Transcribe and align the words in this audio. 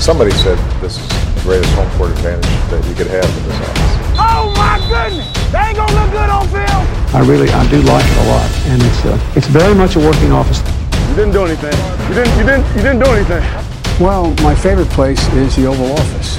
Somebody 0.00 0.30
said 0.32 0.58
this 0.80 0.98
is 0.98 1.08
the 1.08 1.40
greatest 1.42 1.72
home 1.74 1.90
court 1.96 2.10
advantage 2.10 2.44
that 2.70 2.84
you 2.88 2.94
could 2.94 3.06
have 3.06 3.24
in 3.24 3.42
this 3.48 3.58
office. 3.60 3.92
Oh 4.18 4.52
my 4.56 4.76
goodness! 4.88 5.26
They 5.52 5.58
ain't 5.58 5.76
gonna 5.76 5.96
look 5.98 6.10
good 6.12 6.30
on 6.30 6.44
film. 6.48 6.84
I 7.14 7.20
really, 7.26 7.48
I 7.48 7.66
do 7.70 7.80
like 7.82 8.04
it 8.04 8.18
a 8.18 8.26
lot, 8.28 8.50
and 8.66 8.82
it's 8.82 9.04
uh, 9.04 9.32
it's 9.36 9.46
very 9.46 9.74
much 9.74 9.96
a 9.96 10.00
working 10.00 10.32
office. 10.32 10.60
You 11.08 11.14
didn't 11.16 11.32
do 11.32 11.44
anything. 11.46 11.76
You 12.08 12.14
didn't. 12.14 12.38
You 12.38 12.44
didn't. 12.44 12.66
You 12.76 12.82
didn't 12.82 13.00
do 13.00 13.10
anything. 13.10 13.42
Well, 14.00 14.34
my 14.42 14.54
favorite 14.54 14.90
place 14.90 15.22
is 15.34 15.56
the 15.56 15.66
Oval 15.66 15.92
Office. 15.92 16.38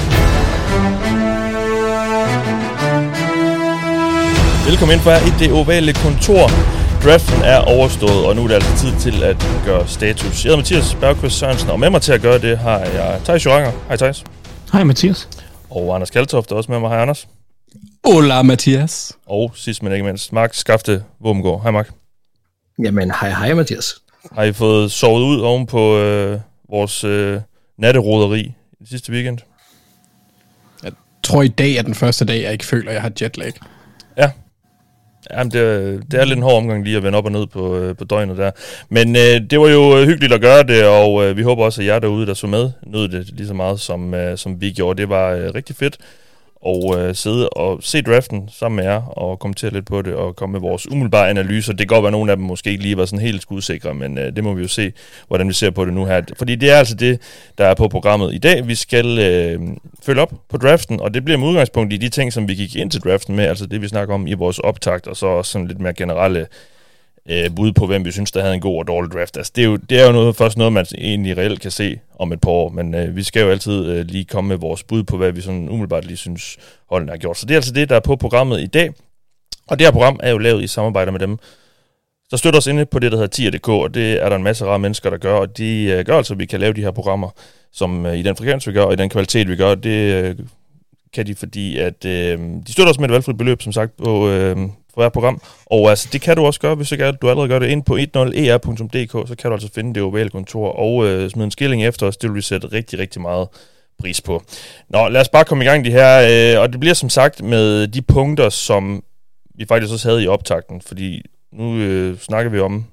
Velkommen 4.66 4.94
ind 4.94 5.02
fra 5.02 5.18
i 5.18 5.34
det 5.40 5.52
ovale 5.52 5.94
kontor. 5.94 6.75
Draften 7.06 7.42
er 7.44 7.60
overstået, 7.60 8.26
og 8.26 8.36
nu 8.36 8.44
er 8.44 8.48
det 8.48 8.56
altså 8.56 8.78
tid 8.78 9.00
til 9.00 9.24
at 9.24 9.38
gøre 9.66 9.88
status. 9.88 10.24
Jeg 10.24 10.50
hedder 10.50 10.58
Mathias 10.58 10.96
Bergqvist 10.96 11.40
Sørensen, 11.40 11.70
og 11.70 11.80
med 11.80 11.90
mig 11.90 12.02
til 12.02 12.14
at 12.14 12.22
gøre 12.22 12.40
det 12.40 12.58
har 12.58 12.80
jeg 12.80 13.22
Thijs 13.24 13.46
Joranger. 13.46 13.72
Hej 13.88 13.98
Thijs. 13.98 14.24
Hej 14.74 14.84
Mathias. 14.84 15.30
Og 15.70 15.96
Anders 15.96 16.10
Kaltoft 16.10 16.52
er 16.52 16.56
også 16.56 16.72
med 16.72 16.80
mig. 16.80 16.90
Hej 16.90 17.02
Anders. 17.02 17.28
Hola 18.06 18.42
Mathias. 18.42 19.18
Og 19.26 19.52
sidst 19.56 19.84
men 19.84 19.92
ikke 19.92 20.06
mindst, 20.06 20.34
Mark 20.34 20.54
Skafte 20.54 21.04
Våbengård. 21.20 21.62
Hej 21.62 21.72
Mark. 21.72 21.90
Jamen, 22.84 23.12
hej 23.12 23.30
hej 23.30 23.54
Mathias. 23.54 23.96
Har 24.32 24.44
I 24.44 24.54
fået 24.54 24.92
sovet 24.92 25.24
ud 25.24 25.40
oven 25.40 25.66
på 25.66 25.98
øh, 25.98 26.40
vores 26.70 27.04
øh, 27.04 27.40
natteroderi 27.78 28.54
i 28.80 28.86
sidste 28.90 29.12
weekend? 29.12 29.38
Jeg 30.84 30.92
tror 31.24 31.42
i 31.42 31.48
dag 31.48 31.76
er 31.76 31.82
den 31.82 31.96
første 31.96 32.26
dag, 32.26 32.42
jeg 32.42 32.52
ikke 32.52 32.66
føler, 32.66 32.90
at 32.90 32.94
jeg 32.94 33.02
har 33.02 33.12
jetlag. 33.22 33.54
Ja. 34.18 34.32
Jamen, 35.32 35.52
det, 35.52 35.62
er- 35.62 36.00
det 36.12 36.20
er 36.20 36.26
lidt 36.26 36.38
en 36.38 36.44
hård 36.44 36.58
omgang 36.58 36.84
lige 36.84 36.98
at 36.98 37.04
vende 37.04 37.18
op 37.18 37.26
og 37.26 37.32
ned 37.32 37.48
på, 37.48 37.78
øh, 37.78 37.96
på 37.96 38.04
døgnet 38.04 38.38
der. 38.38 38.52
Men 38.90 39.16
øh, 39.16 39.50
det 39.50 39.60
var 39.60 39.68
jo 39.70 39.98
øh, 39.98 40.06
hyggeligt 40.08 40.34
at 40.34 40.42
gøre 40.42 40.64
det, 40.64 40.86
og 40.88 41.24
øh, 41.26 41.38
vi 41.38 41.42
håber 41.42 41.64
også, 41.64 41.82
at 41.82 41.88
jer 41.88 42.00
derude, 42.00 42.28
der 42.28 42.34
så 42.34 42.48
med, 42.48 42.70
nød 42.88 43.08
det 43.08 43.30
lige 43.34 43.48
så 43.48 43.54
meget, 43.54 43.80
som, 43.80 44.14
øh, 44.14 44.38
som 44.38 44.62
vi 44.62 44.72
gjorde. 44.72 45.02
Det 45.02 45.10
var 45.10 45.32
øh, 45.32 45.52
rigtig 45.56 45.76
fedt 45.76 45.98
og 46.66 47.00
øh, 47.00 47.16
sidde 47.16 47.50
og 47.50 47.80
se 47.82 48.02
draften 48.02 48.50
sammen 48.60 48.76
med 48.76 48.84
jer, 48.84 49.02
og 49.02 49.40
kommentere 49.40 49.74
lidt 49.74 49.86
på 49.86 50.02
det, 50.02 50.14
og 50.14 50.36
komme 50.36 50.52
med 50.52 50.60
vores 50.60 50.92
umiddelbare 50.92 51.30
analyser. 51.30 51.74
Det 51.74 51.80
kan 51.80 51.88
godt 51.88 52.04
være, 52.04 52.08
at 52.08 52.12
nogle 52.12 52.32
af 52.32 52.38
dem 52.38 52.46
måske 52.46 52.70
ikke 52.70 52.84
lige 52.84 52.98
var 52.98 53.06
sådan 53.06 53.20
helt 53.20 53.42
skudsikre, 53.42 53.94
men 53.94 54.18
øh, 54.18 54.36
det 54.36 54.44
må 54.44 54.54
vi 54.54 54.62
jo 54.62 54.68
se, 54.68 54.94
hvordan 55.28 55.48
vi 55.48 55.54
ser 55.54 55.70
på 55.70 55.86
det 55.86 55.94
nu 55.94 56.06
her. 56.06 56.22
Fordi 56.38 56.56
det 56.56 56.72
er 56.72 56.76
altså 56.76 56.96
det, 56.96 57.22
der 57.58 57.66
er 57.66 57.74
på 57.74 57.88
programmet 57.88 58.34
i 58.34 58.38
dag. 58.38 58.68
Vi 58.68 58.76
skal 58.76 59.20
øh, 59.20 59.60
følge 60.04 60.22
op 60.22 60.34
på 60.50 60.58
draften, 60.58 61.00
og 61.00 61.14
det 61.14 61.26
bliver 61.26 61.38
med 61.38 61.48
udgangspunkt 61.48 61.94
i 61.94 61.98
de 61.98 62.10
ting, 62.10 62.34
som 62.34 62.48
vi 62.48 62.56
gik 62.56 62.76
ind 62.76 62.92
til 62.92 63.02
draften 63.02 63.36
med, 63.36 63.46
altså 63.46 63.66
det, 63.66 63.82
vi 63.82 63.88
snakker 63.88 64.14
om 64.14 64.28
i 64.28 64.34
vores 64.34 64.60
optakt, 64.60 65.08
og 65.08 65.18
så 65.18 65.28
også 65.28 65.52
sådan 65.52 65.68
lidt 65.68 65.80
mere 65.80 65.94
generelle 65.94 66.48
øh, 67.30 67.56
bud 67.56 67.72
på, 67.72 67.88
hvem 67.88 68.06
vi 68.06 68.12
synes, 68.12 68.32
der 68.32 68.42
havde 68.42 68.54
en 68.54 68.62
god 68.62 68.80
og 68.80 68.88
dårlig 68.88 69.12
draft. 69.12 69.38
Altså, 69.38 69.52
det 69.56 69.62
er 69.62 69.66
jo, 69.66 69.76
det 69.76 70.02
er 70.02 70.06
jo 70.06 70.12
noget, 70.12 70.36
først 70.36 70.58
noget, 70.58 70.74
man 70.74 70.86
egentlig 70.98 71.38
reelt 71.38 71.62
kan 71.62 71.72
se 71.72 72.00
om 72.20 72.34
et 72.34 72.42
par 72.42 72.52
år, 72.52 72.70
men 72.70 72.96
øh, 72.96 73.16
vi 73.16 73.24
skal 73.24 73.42
jo 73.42 73.50
altid 73.50 73.86
øh, 73.86 74.06
lige 74.06 74.26
komme 74.26 74.48
med 74.48 74.58
vores 74.58 74.84
bud 74.84 75.04
på, 75.04 75.18
hvad 75.18 75.32
vi 75.32 75.42
sådan 75.42 75.70
umiddelbart 75.70 76.06
lige 76.06 76.18
synes, 76.18 76.58
holdene 76.90 77.12
har 77.12 77.18
gjort. 77.18 77.38
Så 77.38 77.46
det 77.46 77.54
er 77.54 77.58
altså 77.58 77.74
det, 77.74 77.90
der 77.90 77.96
er 77.96 78.00
på 78.00 78.16
programmet 78.16 78.62
i 78.62 78.68
dag. 78.68 78.94
Og 79.68 79.80
det 79.80 79.88
her 79.88 79.92
program 79.92 80.20
er 80.24 80.32
jo 80.32 80.38
lavet 80.38 80.64
i 80.64 80.68
samarbejde 80.68 81.12
med 81.12 81.20
dem, 81.20 81.38
der 82.32 82.38
støtter 82.38 82.58
os 82.58 82.68
inde 82.68 82.86
på 82.86 83.00
det, 83.00 83.12
der 83.12 83.18
hedder 83.18 83.30
tier.dk, 83.30 83.70
og 83.70 83.94
det 83.94 84.24
er 84.24 84.30
der 84.30 84.36
en 84.36 84.44
masse 84.44 84.66
rare 84.66 84.80
mennesker, 84.80 85.10
der 85.10 85.18
gør, 85.18 85.34
og 85.34 85.58
de 85.58 85.84
øh, 85.84 86.06
gør 86.06 86.18
altså, 86.18 86.34
at 86.34 86.40
vi 86.40 86.46
kan 86.46 86.60
lave 86.60 86.74
de 86.74 86.82
her 86.82 86.92
programmer, 86.92 87.30
som 87.72 88.06
øh, 88.06 88.18
i 88.18 88.22
den 88.22 88.36
frekvens, 88.36 88.68
vi 88.68 88.74
gør, 88.74 88.84
og 88.84 88.94
i 88.94 88.96
den 88.96 89.10
kvalitet, 89.10 89.48
vi 89.48 89.56
gør, 89.56 89.76
det 89.76 90.14
øh, 90.24 90.36
kan 91.16 91.28
de, 91.28 91.36
fordi 91.36 91.78
at 91.78 92.06
øh, 92.06 92.40
de 92.68 92.72
støtter 92.72 92.92
os 92.92 93.00
med 93.00 93.06
et 93.10 93.14
valgfrit 93.14 93.38
beløb, 93.38 93.62
som 93.62 93.72
sagt, 93.72 93.98
på, 93.98 94.30
øh, 94.30 94.56
for 94.94 95.02
hver 95.02 95.10
program. 95.10 95.42
Og 95.66 95.90
altså, 95.90 96.10
det 96.14 96.22
kan 96.22 96.36
du 96.36 96.46
også 96.46 96.60
gøre, 96.60 96.76
hvis 96.76 96.92
ikke 96.92 97.12
du 97.12 97.30
allerede 97.30 97.50
gør 97.50 97.60
det 97.60 97.68
ind 97.68 97.84
på 97.84 97.96
10er.dk, 97.96 99.16
e 99.16 99.28
så 99.28 99.36
kan 99.40 99.50
du 99.50 99.54
altså 99.54 99.70
finde 99.76 99.94
det 99.94 100.04
ovale 100.04 100.30
kontor 100.30 100.72
og 100.72 101.08
øh, 101.08 101.30
smide 101.30 101.46
en 101.46 101.52
skilling 101.52 101.86
efter 101.86 102.08
os. 102.08 102.18
Det 102.18 102.30
vil 102.30 102.36
vi 102.36 102.42
sætte 102.42 102.68
rigtig, 102.68 103.00
rigtig 103.00 103.22
meget 103.22 103.48
pris 104.00 104.22
på. 104.22 104.44
Nå, 104.90 105.08
lad 105.08 105.22
os 105.22 105.30
bare 105.30 105.46
komme 105.46 105.64
i 105.64 105.68
gang 105.68 105.86
de 105.86 105.92
her, 105.92 106.56
øh, 106.56 106.62
og 106.62 106.72
det 106.72 106.80
bliver 106.80 106.96
som 106.96 107.10
sagt 107.10 107.44
med 107.44 107.88
de 107.88 108.02
punkter, 108.02 108.50
som 108.50 109.04
vi 109.56 109.66
faktisk 109.66 109.94
også 109.94 110.10
havde 110.10 110.24
i 110.24 110.28
optakten, 110.28 110.82
fordi 110.82 111.22
nu 111.54 111.78
øh, 111.78 112.18
snakker 112.18 112.52
vi 112.52 112.60
om 112.60 112.86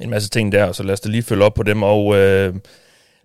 en 0.00 0.10
masse 0.10 0.28
ting 0.28 0.52
der, 0.52 0.72
så 0.72 0.82
lad 0.82 0.92
os 0.92 1.00
da 1.00 1.08
lige 1.08 1.22
følge 1.22 1.44
op 1.44 1.54
på 1.54 1.62
dem, 1.62 1.82
og 1.82 2.16
øh, 2.16 2.54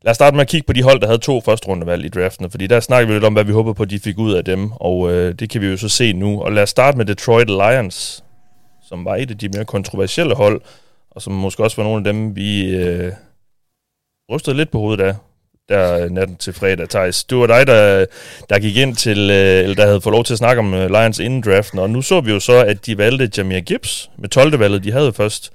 lad 0.03 0.12
os 0.12 0.16
starte 0.16 0.35
med 0.35 0.41
at 0.41 0.47
kigge 0.47 0.66
på 0.66 0.74
de 0.74 0.84
hold, 0.84 1.00
der 1.00 1.08
havde 1.08 1.19
to 1.19 1.41
første 1.41 1.68
rundevalg 1.68 2.06
i 2.06 2.09
draften, 2.09 2.52
fordi 2.52 2.68
der 2.68 2.80
snakker 2.80 3.08
vi 3.08 3.13
lidt 3.13 3.24
om, 3.24 3.34
hvad 3.34 3.44
vi 3.44 3.52
håber 3.52 3.74
på, 3.74 3.84
at 3.84 3.90
de 3.90 4.00
fik 4.00 4.18
ud 4.18 4.34
af 4.34 4.46
dem, 4.46 4.72
og 4.72 5.12
øh, 5.12 5.35
det 5.40 5.50
kan 5.50 5.62
vi 5.62 5.68
jo 5.68 5.78
så 5.78 5.90
se 5.90 6.13
nu. 6.13 6.41
Og 6.41 6.52
lad 6.52 6.63
os 6.63 6.69
starte 6.69 6.97
med 6.97 7.06
Detroit 7.06 7.50
Lions, 7.50 8.24
som 8.90 9.06
var 9.06 9.16
et 9.16 9.31
af 9.31 9.38
de 9.38 9.50
mere 9.50 9.66
kontroversielle 9.66 10.35
hold, 10.35 10.62
og 11.12 11.22
som 11.22 11.34
måske 11.34 11.63
også 11.63 11.78
var 11.78 11.84
nogle 11.84 11.97
af 11.97 12.13
dem, 12.13 12.35
vi 12.35 12.75
øh, 12.75 13.12
rystede 14.31 14.58
lidt 14.58 14.72
på 14.72 14.80
hovedet 14.80 15.03
af, 15.03 15.16
der 15.69 16.03
øh, 16.03 16.12
natten 16.12 16.38
til 16.38 16.53
fredag, 16.53 16.90
Thijs. 16.90 17.24
Det 17.24 17.38
var 17.38 17.47
dig, 17.47 17.68
der, 17.68 18.06
der 18.50 18.59
gik 18.59 18.78
ind 18.78 18.96
til, 18.96 19.18
øh, 19.18 19.64
eller 19.64 19.75
der 19.75 19.85
havde 19.85 20.02
fået 20.02 20.14
lov 20.14 20.24
til 20.24 20.34
at 20.34 20.38
snakke 20.38 20.59
om 20.59 20.74
øh, 20.74 20.90
Lions 20.90 21.19
inden 21.19 21.41
draften, 21.41 21.79
og 21.79 21.90
nu 21.90 22.02
så 22.02 22.22
vi 22.22 22.31
jo 22.31 22.40
så, 22.40 22.64
at 22.66 22.85
de 22.85 22.97
valgte 22.97 23.31
Jameer 23.38 23.62
Gibbs 23.62 24.09
med 24.18 24.29
12. 24.29 24.59
valget. 24.59 24.84
De 24.84 24.91
havde 24.91 25.14
først 25.14 25.53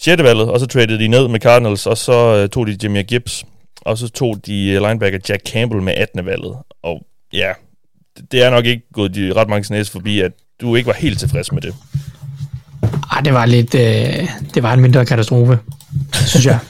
6. 0.00 0.22
valget, 0.22 0.48
og 0.50 0.60
så 0.60 0.66
traded 0.66 0.98
de 0.98 1.08
ned 1.08 1.28
med 1.28 1.40
Cardinals, 1.40 1.86
og 1.86 1.98
så 1.98 2.36
øh, 2.36 2.48
tog 2.48 2.66
de 2.66 2.76
Jameer 2.82 3.02
Gibbs, 3.02 3.44
og 3.80 3.98
så 3.98 4.08
tog 4.08 4.46
de 4.46 4.68
øh, 4.70 4.82
linebacker 4.82 5.18
Jack 5.28 5.46
Campbell 5.48 5.82
med 5.82 5.94
18. 5.96 6.26
valget. 6.26 6.56
Og 6.82 7.02
ja, 7.32 7.52
det- 8.32 8.42
er 8.42 8.50
nok 8.50 8.64
ikke 8.66 8.82
gået 8.92 9.14
de 9.14 9.32
ret 9.32 9.48
mange 9.48 9.74
næse 9.74 9.92
forbi, 9.92 10.20
at 10.20 10.32
du 10.60 10.76
ikke 10.76 10.86
var 10.86 10.92
helt 10.92 11.18
tilfreds 11.18 11.52
med 11.52 11.62
det. 11.62 11.74
Ej, 13.12 13.20
det 13.20 13.32
var 13.32 13.46
lidt, 13.46 13.74
øh, 13.74 14.28
det 14.54 14.62
var 14.62 14.72
en 14.74 14.80
mindre 14.80 15.06
katastrofe, 15.06 15.58
synes 16.26 16.46
jeg. 16.46 16.58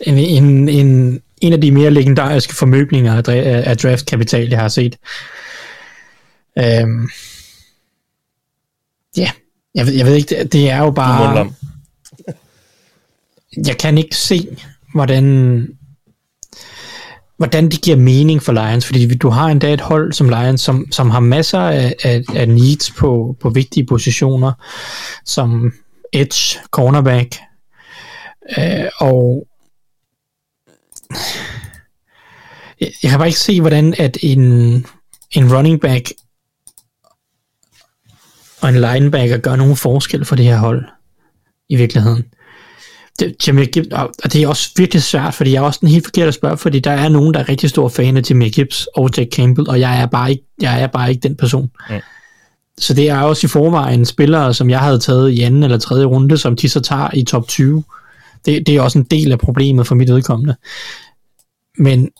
En, 0.00 0.18
en, 0.18 0.68
en, 0.68 1.20
en 1.40 1.52
af 1.52 1.60
de 1.60 1.70
mere 1.70 1.90
legendariske 1.90 2.54
formøblinger 2.54 3.14
af, 3.16 3.22
dra- 3.28 3.68
af 3.68 3.76
draftkapital, 3.76 4.48
jeg 4.48 4.58
har 4.58 4.68
set. 4.68 4.96
Øhm, 6.58 7.08
ja, 9.16 9.30
jeg 9.74 9.86
ved, 9.86 9.92
jeg 9.94 10.06
ved 10.06 10.14
ikke, 10.14 10.36
det, 10.38 10.52
det 10.52 10.70
er 10.70 10.78
jo 10.78 10.86
Du 10.86 10.90
bare... 10.90 11.24
mundlam 11.26 11.54
jeg 13.66 13.78
kan 13.78 13.98
ikke 13.98 14.16
se, 14.16 14.56
hvordan 14.94 15.68
hvordan 17.36 17.70
det 17.70 17.82
giver 17.82 17.96
mening 17.96 18.42
for 18.42 18.52
Lions, 18.52 18.86
fordi 18.86 19.14
du 19.14 19.28
har 19.28 19.46
endda 19.46 19.72
et 19.72 19.80
hold 19.80 20.12
som 20.12 20.28
Lions, 20.28 20.60
som, 20.60 20.86
som 20.90 21.10
har 21.10 21.20
masser 21.20 21.58
af, 21.58 21.94
af, 22.02 22.22
af 22.34 22.48
needs 22.48 22.90
på, 22.90 23.36
på 23.40 23.50
vigtige 23.50 23.86
positioner, 23.86 24.52
som 25.24 25.72
edge, 26.12 26.58
cornerback, 26.70 27.36
øh, 28.58 28.84
og 28.98 29.46
jeg, 32.80 32.92
jeg 33.02 33.10
kan 33.10 33.18
bare 33.18 33.28
ikke 33.28 33.40
se, 33.40 33.60
hvordan 33.60 33.94
at 33.98 34.18
en, 34.22 34.40
en 35.30 35.56
running 35.56 35.80
back 35.80 36.12
og 38.60 38.68
en 38.68 38.80
linebacker 38.80 39.38
gør 39.38 39.56
nogen 39.56 39.76
forskel 39.76 40.24
for 40.24 40.36
det 40.36 40.44
her 40.44 40.56
hold, 40.56 40.84
i 41.68 41.76
virkeligheden 41.76 42.24
det, 43.18 43.46
Jameer 43.46 43.66
Gibbs, 43.66 43.88
og 43.92 44.32
det 44.32 44.42
er 44.42 44.48
også 44.48 44.70
virkelig 44.76 45.02
svært, 45.02 45.34
fordi 45.34 45.52
jeg 45.52 45.58
er 45.58 45.66
også 45.66 45.78
den 45.80 45.88
helt 45.88 46.04
forkert 46.04 46.28
at 46.28 46.34
spørge, 46.34 46.56
fordi 46.56 46.80
der 46.80 46.90
er 46.90 47.08
nogen, 47.08 47.34
der 47.34 47.40
er 47.40 47.48
rigtig 47.48 47.70
stor 47.70 47.88
fan 47.88 48.16
af 48.16 48.22
Jameer 48.30 48.50
Gibbs 48.50 48.86
og 48.96 49.10
Jack 49.16 49.32
Campbell, 49.32 49.68
og 49.68 49.80
jeg 49.80 50.02
er 50.02 50.06
bare 50.06 50.30
ikke, 50.30 50.44
jeg 50.60 50.82
er 50.82 50.86
bare 50.86 51.10
ikke 51.10 51.28
den 51.28 51.36
person. 51.36 51.70
Mm. 51.90 51.96
Så 52.78 52.94
det 52.94 53.10
er 53.10 53.18
også 53.18 53.46
i 53.46 53.48
forvejen 53.48 54.04
spillere, 54.04 54.54
som 54.54 54.70
jeg 54.70 54.80
havde 54.80 54.98
taget 54.98 55.30
i 55.30 55.40
anden 55.40 55.62
eller 55.62 55.78
tredje 55.78 56.04
runde, 56.04 56.38
som 56.38 56.56
de 56.56 56.68
så 56.68 56.80
tager 56.80 57.14
i 57.14 57.24
top 57.24 57.48
20. 57.48 57.84
Det, 58.44 58.66
det 58.66 58.76
er 58.76 58.80
også 58.80 58.98
en 58.98 59.04
del 59.04 59.32
af 59.32 59.38
problemet 59.38 59.86
for 59.86 59.94
mit 59.94 60.08
vedkommende. 60.08 60.56
Men 61.78 62.10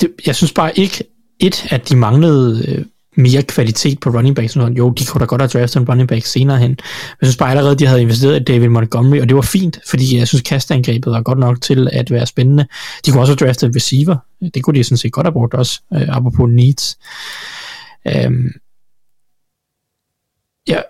det, 0.00 0.10
jeg 0.26 0.36
synes 0.36 0.52
bare 0.52 0.78
ikke, 0.78 1.04
et, 1.40 1.72
at 1.72 1.88
de 1.88 1.96
manglede 1.96 2.64
øh, 2.68 2.84
mere 3.18 3.42
kvalitet 3.42 4.00
på 4.00 4.10
running 4.10 4.36
backs. 4.36 4.52
Sådan, 4.52 4.76
Jo, 4.76 4.90
de 4.90 5.04
kunne 5.04 5.20
da 5.20 5.24
godt 5.24 5.40
have 5.42 5.48
draftet 5.48 5.76
en 5.80 5.88
running 5.88 6.08
back 6.08 6.26
senere 6.26 6.58
hen. 6.58 6.70
Men 6.70 6.78
jeg 7.20 7.26
synes 7.26 7.36
bare 7.36 7.50
allerede, 7.50 7.76
de 7.76 7.86
havde 7.86 8.02
investeret 8.02 8.40
i 8.40 8.44
David 8.44 8.68
Montgomery, 8.68 9.20
og 9.20 9.28
det 9.28 9.36
var 9.36 9.42
fint, 9.42 9.78
fordi 9.88 10.18
jeg 10.18 10.28
synes, 10.28 10.42
kastangrebet 10.42 11.12
var 11.12 11.22
godt 11.22 11.38
nok 11.38 11.60
til 11.60 11.88
at 11.92 12.10
være 12.10 12.26
spændende. 12.26 12.66
De 13.06 13.10
kunne 13.10 13.20
også 13.22 13.30
have 13.38 13.46
draftet 13.46 13.68
en 13.68 13.76
receiver. 13.76 14.16
Det 14.54 14.62
kunne 14.64 14.78
de 14.78 14.84
sådan 14.84 14.96
set 14.96 15.12
godt 15.12 15.26
have 15.26 15.32
brugt 15.32 15.54
også, 15.54 15.80
øh, 15.94 16.08
apropos 16.08 16.50
needs. 16.50 16.98
Øhm, 18.08 18.48
ja, 20.68 20.80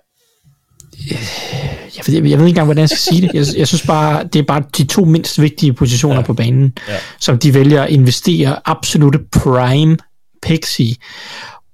jeg 1.97 2.05
ved, 2.07 2.15
jeg 2.15 2.23
ved 2.23 2.31
ikke 2.33 2.49
engang, 2.49 2.65
hvordan 2.65 2.81
jeg 2.81 2.89
skal 2.89 2.99
sige 3.15 3.23
det. 3.23 3.35
Jeg, 3.35 3.59
jeg 3.59 3.69
synes 3.69 3.83
bare, 3.87 4.25
det 4.25 4.39
er 4.39 4.43
bare 4.43 4.63
de 4.79 4.85
to 4.85 5.05
mindst 5.05 5.41
vigtige 5.41 5.73
positioner 5.73 6.17
Ja. 6.17 6.23
på 6.23 6.35
banen, 6.35 6.73
ja. 6.89 6.97
som 7.21 7.39
de 7.39 7.55
vælger 7.55 7.83
at 7.83 7.91
investere 7.91 8.61
absolute 8.65 9.19
prime 9.33 9.97
picks 10.43 10.81
i. 10.81 10.97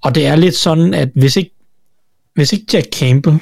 Og 0.05 0.15
det 0.15 0.27
er 0.27 0.35
lidt 0.35 0.55
sådan, 0.55 0.93
at 0.93 1.09
hvis 1.15 1.35
ikke, 1.35 1.51
hvis 2.35 2.53
ikke 2.53 2.65
Jack 2.73 2.87
Campbell, 2.93 3.39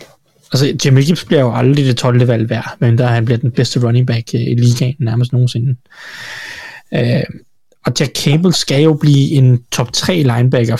altså 0.53 0.77
Jimmy 0.85 1.03
Gibbs 1.05 1.25
bliver 1.25 1.41
jo 1.41 1.55
aldrig 1.55 1.85
det 1.85 1.97
12. 1.97 2.27
valg 2.27 2.49
værd, 2.49 2.77
men 2.79 2.97
der 2.97 3.07
han 3.07 3.25
bliver 3.25 3.37
den 3.37 3.51
bedste 3.51 3.87
running 3.87 4.07
back 4.07 4.27
øh, 4.35 4.41
i 4.41 4.55
ligaen 4.55 4.95
nærmest 4.99 5.33
nogensinde. 5.33 5.75
Øh, 6.93 7.23
og 7.85 7.93
Jack 7.99 8.15
Campbell 8.15 8.53
skal 8.53 8.83
jo 8.83 8.93
blive 8.93 9.31
en 9.31 9.63
top 9.71 9.93
3 9.93 10.15
linebacker, 10.15 10.75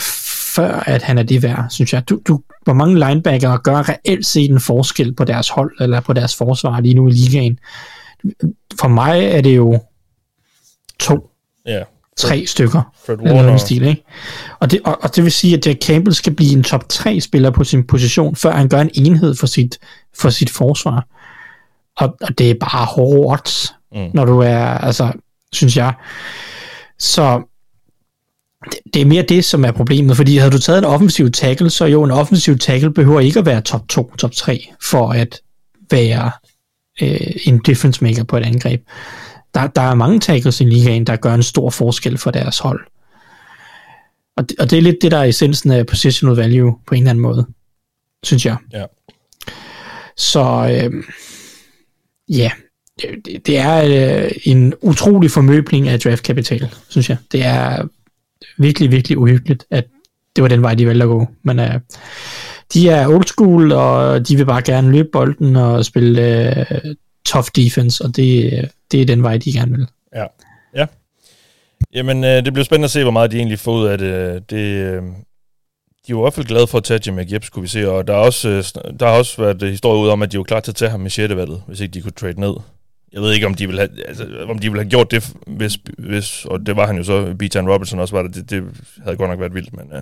før 0.56 0.72
at 0.72 1.02
han 1.02 1.18
er 1.18 1.24
det 1.24 1.44
værd, 1.44 1.66
synes 1.70 1.94
jeg. 1.94 2.10
Du, 2.10 2.22
du, 2.28 2.42
hvor 2.64 2.74
mange 2.74 3.08
linebacker 3.08 3.58
gør 3.58 3.90
reelt 3.90 4.26
set 4.26 4.52
en 4.52 4.60
forskel 4.60 5.14
på 5.14 5.24
deres 5.24 5.50
hold, 5.50 5.72
eller 5.80 6.00
på 6.00 6.14
deres 6.14 6.36
forsvar 6.36 6.80
lige 6.80 6.94
nu 6.96 7.08
i 7.08 7.12
ligaen? 7.12 7.60
For 8.80 8.88
mig 8.88 9.26
er 9.26 9.42
det 9.42 9.56
jo 9.56 9.80
to, 11.00 11.30
Ja 11.66 11.84
tre 12.18 12.46
stykker. 12.46 12.82
Fred 13.06 13.16
Eller 13.16 13.24
noget 13.24 13.38
Warner. 13.38 13.50
den 13.50 13.60
stil, 13.60 13.84
ikke? 13.84 14.04
Og 14.60 14.72
det, 14.72 14.80
og, 14.86 14.98
og 15.02 15.16
det 15.16 15.24
vil 15.24 15.32
sige, 15.32 15.58
at 15.58 15.68
Jack 15.68 15.82
Campbell 15.84 16.16
skal 16.16 16.34
blive 16.34 16.54
en 16.54 16.64
top 16.64 16.90
3 16.90 17.22
spiller 17.22 17.50
på 17.50 17.64
sin 17.64 17.88
position, 17.88 18.36
før 18.36 18.52
han 18.52 18.70
gør 18.70 18.82
en 18.82 18.90
enhed 18.94 19.36
for 19.36 19.48
sit, 19.48 19.80
for 20.18 20.30
sit 20.30 20.50
forsvar. 20.50 21.08
Og, 21.98 22.18
og 22.22 22.38
det 22.38 22.50
er 22.50 22.56
bare 22.60 22.86
hårdt, 22.86 23.74
mm. 23.96 24.10
når 24.14 24.26
du 24.26 24.40
er, 24.40 24.58
altså, 24.58 25.12
synes 25.52 25.78
jeg. 25.78 25.94
Så 27.00 27.42
det, 28.72 28.80
det 28.94 29.02
er 29.02 29.06
mere 29.06 29.24
det, 29.24 29.46
som 29.46 29.66
er 29.66 29.72
problemet, 29.72 30.18
fordi 30.18 30.38
havde 30.38 30.52
du 30.52 30.60
taget 30.60 30.80
en 30.80 30.86
offensiv 30.86 31.32
tackle, 31.32 31.70
så 31.70 31.86
jo, 31.86 32.04
en 32.04 32.12
offensiv 32.12 32.58
tackle 32.58 32.94
behøver 32.94 33.20
ikke 33.20 33.40
at 33.40 33.46
være 33.46 33.62
top 33.62 33.88
2, 33.90 34.16
top 34.16 34.32
3, 34.32 34.70
for 34.82 35.12
at 35.12 35.42
være 35.92 36.32
øh, 37.02 37.32
en 37.46 37.60
difference 37.60 38.04
maker 38.04 38.24
på 38.24 38.38
et 38.38 38.46
angreb. 38.46 38.82
Der, 39.54 39.68
der 39.68 39.82
er 39.82 39.96
mange 39.96 40.20
tackles 40.20 40.62
i 40.62 40.64
ligaen, 40.64 41.06
der 41.06 41.16
gør 41.16 41.34
en 41.34 41.44
stor 41.44 41.70
forskel 41.70 42.18
for 42.18 42.32
deres 42.32 42.60
hold. 42.60 42.86
Og 44.38 44.50
det, 44.50 44.60
og 44.60 44.70
det 44.70 44.78
er 44.78 44.82
lidt 44.82 45.02
det, 45.02 45.12
der 45.12 45.18
er 45.18 45.24
essensen 45.24 45.72
af 45.72 45.86
positional 45.86 46.36
value 46.36 46.76
på 46.88 46.96
en 46.96 47.02
eller 47.02 47.10
anden 47.10 47.22
måde, 47.22 47.46
synes 48.24 48.46
jeg. 48.46 48.58
Ja. 48.74 48.86
Så 50.18 50.44
øh, 50.72 51.04
ja, 52.30 52.52
det, 53.02 53.48
det 53.48 53.58
er 53.58 53.84
øh, 54.24 54.32
en 54.44 54.74
utrolig 54.82 55.32
formøbling 55.32 55.88
af 55.88 56.00
draftkapital, 56.00 56.70
synes 56.90 57.10
jeg. 57.10 57.18
Det 57.32 57.46
er 57.46 57.88
virkelig, 58.58 58.92
virkelig 58.92 59.18
uhyggeligt, 59.18 59.66
at 59.72 59.86
det 60.36 60.42
var 60.42 60.48
den 60.48 60.62
vej, 60.62 60.74
de 60.74 60.88
valgte 60.88 61.04
at 61.04 61.10
gå. 61.10 61.28
Men 61.44 61.60
øh, 61.60 61.80
de 62.74 62.90
er 62.90 63.08
old 63.08 63.26
school, 63.26 63.72
og 63.72 64.28
de 64.28 64.36
vil 64.38 64.46
bare 64.46 64.62
gerne 64.62 64.92
løbe 64.92 65.10
bolden 65.12 65.56
og 65.56 65.86
spille 65.86 66.22
øh, 66.60 66.96
tough 67.34 67.48
defense, 67.56 68.04
og 68.04 68.16
det, 68.16 68.70
det 68.92 69.02
er 69.02 69.06
den 69.06 69.24
vej, 69.24 69.38
de 69.38 69.54
gerne 69.54 69.78
vil. 69.78 69.88
Ja. 70.16 70.26
ja. 70.76 70.86
Jamen, 71.94 72.24
øh, 72.24 72.46
det 72.46 72.54
bliver 72.54 72.66
spændende 72.66 72.86
at 72.86 72.92
se, 72.92 73.04
hvor 73.04 73.12
meget 73.12 73.32
de 73.32 73.38
egentlig 73.38 73.60
får 73.60 73.74
ud 73.74 73.86
af 73.86 73.98
det. 73.98 74.50
det 74.50 74.58
øh, 74.58 75.04
de 76.08 76.12
er 76.12 76.16
jo 76.16 76.20
i 76.20 76.24
hvert 76.24 76.34
fald 76.34 76.46
glade 76.46 76.68
for 76.68 76.78
at 76.78 76.84
tage 76.84 77.00
Jim 77.06 77.16
McGibbs, 77.16 77.50
kunne 77.50 77.62
vi 77.62 77.68
se, 77.68 77.92
og 77.92 78.08
der, 78.08 78.14
er 78.14 78.18
også, 78.18 78.50
øh, 78.50 78.64
der 79.00 79.06
har 79.06 79.14
også 79.14 79.42
været 79.42 79.62
historie 79.62 80.04
ud 80.04 80.10
om, 80.10 80.22
at 80.22 80.32
de 80.32 80.38
var 80.38 80.44
klar 80.44 80.60
til 80.60 80.72
at 80.72 80.76
tage 80.76 80.92
ham 80.92 81.06
i 81.06 81.10
6. 81.10 81.36
valget, 81.36 81.64
hvis 81.68 81.80
ikke 81.80 81.94
de 81.94 82.02
kunne 82.02 82.12
trade 82.12 82.40
ned. 82.40 82.54
Jeg 83.14 83.22
ved 83.22 83.34
ikke, 83.34 83.46
om 83.46 83.54
de 83.54 83.68
ville 83.68 83.80
have, 83.80 84.08
altså, 84.08 84.28
om 84.50 84.60
de 84.60 84.70
ville 84.70 84.84
have 84.84 84.90
gjort 84.90 85.12
det, 85.12 85.34
hvis, 85.48 85.78
hvis, 85.98 86.46
og 86.46 86.66
det 86.66 86.76
var 86.76 86.88
han 86.88 86.98
jo 86.98 87.04
så, 87.04 87.36
Bijan 87.40 87.70
Robertson 87.70 88.00
også 88.00 88.16
var 88.16 88.24
det, 88.24 88.36
det, 88.36 88.50
det 88.50 88.64
havde 89.04 89.18
godt 89.18 89.30
nok 89.30 89.40
været 89.40 89.54
vildt, 89.54 89.74
men 89.74 89.86
øh, 89.94 90.02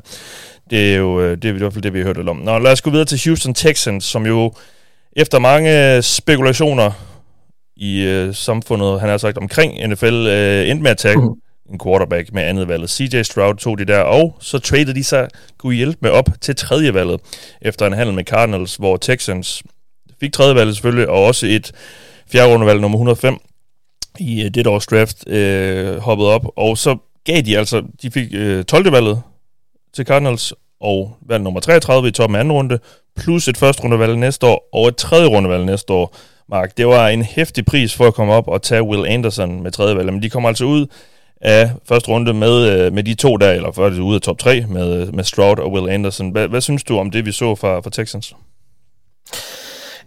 det 0.70 0.94
er 0.94 0.98
jo 0.98 1.22
øh, 1.22 1.38
det 1.38 1.46
er 1.46 1.54
i 1.54 1.58
hvert 1.58 1.74
fald 1.74 1.84
det, 1.84 1.94
vi 1.94 2.00
har 2.00 2.06
hørt 2.06 2.18
lidt 2.18 2.30
om. 2.30 2.38
Nå, 2.38 2.60
lad 2.60 2.72
os 2.72 2.82
gå 2.82 2.90
videre 2.90 3.06
til 3.06 3.22
Houston 3.26 3.54
Texans, 3.54 4.04
som 4.04 4.26
jo 4.26 4.54
efter 5.16 5.40
mange 5.40 6.02
spekulationer 6.02 6.92
i 7.82 8.02
øh, 8.02 8.36
samfundet, 8.36 9.00
han 9.00 9.10
har 9.10 9.18
sagt 9.18 9.38
omkring 9.38 9.88
NFL, 9.88 10.28
øh, 10.28 10.70
endte 10.70 10.84
med 10.84 10.92
at 10.92 10.98
tage 10.98 11.16
en 11.72 11.80
quarterback 11.84 12.34
med 12.34 12.44
andet 12.44 12.68
valget. 12.68 12.90
CJ 12.90 13.22
Stroud 13.22 13.56
tog 13.56 13.78
de 13.78 13.86
der, 13.86 14.00
og 14.00 14.38
så 14.40 14.60
traded 14.60 14.94
de 14.94 15.04
sig 15.04 15.28
kunne 15.58 15.76
hjælpe 15.76 15.98
med 16.02 16.10
op 16.10 16.30
til 16.42 16.56
tredje 16.56 16.94
valget 16.94 17.20
efter 17.62 17.88
en 17.88 17.94
handel 17.94 18.16
med 18.16 18.24
Cardinals, 18.24 18.76
hvor 18.76 18.98
Texans 18.98 19.64
fik 20.20 20.34
tredje 20.34 20.56
valget 20.56 20.76
selvfølgelig, 20.76 21.10
og 21.10 21.26
også 21.26 21.48
et 21.48 21.72
fjerde 22.32 22.54
rundevalg 22.54 22.82
nummer 22.82 22.98
105 22.98 23.38
i 24.20 24.44
øh, 24.44 24.52
dette 24.52 24.70
års 24.70 24.88
draft 24.88 25.28
øh, 25.28 25.98
hoppet 25.98 26.28
op, 26.28 26.46
og 26.56 26.78
så 26.78 26.98
gav 27.26 27.42
de 27.42 27.58
altså, 27.58 27.84
de 28.02 28.12
fik 28.12 28.28
øh, 28.34 28.64
12. 28.64 28.92
valget 28.92 29.22
til 29.94 30.06
Cardinals, 30.06 30.54
og 30.82 31.18
valg 31.22 31.44
nummer 31.44 31.60
33 31.60 32.08
i 32.08 32.12
toppen 32.12 32.36
af 32.36 32.40
anden 32.40 32.52
runde, 32.52 32.80
plus 33.16 33.48
et 33.48 33.58
første 33.58 33.84
rundevalg 33.84 34.18
næste 34.18 34.48
år, 34.48 34.70
og 34.74 34.88
et 34.88 34.96
tredje 34.96 35.28
rundevalg 35.28 35.66
næste 35.66 35.94
år. 35.94 36.16
Mark, 36.50 36.78
det 36.78 36.88
var 36.88 37.08
en 37.08 37.22
hæftig 37.22 37.66
pris 37.66 37.94
for 37.96 38.08
at 38.08 38.14
komme 38.14 38.34
op 38.34 38.48
og 38.48 38.62
tage 38.62 38.84
Will 38.84 39.08
Anderson 39.08 39.64
med 39.64 39.72
tredje 39.72 39.96
valg, 39.96 40.14
men 40.14 40.24
de 40.24 40.30
kommer 40.30 40.50
altså 40.50 40.66
ud 40.66 40.86
af 41.42 41.72
første 41.86 42.10
runde 42.10 42.34
med, 42.34 42.70
øh, 42.70 42.94
med 42.94 43.04
de 43.04 43.14
to 43.14 43.38
der, 43.38 43.52
eller 43.52 43.72
før 43.72 43.90
det 43.90 44.00
ud 44.00 44.16
af 44.16 44.22
top 44.22 44.38
3 44.40 44.66
med, 44.70 45.12
med 45.12 45.24
Stroud 45.24 45.60
og 45.60 45.72
Will 45.72 45.90
Anderson. 45.90 46.30
Hvad, 46.30 46.48
hvad 46.48 46.62
synes 46.62 46.84
du 46.84 46.98
om 46.98 47.12
det, 47.12 47.26
vi 47.26 47.32
så 47.32 47.56
fra, 47.56 47.80
fra 47.80 47.90
Texans? 47.90 48.34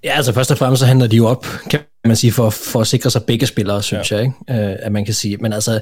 Ja, 0.05 0.17
altså 0.17 0.33
først 0.33 0.51
og 0.51 0.59
fremmest 0.59 0.81
så 0.81 0.87
handler 0.87 1.07
de 1.07 1.17
jo 1.17 1.27
op, 1.27 1.47
kan 1.71 1.81
man 2.05 2.17
sige, 2.17 2.33
for, 2.33 2.51
for 2.51 2.81
at 2.81 2.87
sikre 2.87 3.11
sig 3.11 3.23
begge 3.25 3.47
spillere, 3.47 3.83
synes 3.83 4.11
ja. 4.11 4.17
jeg, 4.17 4.25
ikke? 4.25 4.69
Øh, 4.69 4.77
at 4.79 4.93
man 4.93 5.05
kan 5.05 5.15
sige. 5.15 5.37
Men 5.37 5.53
altså, 5.53 5.81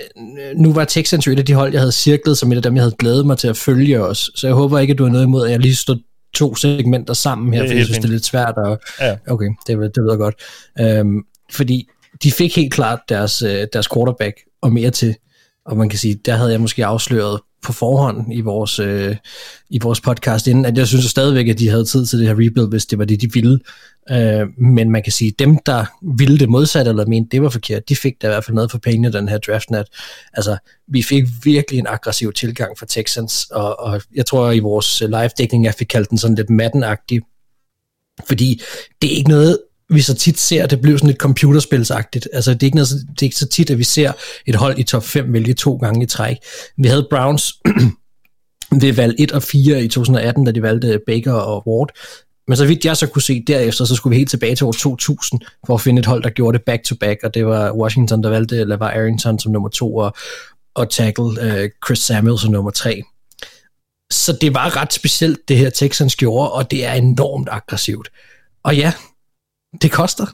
øh, 0.00 0.56
nu 0.56 0.72
var 0.72 0.84
Texans 0.84 1.26
jo 1.26 1.32
et 1.32 1.38
af 1.38 1.46
de 1.46 1.54
hold, 1.54 1.72
jeg 1.72 1.80
havde 1.80 1.92
cirklet 1.92 2.38
som 2.38 2.52
et 2.52 2.56
af 2.56 2.62
dem, 2.62 2.76
jeg 2.76 2.82
havde 2.82 2.94
glædet 2.98 3.26
mig 3.26 3.38
til 3.38 3.48
at 3.48 3.56
følge 3.56 4.00
os. 4.02 4.30
Så 4.34 4.46
jeg 4.46 4.54
håber 4.54 4.78
ikke, 4.78 4.92
at 4.92 4.98
du 4.98 5.04
har 5.04 5.10
noget 5.10 5.24
imod, 5.24 5.46
at 5.46 5.52
jeg 5.52 5.60
lige 5.60 5.76
står 5.76 5.96
to 6.34 6.54
segmenter 6.54 7.14
sammen 7.14 7.54
her, 7.54 7.62
er 7.62 7.66
fordi 7.66 7.78
jeg 7.78 7.84
synes, 7.84 7.98
det 7.98 8.04
er 8.04 8.12
lidt 8.12 8.24
svært. 8.24 8.54
Og, 8.56 8.80
Ja. 9.00 9.16
Okay, 9.28 9.48
det, 9.66 9.78
det 9.94 10.02
ved 10.02 10.10
jeg 10.10 10.18
godt. 10.18 10.34
Øhm, 10.80 11.22
fordi 11.52 11.88
de 12.22 12.32
fik 12.32 12.56
helt 12.56 12.72
klart 12.72 12.98
deres, 13.08 13.42
øh, 13.42 13.66
deres 13.72 13.88
quarterback 13.94 14.36
og 14.62 14.72
mere 14.72 14.90
til. 14.90 15.16
Og 15.66 15.76
man 15.76 15.88
kan 15.88 15.98
sige, 15.98 16.14
der 16.14 16.34
havde 16.34 16.50
jeg 16.52 16.60
måske 16.60 16.86
afsløret 16.86 17.40
på 17.62 17.72
forhånd 17.72 18.34
i 18.34 18.40
vores, 18.40 18.78
øh, 18.78 19.16
i 19.70 19.78
vores 19.82 20.00
podcast 20.00 20.46
inden, 20.46 20.64
at 20.64 20.78
jeg 20.78 20.86
synes 20.86 21.04
stadigvæk, 21.04 21.48
at 21.48 21.58
de 21.58 21.68
havde 21.68 21.84
tid 21.84 22.06
til 22.06 22.18
det 22.18 22.26
her 22.26 22.34
rebuild, 22.34 22.68
hvis 22.68 22.86
det 22.86 22.98
var 22.98 23.04
det, 23.04 23.20
de 23.20 23.32
ville. 23.32 23.58
Øh, 24.10 24.46
men 24.58 24.90
man 24.90 25.02
kan 25.02 25.12
sige, 25.12 25.32
dem, 25.38 25.58
der 25.66 25.84
ville 26.16 26.38
det 26.38 26.48
modsatte, 26.48 26.88
eller 26.88 27.06
mente, 27.06 27.28
det 27.32 27.42
var 27.42 27.48
forkert, 27.48 27.88
de 27.88 27.96
fik 27.96 28.22
da 28.22 28.26
i 28.26 28.30
hvert 28.30 28.44
fald 28.44 28.54
noget 28.54 28.70
for 28.70 28.78
pengene, 28.78 29.12
den 29.12 29.28
her 29.28 29.38
draftnat. 29.38 29.86
Altså, 30.32 30.56
vi 30.88 31.02
fik 31.02 31.24
virkelig 31.44 31.78
en 31.78 31.86
aggressiv 31.86 32.32
tilgang 32.32 32.78
fra 32.78 32.86
Texans, 32.86 33.46
og, 33.50 33.80
og 33.80 34.02
jeg 34.14 34.26
tror 34.26 34.50
i 34.50 34.58
vores 34.58 35.02
øh, 35.02 35.08
live-dækning, 35.08 35.64
jeg 35.64 35.74
fik 35.74 35.86
kaldt 35.86 36.10
den 36.10 36.18
sådan 36.18 36.36
lidt 36.36 36.50
Madden-agtig, 36.50 37.20
fordi 38.26 38.62
det 39.02 39.12
er 39.12 39.16
ikke 39.16 39.30
noget, 39.30 39.58
vi 39.90 40.00
så 40.00 40.14
tit 40.14 40.38
ser, 40.38 40.66
det 40.66 40.80
bliver 40.80 40.98
sådan 40.98 41.06
lidt 41.06 41.20
computerspilsagtigt. 41.20 42.28
Altså, 42.32 42.54
det 42.54 42.62
er, 42.62 42.66
ikke 42.66 42.76
noget, 42.76 42.88
det 42.90 43.22
er 43.22 43.26
ikke 43.26 43.36
så 43.36 43.48
tit, 43.48 43.70
at 43.70 43.78
vi 43.78 43.84
ser 43.84 44.12
et 44.46 44.54
hold 44.54 44.78
i 44.78 44.82
top 44.82 45.04
5 45.04 45.32
vælge 45.32 45.54
to 45.54 45.76
gange 45.76 46.02
i 46.02 46.06
træk. 46.06 46.36
Vi 46.76 46.88
havde 46.88 47.06
Browns 47.10 47.52
ved 48.82 48.92
valg 48.92 49.14
1 49.18 49.32
og 49.32 49.42
4 49.42 49.84
i 49.84 49.88
2018, 49.88 50.44
da 50.44 50.50
de 50.50 50.62
valgte 50.62 51.00
Baker 51.06 51.32
og 51.32 51.68
Ward. 51.68 51.88
Men 52.48 52.56
så 52.56 52.66
vidt 52.66 52.84
jeg 52.84 52.96
så 52.96 53.06
kunne 53.06 53.22
se 53.22 53.44
derefter, 53.46 53.84
så 53.84 53.94
skulle 53.94 54.10
vi 54.10 54.16
helt 54.16 54.30
tilbage 54.30 54.56
til 54.56 54.66
år 54.66 54.72
2000 54.72 55.40
for 55.66 55.74
at 55.74 55.80
finde 55.80 56.00
et 56.00 56.06
hold, 56.06 56.22
der 56.22 56.30
gjorde 56.30 56.58
det 56.58 56.64
back-to-back, 56.64 57.20
og 57.22 57.34
det 57.34 57.46
var 57.46 57.72
Washington, 57.72 58.22
der 58.22 58.30
valgte 58.30 58.64
LaVar 58.64 58.90
Arrington 58.90 59.38
som 59.38 59.52
nummer 59.52 59.68
to, 59.68 59.96
og, 59.96 60.16
og 60.74 60.90
tackle 60.90 61.24
uh, 61.24 61.68
Chris 61.86 61.98
Samuel 61.98 62.38
som 62.38 62.52
nummer 62.52 62.70
tre. 62.70 63.02
Så 64.10 64.38
det 64.40 64.54
var 64.54 64.76
ret 64.76 64.92
specielt, 64.92 65.48
det 65.48 65.56
her 65.56 65.70
Texans 65.70 66.16
gjorde, 66.16 66.52
og 66.52 66.70
det 66.70 66.86
er 66.86 66.92
enormt 66.92 67.48
aggressivt. 67.50 68.08
Og 68.64 68.76
ja, 68.76 68.92
det 69.82 69.90
koster. 69.90 70.26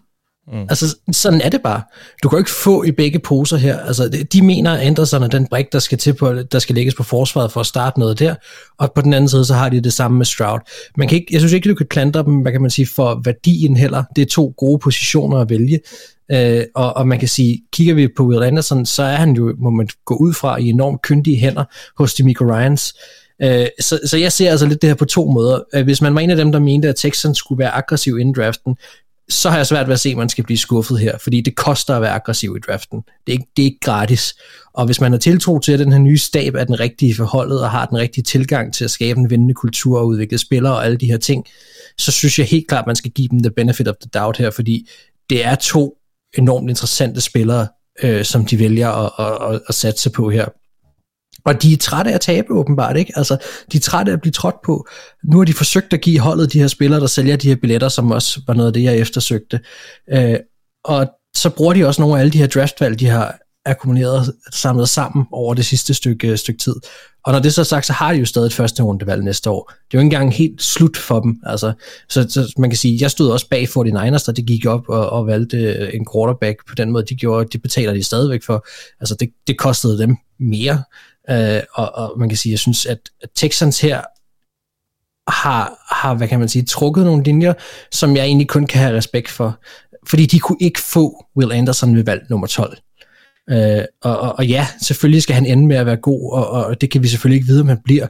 Mm. 0.53 0.61
Altså, 0.61 0.97
sådan 1.13 1.41
er 1.41 1.49
det 1.49 1.63
bare. 1.63 1.83
Du 2.23 2.29
kan 2.29 2.37
jo 2.37 2.41
ikke 2.41 2.51
få 2.51 2.83
i 2.85 2.93
begge 2.93 3.19
poser 3.19 3.57
her. 3.57 3.79
Altså, 3.79 4.25
de 4.33 4.43
mener, 4.43 4.73
at 4.73 4.81
Anderson 4.81 5.23
er 5.23 5.29
den 5.29 5.47
brik, 5.47 5.73
der 5.73 5.79
skal, 5.79 5.99
til 5.99 6.12
på, 6.12 6.35
der 6.35 6.59
skal 6.59 6.75
lægges 6.75 6.95
på 6.95 7.03
forsvaret 7.03 7.53
for 7.53 7.61
at 7.61 7.67
starte 7.67 8.00
noget 8.00 8.19
der. 8.19 8.35
Og 8.79 8.93
på 8.93 9.00
den 9.00 9.14
anden 9.14 9.29
side, 9.29 9.45
så 9.45 9.55
har 9.55 9.69
de 9.69 9.81
det 9.81 9.93
samme 9.93 10.19
med 10.19 10.26
Stroud. 10.26 10.61
Man 10.97 11.09
kan 11.09 11.19
ikke, 11.19 11.29
jeg 11.33 11.41
synes 11.41 11.53
ikke, 11.53 11.69
du 11.69 11.75
kan 11.75 11.87
klandre 11.87 12.23
dem, 12.25 12.35
hvad 12.35 12.53
kan 12.53 12.61
man 12.61 12.71
sige, 12.71 12.87
for 12.87 13.21
værdien 13.25 13.76
heller. 13.76 14.05
Det 14.17 14.23
er 14.23 14.26
to 14.26 14.55
gode 14.57 14.79
positioner 14.79 15.38
at 15.38 15.50
vælge. 15.50 15.81
Øh, 16.33 16.64
og, 16.75 16.97
og 16.97 17.09
man 17.09 17.19
kan 17.19 17.29
sige, 17.29 17.62
kigger 17.73 17.95
vi 17.95 18.09
på 18.17 18.26
Will 18.26 18.43
Anderson, 18.43 18.87
så 18.87 19.03
er 19.03 19.17
han 19.17 19.33
jo, 19.33 19.55
må 19.59 19.71
man 19.71 19.88
gå 20.05 20.14
ud 20.14 20.33
fra, 20.33 20.57
i 20.57 20.69
enormt 20.69 21.03
kyndige 21.03 21.38
hænder 21.38 21.64
hos 21.99 22.14
Demico 22.14 22.45
Ryans. 22.45 22.95
Øh, 23.43 23.67
så, 23.81 24.00
så 24.05 24.17
jeg 24.17 24.33
ser 24.33 24.50
altså 24.50 24.67
lidt 24.67 24.83
det 24.83 24.91
her 24.91 24.95
på 24.95 25.05
to 25.05 25.31
måder. 25.31 25.61
Øh, 25.75 25.85
Hvis 25.85 26.03
man 26.03 26.14
var 26.14 26.21
en 26.21 26.31
af 26.31 26.37
dem, 26.37 26.53
der 26.53 26.59
mente, 26.59 26.88
at 26.88 26.97
Texans 26.97 27.38
skulle 27.38 27.59
være 27.59 27.71
aggressiv 27.71 28.19
inden 28.19 28.35
draften, 28.35 28.76
så 29.28 29.50
har 29.50 29.57
jeg 29.57 29.66
svært 29.66 29.87
ved 29.87 29.93
at 29.93 30.00
se, 30.00 30.09
at 30.09 30.16
man 30.16 30.28
skal 30.28 30.45
blive 30.45 30.59
skuffet 30.59 30.99
her, 30.99 31.19
fordi 31.19 31.40
det 31.40 31.57
koster 31.57 31.97
at 31.97 32.02
være 32.02 32.11
aggressiv 32.11 32.57
i 32.57 32.61
draften. 32.61 32.99
Det 33.26 33.33
er 33.33 33.33
ikke, 33.33 33.47
det 33.57 33.62
er 33.62 33.66
ikke 33.66 33.81
gratis. 33.81 34.35
Og 34.73 34.87
hvis 34.87 35.00
man 35.00 35.12
har 35.12 35.19
tiltro 35.19 35.59
til, 35.59 35.73
at 35.73 35.78
den 35.78 35.93
her 35.93 35.99
nye 35.99 36.19
stab 36.19 36.54
er 36.54 36.64
den 36.64 36.81
rigtige 36.81 37.14
forholdet, 37.14 37.62
og 37.62 37.71
har 37.71 37.87
den 37.87 37.99
rigtige 37.99 38.25
tilgang 38.25 38.75
til 38.75 38.85
at 38.85 38.90
skabe 38.90 39.21
en 39.21 39.31
vindende 39.31 39.54
kultur 39.54 39.99
og 39.99 40.07
udvikle 40.07 40.38
spillere 40.38 40.75
og 40.75 40.85
alle 40.85 40.97
de 40.97 41.07
her 41.07 41.19
ting, 41.19 41.45
så 41.99 42.12
synes 42.12 42.38
jeg 42.38 42.47
helt 42.47 42.69
klart, 42.69 42.83
at 42.83 42.87
man 42.87 42.97
skal 42.97 43.11
give 43.11 43.28
dem 43.28 43.43
the 43.43 43.50
benefit 43.50 43.88
of 43.88 43.95
the 44.00 44.11
doubt 44.14 44.37
her, 44.37 44.50
fordi 44.50 44.88
det 45.31 45.45
er 45.45 45.54
to 45.54 45.97
enormt 46.38 46.71
interessante 46.71 47.21
spillere, 47.21 47.69
øh, 48.02 48.25
som 48.25 48.47
de 48.47 48.59
vælger 48.59 48.88
at, 48.88 49.11
at, 49.19 49.54
at, 49.54 49.61
at 49.69 49.75
satse 49.75 50.11
på 50.11 50.31
her. 50.31 50.47
Og 51.47 51.63
de 51.63 51.73
er 51.73 51.77
trætte 51.77 52.11
af 52.11 52.15
at 52.15 52.21
tabe 52.21 52.53
åbenbart, 52.53 52.97
ikke? 52.97 53.13
Altså, 53.17 53.37
de 53.73 53.77
er 53.77 53.81
trætte 53.81 54.13
af 54.13 54.17
at 54.17 54.21
blive 54.21 54.33
trådt 54.33 54.63
på. 54.65 54.87
Nu 55.25 55.39
har 55.39 55.45
de 55.45 55.53
forsøgt 55.53 55.93
at 55.93 56.01
give 56.01 56.21
holdet 56.21 56.53
de 56.53 56.61
her 56.61 56.69
spillere, 56.69 57.01
der 57.01 57.07
sælger 57.07 57.37
de 57.37 57.49
her 57.49 57.57
billetter, 57.57 57.89
som 57.89 58.11
også 58.11 58.41
var 58.47 58.55
noget 58.55 58.67
af 58.67 58.73
det, 58.73 58.83
jeg 58.83 58.99
eftersøgte. 58.99 59.61
Øh, 60.13 60.37
og 60.85 61.07
så 61.37 61.51
bruger 61.51 61.75
de 61.75 61.87
også 61.87 62.03
nogle 62.03 62.17
af 62.17 62.21
alle 62.21 62.33
de 62.33 62.39
her 62.39 62.47
draftvalg, 62.47 63.01
de 63.01 63.07
har 63.07 63.39
akkumuleret, 63.67 64.35
samlet 64.53 64.89
sammen 64.89 65.27
over 65.33 65.55
det 65.55 65.67
sidste 65.67 65.95
stykke, 65.95 66.29
øh, 66.29 66.39
stykke 66.39 66.59
tid. 66.59 66.75
Og 67.25 67.33
når 67.33 67.41
det 67.41 67.55
så 67.55 67.61
er 67.61 67.65
sagt, 67.65 67.87
så 67.87 67.93
har 67.93 68.13
de 68.13 68.19
jo 68.19 68.25
stadig 68.25 68.47
et 68.47 68.53
første 68.53 68.83
rundevalg 68.83 69.25
næste 69.25 69.51
år. 69.51 69.73
Det 69.73 69.75
er 69.75 69.99
jo 69.99 69.99
ikke 69.99 70.15
engang 70.15 70.35
helt 70.35 70.63
slut 70.63 70.97
for 70.97 71.21
dem. 71.21 71.37
Altså, 71.47 71.73
så, 72.09 72.27
så 72.29 72.55
man 72.59 72.71
kan 72.71 72.77
sige, 72.77 72.99
jeg 73.01 73.11
stod 73.11 73.31
også 73.31 73.49
bag 73.49 73.69
49ers, 73.69 74.25
da 74.27 74.33
det 74.33 74.47
gik 74.47 74.67
op 74.67 74.89
og, 74.89 75.11
og 75.11 75.27
valgte 75.27 75.57
øh, 75.57 75.91
en 75.95 76.07
quarterback 76.15 76.69
på 76.69 76.75
den 76.75 76.91
måde, 76.91 77.05
de 77.09 77.15
gjorde, 77.15 77.49
det 77.53 77.63
betaler 77.63 77.93
de 77.93 78.05
stadigvæk 78.05 78.43
for. 78.43 78.67
Altså, 79.01 79.17
det, 79.21 79.31
det 79.47 79.59
kostede 79.59 79.99
dem 79.99 80.17
mere. 80.41 80.83
Øh, 81.31 81.61
og, 81.75 81.95
og 81.95 82.19
man 82.19 82.28
kan 82.28 82.38
sige, 82.38 82.50
jeg 82.50 82.59
synes, 82.59 82.87
at 82.87 82.99
Texans 83.35 83.81
her 83.81 84.02
har, 85.28 85.95
har, 85.95 86.14
hvad 86.14 86.28
kan 86.28 86.38
man 86.38 86.49
sige, 86.49 86.64
trukket 86.64 87.04
nogle 87.04 87.23
linjer, 87.23 87.52
som 87.93 88.16
jeg 88.16 88.25
egentlig 88.25 88.49
kun 88.49 88.66
kan 88.66 88.81
have 88.81 88.97
respekt 88.97 89.31
for. 89.31 89.59
Fordi 90.07 90.26
de 90.26 90.38
kunne 90.38 90.59
ikke 90.61 90.81
få 90.81 91.25
Will 91.37 91.52
Anderson 91.52 91.97
ved 91.97 92.04
valg 92.04 92.26
nummer 92.31 92.47
12. 92.47 92.78
Øh, 93.50 93.85
og, 94.02 94.19
og, 94.19 94.38
og 94.38 94.47
ja, 94.47 94.66
selvfølgelig 94.83 95.23
skal 95.23 95.35
han 95.35 95.47
ende 95.47 95.66
med 95.66 95.76
at 95.76 95.87
være 95.87 95.97
god, 95.97 96.33
og, 96.33 96.50
og 96.50 96.81
det 96.81 96.90
kan 96.90 97.02
vi 97.02 97.09
selvfølgelig 97.09 97.37
ikke 97.37 97.47
vide, 97.47 97.61
om 97.61 97.69
han 97.69 97.81
bliver. 97.85 98.07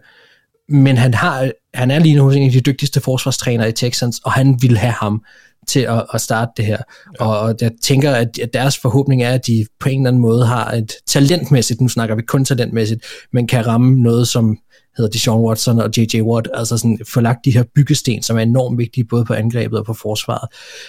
Men 0.68 0.96
han, 0.96 1.14
har, 1.14 1.50
han 1.74 1.90
er 1.90 1.98
lige 1.98 2.16
nu 2.16 2.30
en 2.30 2.46
af 2.46 2.52
de 2.52 2.60
dygtigste 2.60 3.00
forsvarstrænere 3.00 3.68
i 3.68 3.72
Texans, 3.72 4.20
og 4.24 4.32
han 4.32 4.58
vil 4.62 4.78
have 4.78 4.92
ham 4.92 5.24
til 5.68 5.80
at, 5.80 6.06
at 6.14 6.20
starte 6.20 6.50
det 6.56 6.66
her. 6.66 6.78
Ja. 7.20 7.26
Og 7.26 7.54
jeg 7.60 7.70
tænker, 7.82 8.12
at 8.12 8.38
deres 8.52 8.78
forhåbning 8.78 9.22
er, 9.22 9.30
at 9.30 9.46
de 9.46 9.66
på 9.80 9.88
en 9.88 10.00
eller 10.00 10.10
anden 10.10 10.22
måde 10.22 10.46
har 10.46 10.70
et 10.70 10.92
talentmæssigt, 11.06 11.80
nu 11.80 11.88
snakker 11.88 12.14
vi 12.14 12.22
kun 12.22 12.44
talentmæssigt, 12.44 13.04
men 13.32 13.46
kan 13.46 13.66
ramme 13.66 14.02
noget, 14.02 14.28
som 14.28 14.58
hedder 14.96 15.10
Deshaun 15.10 15.46
Watson 15.46 15.78
og 15.78 15.90
J.J. 15.96 16.20
Watt, 16.20 16.48
altså 16.54 16.78
sådan 16.78 16.98
få 17.08 17.20
lagt 17.20 17.44
de 17.44 17.50
her 17.50 17.64
byggesten, 17.74 18.22
som 18.22 18.36
er 18.36 18.40
enormt 18.40 18.78
vigtige 18.78 19.04
både 19.04 19.24
på 19.24 19.34
angrebet 19.34 19.78
og 19.78 19.84
på 19.84 19.94
forsvaret. 19.94 20.48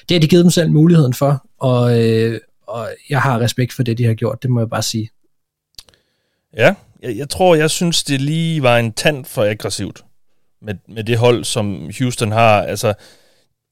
Det 0.10 0.16
har 0.16 0.20
de 0.20 0.28
givet 0.28 0.44
dem 0.44 0.52
selv 0.52 0.72
muligheden 0.72 1.14
for, 1.14 1.48
og, 1.60 2.04
øh, 2.04 2.40
og 2.68 2.90
jeg 3.10 3.22
har 3.22 3.40
respekt 3.40 3.74
for 3.74 3.84
det, 3.84 3.98
de 3.98 4.06
har 4.06 4.14
gjort, 4.14 4.42
det 4.42 4.50
må 4.50 4.60
jeg 4.60 4.70
bare 4.70 4.84
sige. 4.84 5.10
Ja, 6.58 6.76
jeg, 7.02 7.18
jeg 7.18 7.30
tror, 7.30 7.56
jeg 7.56 7.70
synes, 7.70 8.04
det 8.04 8.22
lige 8.22 8.64
var 8.64 8.78
en 8.78 8.94
tand 8.94 9.26
for 9.26 9.44
aggressivt 9.44 10.04
med, 10.62 10.76
med 10.88 11.04
det 11.04 11.18
hold, 11.18 11.44
som 11.44 11.90
Houston 12.00 12.32
har. 12.32 12.62
Altså, 12.62 12.94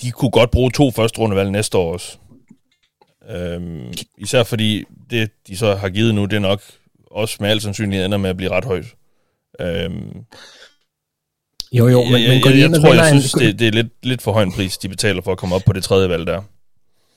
de 0.04 0.12
kunne 0.12 0.32
godt 0.32 0.52
bruge 0.52 0.72
to 0.72 0.92
første 0.92 1.20
rundevalg 1.20 1.52
næste 1.52 1.78
år 1.78 1.94
også. 1.94 2.18
Øhm, 3.30 3.94
især 4.18 4.44
fordi 4.44 4.84
det, 5.10 5.32
de 5.48 5.58
så 5.58 5.76
har 5.76 5.90
givet 5.90 6.16
nu, 6.16 6.26
det 6.26 6.34
er 6.34 6.40
nok 6.40 6.62
også 7.12 7.38
med 7.40 7.50
al 7.50 7.62
sandsynlighed 7.62 8.06
ender 8.06 8.18
med 8.18 8.30
at 8.30 8.38
blive 8.38 8.52
ret 8.52 8.66
højt. 8.66 8.86
Øhm, 9.62 10.26
jo, 11.74 11.88
jo, 11.88 12.04
men, 12.04 12.22
jeg, 12.22 12.30
men 12.30 12.42
går 12.42 12.50
jeg, 12.50 12.60
jeg, 12.60 12.70
og 12.70 12.82
tror, 12.82 12.94
jeg 12.94 13.08
synes, 13.08 13.32
det, 13.32 13.60
det 13.60 13.68
er 13.68 13.72
lidt, 13.72 13.88
lidt 14.04 14.22
for 14.22 14.32
høj 14.32 14.44
en 14.44 14.52
pris, 14.52 14.78
de 14.78 14.90
betaler 14.90 15.22
for 15.22 15.32
at 15.32 15.38
komme 15.38 15.56
op 15.56 15.62
på 15.66 15.74
det 15.74 15.84
tredje 15.84 16.10
valg 16.10 16.28
der. 16.28 16.42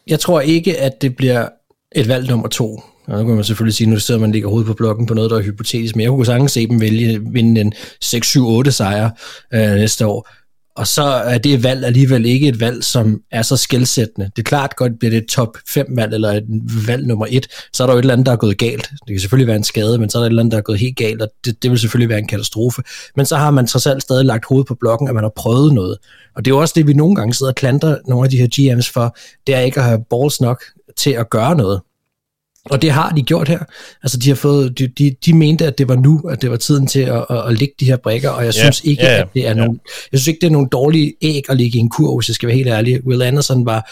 Jeg 0.07 0.21
tror 0.21 0.41
ikke, 0.41 0.81
at 0.81 1.03
det 1.03 1.17
bliver 1.17 1.49
et 1.97 2.09
valg 2.09 2.29
nummer 2.29 2.49
to. 2.49 2.83
Og 3.07 3.19
nu 3.19 3.27
kan 3.27 3.35
man 3.35 3.45
selvfølgelig 3.45 3.75
sige, 3.75 3.91
nu 3.91 3.99
sidder 3.99 4.21
man 4.21 4.33
ligger 4.33 4.49
hovedet 4.49 4.67
på 4.67 4.75
blokken 4.75 5.07
på 5.07 5.15
noget, 5.15 5.31
der 5.31 5.39
er 5.39 5.43
hypotetisk, 5.43 5.97
men 5.97 6.03
jeg 6.03 6.11
kunne 6.11 6.27
sagtens 6.27 6.53
se 6.53 6.67
dem 6.67 6.81
vælge, 6.81 7.21
vinde 7.33 7.61
en 7.61 7.73
6-7-8 8.05 8.71
sejr 8.71 9.11
øh, 9.55 9.61
næste 9.61 10.07
år. 10.07 10.29
Og 10.77 10.87
så 10.87 11.03
er 11.03 11.39
det 11.39 11.63
valg 11.63 11.85
alligevel 11.85 12.27
ikke 12.27 12.49
et 12.49 12.61
valg, 12.61 12.85
som 12.85 13.21
er 13.31 13.43
så 13.43 13.57
skældsættende. 13.57 14.31
Det 14.37 14.43
er 14.43 14.49
klart 14.49 14.77
godt, 14.77 14.99
bliver 14.99 15.11
det 15.11 15.19
et 15.19 15.29
top 15.29 15.57
5 15.69 15.87
valg, 15.97 16.15
eller 16.15 16.33
et 16.33 16.45
valg 16.87 17.07
nummer 17.07 17.27
1, 17.31 17.47
så 17.73 17.83
er 17.83 17.87
der 17.87 17.95
jo 17.95 17.99
et 17.99 18.03
eller 18.03 18.13
andet, 18.13 18.27
der 18.27 18.33
er 18.33 18.37
gået 18.37 18.59
galt. 18.59 18.91
Det 18.91 19.09
kan 19.09 19.21
selvfølgelig 19.21 19.47
være 19.47 19.57
en 19.57 19.65
skade, 19.65 19.99
men 19.99 20.11
så 20.11 20.19
er 20.19 20.21
der 20.21 20.27
et 20.27 20.31
eller 20.31 20.43
andet, 20.43 20.53
der 20.53 20.59
er 20.59 20.63
gået 20.63 20.79
helt 20.79 20.97
galt, 20.97 21.23
og 21.23 21.29
det, 21.45 21.63
det 21.63 21.71
vil 21.71 21.79
selvfølgelig 21.79 22.09
være 22.09 22.19
en 22.19 22.27
katastrofe. 22.27 22.83
Men 23.17 23.27
så 23.27 23.37
har 23.37 23.51
man 23.51 23.67
trods 23.67 23.87
alt 23.87 24.03
stadig 24.03 24.25
lagt 24.25 24.45
hovedet 24.49 24.67
på 24.67 24.77
blokken, 24.81 25.09
at 25.09 25.15
man 25.15 25.25
har 25.25 25.33
prøvet 25.37 25.75
noget. 25.75 25.99
Og 26.37 26.45
det 26.45 26.51
er 26.51 26.55
jo 26.55 26.61
også 26.61 26.75
det, 26.77 26.87
vi 26.87 26.93
nogle 26.93 27.15
gange 27.15 27.35
sidder 27.35 27.53
og 27.53 27.57
klandrer 27.57 27.99
nogle 28.09 28.25
af 28.25 28.31
de 28.31 28.37
her 28.37 28.49
GM's 28.55 28.93
for, 28.93 29.17
det 29.47 29.55
er 29.55 29.61
ikke 29.61 29.81
at 29.81 29.87
have 29.87 30.05
balls 30.11 30.41
nok 30.41 30.63
til 30.97 31.11
at 31.11 31.31
gøre 31.31 31.57
noget. 31.57 31.81
Og 32.71 32.83
det 32.83 32.91
har 32.91 33.11
de 33.11 33.23
gjort 33.23 33.49
her. 33.49 33.59
Altså, 34.03 34.19
de 34.19 34.29
har 34.29 34.37
fået, 34.37 34.79
de, 34.79 34.89
de, 34.89 35.17
de 35.27 35.33
mente, 35.33 35.67
at 35.67 35.79
det 35.79 35.89
var 35.89 35.97
nu, 35.97 36.21
at 36.31 36.43
det 36.43 36.51
var 36.51 36.57
tiden 36.57 36.87
til 36.87 37.01
at, 37.01 37.25
at, 37.31 37.49
at 37.49 37.59
lægge 37.59 37.75
de 37.81 37.85
her 37.85 37.97
brækker, 37.97 38.31
og 38.31 38.45
jeg 38.45 38.55
synes 38.55 38.81
ikke, 38.85 39.03
ja, 39.03 39.21
at 39.21 39.29
det 39.35 39.47
er 39.47 39.49
ja. 39.49 39.55
nogle, 39.55 39.79
jeg 40.13 40.21
synes 40.21 40.29
ikke, 40.29 40.41
det 40.41 40.47
er 40.47 40.51
nogle 40.51 40.69
dårlige 40.69 41.15
æg 41.23 41.51
at 41.51 41.57
ligge 41.57 41.79
i 41.79 41.81
en 41.81 41.91
kur, 41.91 42.19
hvis 42.19 42.29
jeg 42.29 42.35
skal 42.35 42.47
være 42.47 42.57
helt 42.57 42.69
ærlig. 42.69 43.07
Will 43.07 43.23
Anderson 43.23 43.67
var 43.67 43.91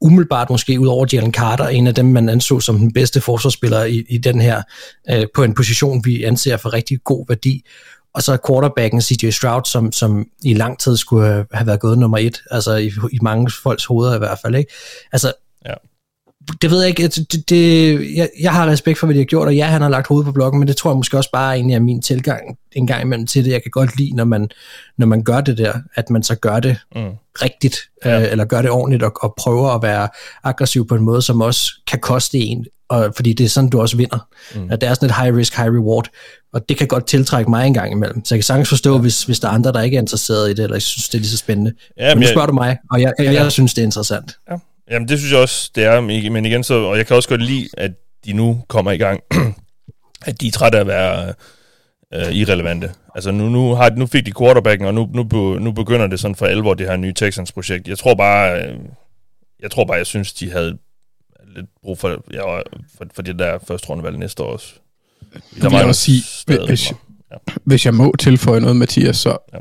umiddelbart 0.00 0.50
måske 0.50 0.80
ud 0.80 0.86
over 0.86 1.06
Jalen 1.12 1.32
Carter, 1.32 1.68
en 1.68 1.86
af 1.86 1.94
dem, 1.94 2.04
man 2.04 2.28
anså 2.28 2.60
som 2.60 2.78
den 2.78 2.92
bedste 2.92 3.20
forsvarsspiller 3.20 3.84
i, 3.84 4.04
i 4.08 4.18
den 4.18 4.40
her, 4.40 4.62
øh, 5.10 5.26
på 5.34 5.42
en 5.42 5.54
position, 5.54 6.04
vi 6.04 6.24
anser 6.24 6.56
for 6.56 6.72
rigtig 6.72 6.98
god 7.04 7.24
værdi. 7.28 7.64
Og 8.14 8.22
så 8.22 8.32
er 8.32 8.36
quarterbacken 8.48 9.00
CJ 9.00 9.30
Stroud, 9.30 9.62
som, 9.64 9.92
som 9.92 10.26
i 10.44 10.54
lang 10.54 10.78
tid 10.78 10.96
skulle 10.96 11.46
have, 11.52 11.66
været 11.66 11.80
gået 11.80 11.98
nummer 11.98 12.18
et, 12.18 12.42
altså 12.50 12.74
i, 12.76 12.92
i 13.12 13.18
mange 13.22 13.50
folks 13.62 13.84
hoveder 13.84 14.14
i 14.14 14.18
hvert 14.18 14.38
fald. 14.42 14.54
Ikke? 14.54 14.72
Altså. 15.12 15.32
Det 16.62 16.70
ved 16.70 16.80
jeg 16.80 16.88
ikke. 16.88 17.02
Det, 17.08 17.32
det, 17.32 17.48
det, 17.50 18.16
jeg, 18.16 18.28
jeg 18.40 18.52
har 18.52 18.66
respekt 18.66 18.98
for, 18.98 19.06
hvad 19.06 19.14
de 19.14 19.20
har 19.20 19.24
gjort, 19.24 19.46
og 19.48 19.56
ja, 19.56 19.64
han 19.66 19.82
har 19.82 19.88
lagt 19.88 20.06
hovedet 20.06 20.26
på 20.26 20.32
blokken, 20.32 20.58
men 20.58 20.68
det 20.68 20.76
tror 20.76 20.90
jeg 20.90 20.96
måske 20.96 21.16
også 21.16 21.30
bare 21.32 21.54
egentlig 21.54 21.74
er 21.74 21.80
min 21.80 22.02
tilgang 22.02 22.58
en 22.72 22.86
gang 22.86 23.02
imellem 23.02 23.26
til 23.26 23.44
det. 23.44 23.50
Jeg 23.52 23.62
kan 23.62 23.70
godt 23.70 23.96
lide, 23.98 24.16
når 24.16 24.24
man, 24.24 24.48
når 24.98 25.06
man 25.06 25.22
gør 25.22 25.40
det 25.40 25.58
der, 25.58 25.72
at 25.94 26.10
man 26.10 26.22
så 26.22 26.34
gør 26.34 26.60
det 26.60 26.76
Mm. 26.96 27.02
rigtigt, 27.42 27.76
ja. 28.04 28.20
øh, 28.22 28.32
eller 28.32 28.44
gør 28.44 28.62
det 28.62 28.70
ordentligt, 28.70 29.02
og, 29.02 29.12
og 29.22 29.34
prøver 29.38 29.70
at 29.70 29.82
være 29.82 30.08
aggressiv 30.44 30.86
på 30.88 30.94
en 30.94 31.02
måde, 31.02 31.22
som 31.22 31.40
også 31.40 31.72
kan 31.90 31.98
koste 31.98 32.38
en, 32.38 32.66
og, 32.88 33.12
fordi 33.16 33.32
det 33.32 33.44
er 33.44 33.48
sådan, 33.48 33.70
du 33.70 33.80
også 33.80 33.96
vinder. 33.96 34.28
Mm. 34.54 34.68
At 34.70 34.80
det 34.80 34.88
er 34.88 34.94
sådan 34.94 35.08
et 35.08 35.14
high 35.16 35.36
risk, 35.36 35.56
high 35.56 35.68
reward, 35.74 36.08
og 36.52 36.68
det 36.68 36.76
kan 36.76 36.86
godt 36.88 37.06
tiltrække 37.06 37.50
mig 37.50 37.66
en 37.66 37.74
gang 37.74 37.92
imellem. 37.92 38.24
Så 38.24 38.34
jeg 38.34 38.38
kan 38.38 38.44
sagtens 38.44 38.68
forstå, 38.68 38.94
ja. 38.94 39.00
hvis, 39.00 39.22
hvis 39.24 39.40
der 39.40 39.48
er 39.48 39.52
andre, 39.52 39.72
der 39.72 39.80
ikke 39.82 39.96
er 39.96 40.00
interesseret 40.00 40.50
i 40.50 40.54
det, 40.54 40.62
eller 40.62 40.74
ikke 40.74 40.84
synes, 40.86 41.08
det 41.08 41.14
er 41.14 41.20
lige 41.20 41.30
så 41.30 41.36
spændende. 41.36 41.72
Ja, 41.98 42.02
men 42.02 42.08
men 42.08 42.16
nu 42.18 42.22
jeg- 42.22 42.32
spørger 42.32 42.46
du 42.46 42.52
mig, 42.52 42.78
og 42.90 43.00
jeg, 43.02 43.12
jeg, 43.18 43.34
jeg 43.34 43.52
synes, 43.52 43.74
det 43.74 43.82
er 43.82 43.86
interessant. 43.86 44.32
Ja. 44.50 44.56
Jamen, 44.92 45.08
det 45.08 45.18
synes 45.18 45.32
jeg 45.32 45.40
også, 45.40 45.70
det 45.74 45.84
er. 45.84 46.00
Men 46.00 46.46
igen, 46.46 46.64
så, 46.64 46.74
og 46.74 46.96
jeg 46.96 47.06
kan 47.06 47.16
også 47.16 47.28
godt 47.28 47.42
lide, 47.42 47.68
at 47.76 47.92
de 48.24 48.32
nu 48.32 48.62
kommer 48.68 48.90
i 48.90 48.96
gang. 48.96 49.20
at 50.26 50.40
de 50.40 50.46
er 50.46 50.50
trætte 50.52 50.78
af 50.78 50.80
at 50.80 50.86
være 50.86 51.34
øh, 52.14 52.32
irrelevante. 52.32 52.90
Altså, 53.14 53.30
nu, 53.30 53.48
nu, 53.48 53.74
har, 53.74 53.90
nu 53.90 54.06
fik 54.06 54.26
de 54.26 54.32
quarterbacken, 54.38 54.86
og 54.86 54.94
nu, 54.94 55.08
nu, 55.14 55.58
nu 55.58 55.72
begynder 55.72 56.06
det 56.06 56.20
sådan 56.20 56.34
for 56.34 56.46
alvor, 56.46 56.74
det 56.74 56.86
her 56.86 56.96
nye 56.96 57.12
Texans-projekt. 57.12 57.88
Jeg 57.88 57.98
tror 57.98 58.14
bare, 58.14 58.62
øh, 58.62 58.78
jeg 59.60 59.70
tror 59.70 59.84
bare, 59.84 59.96
jeg 59.96 60.06
synes, 60.06 60.32
de 60.32 60.50
havde 60.50 60.78
lidt 61.56 61.66
brug 61.82 61.98
for, 61.98 62.24
ja, 62.32 62.58
for, 62.58 63.04
for 63.14 63.22
det 63.22 63.38
der 63.38 63.58
første 63.68 63.88
rundevalg 63.88 64.18
næste 64.18 64.42
år 64.42 64.52
også. 64.52 64.66
vil 65.54 65.72
jeg 65.72 65.84
også 65.86 66.00
sige, 66.00 66.22
hvis- 66.66 66.92
ja. 67.32 67.36
Hvis 67.64 67.86
jeg 67.86 67.94
må 67.94 68.14
tilføje 68.18 68.60
noget, 68.60 68.76
Mathias, 68.76 69.16
så 69.16 69.36
Ja. 69.52 69.58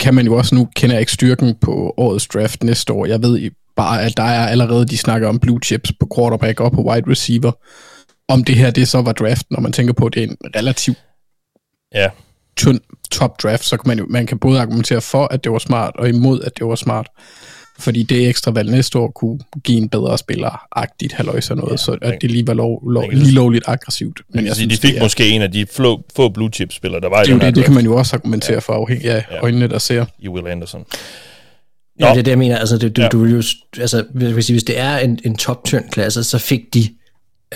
kan 0.00 0.14
man 0.14 0.26
jo 0.26 0.34
også 0.36 0.54
nu, 0.54 0.68
kender 0.76 0.94
jeg 0.96 1.00
ikke 1.00 1.12
styrken 1.12 1.54
på 1.60 1.94
årets 1.96 2.26
draft 2.28 2.62
næste 2.62 2.92
år. 2.92 3.06
Jeg 3.06 3.22
ved 3.22 3.38
i- 3.38 3.50
bare, 3.78 4.02
at 4.02 4.16
der 4.16 4.22
er 4.22 4.46
allerede, 4.46 4.86
de 4.86 4.96
snakker 4.98 5.28
om 5.28 5.38
blue 5.38 5.60
chips 5.64 5.92
på 6.00 6.08
quarterback 6.16 6.60
og 6.60 6.72
på 6.72 6.82
wide 6.82 7.10
receiver. 7.10 7.52
Om 8.28 8.44
det 8.44 8.54
her, 8.54 8.70
det 8.70 8.88
så 8.88 9.02
var 9.02 9.12
draften, 9.12 9.54
når 9.54 9.60
man 9.60 9.72
tænker 9.72 9.92
på, 9.92 10.06
at 10.06 10.14
det 10.14 10.22
er 10.22 10.26
en 10.26 10.36
relativt 10.56 10.98
Ja, 11.94 12.08
tynd 12.56 12.80
top 13.10 13.42
draft, 13.42 13.64
så 13.64 13.76
kan 13.76 13.88
man 13.88 13.98
jo, 13.98 14.06
man 14.08 14.26
kan 14.26 14.38
både 14.38 14.60
argumentere 14.60 15.00
for, 15.00 15.24
at 15.30 15.44
det 15.44 15.52
var 15.52 15.58
smart, 15.58 15.92
og 15.98 16.08
imod, 16.08 16.40
at 16.40 16.52
det 16.58 16.66
var 16.66 16.74
smart. 16.74 17.06
Fordi 17.78 18.02
det 18.02 18.28
ekstra 18.28 18.50
valg 18.50 18.70
næste 18.70 18.98
år 18.98 19.10
kunne 19.10 19.38
give 19.64 19.78
en 19.78 19.88
bedre 19.88 20.18
spiller-agtigt 20.18 21.12
halvøjs 21.14 21.50
og 21.50 21.56
noget, 21.56 21.72
ja, 21.72 21.76
så 21.76 21.98
at 22.02 22.18
det 22.20 22.30
lige 22.30 22.46
var 22.46 22.54
lov, 22.54 22.90
lov, 22.90 23.10
lige 23.10 23.32
lovligt 23.32 23.64
aggressivt. 23.66 24.20
Men 24.34 24.46
jeg 24.46 24.56
sige, 24.56 24.64
synes, 24.70 24.80
de 24.80 24.86
fik 24.86 24.96
er, 24.96 25.02
måske 25.02 25.28
en 25.28 25.42
af 25.42 25.52
de 25.52 25.66
få, 25.72 26.02
få 26.16 26.28
blue 26.28 26.50
chip 26.54 26.72
spillere, 26.72 27.00
der 27.00 27.08
var 27.08 27.22
i 27.22 27.24
det, 27.24 27.30
jo 27.30 27.34
den 27.34 27.46
det, 27.46 27.54
det 27.56 27.64
kan 27.64 27.72
draft, 27.72 27.84
man 27.84 27.92
jo 27.92 27.96
også 27.96 28.16
argumentere 28.16 28.52
ja. 28.52 28.58
for, 28.58 28.72
afhængig 28.72 29.10
af 29.10 29.24
Ja. 29.30 29.40
øjnene, 29.40 29.68
der 29.68 29.78
ser. 29.78 30.04
i 30.18 30.28
Will 30.28 30.46
Anderson. 30.46 30.84
Ja, 32.00 32.04
Nå. 32.08 32.10
det 32.14 32.18
er 32.18 32.22
det, 32.22 32.30
jeg 32.30 32.38
mener. 32.38 32.58
Altså, 32.58 32.78
det, 32.78 32.96
du, 32.96 33.00
Ja. 33.00 33.04
ja. 33.04 33.08
du 33.08 33.18
vil 33.22 33.30
jo, 33.32 33.42
altså, 33.80 34.04
hvis, 34.14 34.48
hvis- 34.48 34.62
det 34.64 34.78
er 34.78 34.96
en, 34.98 35.18
en 35.24 35.36
top-tynd 35.36 35.90
klasse, 35.90 36.24
så 36.24 36.38
fik 36.38 36.60
de 36.74 36.88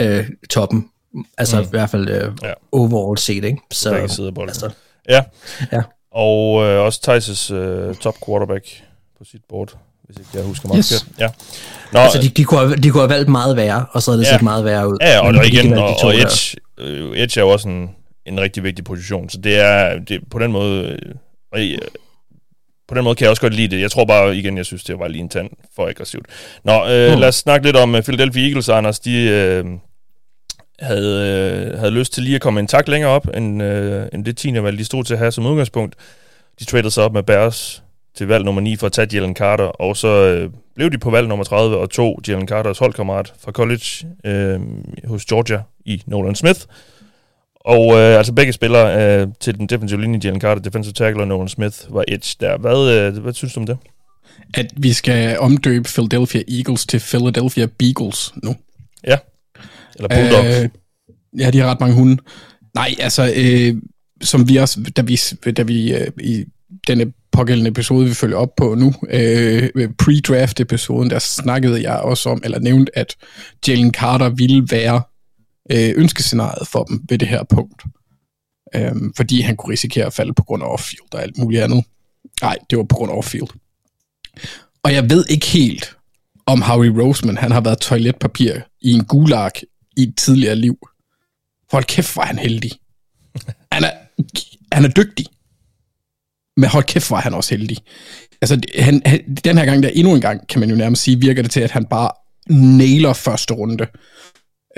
øh, 0.01 0.29
toppen. 0.51 0.89
Altså 1.39 1.57
mm. 1.57 1.63
i 1.63 1.67
hvert 1.71 1.91
fald 1.91 2.09
øh, 2.09 2.33
Ja. 2.43 2.49
ja. 2.49 2.53
overall 2.73 3.19
set, 3.19 3.45
ikke? 3.45 3.59
Så, 3.71 3.91
Begge 3.93 4.09
sider 4.09 4.29
af 4.29 4.35
bolden. 4.35 4.49
altså, 4.51 4.71
Ja. 5.09 5.23
Ja. 5.73 5.81
Og 6.13 6.63
øh, 6.65 6.81
også 6.85 7.01
Thijs' 7.09 7.55
øh, 7.55 7.95
top 7.95 8.15
quarterback 8.27 8.65
på 9.19 9.25
sit 9.25 9.41
board, 9.49 9.77
hvis 10.05 10.17
ikke 10.17 10.29
jeg 10.35 10.43
husker 10.43 10.69
meget 10.69 10.79
Yes. 10.93 11.07
Ja. 11.19 11.29
Nå, 11.93 11.99
altså 11.99 12.19
de, 12.23 12.29
de, 12.29 12.45
kunne 12.45 12.61
have, 12.61 12.77
de 12.77 12.91
kunne 12.91 13.01
have 13.01 13.11
valgt 13.11 13.29
meget 13.29 13.57
værre, 13.57 13.87
og 13.93 14.03
så 14.03 14.11
havde 14.11 14.21
det 14.25 14.29
Ja. 14.29 14.33
set 14.33 14.43
meget 14.43 14.65
værre 14.65 14.89
ud. 14.89 14.97
ja, 15.01 15.19
og, 15.21 15.27
og 15.27 15.47
igen, 15.47 15.73
og, 15.73 15.97
og. 16.03 16.15
Edge, 16.15 16.57
øh, 16.79 17.17
Edge 17.19 17.41
er 17.41 17.45
jo 17.45 17.51
også 17.51 17.69
en, 17.69 17.91
en 18.27 18.41
rigtig 18.41 18.63
vigtig 18.63 18.85
position, 18.85 19.29
så 19.29 19.39
det 19.39 19.59
er, 19.59 19.99
det, 19.99 20.21
på 20.31 20.39
den 20.39 20.53
måde, 20.53 20.85
øh, 21.55 21.63
øh, 21.73 21.79
på 22.93 22.97
den 22.97 23.05
måde 23.05 23.15
kan 23.15 23.23
jeg 23.25 23.31
også 23.31 23.43
godt 23.43 23.55
lide 23.55 23.77
det. 23.77 23.83
Jeg 23.83 23.91
tror 23.91 24.05
bare, 24.05 24.37
igen, 24.37 24.57
jeg 24.57 24.67
synes, 24.67 24.85
det 24.85 24.99
var 24.99 25.09
lige 25.09 25.23
en 25.23 25.29
tand 25.29 25.51
for 25.77 25.87
aggressivt. 25.89 26.27
Nå, 26.65 26.73
øh, 26.73 27.13
Mm. 27.15 27.21
lad 27.21 27.29
os 27.29 27.35
snakke 27.35 27.67
lidt 27.67 27.77
om 27.77 27.95
øh, 27.95 28.03
Philadelphia 28.03 28.47
Eagles, 28.47 28.69
Anders. 28.69 28.99
De 29.01 29.29
øh, 29.29 29.65
havde, 30.81 31.71
øh, 31.73 31.79
havde 31.79 31.91
lyst 31.93 32.13
til 32.13 32.23
lige 32.23 32.35
at 32.35 32.41
komme 32.41 32.61
en 32.61 32.67
tak 32.67 32.89
længere 32.89 33.11
op, 33.11 33.27
end, 33.37 33.63
øh, 33.63 34.07
end 34.13 34.25
det 34.25 34.37
10. 34.37 34.63
valg, 34.63 34.79
de 34.79 34.85
stod 34.85 35.05
til 35.05 35.15
at 35.15 35.19
have 35.19 35.33
som 35.33 35.47
udgangspunkt. 35.47 35.95
De 36.59 36.65
tradede 36.65 36.91
sig 36.91 37.05
op 37.05 37.13
med 37.13 37.23
Bears 37.23 37.83
til 38.17 38.27
valg 38.27 38.45
nummer 38.45 38.61
9 38.63 38.77
for 38.77 38.87
at 38.87 38.93
tage 38.93 39.09
Jalen 39.13 39.37
Carter, 39.37 39.65
og 39.65 39.97
så 39.97 40.09
øh, 40.09 40.51
blev 40.77 40.91
de 40.91 40.99
på 40.99 41.11
valg 41.11 41.29
nummer 41.29 41.45
30 41.45 41.77
og 41.77 41.91
tog 41.91 42.21
Jalen 42.29 42.49
Carters 42.49 42.79
holdkammerat 42.79 43.33
fra 43.45 43.53
college 43.53 44.07
øh, 44.25 44.61
hos 45.09 45.25
Georgia 45.25 45.63
i 45.85 46.03
Nolan 46.07 46.35
Smith. 46.35 46.61
Og 47.65 47.93
øh, 47.93 48.19
altså 48.19 48.33
begge 48.33 48.53
spillere 48.53 49.21
øh, 49.21 49.29
til 49.41 49.59
den 49.59 49.67
defensive 49.67 50.01
linje, 50.01 50.21
Jalen 50.25 50.41
Carter, 50.41 50.63
defensive 50.63 50.93
tackle 50.93 51.23
og 51.23 51.29
Nolan 51.29 51.49
Smith, 51.49 51.77
var 51.91 52.05
edge 52.09 52.37
der. 52.41 52.59
Hvad, 52.59 52.91
øh, 52.95 53.23
hvad 53.23 53.33
synes 53.33 53.55
du 53.55 53.61
om 53.61 53.67
det? 53.67 53.79
At 54.55 54.67
vi 54.77 54.93
skal 54.93 55.39
omdøbe 55.39 55.89
Philadelphia 55.89 56.43
Eagles 56.49 56.87
til 56.87 57.01
Philadelphia 57.01 57.67
Beagles 57.79 58.33
nu. 58.43 58.57
Ja. 59.07 59.17
Eller 59.97 60.09
Bulldogs. 60.09 60.63
Øh, 60.63 60.69
ja, 61.39 61.51
de 61.51 61.59
har 61.59 61.71
ret 61.71 61.81
mange 61.81 61.95
hunde. 61.95 62.23
Nej, 62.75 62.95
altså, 62.99 63.33
øh, 63.37 63.75
som 64.23 64.49
vi 64.49 64.57
også, 64.57 64.81
da 64.97 65.03
vi, 65.03 65.21
da 65.57 65.63
vi 65.63 65.95
øh, 65.95 66.07
i 66.21 66.45
denne 66.87 67.13
pågældende 67.33 67.71
episode, 67.71 68.07
vi 68.07 68.15
følger 68.15 68.37
op 68.37 68.57
på 68.57 68.75
nu, 68.75 68.95
øh, 69.11 69.71
pre-draft-episoden, 70.03 71.11
der 71.11 71.19
snakkede 71.19 71.83
jeg 71.83 71.97
også 71.97 72.29
om, 72.29 72.41
eller 72.45 72.59
nævnte, 72.59 72.99
at 72.99 73.17
Jalen 73.69 73.95
Carter 73.95 74.29
ville 74.29 74.67
være 74.71 75.03
øh, 75.71 75.93
ønskescenariet 75.97 76.69
for 76.69 76.85
dem 76.85 77.05
ved 77.09 77.19
det 77.19 77.29
her 77.29 77.43
punkt. 77.43 77.83
Øh, 78.75 78.93
fordi 79.17 79.41
han 79.41 79.57
kunne 79.57 79.73
risikere 79.73 80.07
at 80.07 80.13
falde 80.13 80.35
på 80.35 80.43
grund 80.43 80.63
af 80.63 80.67
off-field 80.67 81.09
og 81.13 81.23
alt 81.23 81.39
muligt 81.39 81.63
andet. 81.63 81.85
Nej, 82.43 82.57
det 82.71 82.79
var 82.79 82.85
på 82.85 82.97
grund 82.97 83.13
af 83.13 83.17
off-field. 83.17 83.49
Og 84.83 84.93
jeg 84.93 85.11
ved 85.11 85.25
ikke 85.29 85.47
helt, 85.47 85.97
om 86.47 86.63
Howie 86.63 87.03
Roseman, 87.03 87.37
han 87.37 87.53
har 87.53 87.61
været 87.61 87.79
toiletpapir 87.79 88.55
i 88.81 88.93
en 88.93 89.05
gulag 89.05 89.51
i 89.97 90.03
et 90.03 90.17
tidligere 90.17 90.57
liv. 90.57 90.79
hold 91.73 91.85
kæft, 91.85 92.17
var 92.17 92.27
han 92.27 92.39
heldig. 92.39 92.71
Han 93.73 93.85
er, 93.85 93.91
han 94.73 94.85
er 94.85 94.89
dygtig. 94.89 95.27
Men 96.57 96.71
hold 96.71 96.85
kæft, 96.85 97.11
var 97.11 97.21
han 97.21 97.35
også 97.35 97.57
heldig. 97.57 97.77
Altså, 98.41 98.61
han, 98.79 99.03
han, 99.07 99.37
den 99.45 99.59
her 99.59 99.65
gang, 99.65 99.83
der 99.83 99.89
endnu 99.89 100.15
en 100.15 100.21
gang, 100.21 100.49
kan 100.49 100.61
man 100.61 100.71
jo 100.71 100.77
nærmest 100.77 101.03
sige, 101.03 101.21
virker 101.21 101.43
det 101.43 101.51
til, 101.51 101.61
at 101.61 101.71
han 101.71 101.85
bare 101.85 102.11
nailer 102.51 103.13
første 103.13 103.55
runde. 103.55 103.87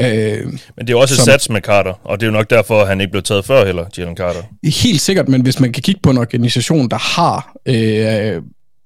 Øh, 0.00 0.46
men 0.46 0.60
det 0.78 0.88
er 0.88 0.90
jo 0.90 1.00
også 1.00 1.14
et 1.14 1.24
sats 1.24 1.50
med 1.50 1.60
Carter, 1.60 2.00
og 2.04 2.20
det 2.20 2.26
er 2.26 2.30
jo 2.30 2.36
nok 2.36 2.50
derfor, 2.50 2.80
at 2.80 2.88
han 2.88 3.00
ikke 3.00 3.10
blev 3.10 3.22
taget 3.22 3.44
før 3.44 3.66
heller, 3.66 3.84
Jalen 3.98 4.16
Carter. 4.16 4.42
Helt 4.64 5.00
sikkert, 5.00 5.28
men 5.28 5.42
hvis 5.42 5.60
man 5.60 5.72
kan 5.72 5.82
kigge 5.82 6.00
på 6.02 6.10
en 6.10 6.18
organisation, 6.18 6.88
der 6.88 6.98
har... 6.98 7.56
Øh, 7.66 8.42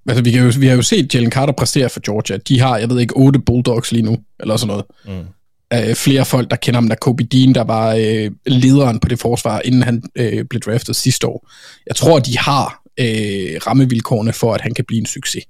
altså, 0.08 0.22
vi, 0.24 0.30
kan 0.30 0.42
jo, 0.42 0.52
vi 0.58 0.66
har 0.66 0.76
jo 0.76 0.82
set 0.82 1.14
Jalen 1.14 1.30
Carter 1.30 1.52
præstere 1.52 1.88
for 1.88 2.00
Georgia. 2.00 2.36
De 2.36 2.60
har, 2.60 2.78
jeg 2.78 2.90
ved 2.90 3.00
ikke, 3.00 3.14
otte 3.16 3.38
Bulldogs 3.38 3.92
lige 3.92 4.02
nu, 4.02 4.18
eller 4.40 4.56
sådan 4.56 4.68
noget. 4.68 4.84
Mm. 5.04 5.26
Øh, 5.74 5.94
flere 5.94 6.24
folk, 6.24 6.50
der 6.50 6.56
kender 6.56 6.80
ham, 6.80 6.88
der 6.88 6.96
Kobe 6.96 7.24
Dean, 7.24 7.54
der 7.54 7.64
var 7.64 7.94
øh, 7.94 8.30
lederen 8.46 9.00
på 9.00 9.08
det 9.08 9.18
forsvar, 9.18 9.60
inden 9.64 9.82
han 9.82 10.02
øh, 10.16 10.44
blev 10.44 10.60
draftet 10.60 10.96
sidste 10.96 11.26
år. 11.26 11.50
Jeg 11.86 11.96
tror, 11.96 12.18
de 12.18 12.38
har 12.38 12.82
øh, 13.00 13.60
rammevilkårene 13.66 14.32
for, 14.32 14.54
at 14.54 14.60
han 14.60 14.74
kan 14.74 14.84
blive 14.84 15.00
en 15.00 15.06
succes. 15.06 15.44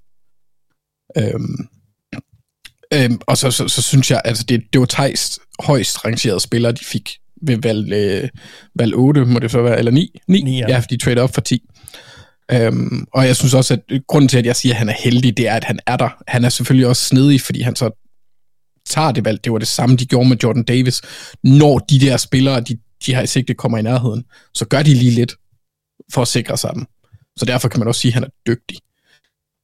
Øhm, 1.18 1.68
øhm, 2.95 3.21
og 3.26 3.38
så, 3.38 3.50
så, 3.50 3.68
så 3.68 3.83
synes 3.83 4.11
jeg, 4.11 4.23
altså 4.25 4.45
det, 4.45 4.62
det 4.73 4.80
var 4.80 4.87
Thijs 4.87 5.38
højst 5.61 6.04
rangerede 6.04 6.40
spillere, 6.40 6.73
de 6.73 6.85
fik 6.85 7.11
ved 7.42 7.57
valg, 7.57 7.92
øh, 7.92 8.28
valg 8.75 8.95
8, 8.95 9.25
må 9.25 9.38
det 9.38 9.50
så 9.50 9.62
være, 9.62 9.78
eller 9.78 9.92
9? 9.92 10.21
9, 10.28 10.42
9 10.42 10.59
ja. 10.59 10.66
ja, 10.68 10.83
de 10.90 10.97
trade 10.97 11.21
op 11.21 11.35
for 11.35 11.40
10. 11.40 11.62
Øhm, 12.52 13.07
og 13.12 13.26
jeg 13.26 13.37
synes 13.37 13.54
også, 13.54 13.75
at 13.75 14.00
grunden 14.07 14.28
til, 14.28 14.38
at 14.38 14.47
jeg 14.47 14.57
siger, 14.57 14.73
at 14.73 14.78
han 14.78 14.88
er 14.88 14.95
heldig, 14.99 15.37
det 15.37 15.49
er, 15.49 15.54
at 15.54 15.64
han 15.64 15.78
er 15.87 15.97
der. 15.97 16.23
Han 16.28 16.45
er 16.45 16.49
selvfølgelig 16.49 16.87
også 16.87 17.04
snedig, 17.04 17.40
fordi 17.40 17.62
han 17.62 17.76
så 17.76 17.90
tager 18.87 19.12
det 19.12 19.25
valg. 19.25 19.45
Det 19.45 19.52
var 19.52 19.59
det 19.59 19.68
samme, 19.68 19.97
de 19.97 20.07
gjorde 20.07 20.28
med 20.28 20.37
Jordan 20.42 20.62
Davis. 20.62 21.02
Når 21.45 21.78
de 21.78 22.00
der 22.00 22.16
spillere, 22.16 22.61
de, 22.61 22.78
de 23.07 23.14
har 23.14 23.23
i 23.23 23.26
sigte, 23.26 23.54
kommer 23.54 23.78
i 23.78 23.83
nærheden, 23.83 24.25
så 24.54 24.64
gør 24.64 24.83
de 24.83 24.95
lige 24.95 25.11
lidt 25.11 25.35
for 26.12 26.23
at 26.23 26.28
sikre 26.28 26.57
sig 26.57 26.71
dem. 26.75 26.87
Så 27.37 27.45
derfor 27.45 27.68
kan 27.68 27.78
man 27.80 27.88
også 27.88 28.00
sige, 28.00 28.11
at 28.11 28.14
han 28.14 28.25
er 28.25 28.28
dygtig. 28.47 28.78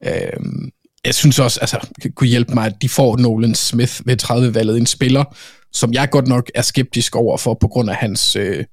Øhm, 0.04 0.71
jeg 1.04 1.14
synes 1.14 1.38
også, 1.38 1.61
altså, 1.61 1.88
kunne 2.16 2.28
hjælpe 2.28 2.54
mig, 2.54 2.66
at 2.66 2.82
de 2.82 2.88
får 2.88 3.16
Nolan 3.16 3.54
Smith 3.54 4.00
ved 4.04 4.23
30-valget, 4.23 4.76
en 4.76 4.87
spiller, 4.87 5.25
som 5.73 5.92
jeg 5.92 6.11
godt 6.11 6.28
nok 6.28 6.50
er 6.54 6.62
skeptisk 6.62 7.16
over 7.16 7.37
for, 7.37 7.54
på 7.54 7.68
grund 7.68 7.90
af 7.90 7.96
hans 7.96 8.37
øh, 8.37 8.64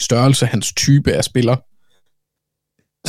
størrelse, 0.00 0.46
hans 0.46 0.72
type 0.72 1.12
af 1.12 1.24
spiller. 1.24 1.56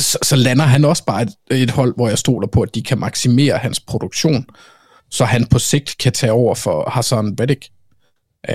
Så, 0.00 0.18
så 0.22 0.36
lander 0.36 0.64
han 0.64 0.84
også 0.84 1.04
bare 1.04 1.22
et, 1.22 1.34
et 1.50 1.70
hold, 1.70 1.94
hvor 1.96 2.08
jeg 2.08 2.18
stoler 2.18 2.48
på, 2.48 2.62
at 2.62 2.74
de 2.74 2.82
kan 2.82 2.98
maksimere 2.98 3.58
hans 3.58 3.80
produktion, 3.80 4.46
så 5.10 5.24
han 5.24 5.46
på 5.46 5.58
sigt 5.58 5.96
kan 5.98 6.12
tage 6.12 6.32
over 6.32 6.54
for 6.54 6.90
Hassan 6.90 7.36
Reddick. 7.40 7.68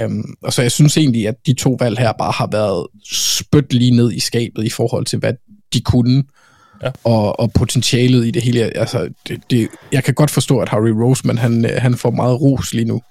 Um, 0.05 0.35
og 0.43 0.53
så 0.53 0.61
jeg 0.61 0.71
synes 0.71 0.97
egentlig, 0.97 1.27
at 1.27 1.35
de 1.45 1.53
to 1.53 1.77
valg 1.79 1.97
her 1.99 2.11
bare 2.19 2.31
har 2.31 2.47
været 2.51 2.87
spyt 3.11 3.73
lige 3.73 3.91
ned 3.91 4.11
i 4.11 4.19
skabet 4.19 4.65
i 4.65 4.69
forhold 4.69 5.05
til, 5.05 5.19
hvad 5.19 5.33
de 5.73 5.81
kunne 5.81 6.23
ja. 6.83 6.91
og, 7.03 7.39
og 7.39 7.51
potentialet 7.53 8.27
i 8.27 8.31
det 8.31 8.41
hele. 8.41 8.77
Altså, 8.77 9.09
det, 9.27 9.41
det, 9.49 9.67
jeg 9.91 10.03
kan 10.03 10.13
godt 10.13 10.31
forstå, 10.31 10.59
at 10.59 10.69
Harry 10.69 10.89
Roseman, 10.89 11.37
han, 11.37 11.65
han 11.77 11.95
får 11.95 12.11
meget 12.11 12.41
ros 12.41 12.73
lige 12.73 12.85
nu. 12.85 13.01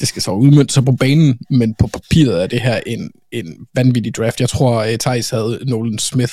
Det 0.00 0.08
skal 0.08 0.22
så 0.22 0.30
udmønte 0.30 0.74
sig 0.74 0.84
på 0.84 0.92
banen, 0.92 1.38
men 1.50 1.74
på 1.74 1.86
papiret 1.86 2.42
er 2.42 2.46
det 2.46 2.60
her 2.60 2.80
en, 2.86 3.10
en 3.32 3.66
vanvittig 3.74 4.14
draft. 4.16 4.40
Jeg 4.40 4.48
tror, 4.48 4.80
at 4.80 5.00
Thijs 5.00 5.30
havde 5.30 5.58
Nolan 5.66 5.98
Smith 5.98 6.32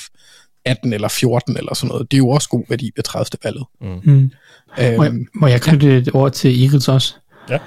18 0.65 0.93
eller 0.93 1.07
14 1.07 1.57
eller 1.57 1.73
sådan 1.73 1.87
noget. 1.87 2.11
Det 2.11 2.17
er 2.17 2.19
jo 2.19 2.29
også 2.29 2.49
god 2.49 2.63
værdi 2.69 2.91
ved 2.95 3.03
30. 3.03 3.25
valget. 3.43 3.65
Mm. 3.81 3.87
Mm. 4.03 4.31
Øhm, 4.79 4.97
må, 4.97 5.03
jeg, 5.03 5.13
må 5.33 5.47
jeg 5.47 5.61
knytte 5.61 5.97
et 5.97 6.09
ord 6.13 6.31
til 6.31 6.63
Eagles 6.63 6.87
også? 6.87 7.15
Ja. 7.49 7.57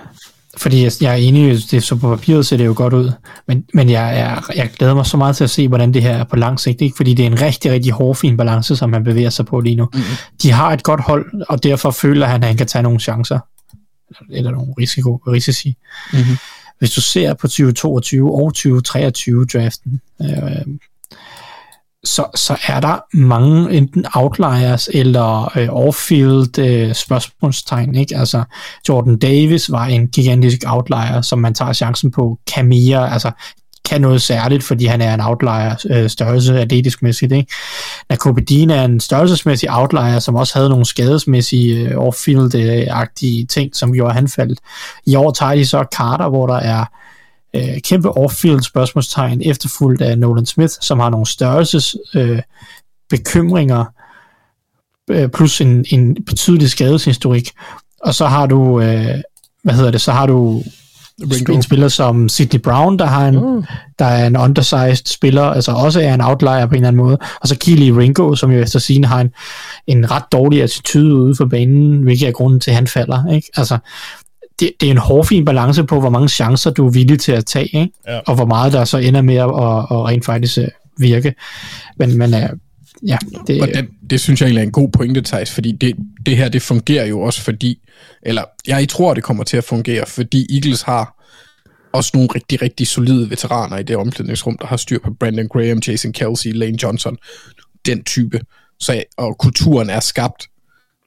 Fordi 0.57 0.83
jeg, 0.83 0.93
jeg 1.01 1.13
er 1.13 1.17
enig, 1.17 1.71
det, 1.71 1.83
så 1.83 1.97
på 1.97 2.17
papiret 2.17 2.47
ser 2.47 2.57
det 2.57 2.67
jo 2.67 2.75
godt 2.77 2.93
ud, 2.93 3.13
men, 3.49 3.65
men 3.75 3.91
jeg, 3.91 4.21
er, 4.21 4.51
jeg 4.57 4.71
glæder 4.79 4.95
mig 4.95 5.07
så 5.07 5.17
meget 5.17 5.37
til 5.37 5.45
at 5.45 5.51
se, 5.51 5.69
hvordan 5.69 5.95
det 5.95 6.03
her 6.03 6.17
er 6.17 6.25
på 6.25 6.37
lang 6.37 6.61
sigt, 6.61 6.81
ikke? 6.81 6.97
fordi 6.97 7.15
det 7.15 7.23
er 7.23 7.27
en 7.27 7.41
rigtig, 7.41 7.73
rigtig 7.73 7.93
hårfin 7.93 8.37
balance, 8.37 8.77
som 8.77 8.93
han 8.93 9.05
bevæger 9.05 9.31
sig 9.31 9.47
på 9.47 9.61
lige 9.61 9.77
nu. 9.77 9.89
Mm-hmm. 9.93 10.17
De 10.43 10.53
har 10.53 10.73
et 10.73 10.83
godt 10.83 11.01
hold, 11.01 11.43
og 11.49 11.63
derfor 11.63 11.91
føler 11.91 12.27
han, 12.27 12.43
at 12.43 12.49
han 12.49 12.57
kan 12.57 12.67
tage 12.67 12.83
nogle 12.83 13.01
chancer, 13.01 13.39
eller 14.31 14.51
nogle 14.51 14.75
risiko, 14.79 15.17
risici. 15.17 15.77
Mm-hmm. 16.13 16.37
Hvis 16.79 16.91
du 16.91 17.01
ser 17.01 17.35
på 17.35 17.47
2022 17.47 18.35
og 18.35 18.55
2023 18.55 19.45
draften, 19.45 20.01
øh, 20.23 20.29
så, 22.05 22.25
så 22.35 22.57
er 22.67 22.81
der 22.81 23.17
mange 23.17 23.73
enten 23.73 24.05
outliers 24.15 24.89
eller 24.93 25.59
øh, 25.59 25.69
off-field 25.69 26.59
øh, 26.59 26.95
spørgsmålstegn. 26.95 27.95
Ikke? 27.95 28.17
Altså, 28.17 28.45
Jordan 28.89 29.19
Davis 29.19 29.71
var 29.71 29.85
en 29.85 30.09
gigantisk 30.09 30.59
outlier, 30.67 31.21
som 31.21 31.39
man 31.39 31.55
tager 31.55 31.73
chancen 31.73 32.11
på. 32.11 32.39
Camilla, 32.51 33.13
altså 33.13 33.31
kan 33.85 34.01
noget 34.01 34.23
særligt, 34.23 34.65
fordi 34.65 34.87
han 34.87 35.01
er 35.01 35.15
en 35.15 35.21
outlier 35.21 35.75
øh, 35.91 36.11
størrelse 36.11 36.61
atletisk 36.61 37.03
mæssigt. 37.03 37.33
Ikke? 37.33 37.53
Nakobedin 38.11 38.71
er 38.71 38.85
en 38.85 39.01
størrelsesmæssig 39.01 39.69
outlier, 39.73 40.19
som 40.19 40.35
også 40.35 40.59
havde 40.59 40.69
nogle 40.69 40.85
skadesmæssige 40.85 41.89
øh, 41.89 41.97
off-field-agtige 41.97 43.43
øh, 43.43 43.49
ting, 43.49 43.77
som 43.77 43.93
gjorde 43.93 44.15
han 44.15 44.29
faldt. 44.29 44.59
I 45.07 45.15
år 45.15 45.31
tager 45.31 45.55
de 45.55 45.67
så 45.67 45.85
Carter, 45.95 46.29
hvor 46.29 46.47
der 46.47 46.57
er 46.57 46.85
øh, 47.55 47.81
kæmpe 47.81 48.09
off-field 48.19 48.63
spørgsmålstegn, 48.63 49.43
efterfulgt 49.45 50.03
af 50.03 50.19
Nolan 50.19 50.47
Smith, 50.47 50.73
som 50.81 51.01
har 51.01 51.11
nogle 51.11 51.27
størrelses 51.27 51.97
øh, 52.15 52.43
bekymringer, 53.11 53.85
øh, 55.11 55.29
plus 55.29 55.61
en, 55.61 55.85
en 55.89 56.25
betydelig 56.25 56.71
skadeshistorik. 56.71 57.51
Og 58.03 58.15
så 58.15 58.27
har 58.27 58.47
du, 58.47 58.81
øh, 58.81 59.21
hvad 59.63 59.75
hedder 59.75 59.91
det, 59.91 60.01
så 60.01 60.13
har 60.13 60.27
du 60.27 60.63
Ringo. 61.21 61.53
en 61.53 61.63
spiller 61.63 61.89
som 61.89 62.29
Sidney 62.29 62.61
Brown, 62.61 62.99
der 62.99 63.07
har 63.07 63.29
en, 63.29 63.35
mm. 63.35 63.65
der 63.99 64.05
er 64.05 64.27
en 64.27 64.37
undersized 64.37 65.07
spiller, 65.07 65.43
altså 65.43 65.73
også 65.73 66.01
er 66.01 66.15
en 66.15 66.21
outlier 66.21 66.67
på 66.67 66.71
en 66.71 66.77
eller 66.77 66.89
anden 66.89 67.03
måde, 67.03 67.19
og 67.41 67.49
så 67.49 67.59
Keely 67.59 67.91
Ringo, 67.91 68.35
som 68.35 68.51
jo 68.51 68.59
efter 68.61 68.79
sin 68.79 69.05
har 69.05 69.21
en, 69.21 69.31
en 69.87 70.11
ret 70.11 70.25
dårlig 70.33 70.63
attitude 70.63 71.15
ude 71.15 71.35
for 71.35 71.45
banen, 71.45 72.03
hvilket 72.03 72.29
er 72.29 72.33
grunden 72.33 72.61
til, 72.61 72.71
at 72.71 72.75
han 72.75 72.87
falder. 72.87 73.27
Ikke? 73.33 73.51
Altså, 73.57 73.79
det, 74.61 74.73
det 74.81 74.87
er 74.87 74.91
en 74.91 74.99
hårfin 74.99 75.45
balance 75.45 75.85
på, 75.85 76.01
hvor 76.01 76.11
mange 76.11 76.29
chancer 76.29 76.71
du 76.71 76.87
er 76.87 76.91
villig 76.91 77.21
til 77.21 77.33
at 77.33 77.47
tage, 77.47 77.67
ikke? 77.67 77.91
Ja. 78.07 78.19
og 78.27 78.35
hvor 78.35 78.47
meget 78.47 78.73
der 78.73 78.85
så 78.85 78.99
ender 78.99 79.23
med 79.23 79.35
at, 79.35 79.45
at, 79.45 79.99
at 79.99 80.07
rent 80.07 80.25
faktisk 80.25 80.59
øh, 80.59 80.69
virke. 80.99 81.35
Men, 81.97 82.19
men 82.19 82.35
uh, 82.35 82.41
ja, 83.09 83.19
det, 83.47 83.63
og 83.63 83.69
det, 83.69 83.89
det 84.11 84.21
synes 84.21 84.41
jeg 84.41 84.47
egentlig 84.47 84.61
er 84.61 84.67
en 84.67 84.73
god 84.73 84.89
pointe, 84.89 85.23
Thijs, 85.23 85.51
fordi 85.51 85.73
det, 85.73 85.97
det 86.27 86.37
her, 86.37 86.49
det 86.49 86.63
fungerer 86.63 87.07
jo 87.07 87.21
også 87.21 87.41
fordi, 87.43 87.79
eller 88.23 88.43
jeg 88.67 88.89
tror, 88.89 89.15
det 89.15 89.23
kommer 89.23 89.45
til 89.45 89.57
at 89.57 89.65
fungere, 89.65 90.07
fordi 90.07 90.47
Eagles 90.55 90.83
har 90.83 91.25
også 91.93 92.11
nogle 92.15 92.29
rigtig, 92.35 92.63
rigtig 92.63 92.87
solide 92.87 93.31
veteraner 93.31 93.79
i 93.79 93.83
det 93.83 93.97
omklædningsrum, 93.97 94.59
der 94.59 94.67
har 94.67 94.77
styr 94.77 94.99
på 95.05 95.11
Brandon 95.21 95.49
Graham, 95.49 95.79
Jason 95.87 96.13
Kelsey, 96.13 96.53
Lane 96.55 96.83
Johnson, 96.83 97.17
den 97.87 98.05
type. 98.05 98.41
Så, 98.81 99.03
og 99.17 99.39
kulturen 99.39 99.91
er 99.91 100.01
skabt 100.01 100.47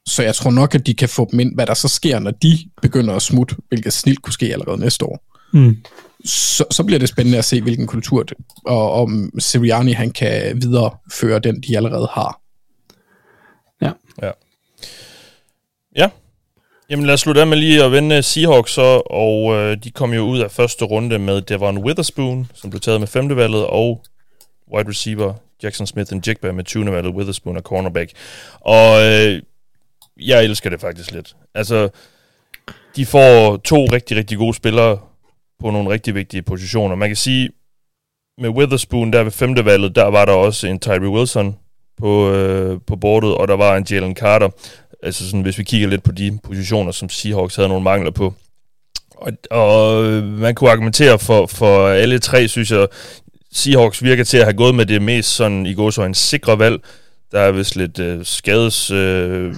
så 0.07 0.23
jeg 0.23 0.35
tror 0.35 0.51
nok, 0.51 0.75
at 0.75 0.85
de 0.87 0.93
kan 0.93 1.09
få 1.09 1.27
dem 1.31 1.39
ind, 1.39 1.55
hvad 1.55 1.65
der 1.65 1.73
så 1.73 1.87
sker, 1.87 2.19
når 2.19 2.31
de 2.31 2.57
begynder 2.81 3.13
at 3.13 3.21
smutte, 3.21 3.55
hvilket 3.67 3.93
snilt 3.93 4.21
kunne 4.21 4.33
ske 4.33 4.45
allerede 4.45 4.79
næste 4.79 5.05
år. 5.05 5.23
Mm. 5.53 5.77
Så, 6.25 6.65
så 6.71 6.83
bliver 6.83 6.99
det 6.99 7.09
spændende 7.09 7.37
at 7.37 7.45
se, 7.45 7.61
hvilken 7.61 7.87
kultur, 7.87 8.25
og 8.65 8.91
om 8.93 9.31
Sirianni 9.39 9.91
han 9.91 10.11
kan 10.11 10.61
videreføre 10.61 11.39
den, 11.39 11.61
de 11.61 11.77
allerede 11.77 12.07
har. 12.11 12.41
Ja. 13.81 13.91
Ja. 14.21 14.31
Ja. 15.95 16.09
Jamen 16.89 17.05
lad 17.05 17.13
os 17.13 17.19
slutte 17.19 17.41
af 17.41 17.47
med 17.47 17.57
lige 17.57 17.83
at 17.83 17.91
vende 17.91 18.23
Seahawks 18.23 18.71
så, 18.71 19.01
og 19.05 19.53
øh, 19.53 19.77
de 19.83 19.91
kom 19.91 20.13
jo 20.13 20.21
ud 20.21 20.39
af 20.39 20.51
første 20.51 20.85
runde 20.85 21.19
med 21.19 21.41
Devon 21.41 21.77
Witherspoon, 21.77 22.51
som 22.53 22.69
blev 22.69 22.79
taget 22.79 22.99
med 22.99 23.07
femte 23.07 23.35
valget, 23.35 23.65
og 23.65 24.03
wide 24.73 24.89
receiver 24.89 25.33
Jackson 25.63 25.87
Smith 25.87 26.13
and 26.13 26.27
Jigba 26.27 26.51
med 26.51 26.63
20. 26.63 26.91
valget, 26.91 27.13
Witherspoon 27.13 27.57
og 27.57 27.63
cornerback. 27.63 28.11
Og 28.59 29.05
øh, 29.05 29.41
jeg 30.19 30.43
elsker 30.43 30.69
det 30.69 30.81
faktisk 30.81 31.11
lidt. 31.11 31.35
Altså, 31.55 31.89
de 32.95 33.05
får 33.05 33.57
to 33.57 33.85
rigtig, 33.85 34.17
rigtig 34.17 34.37
gode 34.37 34.53
spillere 34.53 34.99
på 35.59 35.71
nogle 35.71 35.89
rigtig 35.89 36.15
vigtige 36.15 36.41
positioner. 36.41 36.95
Man 36.95 37.09
kan 37.09 37.15
sige, 37.15 37.49
med 38.37 38.49
Witherspoon 38.49 39.13
der 39.13 39.23
ved 39.23 39.31
femte 39.31 39.65
valget, 39.65 39.95
der 39.95 40.05
var 40.05 40.25
der 40.25 40.33
også 40.33 40.67
en 40.67 40.79
Tyree 40.79 41.09
Wilson 41.09 41.55
på, 41.97 42.31
øh, 42.31 42.79
på 42.87 42.95
bordet, 42.95 43.35
og 43.35 43.47
der 43.47 43.55
var 43.55 43.77
en 43.77 43.85
Jalen 43.89 44.15
Carter. 44.15 44.49
Altså 45.03 45.25
sådan, 45.25 45.41
hvis 45.41 45.57
vi 45.57 45.63
kigger 45.63 45.87
lidt 45.87 46.03
på 46.03 46.11
de 46.11 46.39
positioner, 46.43 46.91
som 46.91 47.09
Seahawks 47.09 47.55
havde 47.55 47.69
nogle 47.69 47.83
mangler 47.83 48.11
på. 48.11 48.33
Og, 49.11 49.31
og 49.51 50.05
øh, 50.05 50.23
man 50.23 50.55
kunne 50.55 50.71
argumentere 50.71 51.19
for, 51.19 51.45
for 51.45 51.87
alle 51.87 52.19
tre, 52.19 52.47
synes 52.47 52.71
jeg, 52.71 52.87
Seahawks 53.51 54.03
virker 54.03 54.23
til 54.23 54.37
at 54.37 54.43
have 54.43 54.57
gået 54.57 54.75
med 54.75 54.85
det 54.85 55.01
mest 55.01 55.29
sådan 55.29 55.65
i 55.65 55.73
går 55.73 55.89
så 55.89 56.03
en 56.03 56.13
sikre 56.13 56.59
valg. 56.59 56.79
Der 57.31 57.39
er 57.39 57.51
vist 57.51 57.75
lidt 57.75 57.99
øh, 57.99 58.25
skades 58.25 58.91
øh, 58.91 59.55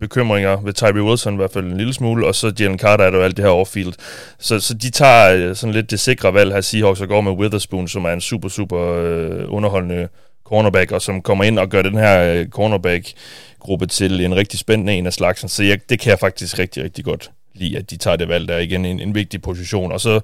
bekymringer 0.00 0.60
ved 0.64 0.72
Tyree 0.72 1.02
Wilson 1.02 1.34
i 1.34 1.36
hvert 1.36 1.52
fald 1.52 1.64
en 1.64 1.76
lille 1.76 1.94
smule, 1.94 2.26
og 2.26 2.34
så 2.34 2.52
Jalen 2.60 2.78
Carter 2.78 3.04
er 3.04 3.10
der 3.10 3.18
jo 3.18 3.24
alt 3.24 3.36
det 3.36 3.44
her 3.44 3.52
off-field. 3.52 3.92
Så, 4.38 4.60
så 4.60 4.74
de 4.74 4.90
tager 4.90 5.34
øh, 5.34 5.56
sådan 5.56 5.74
lidt 5.74 5.90
det 5.90 6.00
sikre 6.00 6.34
valg 6.34 6.52
her 6.52 6.60
Seahawks 6.60 7.00
og 7.00 7.08
går 7.08 7.20
med 7.20 7.32
Witherspoon, 7.32 7.88
som 7.88 8.04
er 8.04 8.12
en 8.12 8.20
super, 8.20 8.48
super 8.48 8.80
øh, 8.80 9.44
underholdende 9.48 10.08
cornerback, 10.44 10.92
og 10.92 11.02
som 11.02 11.22
kommer 11.22 11.44
ind 11.44 11.58
og 11.58 11.68
gør 11.68 11.82
den 11.82 11.98
her 11.98 12.34
øh, 12.34 12.46
cornerback-gruppe 12.46 13.86
til 13.86 14.20
en 14.20 14.36
rigtig 14.36 14.58
spændende 14.58 14.92
en 14.92 15.06
af 15.06 15.12
slagsen. 15.12 15.48
Så 15.48 15.62
jeg, 15.62 15.78
det 15.88 16.00
kan 16.00 16.10
jeg 16.10 16.18
faktisk 16.18 16.58
rigtig, 16.58 16.84
rigtig 16.84 17.04
godt 17.04 17.30
lide, 17.54 17.78
at 17.78 17.90
de 17.90 17.96
tager 17.96 18.16
det 18.16 18.28
valg 18.28 18.48
der 18.48 18.58
igen, 18.58 18.84
en, 18.84 19.00
en 19.00 19.14
vigtig 19.14 19.42
position. 19.42 19.92
Og 19.92 20.00
så 20.00 20.20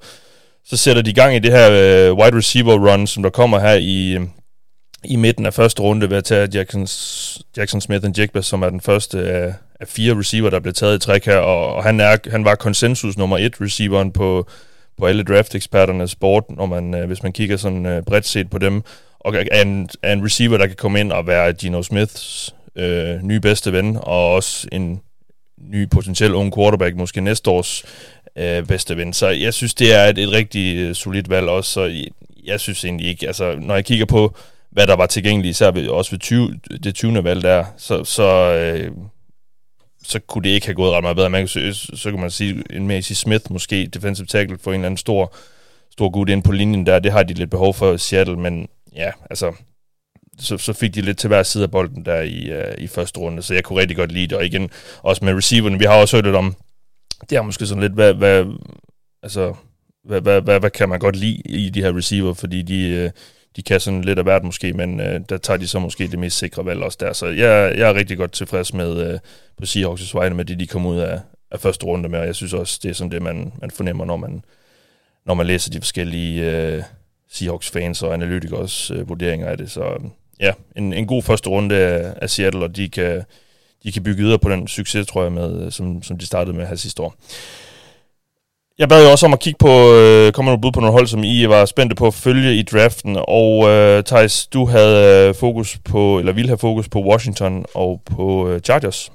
så 0.67 0.77
sætter 0.77 1.01
de 1.01 1.09
i 1.09 1.13
gang 1.13 1.35
i 1.35 1.39
det 1.39 1.51
her 1.51 1.71
øh, 1.71 2.13
wide 2.13 2.37
receiver 2.37 2.91
run, 2.91 3.07
som 3.07 3.23
der 3.23 3.29
kommer 3.29 3.59
her 3.59 3.73
i, 3.73 4.19
i 5.03 5.15
midten 5.15 5.45
af 5.45 5.53
første 5.53 5.81
runde 5.81 6.09
ved 6.09 6.17
at 6.17 6.23
tage 6.23 6.49
Jackson, 6.53 6.87
Jackson 7.57 7.81
Smith 7.81 8.05
and 8.05 8.19
Jigba, 8.19 8.41
som 8.41 8.61
er 8.61 8.69
den 8.69 8.81
første 8.81 9.19
af, 9.19 9.53
af 9.79 9.87
fire 9.87 10.19
receiver, 10.19 10.49
der 10.49 10.59
blev 10.59 10.73
taget 10.73 10.95
i 10.95 10.99
træk 10.99 11.25
her, 11.25 11.37
og, 11.37 11.75
og 11.75 11.83
han, 11.83 11.99
er, 11.99 12.17
han 12.31 12.45
var 12.45 12.55
konsensus 12.55 13.17
nummer 13.17 13.37
et 13.37 13.61
receiveren 13.61 14.11
på, 14.11 14.47
på 14.97 15.05
alle 15.05 15.23
draft-eksperternes 15.23 16.15
board, 16.15 16.45
når 16.49 16.65
man, 16.65 16.93
øh, 16.93 17.07
hvis 17.07 17.23
man 17.23 17.33
kigger 17.33 17.57
sådan 17.57 17.85
øh, 17.85 18.03
bredt 18.03 18.25
set 18.25 18.49
på 18.49 18.57
dem, 18.57 18.83
og 19.19 19.35
er 19.35 19.61
en, 19.61 19.89
er 20.03 20.13
en 20.13 20.25
receiver, 20.25 20.57
der 20.57 20.67
kan 20.67 20.75
komme 20.75 20.99
ind 20.99 21.11
og 21.11 21.27
være 21.27 21.53
Gino 21.53 21.83
Smiths 21.83 22.55
øh, 22.75 23.23
nye 23.23 23.39
bedste 23.39 23.71
ven, 23.71 23.97
og 24.01 24.33
også 24.33 24.67
en 24.71 25.01
ny 25.57 25.89
potentiel 25.89 26.33
ung 26.33 26.55
quarterback, 26.55 26.95
måske 26.95 27.21
næste 27.21 27.49
års 27.49 27.85
øh, 28.35 28.63
bedste 28.63 28.97
ven. 28.97 29.13
Så 29.13 29.27
jeg 29.27 29.53
synes, 29.53 29.73
det 29.73 29.93
er 29.93 30.03
et, 30.03 30.17
et 30.17 30.31
rigtig 30.31 30.77
øh, 30.77 30.95
solidt 30.95 31.29
valg 31.29 31.49
også, 31.49 31.71
så 31.71 31.81
jeg, 31.81 32.07
jeg 32.45 32.59
synes 32.59 32.85
egentlig 32.85 33.07
ikke, 33.07 33.27
altså 33.27 33.55
når 33.59 33.75
jeg 33.75 33.85
kigger 33.85 34.05
på, 34.05 34.35
hvad 34.71 34.87
der 34.87 34.95
var 34.95 35.05
tilgængeligt, 35.05 35.51
især 35.51 35.71
ved, 35.71 35.87
også 35.87 36.11
ved 36.11 36.19
20, 36.19 36.59
det 36.83 36.95
20. 36.95 37.23
valg 37.23 37.43
der, 37.43 37.65
så, 37.77 38.03
så, 38.03 38.53
øh, 38.53 38.91
så 40.07 40.19
kunne 40.19 40.43
det 40.43 40.49
ikke 40.49 40.65
have 40.65 40.75
gået 40.75 40.91
ret 40.91 41.03
meget 41.03 41.15
bedre. 41.15 41.29
Man 41.29 41.41
kan, 41.41 41.47
så, 41.47 41.91
så 41.93 42.11
kan 42.11 42.19
man 42.19 42.31
sige, 42.31 42.63
en 42.69 42.87
Macy 42.87 43.13
Smith 43.13 43.51
måske, 43.51 43.87
defensive 43.93 44.27
tackle, 44.27 44.57
for 44.61 44.71
en 44.71 44.75
eller 44.75 44.85
anden 44.85 44.97
stor, 44.97 45.35
stor 45.91 46.09
gut 46.09 46.29
ind 46.29 46.43
på 46.43 46.51
linjen 46.51 46.85
der, 46.85 46.99
det 46.99 47.11
har 47.11 47.23
de 47.23 47.33
lidt 47.33 47.49
behov 47.49 47.73
for 47.73 47.93
i 47.93 47.97
Seattle, 47.97 48.37
men 48.37 48.67
ja, 48.95 49.11
altså, 49.29 49.53
så, 50.39 50.57
så 50.57 50.73
fik 50.73 50.95
de 50.95 51.01
lidt 51.01 51.17
til 51.17 51.27
hver 51.27 51.43
side 51.43 51.63
af 51.63 51.71
bolden 51.71 52.05
der 52.05 52.21
i, 52.21 52.59
uh, 52.59 52.83
i 52.83 52.87
første 52.87 53.19
runde, 53.19 53.41
så 53.41 53.53
jeg 53.53 53.63
kunne 53.63 53.79
rigtig 53.79 53.97
godt 53.97 54.11
lide 54.11 54.27
det, 54.27 54.37
og 54.37 54.45
igen, 54.45 54.69
også 55.03 55.25
med 55.25 55.33
receiverne, 55.33 55.79
vi 55.79 55.85
har 55.85 56.01
også 56.01 56.17
hørt 56.17 56.25
lidt 56.25 56.35
om, 56.35 56.55
det 57.29 57.35
er 57.35 57.41
måske 57.41 57.65
sådan 57.65 57.81
lidt, 57.81 57.93
hvad, 57.93 58.13
hvad, 58.13 58.45
altså, 59.23 59.53
hvad, 60.03 60.21
hvad, 60.21 60.41
hvad, 60.41 60.59
hvad 60.59 60.69
kan 60.69 60.89
man 60.89 60.99
godt 60.99 61.15
lide 61.15 61.41
i 61.45 61.69
de 61.69 61.81
her 61.81 61.97
receiver, 61.97 62.33
fordi 62.33 62.61
de, 62.61 63.05
uh, 63.05 63.11
de 63.55 63.63
kan 63.63 63.79
sådan 63.79 64.01
lidt 64.01 64.19
af 64.19 64.25
hvert 64.25 64.43
måske, 64.43 64.73
men 64.73 64.99
øh, 64.99 65.21
der 65.29 65.37
tager 65.37 65.57
de 65.57 65.67
så 65.67 65.79
måske 65.79 66.07
det 66.07 66.19
mest 66.19 66.37
sikre 66.37 66.65
valg 66.65 66.83
også 66.83 66.97
der, 67.01 67.13
så 67.13 67.27
jeg, 67.27 67.73
jeg 67.77 67.89
er 67.89 67.93
rigtig 67.93 68.17
godt 68.17 68.31
tilfreds 68.31 68.73
med 68.73 69.11
øh, 69.11 69.19
på 69.57 69.63
Seahawks' 69.63 70.13
vegne 70.13 70.35
med 70.35 70.45
det, 70.45 70.59
de 70.59 70.67
kom 70.67 70.85
ud 70.85 70.97
af, 70.97 71.19
af 71.51 71.59
første 71.59 71.85
runde 71.85 72.09
med, 72.09 72.19
og 72.19 72.25
jeg 72.25 72.35
synes 72.35 72.53
også, 72.53 72.79
det 72.83 72.89
er 72.89 72.93
sådan 72.93 73.11
det, 73.11 73.21
man, 73.21 73.53
man 73.61 73.71
fornemmer, 73.71 74.05
når 74.05 74.17
man, 74.17 74.43
når 75.25 75.33
man 75.33 75.45
læser 75.45 75.71
de 75.71 75.79
forskellige 75.79 76.51
øh, 76.51 76.83
Seahawks-fans 77.31 78.03
og 78.03 78.13
analytikers 78.13 78.91
øh, 78.91 79.09
vurderinger 79.09 79.47
af 79.47 79.57
det, 79.57 79.71
så 79.71 79.83
øhm, 79.83 80.09
ja, 80.39 80.51
en, 80.75 80.93
en 80.93 81.07
god 81.07 81.23
første 81.23 81.49
runde 81.49 81.75
af, 81.75 82.13
af 82.21 82.29
Seattle, 82.29 82.63
og 82.63 82.75
de 82.75 82.89
kan, 82.89 83.23
de 83.83 83.91
kan 83.91 84.03
bygge 84.03 84.23
videre 84.23 84.39
på 84.39 84.49
den 84.49 84.67
succes, 84.67 85.07
tror 85.07 85.23
jeg, 85.23 85.31
med, 85.31 85.65
øh, 85.65 85.71
som, 85.71 86.03
som 86.03 86.17
de 86.17 86.25
startede 86.25 86.57
med 86.57 86.67
her 86.67 86.75
sidste 86.75 87.01
år. 87.01 87.15
Jeg 88.79 88.89
bad 88.89 89.03
jo 89.03 89.11
også 89.11 89.25
om 89.25 89.33
at 89.33 89.39
kigge 89.39 89.57
på, 89.59 89.93
øh, 89.93 90.31
kommer 90.31 90.51
du 90.51 90.57
bud 90.57 90.71
på 90.71 90.79
nogle 90.79 90.91
hold, 90.91 91.07
som 91.07 91.23
I 91.23 91.47
var 91.47 91.65
spændte 91.65 91.95
på 91.95 92.07
at 92.07 92.13
følge 92.13 92.55
i 92.55 92.63
draften, 92.63 93.17
og 93.27 93.69
øh, 93.69 94.03
Thijs, 94.03 94.47
du 94.47 94.65
havde 94.65 95.27
øh, 95.27 95.35
fokus 95.35 95.77
på, 95.85 96.19
eller 96.19 96.33
ville 96.33 96.49
have 96.49 96.57
fokus 96.57 96.89
på 96.89 96.99
Washington 97.03 97.65
og 97.73 98.01
på 98.05 98.49
øh, 98.49 98.61
Chargers. 98.61 99.11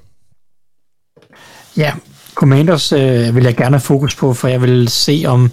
Ja, 1.77 1.93
Commanders 2.35 2.93
øh, 2.93 3.37
vil 3.37 3.45
jeg 3.45 3.57
gerne 3.57 3.77
have 3.77 3.81
fokus 3.81 4.17
på, 4.17 4.35
for 4.35 4.49
jeg 4.49 4.63
vil 4.63 4.89
se 4.89 5.25
om 5.27 5.51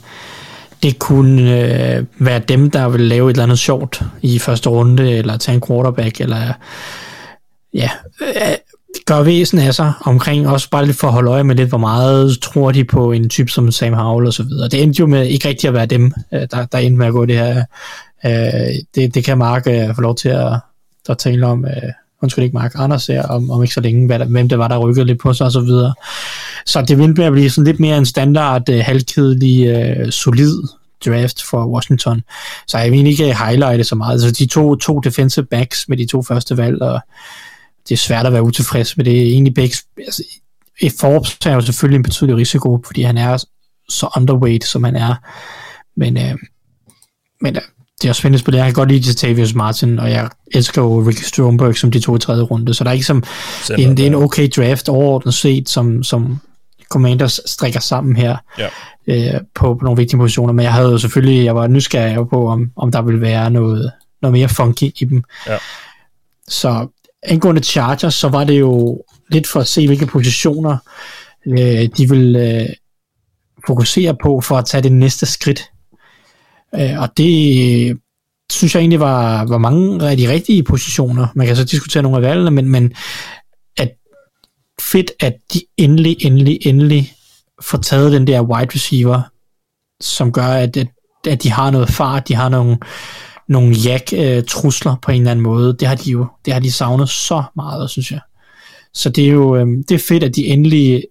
det 0.84 1.00
kunne 1.00 1.42
øh, 1.42 2.06
være 2.20 2.40
dem, 2.40 2.72
der 2.72 2.90
vil 2.90 3.02
lave 3.02 3.30
et 3.30 3.34
eller 3.34 3.44
andet 3.44 3.60
sjovt 3.60 4.02
i 4.22 4.40
første 4.40 4.70
runde, 4.70 5.12
eller 5.12 5.38
tage 5.38 5.56
en 5.56 5.62
quarterback, 5.68 6.22
eller 6.22 6.54
ja, 7.74 7.90
øh, 8.22 8.56
gør 9.06 9.24
væsen 9.24 9.60
af 9.60 9.76
sig 9.76 9.94
omkring, 10.02 10.48
også 10.48 10.70
bare 10.70 10.86
lidt 10.86 10.98
for 10.98 11.08
at 11.08 11.14
holde 11.14 11.32
øje 11.32 11.44
med 11.44 11.56
lidt, 11.56 11.70
hvor 11.70 11.78
meget 11.78 12.38
tror 12.42 12.72
de 12.72 12.84
på 12.84 13.12
en 13.12 13.30
type 13.30 13.52
som 13.52 13.72
Sam 13.72 13.94
Howell 13.94 14.28
og 14.28 14.34
så 14.34 14.44
videre. 14.44 14.68
Det 14.68 14.84
endte 14.84 15.00
jo 15.00 15.08
med 15.08 15.28
ikke 15.28 15.48
rigtig 15.48 15.68
at 15.68 15.74
være 15.74 15.86
dem, 15.86 16.14
øh, 16.34 16.42
der, 16.52 16.66
der 16.66 16.78
endte 16.78 16.98
med 16.98 17.08
at 17.08 17.14
gå 17.14 17.26
det 17.26 17.38
her. 17.38 17.64
Øh, 18.26 18.76
det, 18.96 19.16
det 19.16 19.24
kan 19.24 19.38
Mark 19.38 19.68
øh, 19.68 19.96
få 19.96 20.02
lov 20.02 20.16
til 20.16 20.30
at, 20.30 20.54
at 21.10 21.18
tale 21.18 21.48
om, 21.48 21.66
øh, 21.66 21.92
undskyld 22.22 22.44
ikke 22.44 22.58
Mark, 22.58 22.72
Anders 22.76 23.08
her, 23.08 23.24
om, 23.24 23.52
om 23.52 23.64
ikke 23.64 23.74
så 23.74 23.82
længe, 23.82 24.08
hvad 24.08 24.20
der, 24.20 24.26
hvem 24.26 24.50
det 24.50 24.60
var, 24.60 24.68
der 24.68 24.78
rykkede 24.78 25.06
lidt 25.06 25.20
på 25.20 25.34
sig 25.34 25.46
og 25.46 25.52
så 25.52 25.62
videre. 25.62 25.94
Så 26.66 26.82
det 26.82 26.98
vil 26.98 27.22
at 27.22 27.32
blive 27.32 27.50
sådan 27.50 27.66
lidt 27.66 27.80
mere 27.80 27.98
en 27.98 28.06
standard, 28.06 28.70
uh, 28.70 28.76
halvkedelig, 28.76 29.68
øh, 29.68 30.12
solid 30.12 30.54
draft 31.06 31.44
for 31.44 31.66
Washington. 31.66 32.22
Så 32.68 32.78
jeg 32.78 32.92
vil 32.92 32.98
egentlig 32.98 33.12
ikke 33.12 33.36
highlighte 33.46 33.84
så 33.84 33.96
meget. 33.96 34.12
Altså 34.12 34.32
de 34.32 34.46
to, 34.46 34.76
to 34.76 35.00
defensive 35.00 35.46
backs 35.46 35.90
med 35.90 35.98
de 35.98 36.06
to 36.06 36.24
første 36.24 36.58
valg, 36.58 36.82
og 36.82 37.00
det 37.90 37.92
er 37.92 37.98
svært 37.98 38.26
at 38.26 38.34
være 38.34 38.44
utilfreds 38.44 38.98
med 38.98 39.06
det. 39.06 39.22
Egentlig 39.22 39.54
backs, 39.54 39.86
altså, 39.98 40.24
Forbes 41.00 41.38
er 41.46 41.54
jo 41.54 41.62
selvfølgelig 41.62 41.98
en 41.98 42.04
betydelig 42.04 42.38
risiko, 42.38 42.84
fordi 42.86 43.02
han 43.02 43.18
er 43.18 43.44
så 43.90 44.10
underweight, 44.18 44.66
som 44.66 44.84
han 44.84 44.96
er. 44.96 45.16
Men, 45.98 46.18
uh, 46.18 46.40
men 47.42 47.56
uh, 47.56 47.62
det 48.02 48.06
er 48.06 48.10
også 48.10 48.20
spændende 48.20 48.40
spil. 48.40 48.56
Jeg 48.56 48.66
kan 48.66 48.74
godt 48.74 48.90
lide 48.90 49.14
Tavius 49.14 49.54
Martin, 49.54 50.00
og 50.00 50.12
jeg 50.12 50.30
elsker 50.52 50.82
jo 50.82 51.00
Ricky 51.00 51.22
Stromberg 51.22 51.78
som 51.78 51.92
de 51.92 52.00
to 52.00 52.16
i 52.16 52.20
tredje 52.20 52.44
runde, 52.44 52.74
så 52.74 52.84
der 52.84 52.90
er 52.90 52.94
ikke 52.94 53.06
som 53.06 53.24
en, 53.78 53.98
det 53.98 54.04
er 54.04 54.08
en 54.08 54.16
okay 54.16 54.50
draft 54.56 54.90
overordnet 54.90 55.34
set, 55.34 55.70
som, 55.70 56.04
som 56.04 56.40
Commanders 56.90 57.40
strikker 57.46 57.80
sammen 57.80 58.16
her 58.16 58.38
ja. 58.58 58.68
øh, 59.08 59.42
på, 59.56 59.76
på 59.76 59.84
nogle 59.84 59.98
vigtige 59.98 60.18
positioner, 60.18 60.54
men 60.54 60.64
jeg 60.64 60.74
havde 60.74 60.92
jo 60.92 60.98
selvfølgelig, 60.98 61.46
jeg 61.46 61.56
var 61.56 61.68
nysgerrig 61.68 62.30
på, 62.30 62.48
om, 62.48 62.72
om 62.76 62.92
der 62.92 63.02
ville 63.02 63.22
være 63.22 63.52
noget, 63.52 63.92
noget 64.22 64.34
mere 64.34 64.50
funky 64.50 64.84
i 64.84 65.06
dem. 65.06 65.24
Ja. 65.48 65.58
Så 66.48 66.88
angående 67.24 67.64
Chargers, 67.64 68.14
så 68.14 68.30
var 68.30 68.44
det 68.44 68.60
jo 68.60 69.04
lidt 69.32 69.48
for 69.48 69.60
at 69.60 69.68
se, 69.68 69.88
hvilke 69.88 70.06
positioner 70.06 70.78
øh, 71.48 71.90
de 71.98 72.10
vil 72.10 72.36
øh, 72.36 72.70
fokusere 73.68 74.16
på 74.24 74.42
for 74.42 74.58
at 74.58 74.66
tage 74.66 74.84
det 74.84 74.92
næste 74.92 75.26
skridt 75.26 75.72
Øh, 76.76 77.00
og 77.00 77.18
det 77.18 77.90
øh, 77.90 77.96
synes 78.52 78.76
jeg 78.76 78.82
egentlig 78.82 79.00
var, 79.00 79.46
var 79.46 79.58
mange 79.58 80.10
af 80.10 80.18
de 80.18 80.30
rigtige 80.30 80.64
positioner. 80.64 81.28
Man 81.36 81.48
kan 81.48 81.56
så 81.56 81.64
diskutere 81.64 82.04
nogle 82.04 82.18
af 82.18 82.24
valgene, 82.24 82.52
men, 82.52 82.70
men 82.70 82.94
at 83.78 83.92
fedt, 84.82 85.12
at 85.20 85.34
de 85.54 85.62
endelig, 85.78 86.26
endelig, 86.26 86.60
endelig 86.68 87.14
får 87.62 87.78
taget 87.78 88.12
den 88.12 88.28
der 88.28 88.42
wide 88.42 88.72
receiver, 88.76 89.22
som 90.02 90.32
gør, 90.32 90.48
at, 90.48 90.78
at, 90.78 90.88
at 91.28 91.44
de 91.44 91.52
har 91.52 91.72
noget 91.72 91.90
fart, 91.90 92.28
de 92.28 92.36
har 92.36 92.50
nogle, 92.50 92.78
nogle 93.48 93.76
jack-trusler 93.86 94.96
på 95.02 95.12
en 95.12 95.22
eller 95.22 95.32
anden 95.32 95.44
måde. 95.44 95.76
Det 95.80 95.88
har 95.88 95.96
de 95.96 96.12
jo 96.12 96.28
det 96.46 96.54
har 96.54 96.60
de 96.60 96.72
savnet 96.72 97.10
så 97.10 97.44
meget, 97.56 97.90
synes 97.90 98.12
jeg. 98.12 98.20
Så 98.94 99.10
det 99.10 99.26
er 99.26 99.32
jo 99.32 99.56
øh, 99.56 99.68
det 99.90 99.92
er 99.92 100.04
fedt, 100.08 100.24
at 100.24 100.36
de 100.36 100.46
endelig 100.46 101.04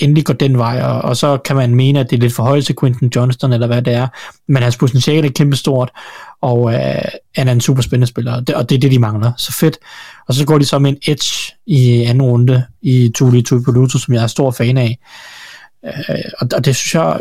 endelig 0.00 0.24
går 0.24 0.34
den 0.34 0.58
vej, 0.58 0.82
og, 0.82 1.02
og 1.02 1.16
så 1.16 1.36
kan 1.36 1.56
man 1.56 1.74
mene, 1.74 2.00
at 2.00 2.10
det 2.10 2.16
er 2.16 2.20
lidt 2.20 2.32
for 2.32 2.42
højt 2.42 2.64
til 2.64 2.76
Quinton 2.80 3.10
Johnston, 3.16 3.52
eller 3.52 3.66
hvad 3.66 3.82
det 3.82 3.92
er, 3.92 4.08
men 4.48 4.62
hans 4.62 4.76
potentiale 4.76 5.26
er 5.26 5.32
kæmpestort, 5.32 5.90
og 6.40 6.74
øh, 6.74 7.04
han 7.34 7.48
er 7.48 7.52
en 7.52 7.60
super 7.60 7.82
spændende 7.82 8.06
spiller, 8.06 8.34
og 8.34 8.46
det, 8.46 8.54
og 8.54 8.68
det 8.68 8.76
er 8.76 8.80
det, 8.80 8.90
de 8.90 8.98
mangler. 8.98 9.32
Så 9.36 9.52
fedt. 9.52 9.78
Og 10.28 10.34
så 10.34 10.46
går 10.46 10.58
de 10.58 10.64
så 10.64 10.78
med 10.78 10.90
en 10.90 10.98
edge 11.06 11.54
i 11.66 12.02
anden 12.02 12.22
runde 12.22 12.66
i 12.82 13.12
Tuli 13.14 13.42
Tuipoluto, 13.42 13.98
som 13.98 14.14
jeg 14.14 14.22
er 14.22 14.26
stor 14.26 14.50
fan 14.50 14.76
af. 14.76 14.98
Øh, 15.84 15.92
og, 16.38 16.48
og 16.54 16.64
det 16.64 16.76
synes 16.76 16.94
jeg 16.94 17.20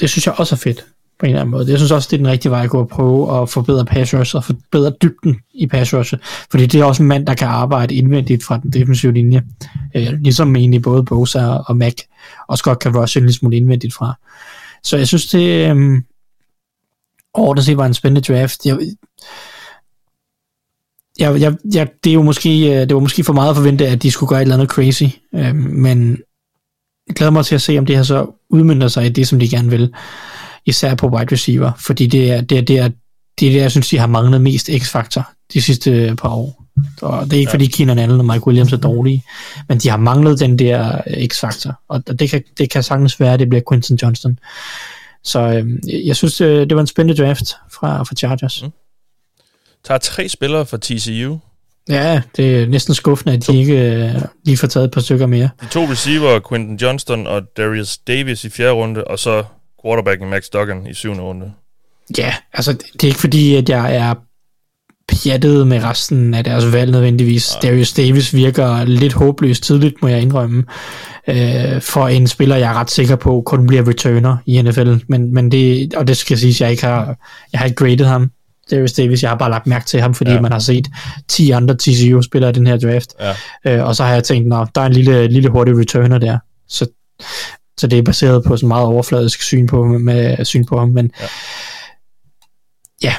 det 0.00 0.10
synes 0.10 0.26
jeg 0.26 0.34
også 0.38 0.54
er 0.54 0.58
fedt 0.58 0.84
på 1.18 1.26
en 1.26 1.30
eller 1.30 1.40
anden 1.40 1.50
måde. 1.50 1.70
Jeg 1.70 1.78
synes 1.78 1.92
også, 1.92 2.08
det 2.10 2.16
er 2.16 2.18
den 2.18 2.28
rigtige 2.28 2.50
vej 2.50 2.64
at 2.64 2.70
gå 2.70 2.78
og 2.78 2.88
prøve 2.88 3.42
at 3.42 3.48
forbedre 3.48 3.84
pass 3.84 4.14
rush 4.14 4.36
og 4.36 4.44
forbedre 4.44 4.92
dybden 5.02 5.36
i 5.54 5.66
pass 5.66 5.94
rush, 5.94 6.14
fordi 6.50 6.66
det 6.66 6.80
er 6.80 6.84
også 6.84 7.02
en 7.02 7.08
mand, 7.08 7.26
der 7.26 7.34
kan 7.34 7.48
arbejde 7.48 7.94
indvendigt 7.94 8.44
fra 8.44 8.58
den 8.58 8.72
defensive 8.72 9.12
linje, 9.12 9.42
øh, 9.94 10.12
ligesom 10.12 10.56
egentlig 10.56 10.82
både 10.82 11.04
Bosa 11.04 11.46
og 11.46 11.76
Mac 11.76 11.94
også 12.48 12.64
godt 12.64 12.78
kan 12.78 12.96
rushe 12.96 13.18
en 13.20 13.24
lille 13.26 13.34
smule 13.34 13.56
indvendigt 13.56 13.94
fra. 13.94 14.14
Så 14.82 14.96
jeg 14.96 15.08
synes, 15.08 15.26
det 15.26 15.70
øh, 15.70 16.02
overordnet 17.34 17.64
set 17.64 17.76
var 17.76 17.86
en 17.86 17.94
spændende 17.94 18.32
draft. 18.32 18.66
Jeg, 18.66 18.78
jeg, 21.18 21.40
jeg, 21.40 21.56
jeg, 21.74 21.88
det, 22.04 22.10
er 22.10 22.14
jo 22.14 22.22
måske, 22.22 22.50
øh, 22.70 22.80
det 22.80 22.94
var 22.94 23.00
måske 23.00 23.24
for 23.24 23.32
meget 23.32 23.50
at 23.50 23.56
forvente, 23.56 23.86
at 23.86 24.02
de 24.02 24.10
skulle 24.10 24.28
gøre 24.28 24.38
et 24.38 24.42
eller 24.42 24.54
andet 24.54 24.68
crazy, 24.68 25.04
øh, 25.34 25.54
men 25.54 26.18
jeg 27.08 27.16
glæder 27.16 27.30
mig 27.30 27.44
til 27.44 27.54
at 27.54 27.62
se, 27.62 27.78
om 27.78 27.86
det 27.86 27.96
her 27.96 28.02
så 28.02 28.26
udmyndter 28.50 28.88
sig 28.88 29.06
i 29.06 29.08
det, 29.08 29.28
som 29.28 29.38
de 29.38 29.48
gerne 29.48 29.70
vil 29.70 29.94
især 30.68 30.94
på 30.94 31.08
wide 31.08 31.32
receiver, 31.32 31.72
fordi 31.78 32.06
det 32.06 32.30
er 32.32 32.40
det, 32.40 32.58
er, 32.58 32.62
det, 32.62 32.78
er, 32.78 32.88
det, 33.40 33.48
er 33.48 33.52
det 33.52 33.60
jeg 33.60 33.70
synes, 33.70 33.88
de 33.88 33.98
har 33.98 34.06
manglet 34.06 34.40
mest 34.40 34.70
x-faktor 34.78 35.30
de 35.52 35.62
sidste 35.62 36.16
par 36.22 36.28
år. 36.28 36.64
Og 37.02 37.24
det 37.24 37.32
er 37.32 37.38
ikke, 37.38 37.50
ja. 37.50 37.54
fordi 37.54 37.66
Keenan 37.66 37.98
Allen 37.98 38.20
og 38.20 38.26
Mike 38.26 38.46
Williams 38.46 38.72
er 38.72 38.76
dårlige, 38.76 39.24
men 39.68 39.78
de 39.78 39.88
har 39.88 39.96
manglet 39.96 40.40
den 40.40 40.58
der 40.58 41.00
x-faktor, 41.26 41.80
og 41.88 42.18
det 42.18 42.30
kan, 42.30 42.42
det 42.58 42.70
kan 42.70 42.82
sagtens 42.82 43.20
være, 43.20 43.32
at 43.32 43.40
det 43.40 43.48
bliver 43.48 43.62
Quinton 43.70 43.98
Johnston. 44.02 44.38
Så 45.24 45.40
øh, 45.40 45.66
jeg 46.06 46.16
synes, 46.16 46.36
det, 46.36 46.70
det 46.70 46.76
var 46.76 46.80
en 46.80 46.86
spændende 46.86 47.22
draft 47.22 47.56
fra, 47.72 48.02
fra 48.02 48.14
Chargers. 48.14 48.62
Mm. 48.62 48.70
Tager 49.84 49.98
tre 49.98 50.28
spillere 50.28 50.66
fra 50.66 50.76
TCU. 50.76 51.38
Ja, 51.88 52.22
det 52.36 52.62
er 52.62 52.66
næsten 52.66 52.94
skuffende, 52.94 53.34
at 53.34 53.46
de 53.46 53.58
ikke 53.58 53.94
øh, 53.94 54.22
lige 54.44 54.56
får 54.56 54.66
taget 54.66 54.84
et 54.84 54.90
par 54.90 55.00
stykker 55.00 55.26
mere. 55.26 55.48
De 55.60 55.66
to 55.66 55.80
receiver, 55.80 56.40
Quinton 56.48 56.76
Johnston 56.76 57.26
og 57.26 57.42
Darius 57.56 57.98
Davis 57.98 58.44
i 58.44 58.50
fjerde 58.50 58.72
runde, 58.72 59.04
og 59.04 59.18
så 59.18 59.44
quarterbacken 59.84 60.30
Max 60.30 60.48
Duggan 60.52 60.86
i 60.86 60.94
syvende 60.94 61.22
runde. 61.22 61.52
Ja, 62.18 62.34
altså 62.52 62.72
det 62.72 63.04
er 63.04 63.08
ikke 63.08 63.20
fordi, 63.20 63.54
at 63.54 63.68
jeg 63.68 63.96
er 63.96 64.14
pjattet 65.08 65.66
med 65.66 65.84
resten 65.84 66.34
af 66.34 66.44
deres 66.44 66.72
valg 66.72 66.90
nødvendigvis. 66.90 67.56
Ja. 67.62 67.68
Darius 67.68 67.92
Davis 67.92 68.34
virker 68.34 68.84
lidt 68.84 69.12
håbløst 69.12 69.62
tidligt, 69.62 70.02
må 70.02 70.08
jeg 70.08 70.20
indrømme, 70.20 70.64
øh, 71.28 71.80
for 71.80 72.08
en 72.08 72.26
spiller, 72.26 72.56
jeg 72.56 72.70
er 72.70 72.74
ret 72.74 72.90
sikker 72.90 73.16
på, 73.16 73.42
kun 73.46 73.66
bliver 73.66 73.88
returner 73.88 74.36
i 74.46 74.62
NFL. 74.62 74.94
Men, 75.08 75.34
men 75.34 75.50
det, 75.50 75.94
og 75.94 76.08
det 76.08 76.16
skal 76.16 76.38
siges, 76.38 76.60
jeg 76.60 76.70
ikke 76.70 76.84
har, 76.84 77.16
jeg 77.52 77.60
har 77.60 77.64
ikke 77.64 77.76
graded 77.76 78.04
ham, 78.04 78.30
Darius 78.70 78.92
Davis. 78.92 79.22
Jeg 79.22 79.30
har 79.30 79.36
bare 79.36 79.50
lagt 79.50 79.66
mærke 79.66 79.86
til 79.86 80.00
ham, 80.00 80.14
fordi 80.14 80.30
ja. 80.30 80.40
man 80.40 80.52
har 80.52 80.58
set 80.58 80.88
10 81.28 81.50
andre 81.50 81.76
TCU-spillere 81.76 82.50
i 82.50 82.54
den 82.54 82.66
her 82.66 82.76
draft. 82.76 83.14
Ja. 83.20 83.34
Øh, 83.76 83.86
og 83.86 83.96
så 83.96 84.04
har 84.04 84.12
jeg 84.12 84.24
tænkt, 84.24 84.54
at 84.54 84.68
der 84.74 84.80
er 84.80 84.86
en 84.86 84.92
lille, 84.92 85.26
lille 85.26 85.50
hurtig 85.50 85.78
returner 85.78 86.18
der. 86.18 86.38
Så, 86.68 86.86
så 87.78 87.86
det 87.86 87.98
er 87.98 88.02
baseret 88.02 88.44
på 88.44 88.56
sådan 88.56 88.68
meget 88.68 88.86
overfladisk 88.86 89.42
syn 89.42 89.66
på, 89.66 89.84
med, 89.84 90.44
syn 90.44 90.64
på 90.64 90.78
ham. 90.78 90.88
Men 90.88 91.12
ja. 91.20 91.26
ja. 93.02 93.14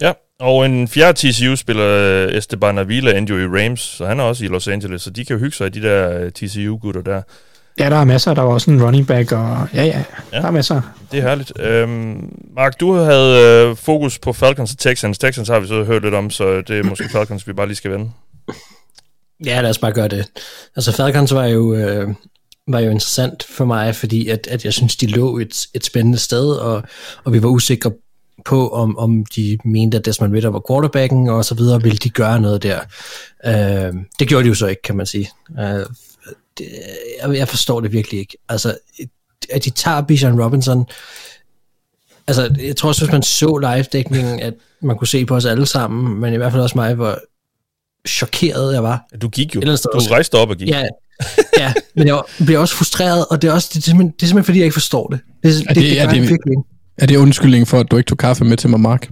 Ja, 0.00 0.12
og 0.40 0.66
en 0.66 0.88
fjerde 0.88 1.18
TCU-spiller, 1.18 2.28
Esteban 2.38 2.78
Avila, 2.78 3.18
endte 3.18 3.34
jo 3.34 3.38
i 3.38 3.64
Rams, 3.64 3.80
så 3.80 4.06
han 4.06 4.20
er 4.20 4.24
også 4.24 4.44
i 4.44 4.48
Los 4.48 4.68
Angeles, 4.68 5.02
så 5.02 5.10
de 5.10 5.24
kan 5.24 5.36
jo 5.36 5.40
hygge 5.40 5.56
sig 5.56 5.64
af 5.64 5.72
de 5.72 5.82
der 5.82 6.30
TCU-gutter 6.30 7.02
der. 7.02 7.22
Ja, 7.78 7.90
der 7.90 7.96
er 7.96 8.04
masser. 8.04 8.34
Der 8.34 8.42
var 8.42 8.52
også 8.52 8.70
en 8.70 8.84
running 8.84 9.06
back, 9.06 9.32
og 9.32 9.68
ja, 9.74 9.84
ja, 9.84 10.04
ja. 10.32 10.40
der 10.40 10.46
er 10.46 10.50
masser. 10.50 10.80
Det 11.12 11.18
er 11.18 11.22
herligt. 11.22 11.60
Øhm, 11.60 12.32
Mark, 12.56 12.80
du 12.80 12.92
havde 12.92 13.66
øh, 13.68 13.76
fokus 13.76 14.18
på 14.18 14.32
Falcons 14.32 14.72
og 14.72 14.78
Texans. 14.78 15.18
Texans 15.18 15.48
har 15.48 15.60
vi 15.60 15.66
så 15.66 15.84
hørt 15.84 16.02
lidt 16.02 16.14
om, 16.14 16.30
så 16.30 16.60
det 16.60 16.78
er 16.78 16.82
måske 16.82 17.08
Falcons, 17.12 17.48
vi 17.48 17.52
bare 17.52 17.66
lige 17.66 17.76
skal 17.76 17.90
vende. 17.90 18.10
Ja, 19.44 19.60
lad 19.60 19.70
os 19.70 19.78
bare 19.78 19.92
gøre 19.92 20.08
det. 20.08 20.26
Altså 20.76 20.92
Falcons 20.92 21.34
var 21.34 21.44
jo, 21.44 21.74
øh, 21.74 22.08
var 22.68 22.80
jo 22.80 22.90
interessant 22.90 23.42
for 23.42 23.64
mig, 23.64 23.96
fordi 23.96 24.28
at, 24.28 24.46
at 24.46 24.64
jeg 24.64 24.72
synes, 24.72 24.96
de 24.96 25.06
lå 25.06 25.38
et, 25.38 25.66
et 25.74 25.84
spændende 25.84 26.18
sted, 26.18 26.50
og, 26.50 26.82
og 27.24 27.32
vi 27.32 27.42
var 27.42 27.48
usikre 27.48 27.92
på, 28.44 28.68
om, 28.68 28.98
om 28.98 29.26
de 29.36 29.58
mente, 29.64 29.98
at 29.98 30.04
Desmond 30.04 30.34
Ritter 30.34 30.50
var 30.50 30.62
quarterbacken, 30.70 31.28
og 31.28 31.44
så 31.44 31.54
videre, 31.54 31.82
ville 31.82 31.98
de 31.98 32.10
gøre 32.10 32.40
noget 32.40 32.62
der. 32.62 32.80
Øh, 33.46 33.94
det 34.18 34.28
gjorde 34.28 34.44
de 34.44 34.48
jo 34.48 34.54
så 34.54 34.66
ikke, 34.66 34.82
kan 34.82 34.96
man 34.96 35.06
sige. 35.06 35.30
Øh, 35.60 35.86
det, 36.58 36.68
jeg, 37.22 37.36
jeg 37.36 37.48
forstår 37.48 37.80
det 37.80 37.92
virkelig 37.92 38.20
ikke. 38.20 38.36
Altså, 38.48 38.76
at 39.50 39.64
de 39.64 39.70
tager 39.70 40.02
Bijan 40.02 40.42
Robinson, 40.42 40.86
altså, 42.26 42.54
jeg 42.58 42.76
tror 42.76 42.88
også, 42.88 43.04
hvis 43.04 43.12
man 43.12 43.22
så 43.22 43.58
live-dækningen, 43.58 44.40
at 44.40 44.54
man 44.80 44.96
kunne 44.96 45.08
se 45.08 45.26
på 45.26 45.36
os 45.36 45.44
alle 45.44 45.66
sammen, 45.66 46.20
men 46.20 46.34
i 46.34 46.36
hvert 46.36 46.52
fald 46.52 46.62
også 46.62 46.78
mig, 46.78 46.94
hvor 46.94 47.18
chokeret 48.08 48.74
jeg 48.74 48.82
var. 48.82 49.06
Du 49.22 49.28
gik 49.28 49.54
jo. 49.54 49.60
Du 49.60 49.98
rejste 50.10 50.34
op 50.34 50.50
og 50.50 50.56
gik. 50.56 50.68
Ja, 50.68 50.84
ja 51.62 51.72
men 51.94 52.06
jeg 52.06 52.22
bliver 52.44 52.58
også 52.58 52.74
frustreret, 52.74 53.26
og 53.30 53.42
det 53.42 53.48
er, 53.48 53.52
også, 53.52 53.70
det 53.74 53.78
er, 53.78 53.82
simpelthen, 53.82 54.12
det 54.12 54.22
er 54.22 54.26
simpelthen 54.26 54.44
fordi, 54.44 54.58
jeg 54.58 54.64
ikke 54.64 54.74
forstår 54.74 55.06
det. 55.06 55.20
Det, 55.42 55.50
er 55.50 55.58
det, 55.58 55.68
det, 55.68 55.76
det, 55.76 56.00
er 56.00 56.08
det, 56.08 56.20
virkelig 56.20 56.56
Er 56.98 57.06
det 57.06 57.16
undskyldning 57.16 57.68
for, 57.68 57.80
at 57.80 57.90
du 57.90 57.96
ikke 57.96 58.08
tog 58.08 58.18
kaffe 58.18 58.44
med 58.44 58.56
til 58.56 58.70
mig, 58.70 58.80
Mark? 58.80 59.08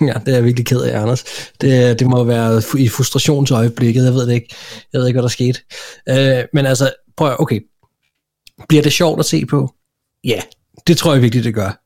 Ja, 0.00 0.14
det 0.26 0.28
er 0.28 0.32
jeg 0.32 0.44
virkelig 0.44 0.66
ked 0.66 0.80
af, 0.80 1.00
Anders. 1.00 1.24
Det, 1.60 1.98
det 1.98 2.06
må 2.06 2.24
være 2.24 2.62
i 2.78 2.88
frustrationsøjeblikket, 2.88 4.04
jeg 4.04 4.14
ved 4.14 4.26
det 4.26 4.34
ikke. 4.34 4.54
Jeg 4.92 5.00
ved 5.00 5.06
ikke, 5.06 5.16
hvad 5.16 5.22
der 5.22 5.28
skete. 5.28 5.60
Øh, 6.08 6.44
men 6.52 6.66
altså, 6.66 6.92
prøv 7.16 7.36
okay. 7.38 7.60
Bliver 8.68 8.82
det 8.82 8.92
sjovt 8.92 9.20
at 9.20 9.26
se 9.26 9.46
på? 9.46 9.74
Ja, 10.24 10.40
det 10.86 10.96
tror 10.96 11.12
jeg 11.12 11.22
virkelig, 11.22 11.44
det 11.44 11.54
gør. 11.54 11.82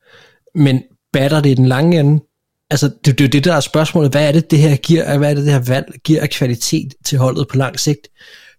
Men 0.59 0.83
batter 1.13 1.41
det 1.41 1.49
i 1.49 1.53
den 1.53 1.65
lange 1.65 1.99
ende? 1.99 2.23
Altså, 2.69 2.91
det 3.05 3.11
er 3.11 3.15
det, 3.15 3.33
det, 3.33 3.43
der 3.43 3.53
er 3.53 3.59
spørgsmålet. 3.59 4.11
Hvad 4.11 4.27
er 4.27 4.31
det, 4.31 4.51
det 4.51 4.59
her 4.59 4.75
giver, 4.75 5.17
hvad 5.17 5.29
er 5.29 5.33
det, 5.33 5.45
det 5.45 5.53
her 5.53 5.59
valg 5.59 5.85
giver 6.03 6.21
af 6.21 6.29
kvalitet 6.29 6.93
til 7.05 7.17
holdet 7.17 7.47
på 7.47 7.57
lang 7.57 7.79
sigt? 7.79 8.07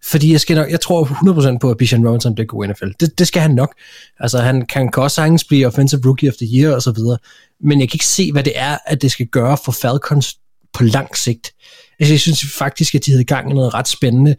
Fordi 0.05 0.33
jeg, 0.33 0.41
skal 0.41 0.57
nok, 0.57 0.71
jeg 0.71 0.81
tror 0.81 1.05
100% 1.55 1.59
på, 1.59 1.71
at 1.71 1.77
Bijan 1.77 2.07
Robinson 2.07 2.35
bliver 2.35 2.47
god 2.47 2.65
i 2.65 2.69
NFL. 2.69 2.89
Det, 3.01 3.19
det 3.19 3.27
skal 3.27 3.43
han 3.43 3.51
nok. 3.51 3.75
Altså, 4.21 4.39
han 4.39 4.67
kan, 4.67 4.91
kan 4.91 5.03
også 5.03 5.15
sagtens 5.15 5.45
blive 5.45 5.67
Offensive 5.67 6.01
Rookie 6.07 6.29
of 6.29 6.35
the 6.35 6.49
Year 6.59 6.75
og 6.75 6.83
så 6.83 6.93
videre. 6.93 7.19
Men 7.61 7.81
jeg 7.81 7.89
kan 7.89 7.95
ikke 7.97 8.07
se, 8.07 8.33
hvad 8.33 8.45
det 8.45 8.53
er, 8.57 8.79
at 8.87 9.03
det 9.03 9.11
skal 9.11 9.27
gøre 9.27 9.59
for 9.65 9.73
Falcons 9.73 10.39
på 10.73 10.85
lang 10.85 11.17
sigt. 11.17 11.53
Altså, 11.99 12.13
jeg 12.13 12.21
synes 12.21 12.45
faktisk, 12.59 12.95
at 12.95 13.07
de 13.07 13.11
havde 13.11 13.25
gang 13.25 13.51
i 13.51 13.55
noget 13.55 13.75
ret 13.75 13.89
spændende, 13.89 14.37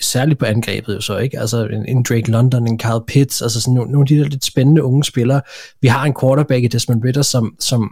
særligt 0.00 0.38
på 0.38 0.44
angrebet 0.44 0.94
jo 0.94 1.00
så, 1.00 1.18
ikke? 1.18 1.40
Altså 1.40 1.66
en, 1.66 1.86
en 1.88 2.02
Drake 2.02 2.30
London, 2.30 2.68
en 2.68 2.78
Kyle 2.78 3.06
Pitts, 3.06 3.42
altså 3.42 3.60
sådan 3.60 3.74
nogle, 3.74 3.92
nogle 3.92 4.04
af 4.04 4.08
de 4.08 4.18
der 4.18 4.28
lidt 4.28 4.44
spændende 4.44 4.82
unge 4.82 5.04
spillere. 5.04 5.40
Vi 5.80 5.88
har 5.88 6.04
en 6.04 6.14
quarterback 6.20 6.64
i 6.64 6.68
Desmond 6.68 7.04
Ritter, 7.04 7.22
som, 7.22 7.56
som 7.60 7.90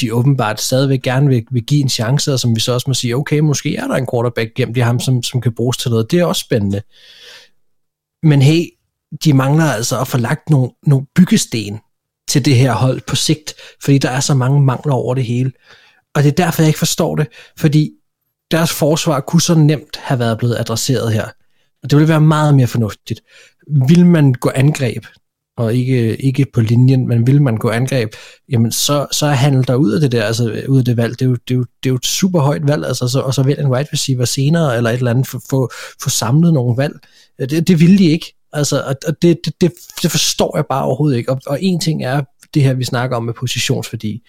de 0.00 0.14
åbenbart 0.14 0.60
stadigvæk 0.60 1.02
gerne 1.02 1.28
vil, 1.28 1.44
vil 1.50 1.64
give 1.64 1.80
en 1.80 1.88
chance, 1.88 2.32
og 2.32 2.40
som 2.40 2.54
vi 2.54 2.60
så 2.60 2.72
også 2.72 2.84
må 2.90 2.94
sige, 2.94 3.16
okay, 3.16 3.38
måske 3.38 3.76
er 3.76 3.86
der 3.86 3.94
en 3.94 4.06
quarterback 4.12 4.54
gemt 4.54 4.76
i 4.76 4.80
ham, 4.80 5.00
som, 5.00 5.22
som 5.22 5.40
kan 5.40 5.54
bruges 5.54 5.76
til 5.76 5.90
noget. 5.90 6.10
Det 6.10 6.18
er 6.18 6.24
også 6.24 6.40
spændende. 6.40 6.82
Men 8.22 8.42
hey, 8.42 8.64
de 9.24 9.32
mangler 9.32 9.64
altså 9.64 10.00
at 10.00 10.08
få 10.08 10.18
lagt 10.18 10.50
nogle, 10.50 10.70
nogle 10.86 11.06
byggesten 11.16 11.80
til 12.28 12.44
det 12.44 12.56
her 12.56 12.72
hold 12.72 13.00
på 13.06 13.16
sigt, 13.16 13.54
fordi 13.82 13.98
der 13.98 14.10
er 14.10 14.20
så 14.20 14.34
mange 14.34 14.60
mangler 14.60 14.94
over 14.94 15.14
det 15.14 15.24
hele. 15.24 15.52
Og 16.14 16.22
det 16.22 16.28
er 16.28 16.44
derfor, 16.44 16.62
jeg 16.62 16.68
ikke 16.68 16.78
forstår 16.78 17.16
det, 17.16 17.26
fordi 17.58 17.90
deres 18.50 18.72
forsvar 18.72 19.20
kunne 19.20 19.42
så 19.42 19.54
nemt 19.54 19.96
have 19.96 20.18
været 20.18 20.38
blevet 20.38 20.56
adresseret 20.58 21.12
her. 21.12 21.24
Og 21.82 21.90
det 21.90 21.98
ville 21.98 22.08
være 22.08 22.20
meget 22.20 22.54
mere 22.54 22.66
fornuftigt. 22.66 23.20
Vil 23.88 24.06
man 24.06 24.32
gå 24.32 24.50
angreb, 24.54 25.04
og 25.56 25.74
ikke, 25.74 26.16
ikke 26.16 26.46
på 26.52 26.60
linjen, 26.60 27.08
men 27.08 27.26
vil 27.26 27.42
man 27.42 27.56
gå 27.56 27.70
angreb, 27.70 28.14
jamen 28.48 28.72
så, 28.72 29.06
så 29.12 29.26
handler 29.26 29.62
der 29.62 29.74
ud 29.74 29.92
af 29.92 30.00
det 30.00 30.12
der, 30.12 30.24
altså 30.24 30.62
ud 30.68 30.78
af 30.78 30.84
det 30.84 30.96
valg. 30.96 31.18
Det 31.18 31.24
er 31.24 31.28
jo, 31.28 31.36
det 31.48 31.54
er 31.54 31.58
jo, 31.58 31.64
det 31.82 31.88
er 31.88 31.90
jo 31.90 31.96
et 31.96 32.06
super 32.06 32.40
højt 32.40 32.68
valg, 32.68 32.86
altså, 32.86 33.08
så, 33.08 33.20
og 33.20 33.34
så 33.34 33.42
vil 33.42 33.60
en 33.60 33.66
wide 33.66 33.88
receiver 33.92 34.24
senere, 34.24 34.76
eller 34.76 34.90
et 34.90 34.96
eller 34.96 35.10
andet, 35.10 35.26
få, 35.26 35.70
få 36.02 36.08
samlet 36.08 36.52
nogle 36.52 36.76
valg. 36.76 36.94
Det, 37.38 37.68
det 37.68 37.80
ville 37.80 37.98
de 37.98 38.04
ikke. 38.04 38.34
Altså, 38.52 38.96
og 39.06 39.22
det, 39.22 39.38
det, 39.44 39.60
det, 39.60 39.72
det 40.02 40.10
forstår 40.10 40.56
jeg 40.56 40.64
bare 40.68 40.84
overhovedet 40.84 41.16
ikke. 41.16 41.32
Og, 41.32 41.40
og 41.46 41.62
en 41.62 41.80
ting 41.80 42.04
er 42.04 42.22
det 42.56 42.64
her, 42.64 42.74
vi 42.74 42.84
snakker 42.84 43.16
om 43.16 43.24
med 43.24 43.34
positionsværdi. 43.34 44.22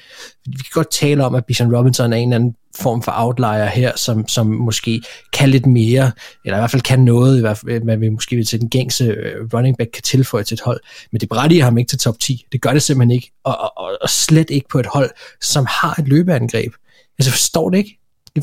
Vi 0.45 0.57
kan 0.57 0.71
godt 0.71 0.91
tale 0.91 1.25
om, 1.25 1.35
at 1.35 1.45
Bijan 1.45 1.75
Robinson 1.75 2.13
er 2.13 2.17
en 2.17 2.29
eller 2.29 2.35
anden 2.35 2.55
form 2.75 3.03
for 3.03 3.11
outlier 3.15 3.65
her, 3.65 3.91
som, 3.95 4.27
som 4.27 4.47
måske 4.47 5.01
kan 5.33 5.49
lidt 5.49 5.65
mere, 5.65 6.11
eller 6.45 6.57
i 6.57 6.61
hvert 6.61 6.71
fald 6.71 6.81
kan 6.81 6.99
noget, 6.99 7.37
i 7.37 7.41
hvert 7.41 7.57
fald, 7.57 7.83
hvad 7.83 7.97
vi 7.97 8.09
måske 8.09 8.43
til 8.43 8.61
den 8.61 8.69
gængse 8.69 9.03
øh, 9.03 9.47
running 9.53 9.77
back 9.77 9.91
kan 9.91 10.03
tilføje 10.03 10.43
til 10.43 10.55
et 10.55 10.61
hold, 10.61 10.79
men 11.11 11.21
det 11.21 11.29
berettiger 11.29 11.63
ham 11.63 11.77
ikke 11.77 11.89
til 11.89 11.99
top 11.99 12.19
10. 12.19 12.45
Det 12.51 12.61
gør 12.61 12.73
det 12.73 12.81
simpelthen 12.81 13.11
ikke, 13.15 13.31
og, 13.43 13.57
og, 13.77 13.97
og 14.01 14.09
slet 14.09 14.49
ikke 14.49 14.67
på 14.69 14.79
et 14.79 14.85
hold, 14.85 15.09
som 15.41 15.65
har 15.69 15.95
et 15.99 16.07
løbeangreb. 16.07 16.73
Altså, 17.19 17.31
forstår 17.31 17.69
det 17.69 17.77
ikke. 17.77 17.99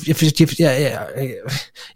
Jeg, 0.09 0.17
jeg, 0.41 0.51
jeg, 0.59 0.99
jeg, 1.17 1.31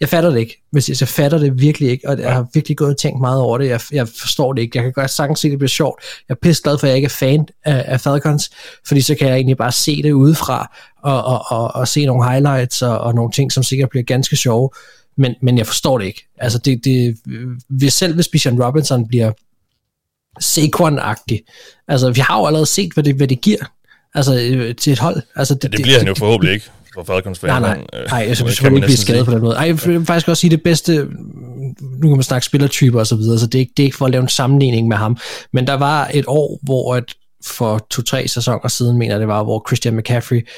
jeg, 0.01 0.09
fatter 0.09 0.31
det 0.31 0.39
ikke. 0.39 0.63
Hvis 0.71 0.89
jeg, 0.89 0.97
jeg 1.01 1.09
fatter 1.09 1.39
det 1.39 1.61
virkelig 1.61 1.91
ikke, 1.91 2.09
og 2.09 2.19
jeg 2.19 2.33
har 2.33 2.47
virkelig 2.55 2.77
gået 2.77 2.91
og 2.91 2.97
tænkt 2.97 3.21
meget 3.21 3.41
over 3.41 3.59
det. 3.59 3.69
Jeg, 3.69 3.81
jeg 3.93 4.09
forstår 4.09 4.53
det 4.53 4.63
ikke. 4.63 4.79
Jeg 4.79 4.85
kan 4.85 4.93
godt 4.93 5.11
sagtens 5.11 5.41
se, 5.41 5.49
at 5.49 5.51
det 5.51 5.59
bliver 5.59 5.69
sjovt. 5.69 6.03
Jeg 6.29 6.35
er 6.35 6.39
pisse 6.43 6.63
glad 6.63 6.79
for, 6.79 6.87
at 6.87 6.89
jeg 6.89 6.97
ikke 6.97 7.07
er 7.07 7.11
fan 7.11 7.49
af, 7.65 7.85
af 7.87 8.01
Falcons, 8.01 8.51
fordi 8.87 9.01
så 9.01 9.15
kan 9.15 9.29
jeg 9.29 9.35
egentlig 9.35 9.57
bare 9.57 9.73
se 9.73 10.03
det 10.03 10.13
udefra, 10.13 10.77
og, 11.03 11.25
og, 11.25 11.45
og, 11.49 11.75
og 11.75 11.89
se 11.89 12.07
nogle 12.07 12.31
highlights 12.31 12.83
og, 12.83 12.99
og 12.99 13.15
nogle 13.15 13.33
ting, 13.33 13.53
som 13.53 13.63
sikkert 13.63 13.91
bliver 13.91 14.05
ganske 14.05 14.37
sjove. 14.37 14.71
Men, 15.17 15.35
men 15.43 15.59
jeg 15.59 15.67
forstår 15.67 15.99
det 15.99 16.07
ikke. 16.07 16.29
Altså, 16.39 16.59
det, 16.59 16.85
det, 16.85 17.19
hvis 17.69 17.95
selv 17.95 18.15
hvis 18.15 18.29
Bijan 18.29 18.63
Robinson 18.65 19.09
bliver 19.09 19.33
Saquon-agtig, 20.41 21.39
altså, 21.89 22.11
vi 22.11 22.21
har 22.21 22.39
jo 22.39 22.47
allerede 22.47 22.67
set, 22.67 22.93
hvad 22.93 23.05
det, 23.05 23.15
hvad 23.15 23.29
det 23.29 23.41
giver 23.41 23.65
altså, 24.15 24.35
øh, 24.35 24.75
til 24.75 24.93
et 24.93 24.99
hold. 24.99 25.23
Altså, 25.37 25.55
det, 25.55 25.65
ja, 25.65 25.69
det 25.69 25.83
bliver 25.83 25.99
det, 25.99 25.99
han 25.99 26.09
jo 26.09 26.15
forhåbentlig 26.15 26.55
ikke 26.55 26.71
for 26.95 27.03
Falcons 27.03 27.39
fan. 27.39 27.49
Nej, 27.49 27.61
nej, 27.61 28.05
nej, 28.11 28.25
jeg 28.29 28.37
synes 28.37 28.61
ikke 28.61 28.81
blive 28.81 28.97
skadet 28.97 29.27
på 29.27 29.33
den 29.33 29.41
måde. 29.41 29.57
Ej, 29.57 29.67
jeg 29.67 29.87
vil 29.87 30.07
faktisk 30.07 30.29
også 30.29 30.41
sige 30.41 30.51
det 30.51 30.63
bedste, 30.63 31.09
nu 31.81 32.09
kan 32.09 32.11
man 32.11 32.23
snakke 32.23 32.47
spillertyper 32.47 32.99
og 33.01 33.07
så 33.07 33.17
videre, 33.17 33.39
så 33.39 33.47
det 33.47 33.55
er, 33.55 33.61
ikke, 33.61 33.73
det 33.77 33.83
er 33.83 33.85
ikke 33.85 33.97
for 33.97 34.05
at 34.05 34.11
lave 34.11 34.23
en 34.23 34.29
sammenligning 34.29 34.89
med 34.89 34.97
ham, 34.97 35.19
men 35.53 35.67
der 35.67 35.75
var 35.75 36.11
et 36.15 36.25
år, 36.27 36.59
hvor 36.63 36.97
et, 36.97 37.15
for 37.45 37.87
to-tre 37.91 38.29
sæsoner 38.29 38.69
siden, 38.69 38.99
mener 38.99 39.15
jeg 39.15 39.21
det 39.21 39.29
var, 39.29 39.45
hvor 39.45 39.65
Christian 39.69 39.97
McCaffrey 39.97 40.49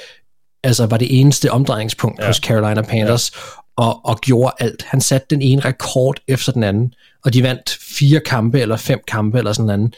altså 0.65 0.87
var 0.87 0.97
det 0.97 1.21
eneste 1.21 1.51
omdrejningspunkt 1.53 2.21
ja. 2.21 2.27
hos 2.27 2.37
Carolina 2.37 2.83
Panthers, 2.83 3.33
ja. 3.35 3.85
og, 3.85 4.01
og 4.05 4.21
gjorde 4.21 4.53
alt. 4.59 4.83
Han 4.83 5.01
satte 5.01 5.27
den 5.31 5.43
ene 5.43 5.61
rekord 5.61 6.21
efter 6.29 6.53
den 6.53 6.63
anden, 6.63 6.95
og 7.25 7.35
de 7.35 7.43
vandt 7.43 7.79
fire 7.99 8.21
kampe, 8.21 8.61
eller 8.61 8.77
fem 8.77 9.01
kampe, 9.09 9.39
eller 9.39 9.53
sådan 9.53 9.71
anden. 9.71 9.95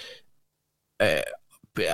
Øh, 1.02 1.08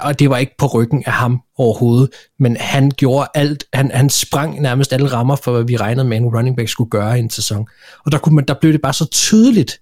og 0.01 0.19
det 0.19 0.31
var 0.31 0.39
ikke 0.39 0.55
på 0.59 0.67
ryggen 0.67 1.03
af 1.07 1.13
ham 1.13 1.41
overhovedet, 1.57 2.11
men 2.39 2.57
han 2.57 2.91
gjorde 2.91 3.29
alt, 3.35 3.65
han, 3.73 3.91
han 3.91 4.11
sprang 4.11 4.61
nærmest 4.61 4.93
alle 4.93 5.13
rammer 5.13 5.37
for, 5.37 5.53
hvad 5.53 5.65
vi 5.65 5.77
regnede 5.77 6.09
med, 6.09 6.17
en 6.17 6.37
running 6.37 6.57
back 6.57 6.69
skulle 6.69 6.91
gøre 6.91 7.17
i 7.17 7.21
en 7.21 7.31
sæson. 7.31 7.67
Og 8.05 8.13
der, 8.13 8.19
kunne 8.19 8.35
man, 8.35 8.45
der 8.45 8.55
blev 8.55 8.73
det 8.73 8.83
bare 8.83 8.93
så 8.93 9.07
tydeligt, 9.07 9.81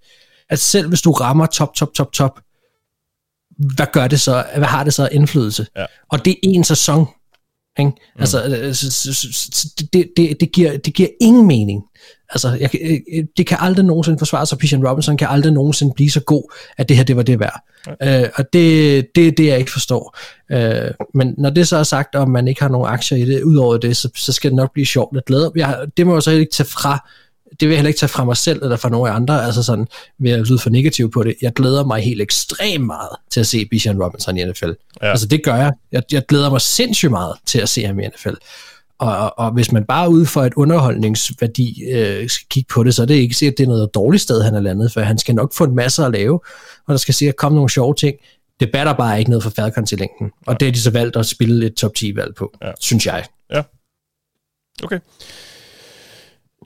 at 0.51 0.59
selv 0.59 0.89
hvis 0.89 1.03
du 1.03 1.13
rammer 1.13 1.47
top, 1.47 1.75
top, 1.75 1.95
top, 1.95 2.13
top, 2.13 2.41
hvad 3.75 3.87
gør 3.93 4.09
det 4.09 4.21
så, 4.21 4.45
hvad 4.57 4.69
har 4.69 4.85
det 4.85 4.95
så 4.95 5.09
indflydelse? 5.13 5.67
Ja. 5.77 5.85
Og 6.09 6.25
det 6.25 6.33
er 6.33 6.37
en 6.43 6.65
sæson, 6.65 7.07
ikke? 7.79 7.91
Mm. 7.91 8.21
Altså, 8.21 8.45
øh, 8.45 8.75
det, 9.93 10.11
det, 10.17 10.41
det, 10.41 10.53
giver, 10.53 10.77
det 10.77 10.95
giver 10.95 11.09
ingen 11.21 11.47
mening. 11.47 11.83
Altså, 12.31 12.57
jeg, 12.61 12.71
øh, 13.13 13.25
det 13.37 13.47
kan 13.47 13.59
aldrig 13.61 13.85
nogensinde 13.85 14.19
forsvare 14.19 14.47
sig. 14.47 14.59
Pigeon 14.59 14.87
Robinson 14.89 15.17
kan 15.17 15.29
aldrig 15.31 15.53
nogensinde 15.53 15.93
blive 15.95 16.11
så 16.11 16.21
god, 16.21 16.53
at 16.79 16.89
det 16.89 16.97
her, 16.97 17.05
det 17.05 17.17
var 17.17 17.23
det 17.23 17.41
værd. 17.41 17.61
Okay. 17.87 18.23
Øh, 18.23 18.29
og 18.35 18.45
det, 18.53 19.07
det 19.15 19.39
det, 19.39 19.47
jeg 19.47 19.59
ikke 19.59 19.73
forstår. 19.73 20.19
Øh, 20.53 20.91
men 21.15 21.35
når 21.39 21.51
det 21.51 21.69
så 21.69 21.77
er 21.77 21.83
sagt, 21.83 22.15
og 22.15 22.31
man 22.31 22.49
ikke 22.49 22.63
har 22.63 22.69
nogen 22.69 22.89
aktier 22.89 23.19
i 23.19 23.25
det, 23.25 23.43
udover 23.43 23.77
det, 23.77 23.97
så, 23.97 24.09
så 24.17 24.33
skal 24.33 24.51
det 24.51 24.57
nok 24.57 24.73
blive 24.73 24.87
sjovt 24.87 25.17
at 25.17 25.25
glæde. 25.25 25.53
Jeg, 25.57 25.79
det 25.97 26.07
må 26.07 26.15
jeg 26.15 26.23
så 26.23 26.31
ikke 26.31 26.53
tage 26.53 26.67
fra 26.67 27.09
det 27.61 27.69
vil 27.69 27.75
jeg 27.75 27.79
heller 27.79 27.89
ikke 27.89 27.99
tage 27.99 28.09
fra 28.09 28.25
mig 28.25 28.37
selv 28.37 28.63
eller 28.63 28.77
fra 28.77 28.89
nogen 28.89 29.13
andre, 29.13 29.45
altså 29.45 29.63
sådan, 29.63 29.87
ved 30.19 30.31
at 30.31 30.49
lyde 30.49 30.59
for 30.59 30.71
negativ 30.71 31.11
på 31.11 31.23
det. 31.23 31.35
Jeg 31.43 31.53
glæder 31.53 31.85
mig 31.85 32.03
helt 32.03 32.23
ekstremt 32.23 32.87
meget 32.87 33.09
til 33.31 33.41
at 33.41 33.47
se 33.47 33.67
Bijan 33.71 34.03
Robinson 34.03 34.39
i 34.39 34.45
NFL. 34.45 34.71
Ja. 35.03 35.11
Altså 35.11 35.27
det 35.27 35.45
gør 35.45 35.55
jeg. 35.55 35.73
jeg. 35.93 36.03
Jeg 36.13 36.27
glæder 36.27 36.51
mig 36.51 36.61
sindssygt 36.61 37.11
meget 37.11 37.37
til 37.47 37.59
at 37.59 37.69
se 37.69 37.85
ham 37.85 38.01
i 38.01 38.07
NFL. 38.07 38.35
Og, 38.99 39.39
og, 39.39 39.51
hvis 39.53 39.73
man 39.73 39.85
bare 39.85 40.11
ud 40.11 40.27
for 40.27 40.43
et 40.43 40.55
underholdningsværdi 40.55 41.83
øh, 41.93 42.29
skal 42.29 42.47
kigge 42.51 42.69
på 42.75 42.85
det, 42.85 42.95
så 42.95 43.03
er 43.03 43.07
det 43.07 43.15
ikke 43.15 43.35
sikkert, 43.35 43.53
at 43.53 43.59
det 43.59 43.65
er 43.65 43.69
noget 43.69 43.95
dårligt 43.95 44.23
sted, 44.23 44.43
han 44.43 44.55
er 44.55 44.61
landet, 44.61 44.93
for 44.93 45.01
han 45.01 45.19
skal 45.19 45.35
nok 45.35 45.55
få 45.55 45.65
en 45.65 45.75
masse 45.75 46.05
at 46.05 46.13
lave, 46.13 46.35
og 46.87 46.93
der 46.93 46.97
skal 46.97 47.15
sikkert 47.15 47.37
komme 47.37 47.57
nogle 47.57 47.71
sjove 47.71 47.95
ting. 47.95 48.17
Det 48.61 48.71
batter 48.73 48.93
bare 48.93 49.19
ikke 49.19 49.31
noget 49.31 49.43
for 49.43 49.51
Falcons 49.51 49.93
i 49.93 49.97
længden. 49.97 50.31
Og 50.47 50.61
det 50.61 50.69
er 50.69 50.73
de 50.73 50.81
så 50.81 50.91
valgt 50.91 51.17
at 51.17 51.27
spille 51.27 51.67
et 51.67 51.75
top 51.75 51.91
10-valg 51.99 52.35
på, 52.35 52.53
Ja. 52.63 52.67
ja. 52.67 52.73
synes 52.81 53.07
jeg. 53.07 53.25
Ja. 53.53 53.63
Okay. 54.85 54.99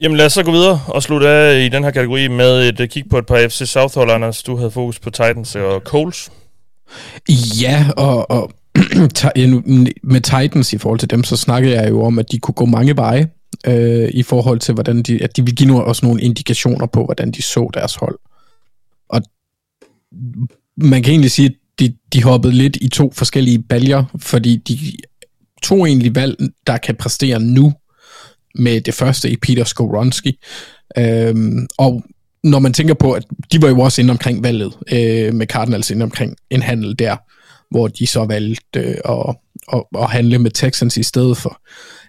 Jamen 0.03 0.17
lad 0.17 0.27
os 0.27 0.33
så 0.33 0.43
gå 0.43 0.51
videre 0.51 0.81
og 0.89 1.03
slutte 1.03 1.29
af 1.29 1.61
i 1.61 1.69
den 1.69 1.85
her 1.85 1.91
kategori 1.91 2.29
med 2.29 2.69
et 2.69 2.81
uh, 2.81 2.87
kig 2.87 3.05
på 3.11 3.19
et 3.19 3.27
par 3.27 3.49
FC 3.49 3.63
Southhold, 3.69 4.11
Anders. 4.11 4.43
Du 4.43 4.57
havde 4.57 4.71
fokus 4.71 4.99
på 4.99 5.11
Titans 5.11 5.57
og 5.57 5.81
Coles. 5.85 6.31
Ja, 7.63 7.87
og, 7.97 8.31
og 8.31 8.51
med 10.13 10.21
Titans 10.21 10.73
i 10.73 10.79
forhold 10.79 10.99
til 10.99 11.11
dem, 11.11 11.25
så 11.25 11.37
snakkede 11.37 11.81
jeg 11.81 11.91
jo 11.91 12.03
om, 12.03 12.19
at 12.19 12.33
de 12.33 12.39
kunne 12.39 12.55
gå 12.55 12.65
mange 12.65 12.97
veje 12.97 13.29
øh, 13.67 14.11
i 14.15 14.23
forhold 14.23 14.59
til, 14.59 14.75
hvordan 14.75 15.03
de, 15.03 15.23
at 15.25 15.37
de 15.37 15.43
ville 15.43 15.57
give 15.57 15.69
nu 15.69 15.81
også 15.81 16.07
nogle 16.07 16.23
indikationer 16.23 16.87
på, 16.87 17.05
hvordan 17.05 17.31
de 17.31 17.43
så 17.43 17.71
deres 17.75 17.95
hold. 17.95 18.19
Og 19.09 19.23
man 20.77 21.03
kan 21.03 21.11
egentlig 21.11 21.31
sige, 21.31 21.47
at 21.47 21.55
de, 21.79 21.95
de 22.13 22.23
hoppede 22.23 22.53
lidt 22.53 22.77
i 22.77 22.89
to 22.89 23.13
forskellige 23.15 23.63
baljer, 23.63 24.05
fordi 24.17 24.57
de 24.57 24.79
to 25.63 25.87
egentlig 25.87 26.15
valg, 26.15 26.37
der 26.67 26.77
kan 26.77 26.95
præstere 26.95 27.41
nu, 27.41 27.73
med 28.55 28.81
det 28.81 28.95
første 28.95 29.31
i 29.31 29.37
Peter 29.37 29.65
Skoronski. 29.65 30.39
Øhm, 30.99 31.67
og 31.79 32.03
når 32.45 32.59
man 32.59 32.73
tænker 32.73 32.95
på, 32.95 33.13
at 33.13 33.25
de 33.53 33.63
var 33.63 33.69
jo 33.69 33.81
også 33.81 34.01
inde 34.01 34.11
omkring 34.11 34.45
valget 34.45 34.73
øh, 34.93 35.35
med 35.35 35.47
Cardinals 35.47 35.91
inde 35.91 36.03
omkring 36.03 36.37
en 36.51 36.63
handel 36.63 36.99
der, 36.99 37.17
hvor 37.71 37.89
de 37.89 38.07
så 38.07 38.25
valgte 38.25 38.81
øh, 38.81 38.97
at, 39.09 39.37
at, 39.73 39.83
at 39.99 40.11
handle 40.11 40.39
med 40.39 40.51
Texans 40.51 40.97
i 40.97 41.03
stedet 41.03 41.37
for, 41.37 41.61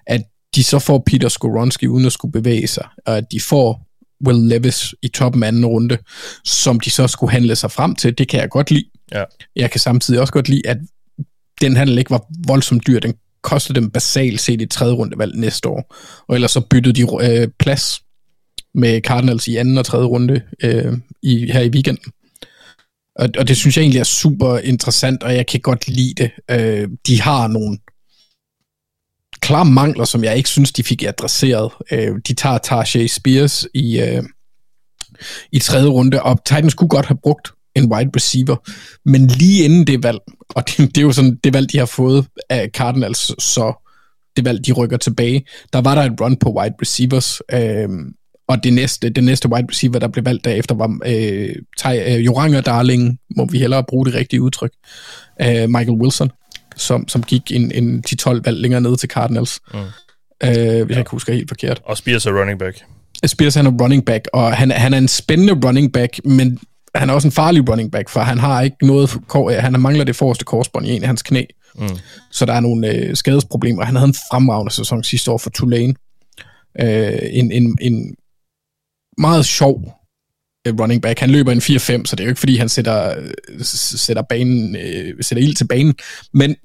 at 0.08 0.21
de 0.56 0.63
så 0.63 0.80
får 0.80 1.04
Peter 1.06 1.30
Skoronski 1.30 1.88
uden 1.88 2.06
at 2.06 2.12
skulle 2.12 2.32
bevæge 2.32 2.67
sig, 2.67 2.88
og 3.06 3.17
at 3.17 3.32
de 3.32 3.39
får 3.39 3.88
Will 4.26 4.47
Levis 4.47 4.95
i 5.02 5.08
toppen 5.08 5.43
af 5.43 5.47
anden 5.47 5.65
runde, 5.65 5.97
som 6.43 6.80
de 6.80 6.89
så 6.89 7.08
skulle 7.08 7.32
handle 7.32 7.56
sig 7.56 7.71
frem 7.71 7.95
til, 7.95 8.17
det 8.17 8.28
kan 8.28 8.39
jeg 8.39 8.50
godt 8.50 8.71
lide. 8.71 8.86
Ja. 9.12 9.24
Jeg 9.56 9.71
kan 9.71 9.80
samtidig 9.80 10.21
også 10.21 10.34
godt 10.34 10.50
lide, 10.50 10.67
at 10.67 10.78
den 11.62 11.76
handel 11.76 11.97
ikke 11.97 12.12
var 12.12 12.26
voldsomt 12.47 12.88
dyr. 12.88 13.00
Den 13.00 13.13
kostede 13.41 13.80
dem 13.80 13.89
basalt 13.89 14.41
set 14.41 14.62
i 14.62 14.65
tredje 14.65 14.93
rundevalg 14.93 15.36
næste 15.36 15.69
år. 15.69 15.95
Og 16.28 16.36
ellers 16.36 16.52
så 16.52 16.62
byttede 16.62 16.93
de 16.93 17.41
øh, 17.41 17.47
plads 17.60 18.02
med 18.74 19.02
Cardinals 19.02 19.47
i 19.47 19.56
anden 19.56 19.78
og 19.78 19.86
tredje 19.86 20.06
runde 20.06 20.41
øh, 20.63 20.97
i, 21.24 21.52
her 21.52 21.62
i 21.62 21.69
weekenden. 21.69 22.12
Og, 23.15 23.30
og 23.38 23.47
det 23.47 23.58
synes 23.58 23.78
jeg 23.78 23.84
egentlig 23.84 24.00
er 24.00 24.04
super 24.04 24.58
interessant, 24.58 25.24
og 25.24 25.36
jeg 25.36 25.47
kan 25.47 25.60
godt 25.60 25.88
lide 25.88 26.13
det. 26.17 26.32
Øh, 26.52 26.89
de 27.08 27.21
har 27.21 27.47
nogle 27.47 27.78
klare 29.39 29.65
mangler, 29.65 30.06
som 30.06 30.24
jeg 30.24 30.38
ikke 30.38 30.50
synes, 30.50 30.71
de 30.71 30.84
fik 30.84 31.04
adresseret. 31.04 31.71
Øh, 31.91 32.15
de 32.28 32.34
tager 32.34 32.58
Tajay 32.58 33.08
Spears 33.08 33.67
i, 33.74 34.00
øh, 34.00 34.24
i 35.52 35.60
tredje 35.60 35.89
runde, 35.89 36.24
og 36.24 36.45
Titans 36.45 36.74
kunne 36.74 36.88
godt 36.88 37.06
have 37.06 37.17
brugt 37.24 37.52
en 37.76 37.91
wide 37.93 38.12
receiver, 38.15 38.56
men 39.10 39.28
lige 39.28 39.65
inden 39.65 39.88
det 39.88 40.04
valg, 40.04 40.19
og 40.50 40.63
det, 40.67 40.78
det 40.78 40.97
er 40.97 41.02
jo 41.02 41.12
sådan 41.12 41.39
det 41.43 41.54
valg, 41.54 41.71
de 41.71 41.78
har 41.78 41.86
fået 41.86 42.28
af 42.50 42.69
Cardinals, 42.74 43.43
så 43.43 43.88
det 44.36 44.45
valg, 44.45 44.65
de 44.65 44.71
rykker 44.71 44.97
tilbage, 44.97 45.45
der 45.74 45.82
var 45.82 45.95
der 45.95 46.02
et 46.02 46.21
run 46.21 46.36
på 46.36 46.50
wide 46.50 46.76
receivers, 46.82 47.41
øh, 47.54 47.89
og 48.52 48.64
det 48.64 48.74
næste, 48.74 49.10
det 49.10 49.24
næste 49.24 49.50
wide 49.50 49.68
receiver, 49.70 50.00
der 50.00 50.08
blev 50.08 50.26
valgt 50.26 50.46
derefter, 50.46 50.76
var 50.76 51.00
øh, 51.06 51.56
Ty, 51.78 51.86
øh, 51.88 52.26
Joranger 52.26 52.62
Darling, 52.62 53.20
må 53.36 53.46
vi 53.46 53.60
hellere 53.60 53.84
bruge 53.84 54.06
det 54.06 54.14
rigtige 54.14 54.42
udtryk, 54.42 54.72
øh, 55.42 55.70
Michael 55.70 55.92
Wilson, 56.02 56.32
som, 56.76 57.08
som 57.08 57.24
gik 57.24 57.52
en, 57.52 57.72
en 57.72 58.04
10-12 58.08 58.42
valg 58.46 58.58
længere 58.58 58.82
ned 58.82 58.98
til 58.98 59.10
Cardinals, 59.10 59.60
mm. 59.74 59.80
øh, 59.80 59.86
hvis 60.44 60.56
ja. 60.60 60.86
jeg 60.90 60.98
ikke 60.98 61.12
husker 61.12 61.34
helt 61.34 61.50
forkert. 61.50 61.82
Og 61.86 61.98
Spears 61.98 62.26
er 62.26 62.40
running 62.42 62.60
back. 62.60 62.84
Spears 63.26 63.56
han 63.56 63.66
er 63.66 63.72
running 63.82 64.06
back, 64.06 64.28
og 64.34 64.54
han, 64.54 64.72
han 64.72 64.94
er 64.94 64.98
en 64.98 65.08
spændende 65.08 65.68
running 65.68 65.94
back, 65.94 66.20
men 66.26 66.60
han 66.96 67.10
er 67.10 67.14
også 67.14 67.28
en 67.28 67.32
farlig 67.32 67.70
running 67.70 67.92
back, 67.92 68.10
for 68.10 68.20
han 68.20 68.38
har 68.38 68.62
ikke 68.62 68.88
noget, 68.88 69.20
han 69.60 69.80
mangler 69.80 70.04
det 70.04 70.16
forreste 70.16 70.46
korsbånd 70.46 70.88
i 70.88 70.96
en 70.96 71.02
af 71.02 71.08
hans 71.08 71.22
knæ. 71.22 71.44
Mm. 71.76 71.88
Så 72.32 72.46
der 72.46 72.54
er 72.54 72.60
nogle 72.60 72.88
øh, 72.88 73.16
skadesproblemer. 73.16 73.86
Han 73.86 73.96
havde 73.96 74.08
en 74.08 74.16
fremragende 74.32 74.74
sæson 74.74 75.04
sidste 75.04 75.32
år 75.32 75.38
for 75.38 75.50
Tulane. 75.50 75.94
Øh, 76.82 77.20
en, 77.32 77.52
en, 77.52 77.78
en 77.82 78.16
meget 79.22 79.46
sjov 79.46 80.02
øh, 80.68 80.74
running 80.80 81.02
back. 81.02 81.20
Han 81.20 81.30
løber 81.30 81.52
en 81.52 81.58
4-5, 81.58 81.62
så 82.06 82.16
det 82.16 82.20
er 82.20 82.24
jo 82.24 82.30
ikke 82.30 82.40
fordi, 82.40 82.56
han 82.56 82.70
sætter, 82.70 83.18
øh, 83.20 83.62
sætter, 83.62 84.22
banen, 84.22 84.76
øh, 84.76 85.14
sætter 85.22 85.44
ild 85.44 85.56
til 85.56 85.68
banen. 85.68 85.96
Men 86.34 86.56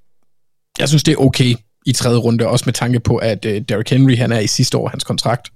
jeg 0.79 0.89
synes, 0.89 1.03
det 1.03 1.13
er 1.13 1.17
okay 1.17 1.55
i 1.87 1.93
tredje 1.93 2.19
runde, 2.19 2.47
også 2.47 2.63
med 2.67 2.73
tanke 2.73 3.01
på, 3.01 3.17
at 3.17 3.45
øh, 3.45 3.63
Derrick 3.69 3.91
Henry, 3.91 4.17
han 4.17 4.33
er 4.33 4.39
i 4.39 4.47
sidste 4.47 4.79
år 4.79 4.89
hans 4.89 5.05
kontrakt. 5.05 5.51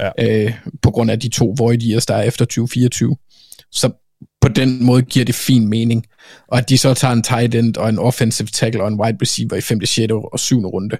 Ja. 0.00 0.10
Øh, 0.18 0.54
på 0.82 0.90
grund 0.90 1.10
af 1.10 1.20
de 1.20 1.28
to 1.28 1.54
void 1.58 1.82
years, 1.82 2.06
der 2.06 2.14
er 2.14 2.22
efter 2.22 2.44
2024. 2.44 3.16
Så 3.72 3.90
på 4.40 4.48
den 4.48 4.84
måde 4.84 5.02
giver 5.02 5.24
det 5.24 5.34
fin 5.34 5.68
mening. 5.68 6.06
Og 6.48 6.58
at 6.58 6.68
de 6.68 6.78
så 6.78 6.94
tager 6.94 7.12
en 7.12 7.22
tight 7.22 7.54
end 7.54 7.76
og 7.76 7.88
en 7.88 7.98
offensive 7.98 8.48
tackle 8.48 8.82
og 8.82 8.88
en 8.88 9.00
wide 9.00 9.18
receiver 9.22 9.56
i 9.56 9.60
5., 9.60 9.86
6. 9.86 10.12
og 10.12 10.40
7. 10.40 10.60
runde, 10.66 10.96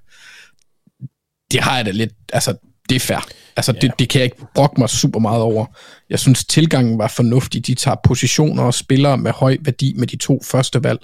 det 1.50 1.60
har 1.60 1.76
jeg 1.76 1.86
da 1.86 1.90
lidt, 1.90 2.12
altså 2.32 2.54
det 2.88 2.96
er 2.96 3.00
fair. 3.00 3.26
Altså 3.56 3.72
yeah. 3.72 3.82
det, 3.82 3.92
det 3.98 4.08
kan 4.08 4.18
jeg 4.18 4.24
ikke 4.24 4.46
brokke 4.54 4.80
mig 4.80 4.90
super 4.90 5.20
meget 5.20 5.42
over. 5.42 5.66
Jeg 6.10 6.18
synes 6.18 6.44
tilgangen 6.44 6.98
var 6.98 7.08
fornuftig. 7.08 7.66
De 7.66 7.74
tager 7.74 7.96
positioner 8.04 8.62
og 8.62 8.74
spillere 8.74 9.18
med 9.18 9.30
høj 9.30 9.56
værdi 9.60 9.94
med 9.96 10.06
de 10.06 10.16
to 10.16 10.40
første 10.44 10.84
valg, 10.84 10.98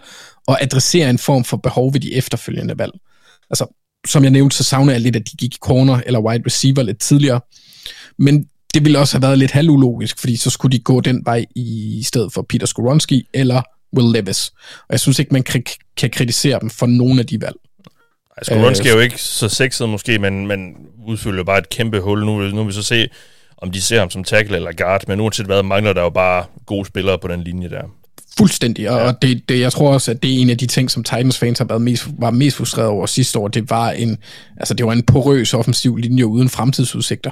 og 0.47 0.63
adresserer 0.63 1.11
en 1.11 1.19
form 1.19 1.45
for 1.45 1.57
behov 1.57 1.93
ved 1.93 2.01
de 2.01 2.15
efterfølgende 2.15 2.79
valg. 2.79 2.93
Altså, 3.51 3.67
som 4.07 4.23
jeg 4.23 4.31
nævnte, 4.31 4.57
så 4.57 4.65
savner 4.65 4.93
jeg 4.93 5.01
lidt, 5.01 5.17
at 5.17 5.29
de 5.33 5.37
gik 5.37 5.55
i 5.55 5.59
corner 5.61 6.01
eller 6.07 6.21
wide 6.21 6.43
receiver 6.47 6.83
lidt 6.83 7.01
tidligere. 7.01 7.41
Men 8.19 8.45
det 8.75 8.85
ville 8.85 8.99
også 8.99 9.15
have 9.15 9.23
været 9.23 9.39
lidt 9.39 9.51
halvulogisk, 9.51 10.19
fordi 10.19 10.37
så 10.37 10.51
skulle 10.51 10.79
de 10.79 10.83
gå 10.83 11.01
den 11.01 11.23
vej 11.25 11.45
i 11.57 12.03
stedet 12.05 12.33
for 12.33 12.47
Peter 12.49 12.67
Skoronski 12.67 13.29
eller 13.35 13.63
Will 13.97 14.13
Levis. 14.13 14.49
Og 14.81 14.91
jeg 14.91 15.01
synes 15.01 15.19
ikke, 15.19 15.33
man 15.33 15.43
kan 15.97 16.11
kritisere 16.11 16.61
dem 16.61 16.71
for 16.71 16.87
nogen 16.87 17.19
af 17.19 17.27
de 17.27 17.41
valg. 17.41 17.57
Skoronski 18.43 18.89
er 18.89 18.93
jo 18.93 19.01
ikke 19.01 19.23
så 19.23 19.49
sexet 19.49 19.89
måske, 19.89 20.19
men, 20.19 20.47
men 20.47 20.77
udfylder 21.07 21.45
bare 21.45 21.59
et 21.59 21.69
kæmpe 21.69 22.01
hul. 22.01 22.25
Nu, 22.25 22.39
nu 22.39 22.57
vil 22.57 22.67
vi 22.67 22.73
så 22.73 22.83
se, 22.83 23.09
om 23.59 23.71
de 23.71 23.83
ser 23.83 23.99
ham 23.99 24.11
som 24.11 24.25
tackle 24.25 24.57
eller 24.57 24.73
guard, 24.73 25.03
men 25.09 25.21
uanset 25.21 25.47
hvad, 25.47 25.63
mangler 25.63 25.93
der 25.93 26.03
jo 26.03 26.11
bare 26.11 26.45
gode 26.67 26.87
spillere 26.87 27.19
på 27.19 27.29
den 27.29 27.45
linje 27.45 27.69
der. 27.69 27.83
Fuldstændig, 28.39 28.91
og 28.91 29.01
ja. 29.01 29.13
det, 29.29 29.49
det, 29.49 29.61
jeg 29.61 29.73
tror 29.73 29.93
også, 29.93 30.11
at 30.11 30.23
det 30.23 30.35
er 30.35 30.39
en 30.39 30.51
af 30.51 30.59
de 30.59 30.67
ting, 30.67 30.91
som 30.91 31.05
Titans 31.05 31.39
fans 31.39 31.59
har 31.59 31.65
været 31.65 31.83
mest, 31.83 32.09
var 32.19 32.31
mest 32.31 32.57
frustreret 32.57 32.89
over 32.89 33.07
sidste 33.07 33.39
år. 33.39 33.49
Det 33.49 33.71
var 33.71 33.91
en, 33.91 34.19
altså 34.57 34.75
det 34.75 34.87
var 34.87 34.93
en 34.93 35.03
porøs 35.03 35.55
offensiv 35.55 35.97
linje 35.97 36.27
uden 36.27 36.49
fremtidsudsigter. 36.49 37.31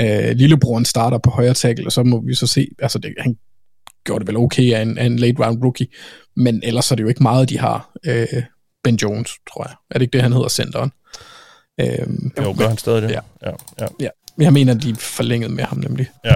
Øh, 0.00 0.36
lillebroren 0.36 0.84
starter 0.84 1.18
på 1.18 1.30
højre 1.30 1.54
tackle, 1.54 1.86
og 1.86 1.92
så 1.92 2.02
må 2.02 2.22
vi 2.26 2.34
så 2.34 2.46
se, 2.46 2.68
altså 2.78 2.98
det, 2.98 3.14
han 3.18 3.36
gjorde 4.04 4.20
det 4.20 4.28
vel 4.28 4.36
okay 4.36 4.72
af 4.72 4.82
en, 4.82 4.98
af 4.98 5.04
en 5.04 5.18
late 5.18 5.46
round 5.46 5.62
rookie, 5.62 5.86
men 6.36 6.60
ellers 6.64 6.90
er 6.90 6.94
det 6.94 7.02
jo 7.02 7.08
ikke 7.08 7.22
meget, 7.22 7.50
de 7.50 7.58
har. 7.58 7.90
Øh, 8.06 8.42
Ben 8.86 8.96
Jones, 8.96 9.30
tror 9.52 9.64
jeg. 9.64 9.74
Er 9.90 9.94
det 9.98 10.02
ikke 10.02 10.12
det, 10.12 10.22
han 10.22 10.32
hedder, 10.32 10.48
centeren? 10.48 10.92
Øhm, 11.80 12.32
jo, 12.38 12.54
gør 12.58 12.68
han 12.68 12.78
stadig 12.78 13.02
det? 13.02 13.10
Ja. 13.10 13.20
ja, 13.42 13.50
ja. 13.80 13.86
ja. 14.00 14.08
Jeg 14.38 14.52
mener, 14.52 14.74
de 14.74 14.96
forlængede 14.96 15.52
med 15.52 15.64
ham 15.64 15.78
nemlig. 15.78 16.06
Ja. 16.24 16.34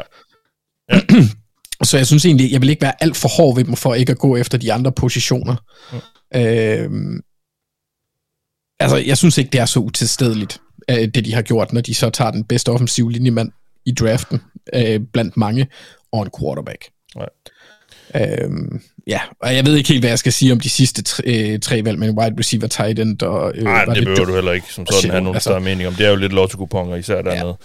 ja. 0.93 1.01
Så 1.85 1.97
jeg 1.97 2.07
synes 2.07 2.25
egentlig, 2.25 2.53
jeg 2.53 2.61
vil 2.61 2.71
ikke 2.71 2.83
være 2.83 3.03
alt 3.03 3.17
for 3.17 3.29
hård 3.29 3.57
ved 3.57 3.65
dem 3.65 3.77
for 3.77 3.95
ikke 3.95 4.13
at 4.13 4.19
gå 4.19 4.37
efter 4.37 4.59
de 4.59 4.73
andre 4.73 4.93
positioner. 4.93 5.57
Mm. 5.93 6.41
Øhm, 6.41 7.21
altså, 8.81 8.97
jeg 8.97 9.19
synes 9.19 9.39
ikke, 9.39 9.51
det 9.51 9.61
er 9.61 9.67
så 9.67 9.81
utilstedeligt, 9.81 10.61
det 10.89 11.25
de 11.25 11.35
har 11.35 11.43
gjort, 11.43 11.73
når 11.73 11.81
de 11.81 11.95
så 11.95 12.11
tager 12.11 12.31
den 12.31 12.45
bedste 12.45 12.69
offensive 12.69 13.13
linjemand 13.13 13.53
i 13.87 13.93
draften, 13.93 14.41
øh, 14.75 15.01
blandt 15.13 15.37
mange, 15.37 15.69
og 16.13 16.23
en 16.23 16.31
quarterback. 16.41 16.91
Nej. 17.17 17.29
Øhm, 18.15 18.83
ja, 19.11 19.21
og 19.43 19.57
jeg 19.57 19.67
ved 19.67 19.77
ikke 19.77 19.89
helt, 19.89 20.03
hvad 20.03 20.11
jeg 20.11 20.19
skal 20.19 20.33
sige 20.33 20.53
om 20.53 20.61
de 20.61 20.71
sidste 20.71 21.03
tre, 21.03 21.23
øh, 21.27 21.59
tre 21.59 21.85
valg 21.85 21.99
med 21.99 22.09
en 22.09 22.19
wide 22.19 22.35
receiver, 22.39 22.67
tight 22.67 22.99
end 22.99 23.23
og... 23.23 23.53
Øh, 23.55 23.65
Nej, 23.65 23.85
det, 23.85 23.97
det 23.97 24.05
behøver 24.05 24.25
du 24.25 24.35
heller 24.35 24.53
ikke, 24.53 24.67
som 24.71 24.87
sådan 24.87 25.11
have 25.11 25.23
nogen 25.23 25.37
altså, 25.37 25.49
større 25.49 25.61
mening 25.61 25.89
om. 25.89 25.95
Det 25.95 26.07
er 26.07 26.11
jo 26.11 26.17
lidt 26.17 26.33
lotto 26.33 26.95
især 26.95 27.23
dernede. 27.23 27.57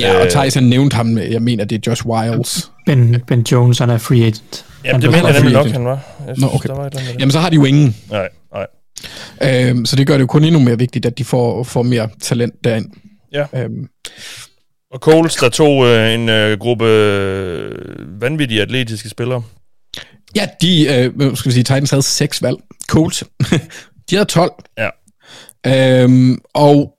Ja, 0.00 0.20
og 0.20 0.28
Tyson 0.44 0.62
nævnte 0.62 0.96
ham, 0.96 1.18
jeg 1.18 1.42
mener, 1.42 1.64
det 1.64 1.76
er 1.76 1.90
Josh 1.90 2.06
Wiles. 2.06 2.70
Ben, 2.86 3.22
ben 3.26 3.46
Jones, 3.52 3.78
han 3.78 3.90
er 3.90 3.98
free 3.98 4.20
agent. 4.20 4.64
Jamen, 4.84 5.02
det 5.02 5.10
mener 5.10 5.28
jeg 5.28 5.34
nemlig 5.34 5.52
nok, 5.52 5.66
han 5.66 5.84
var. 5.84 5.90
Jeg 5.90 6.36
synes, 6.36 6.40
Nå, 6.40 6.48
okay. 6.54 6.68
der 6.68 6.74
var 6.74 6.86
et 6.86 7.16
Jamen, 7.18 7.32
så 7.32 7.38
har 7.38 7.50
de 7.50 7.54
jo 7.54 7.64
ingen. 7.64 7.96
Nej, 8.10 8.28
nej. 8.52 8.66
Øhm, 9.42 9.86
så 9.86 9.96
det 9.96 10.06
gør 10.06 10.14
det 10.14 10.20
jo 10.20 10.26
kun 10.26 10.44
endnu 10.44 10.60
mere 10.60 10.78
vigtigt, 10.78 11.06
at 11.06 11.18
de 11.18 11.24
får, 11.24 11.62
får 11.62 11.82
mere 11.82 12.08
talent 12.20 12.54
derind. 12.64 12.86
Ja. 13.32 13.44
Øhm. 13.54 13.88
Og 14.92 14.98
Coles, 14.98 15.36
der 15.36 15.48
tog 15.48 15.86
øh, 15.86 16.14
en 16.14 16.28
øh, 16.28 16.58
gruppe 16.58 16.84
øh, 16.84 18.20
vanvittige 18.20 18.62
atletiske 18.62 19.08
spillere. 19.08 19.42
Ja, 20.36 20.48
de, 20.60 20.86
øh, 20.94 21.36
skal 21.36 21.48
vi 21.48 21.52
sige, 21.52 21.64
Titans 21.64 21.90
havde 21.90 22.02
seks 22.02 22.42
valg. 22.42 22.56
Colts, 22.88 23.24
de 24.10 24.16
havde 24.16 24.24
12. 24.24 24.52
Ja. 24.78 24.88
Øhm, 25.66 26.38
og 26.54 26.94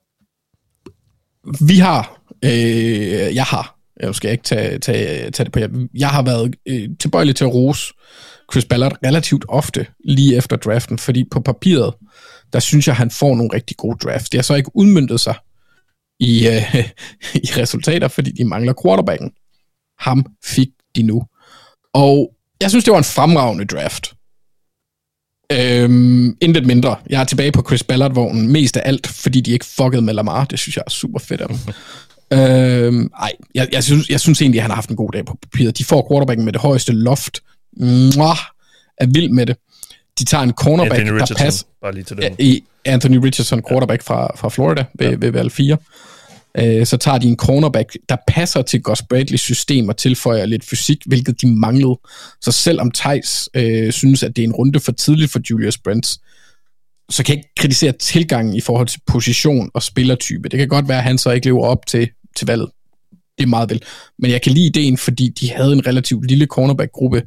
vi 1.60 1.78
har, 1.78 2.20
øh, 2.44 3.34
jeg 3.34 3.44
har, 3.44 3.78
jeg 4.00 4.14
skal 4.14 4.32
ikke 4.32 4.44
tage, 4.44 4.78
tage, 4.78 5.30
tage 5.30 5.44
det 5.44 5.52
på 5.52 5.58
jer, 5.58 5.68
jeg 5.94 6.08
har 6.08 6.22
været 6.22 6.54
øh, 6.66 6.88
tilbøjelig 7.00 7.36
til 7.36 7.44
at 7.44 7.54
rose 7.54 7.94
Chris 8.52 8.64
Ballard 8.64 8.98
relativt 9.06 9.44
ofte 9.48 9.86
lige 10.04 10.36
efter 10.36 10.56
draften, 10.56 10.98
fordi 10.98 11.24
på 11.30 11.40
papiret, 11.40 11.94
der 12.52 12.60
synes 12.60 12.86
jeg, 12.86 12.96
han 12.96 13.10
får 13.10 13.34
nogle 13.34 13.54
rigtig 13.54 13.76
gode 13.76 13.98
drafts. 14.04 14.30
Det 14.30 14.38
har 14.38 14.42
så 14.42 14.54
ikke 14.54 14.70
udmyndtet 14.74 15.20
sig 15.20 15.34
i, 16.20 16.48
øh, 16.48 16.74
i 17.44 17.48
resultater, 17.56 18.08
fordi 18.08 18.32
de 18.32 18.44
mangler 18.44 18.74
quarterbacken. 18.82 19.30
Ham 19.98 20.26
fik 20.44 20.68
de 20.96 21.02
nu. 21.02 21.22
Og 21.94 22.33
jeg 22.60 22.70
synes, 22.70 22.84
det 22.84 22.92
var 22.92 22.98
en 22.98 23.04
fremragende 23.04 23.64
draft. 23.64 24.14
Øhm, 25.52 26.36
intet 26.40 26.66
mindre. 26.66 26.96
Jeg 27.10 27.20
er 27.20 27.24
tilbage 27.24 27.52
på 27.52 27.62
Chris 27.66 27.82
Ballard-vognen, 27.82 28.48
mest 28.48 28.76
af 28.76 28.88
alt, 28.88 29.06
fordi 29.06 29.40
de 29.40 29.52
ikke 29.52 29.64
fuckede 29.64 30.02
med 30.02 30.14
Lamar. 30.14 30.44
Det 30.44 30.58
synes 30.58 30.76
jeg 30.76 30.82
er 30.86 30.90
super 30.90 31.18
fedt 31.18 31.40
af 31.40 31.48
dem. 31.48 31.58
øhm, 32.38 33.10
ej, 33.20 33.32
jeg, 33.54 33.68
jeg, 33.72 33.84
synes, 33.84 34.10
jeg 34.10 34.20
synes 34.20 34.42
egentlig, 34.42 34.58
at 34.58 34.62
han 34.62 34.70
har 34.70 34.74
haft 34.74 34.90
en 34.90 34.96
god 34.96 35.10
dag 35.12 35.24
på 35.26 35.38
papiret. 35.42 35.78
De 35.78 35.84
får 35.84 36.08
quarterbacken 36.10 36.44
med 36.44 36.52
det 36.52 36.60
højeste 36.60 36.92
loft. 36.92 37.40
Mwah, 37.76 38.38
er 38.98 39.06
vild 39.06 39.30
med 39.30 39.46
det. 39.46 39.56
De 40.18 40.24
tager 40.24 40.42
en 40.42 40.52
cornerback, 40.52 41.00
Anthony 41.00 41.18
der 41.18 41.34
passer 41.36 41.66
bare 41.82 41.94
lige 41.94 42.04
til 42.04 42.36
i 42.38 42.64
Anthony 42.84 43.16
Richardson, 43.16 43.62
quarterback 43.68 44.02
fra, 44.02 44.36
fra 44.36 44.48
Florida 44.48 44.84
ved, 44.94 45.10
ja. 45.10 45.16
ved 45.18 45.30
valg 45.30 45.52
4. 45.52 45.76
Øh, 46.58 46.86
så 46.86 46.96
tager 46.96 47.18
de 47.18 47.28
en 47.28 47.36
cornerback, 47.36 47.96
der 48.08 48.16
passer 48.28 48.62
til 48.62 48.82
Gus 48.82 49.02
Bradleys 49.02 49.40
system 49.40 49.88
og 49.88 49.96
tilføjer 49.96 50.46
lidt 50.46 50.64
fysik, 50.64 50.98
hvilket 51.06 51.40
de 51.40 51.46
manglede. 51.46 51.98
Så 52.40 52.52
selvom 52.52 52.90
Thijs 52.90 53.48
øh, 53.54 53.92
synes, 53.92 54.22
at 54.22 54.36
det 54.36 54.42
er 54.42 54.46
en 54.48 54.54
runde 54.54 54.80
for 54.80 54.92
tidligt 54.92 55.30
for 55.30 55.40
Julius 55.50 55.78
Brents, 55.78 56.20
så 57.10 57.24
kan 57.24 57.34
jeg 57.34 57.38
ikke 57.38 57.54
kritisere 57.56 57.92
tilgangen 57.92 58.56
i 58.56 58.60
forhold 58.60 58.86
til 58.86 59.00
position 59.06 59.70
og 59.74 59.82
spillertype. 59.82 60.48
Det 60.48 60.58
kan 60.58 60.68
godt 60.68 60.88
være, 60.88 60.98
at 60.98 61.04
han 61.04 61.18
så 61.18 61.30
ikke 61.30 61.46
lever 61.46 61.64
op 61.64 61.86
til, 61.86 62.08
til 62.36 62.46
valget. 62.46 62.70
Det 63.38 63.44
er 63.44 63.48
meget 63.48 63.70
vel. 63.70 63.82
Men 64.18 64.30
jeg 64.30 64.42
kan 64.42 64.52
lide 64.52 64.66
ideen, 64.66 64.98
fordi 64.98 65.28
de 65.28 65.50
havde 65.50 65.72
en 65.72 65.86
relativt 65.86 66.26
lille 66.28 66.46
cornerback-gruppe 66.46 67.22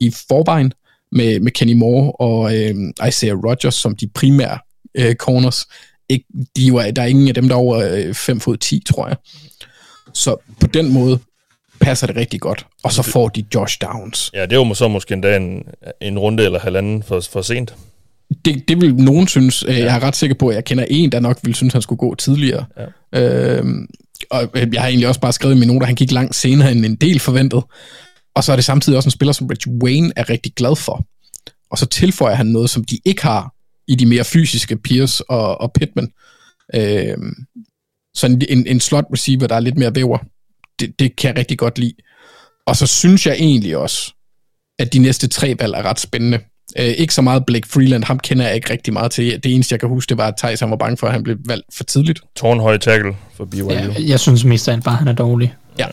i 0.00 0.10
forvejen, 0.28 0.72
med, 1.12 1.40
med 1.40 1.52
Kenny 1.52 1.72
Moore 1.72 2.12
og 2.12 2.58
øh, 2.58 2.74
Isaiah 3.08 3.36
Rogers 3.36 3.74
som 3.74 3.96
de 3.96 4.08
primære 4.14 4.58
øh, 4.94 5.14
corners. 5.14 5.66
Ikke, 6.12 6.24
de 6.56 6.72
var, 6.72 6.90
der 6.90 7.02
er 7.02 7.06
ingen 7.06 7.28
af 7.28 7.34
dem, 7.34 7.48
der 7.48 7.54
er 7.54 7.58
over 7.58 8.12
5 8.12 8.40
fod 8.40 8.56
10, 8.56 8.82
tror 8.86 9.08
jeg. 9.08 9.16
Så 10.14 10.36
på 10.60 10.66
den 10.66 10.92
måde 10.92 11.18
passer 11.80 12.06
det 12.06 12.16
rigtig 12.16 12.40
godt. 12.40 12.66
Og 12.82 12.92
så 12.92 13.02
får 13.02 13.28
de 13.28 13.44
Josh 13.54 13.78
Downs. 13.82 14.30
Ja, 14.34 14.42
det 14.42 14.52
er 14.52 14.56
jo 14.56 14.74
så 14.74 14.88
måske 14.88 15.14
endda 15.14 15.36
en, 15.36 15.62
en 16.00 16.18
runde 16.18 16.44
eller 16.44 16.58
halvanden 16.58 17.02
for, 17.02 17.20
for 17.32 17.42
sent. 17.42 17.74
Det, 18.44 18.68
det 18.68 18.80
vil 18.80 18.94
nogen 18.94 19.28
synes. 19.28 19.64
Ja. 19.68 19.72
Jeg 19.72 19.96
er 19.96 20.02
ret 20.02 20.16
sikker 20.16 20.36
på, 20.36 20.48
at 20.48 20.54
jeg 20.54 20.64
kender 20.64 20.84
en, 20.90 21.12
der 21.12 21.20
nok 21.20 21.38
vil 21.42 21.54
synes, 21.54 21.72
han 21.72 21.82
skulle 21.82 21.98
gå 21.98 22.14
tidligere. 22.14 22.64
Ja. 23.12 23.20
Øhm, 23.20 23.86
og 24.30 24.50
jeg 24.54 24.80
har 24.80 24.88
egentlig 24.88 25.08
også 25.08 25.20
bare 25.20 25.32
skrevet 25.32 25.54
i 25.54 25.58
mine 25.58 25.72
noter, 25.72 25.86
han 25.86 25.94
gik 25.94 26.12
langt 26.12 26.34
senere 26.34 26.72
end 26.72 26.84
en 26.84 26.96
del 26.96 27.20
forventet. 27.20 27.62
Og 28.34 28.44
så 28.44 28.52
er 28.52 28.56
det 28.56 28.64
samtidig 28.64 28.96
også 28.96 29.06
en 29.06 29.10
spiller, 29.10 29.32
som 29.32 29.46
Rich 29.46 29.68
Wayne 29.68 30.12
er 30.16 30.30
rigtig 30.30 30.52
glad 30.56 30.76
for. 30.76 31.06
Og 31.70 31.78
så 31.78 31.86
tilføjer 31.86 32.34
han 32.34 32.46
noget, 32.46 32.70
som 32.70 32.84
de 32.84 32.98
ikke 33.04 33.22
har 33.22 33.54
i 33.88 33.94
de 33.94 34.06
mere 34.06 34.24
fysiske 34.24 34.76
Pierce 34.76 35.30
og, 35.30 35.60
og 35.60 35.72
Pittman. 35.72 36.12
Øhm, 36.74 37.34
så 38.14 38.26
en, 38.48 38.66
en, 38.66 38.80
slot 38.80 39.04
receiver, 39.12 39.46
der 39.46 39.54
er 39.54 39.60
lidt 39.60 39.78
mere 39.78 39.94
væver, 39.94 40.18
det, 40.80 40.98
det 40.98 41.16
kan 41.16 41.28
jeg 41.28 41.38
rigtig 41.38 41.58
godt 41.58 41.78
lide. 41.78 41.94
Og 42.66 42.76
så 42.76 42.86
synes 42.86 43.26
jeg 43.26 43.34
egentlig 43.34 43.76
også, 43.76 44.12
at 44.78 44.92
de 44.92 44.98
næste 44.98 45.28
tre 45.28 45.54
valg 45.58 45.74
er 45.74 45.82
ret 45.82 46.00
spændende. 46.00 46.38
Øh, 46.78 46.84
ikke 46.84 47.14
så 47.14 47.22
meget 47.22 47.46
Blake 47.46 47.68
Freeland, 47.68 48.04
ham 48.04 48.18
kender 48.18 48.46
jeg 48.46 48.54
ikke 48.54 48.70
rigtig 48.70 48.92
meget 48.92 49.12
til. 49.12 49.40
Det 49.42 49.54
eneste, 49.54 49.72
jeg 49.72 49.80
kan 49.80 49.88
huske, 49.88 50.08
det 50.08 50.18
var, 50.18 50.28
at 50.28 50.34
Thijs 50.38 50.60
han 50.60 50.70
var 50.70 50.76
bange 50.76 50.96
for, 50.96 51.06
at 51.06 51.12
han 51.12 51.22
blev 51.22 51.36
valgt 51.44 51.66
for 51.74 51.84
tidligt. 51.84 52.20
Tårnhøj 52.36 52.78
tackle 52.78 53.16
for 53.34 53.44
BYU. 53.44 53.70
Ja, 53.70 53.94
jeg 54.06 54.20
synes 54.20 54.44
mest 54.44 54.68
af 54.68 54.72
alt 54.72 54.84
bare, 54.84 54.96
han 54.96 55.08
er 55.08 55.12
dårlig. 55.12 55.54
Ja, 55.78 55.86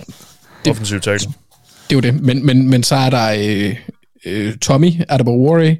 det, 0.65 0.71
Offensiv 0.71 0.99
tackle. 0.99 1.27
Det 1.89 1.91
er 1.91 1.95
jo 1.95 1.99
det. 1.99 2.21
Men, 2.21 2.45
men, 2.45 2.69
men 2.69 2.83
så 2.83 2.95
er 2.95 3.09
der 3.09 3.33
øh, 3.39 3.75
øh, 4.25 4.57
Tommy 4.57 4.91
Adebawore 5.09 5.77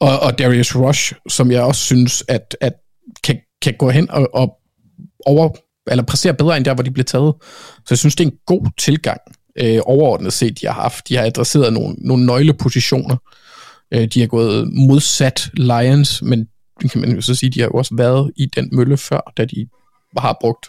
og, 0.00 0.20
og 0.20 0.38
Darius 0.38 0.76
Rush, 0.76 1.12
som 1.28 1.50
jeg 1.50 1.62
også 1.62 1.80
synes, 1.80 2.24
at, 2.28 2.56
at 2.60 2.72
kan, 3.24 3.40
kan 3.62 3.74
gå 3.78 3.90
hen 3.90 4.10
og, 4.10 4.34
og 4.34 4.58
over, 5.26 5.50
eller 5.90 6.04
præstere 6.04 6.34
bedre 6.34 6.56
end 6.56 6.64
der, 6.64 6.74
hvor 6.74 6.82
de 6.84 6.90
blev 6.90 7.04
taget. 7.04 7.34
Så 7.76 7.86
jeg 7.90 7.98
synes, 7.98 8.16
det 8.16 8.24
er 8.26 8.30
en 8.30 8.38
god 8.46 8.66
tilgang 8.78 9.20
øh, 9.58 9.80
overordnet 9.84 10.32
set, 10.32 10.60
de 10.60 10.66
har 10.66 10.72
haft. 10.74 11.08
De 11.08 11.16
har 11.16 11.24
adresseret 11.24 11.72
nogle, 11.72 11.94
nogle 11.98 12.26
nøglepositioner. 12.26 13.16
Øh, 13.94 14.06
de 14.06 14.20
har 14.20 14.26
gået 14.26 14.72
modsat 14.72 15.50
Lions, 15.54 16.22
men 16.22 16.48
kan 16.92 17.00
man 17.00 17.14
jo 17.14 17.20
så 17.20 17.34
sige, 17.34 17.50
de 17.50 17.60
har 17.60 17.66
jo 17.66 17.72
også 17.72 17.94
været 17.94 18.32
i 18.36 18.46
den 18.46 18.68
mølle 18.72 18.96
før, 18.96 19.32
da 19.36 19.44
de 19.44 19.68
har 20.18 20.36
brugt 20.40 20.66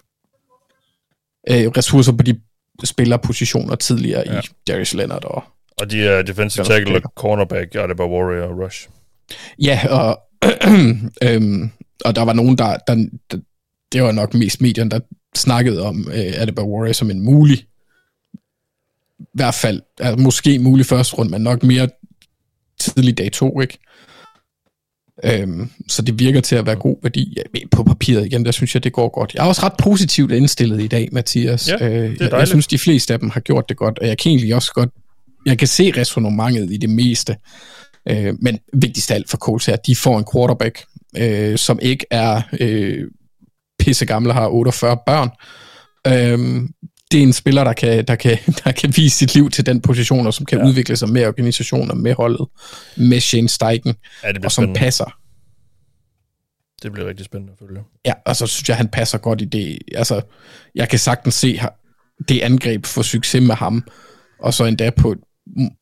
øh, 1.49 1.67
ressourcer 1.77 2.11
på 2.11 2.23
de 2.23 2.39
spillerpositioner 2.83 3.75
tidligere 3.75 4.23
ja. 4.25 4.39
i 4.39 4.41
Darius 4.67 4.93
Leonard 4.93 5.25
og 5.25 5.43
og 5.81 5.91
de 5.91 6.07
er 6.07 6.21
defensive 6.21 6.65
tackle 6.65 7.01
cornerback, 7.15 7.75
Adebayo 7.75 8.09
Warrior 8.09 8.47
og 8.47 8.59
Rush. 8.59 8.89
Ja, 9.61 9.81
og, 9.89 10.19
øhm, 11.27 11.69
og 12.05 12.15
der 12.15 12.21
var 12.21 12.33
nogen, 12.33 12.57
der, 12.57 12.77
der, 12.87 12.95
der, 13.31 13.37
det 13.91 14.03
var 14.03 14.11
nok 14.11 14.33
mest 14.33 14.61
medierne, 14.61 14.91
der 14.91 14.99
snakkede 15.35 15.81
om 15.81 16.07
øh, 16.07 16.41
Adebayo 16.41 16.75
Warrior 16.75 16.93
som 16.93 17.11
en 17.11 17.21
mulig, 17.21 17.65
i 19.19 19.25
hvert 19.33 19.55
fald, 19.55 19.81
altså, 19.99 20.23
måske 20.23 20.59
mulig 20.59 20.85
første 20.85 21.15
rund, 21.15 21.29
men 21.29 21.41
nok 21.41 21.63
mere 21.63 21.89
tidlig 22.79 23.17
dag 23.17 23.31
to, 23.31 23.61
ikke? 23.61 23.79
Øhm, 25.23 25.69
så 25.87 26.01
det 26.01 26.19
virker 26.19 26.41
til 26.41 26.55
at 26.55 26.65
være 26.65 26.75
god 26.75 26.95
værdi 27.03 27.33
ja, 27.37 27.59
på 27.71 27.83
papiret 27.83 28.25
igen, 28.25 28.45
der 28.45 28.51
synes 28.51 28.75
jeg, 28.75 28.83
det 28.83 28.93
går 28.93 29.09
godt. 29.09 29.33
Jeg 29.33 29.43
er 29.43 29.47
også 29.47 29.61
ret 29.63 29.73
positivt 29.79 30.31
indstillet 30.31 30.81
i 30.81 30.87
dag, 30.87 31.09
Mathias. 31.11 31.69
Ja, 31.69 31.89
øh, 31.89 32.17
jeg, 32.19 32.31
jeg 32.31 32.47
synes, 32.47 32.67
de 32.67 32.77
fleste 32.77 33.13
af 33.13 33.19
dem 33.19 33.29
har 33.29 33.39
gjort 33.39 33.69
det 33.69 33.77
godt, 33.77 33.99
og 33.99 34.07
jeg 34.07 34.17
kan 34.17 34.29
egentlig 34.29 34.55
også 34.55 34.73
godt, 34.73 34.89
jeg 35.45 35.57
kan 35.57 35.67
se 35.67 35.91
resonemanget 35.97 36.73
i 36.73 36.77
det 36.77 36.89
meste. 36.89 37.35
Øh, 38.09 38.33
men 38.41 38.59
vigtigst 38.73 39.11
af 39.11 39.15
alt 39.15 39.29
for 39.29 39.37
Colts 39.37 39.65
her, 39.65 39.75
de 39.75 39.95
får 39.95 40.17
en 40.17 40.25
quarterback, 40.33 40.85
øh, 41.17 41.57
som 41.57 41.79
ikke 41.81 42.05
er 42.11 42.41
øh, 42.59 43.07
pisse 43.79 44.05
gammel 44.05 44.31
har 44.31 44.47
48 44.47 44.97
børn. 45.05 45.29
Øh, 46.07 46.69
det 47.11 47.19
er 47.19 47.23
en 47.23 47.33
spiller, 47.33 47.63
der 47.63 47.73
kan, 47.73 48.05
der, 48.05 48.15
kan, 48.15 48.37
der 48.63 48.71
kan 48.71 48.93
vise 48.97 49.17
sit 49.17 49.35
liv 49.35 49.49
til 49.49 49.65
den 49.65 49.81
position, 49.81 50.27
og 50.27 50.33
som 50.33 50.45
kan 50.45 50.59
ja. 50.59 50.65
udvikle 50.65 50.97
sig 50.97 51.09
med 51.09 51.27
organisationer, 51.27 51.95
med 51.95 52.13
holdet, 52.13 52.47
med 52.97 53.19
Shane 53.19 53.49
Steichen, 53.49 53.95
ja, 54.23 54.31
det 54.31 54.45
og 54.45 54.51
som 54.51 54.61
spændende. 54.61 54.79
passer. 54.79 55.17
Det 56.83 56.91
bliver 56.91 57.07
rigtig 57.07 57.25
spændende 57.25 57.53
at 57.53 57.67
følge. 57.67 57.81
Ja, 58.05 58.13
og 58.25 58.35
så 58.35 58.47
synes 58.47 58.69
jeg, 58.69 58.77
han 58.77 58.87
passer 58.87 59.17
godt 59.17 59.41
i 59.41 59.45
det. 59.45 59.79
Altså, 59.95 60.21
jeg 60.75 60.89
kan 60.89 60.99
sagtens 60.99 61.35
se 61.35 61.61
det 62.29 62.41
angreb 62.41 62.85
for 62.85 63.01
succes 63.01 63.41
med 63.41 63.55
ham, 63.55 63.83
og 64.39 64.53
så 64.53 64.65
endda 64.65 64.89
på 64.89 65.11
et, 65.11 65.19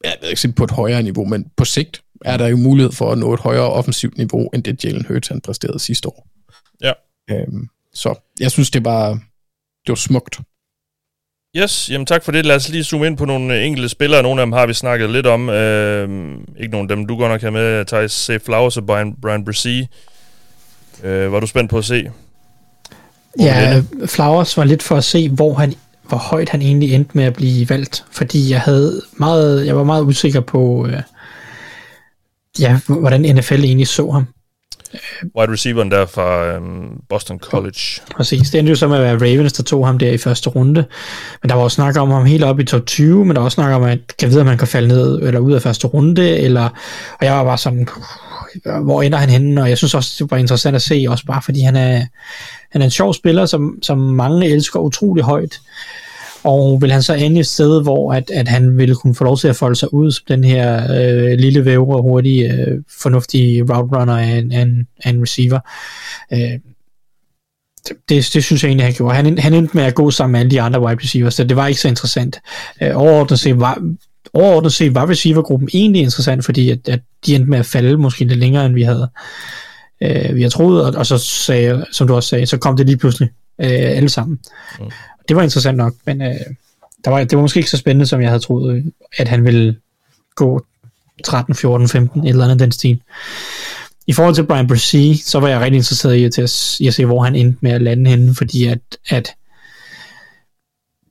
jeg 0.03 0.15
ved 0.22 0.30
ikke 0.30 0.51
på 0.55 0.63
et 0.63 0.72
højere 0.72 1.03
niveau, 1.03 1.26
men 1.26 1.45
på 1.57 1.65
sigt 1.65 2.01
er 2.26 2.38
der 2.38 2.47
jo 2.47 2.57
mulighed 2.57 2.91
for 2.91 3.11
at 3.11 3.17
nå 3.17 3.34
et 3.34 3.39
højere 3.39 3.70
offensivt 3.72 4.17
niveau, 4.17 4.49
end 4.53 4.63
det 4.63 4.86
Jalen 4.86 5.05
Hurts 5.05 5.28
han 5.28 5.41
præsterede 5.41 5.80
sidste 5.80 6.07
år. 6.07 6.28
Ja. 6.84 6.91
Øhm, 7.32 7.67
så 7.93 8.15
jeg 8.39 8.51
synes, 8.51 8.72
det 8.72 8.86
var, 8.86 9.09
det 9.86 9.89
var 9.89 9.95
smukt. 9.95 10.39
Yes, 11.57 11.89
jamen 11.91 12.05
tak 12.05 12.24
for 12.24 12.32
det. 12.32 12.45
Lad 12.45 12.55
os 12.55 12.70
lige 12.70 12.84
zoome 12.84 13.07
ind 13.07 13.17
på 13.17 13.26
nogle 13.26 13.63
enkelte 13.63 13.89
spillere. 13.89 14.24
Nogle 14.24 14.41
af 14.41 14.45
dem 14.45 14.53
har 14.53 14.65
vi 14.65 14.74
snakket 14.74 15.09
lidt 15.09 15.26
om. 15.26 15.49
Øh, 15.49 16.38
ikke 16.59 16.72
nogen 16.72 16.91
af 16.91 16.95
dem, 16.95 17.05
du 17.05 17.17
godt 17.17 17.32
nok 17.32 17.41
har 17.41 17.49
med, 17.49 17.86
Thijs 17.86 18.11
Safe 18.11 18.39
Flowers 18.39 18.78
og 18.78 18.86
Brian, 18.86 19.15
Brian 19.22 19.45
Bresee. 19.45 19.88
Øh, 21.03 21.32
var 21.32 21.39
du 21.39 21.47
spændt 21.47 21.70
på 21.70 21.78
at 21.78 21.86
se? 21.86 22.11
Ja, 23.39 23.84
Flowers 24.05 24.57
var 24.57 24.63
lidt 24.63 24.84
for 24.84 24.95
at 24.95 25.03
se, 25.03 25.30
hvor 25.30 25.53
han 25.53 25.74
hvor 26.09 26.17
højt 26.17 26.49
han 26.49 26.61
egentlig 26.61 26.93
endte 26.93 27.11
med 27.13 27.24
at 27.24 27.34
blive 27.34 27.70
valgt, 27.70 28.05
fordi 28.11 28.51
jeg 28.51 28.61
havde 28.61 29.01
meget, 29.13 29.65
jeg 29.65 29.76
var 29.76 29.84
meget 29.84 30.03
usikker 30.03 30.41
på, 30.41 30.88
øh, 30.88 31.01
ja, 32.60 32.80
hvordan 32.88 33.22
NFL 33.22 33.64
egentlig 33.64 33.88
så 33.88 34.12
ham. 34.12 34.26
Wide 35.38 35.51
receiveren 35.51 35.91
der 35.91 36.05
fra 36.05 36.45
øhm, 36.45 37.01
Boston 37.10 37.39
College. 37.39 37.80
Præcis, 38.16 38.49
det 38.49 38.60
endte 38.60 38.70
jo 38.70 38.76
så 38.76 38.88
med 38.88 38.97
at 38.97 39.03
være 39.03 39.32
Ravens, 39.32 39.53
der 39.53 39.64
tog 39.64 39.86
ham 39.86 39.99
der 39.99 40.12
i 40.12 40.18
første 40.18 40.49
runde. 40.49 40.86
Men 41.41 41.49
der 41.49 41.55
var 41.55 41.64
også 41.64 41.76
snak 41.76 41.97
om 41.97 42.12
ham 42.12 42.26
helt 42.26 42.43
op 42.43 42.60
i 42.60 42.64
top 42.64 42.86
20, 42.86 43.26
men 43.26 43.36
der 43.36 43.39
var 43.39 43.45
også 43.45 43.55
snak 43.55 43.74
om, 43.74 43.84
at 43.84 43.99
kan 44.20 44.30
vide, 44.30 44.39
at 44.39 44.45
man 44.45 44.57
kan 44.57 44.68
falde 44.68 44.88
ned 44.88 45.22
eller 45.22 45.39
ud 45.39 45.53
af 45.53 45.62
første 45.62 45.88
runde, 45.88 46.38
eller, 46.38 46.70
og 47.20 47.26
jeg 47.26 47.34
var 47.34 47.43
bare 47.43 47.57
sådan, 47.57 47.88
hvor 48.84 49.01
ender 49.01 49.18
han 49.18 49.30
henne, 49.30 49.62
og 49.62 49.70
jeg 49.70 49.78
synes 49.78 49.93
også, 49.93 50.24
det 50.24 50.32
var 50.32 50.38
interessant 50.38 50.76
at 50.76 50.82
se, 50.82 51.05
også 51.10 51.26
bare 51.26 51.41
fordi 51.41 51.62
han 51.62 51.76
er, 51.76 52.05
han 52.72 52.82
er 52.82 52.86
en 52.86 52.91
sjov 52.91 53.14
spiller, 53.14 53.45
som, 53.45 53.80
som 53.82 53.97
mange 53.97 54.47
elsker 54.47 54.80
utrolig 54.80 55.24
højt. 55.24 55.60
Og 56.50 56.82
vil 56.82 56.91
han 56.91 57.04
så 57.04 57.14
ende 57.14 57.39
et 57.39 57.47
sted, 57.47 57.82
hvor 57.84 58.14
at, 58.14 58.30
at 58.30 58.47
han 58.47 58.78
ville 58.78 58.95
kunne 58.95 59.16
få 59.16 59.24
lov 59.24 59.38
til 59.38 59.47
at 59.47 59.56
folde 59.56 59.76
sig 59.76 59.93
ud 59.93 60.12
som 60.12 60.24
den 60.28 60.43
her 60.43 60.84
øh, 60.84 61.39
lille 61.39 61.66
vævre, 61.66 62.02
hurtige, 62.02 62.54
øh, 62.54 62.78
fornuftige 63.02 63.62
route 63.62 63.97
runner 63.97 64.18
af 64.18 64.26
en, 64.26 64.52
af 64.52 64.62
en, 64.62 64.88
af 65.04 65.10
en 65.10 65.22
receiver. 65.22 65.60
Øh, 66.34 66.60
det, 67.88 67.97
det, 68.10 68.30
det 68.34 68.43
synes 68.43 68.64
jeg 68.64 68.70
egentlig, 68.70 68.86
han 68.86 68.93
gjorde. 68.93 69.16
Han, 69.16 69.38
han 69.38 69.54
endte 69.54 69.78
med 69.78 69.84
at 69.84 69.95
gå 69.95 70.12
sammen 70.12 70.32
med 70.32 70.39
alle 70.39 70.52
de 70.52 70.62
andre 70.62 70.82
wide 70.82 71.00
receivers, 71.04 71.34
så 71.34 71.43
det 71.43 71.58
var 71.58 71.68
ikke 71.68 71.82
så 71.82 71.88
interessant. 71.88 72.39
Øh, 72.82 72.91
overordnet 72.93 73.39
set 73.39 73.60
var, 73.60 73.82
overordnet 74.34 74.74
set 74.74 74.95
var 74.95 75.10
receivergruppen 75.10 75.70
egentlig 75.74 76.02
interessant, 76.02 76.45
fordi 76.45 76.70
at, 76.70 76.89
at 76.89 77.00
de 77.26 77.36
endte 77.36 77.50
med 77.50 77.60
at 77.60 77.66
falde 77.66 77.97
måske 77.97 78.26
lidt 78.26 78.39
længere, 78.39 78.66
end 78.66 78.74
vi 78.74 78.84
havde, 78.84 79.10
øh, 80.04 80.36
vi 80.36 80.41
havde 80.41 80.54
troet, 80.54 80.86
og, 80.86 80.93
og 80.95 81.06
så 81.06 81.18
sagde, 81.18 81.86
som 81.91 82.08
du 82.08 82.16
også 82.16 82.30
sagde, 82.30 82.45
så 82.45 82.58
kom 82.58 82.78
det 82.78 82.86
lige 82.86 82.97
pludselig 82.97 83.30
øh, 83.62 83.97
alle 83.97 84.10
sammen. 84.10 84.39
Mm. 84.80 84.86
Det 85.30 85.36
var 85.36 85.43
interessant 85.43 85.77
nok, 85.77 85.93
men 86.05 86.21
øh, 86.21 86.36
der 87.05 87.09
var, 87.11 87.23
det 87.23 87.36
var 87.36 87.41
måske 87.41 87.57
ikke 87.57 87.69
så 87.69 87.77
spændende, 87.77 88.05
som 88.05 88.21
jeg 88.21 88.30
havde 88.30 88.39
troet, 88.39 88.75
øh, 88.75 88.84
at 89.17 89.27
han 89.27 89.45
ville 89.45 89.75
gå 90.36 90.65
13, 91.23 91.55
14, 91.55 91.88
15, 91.88 92.23
et 92.23 92.30
eller 92.30 92.43
andet 92.43 92.59
den 92.59 92.71
stil. 92.71 93.01
i 94.07 94.13
forhold 94.13 94.36
til 94.36 94.45
Brian 94.45 94.67
Brissy, 94.67 95.23
så 95.25 95.39
var 95.39 95.47
jeg 95.47 95.59
rigtig 95.59 95.77
interesseret 95.77 96.15
i 96.15 96.23
at, 96.23 96.34
til 96.34 96.41
at, 96.41 96.80
i 96.80 96.88
at 96.88 96.93
se, 96.93 97.05
hvor 97.05 97.23
han 97.23 97.36
endte 97.36 97.59
med 97.61 97.71
at 97.71 97.82
lande 97.82 98.09
henne, 98.09 98.36
fordi 98.36 98.65
at, 98.65 98.80
at 99.09 99.36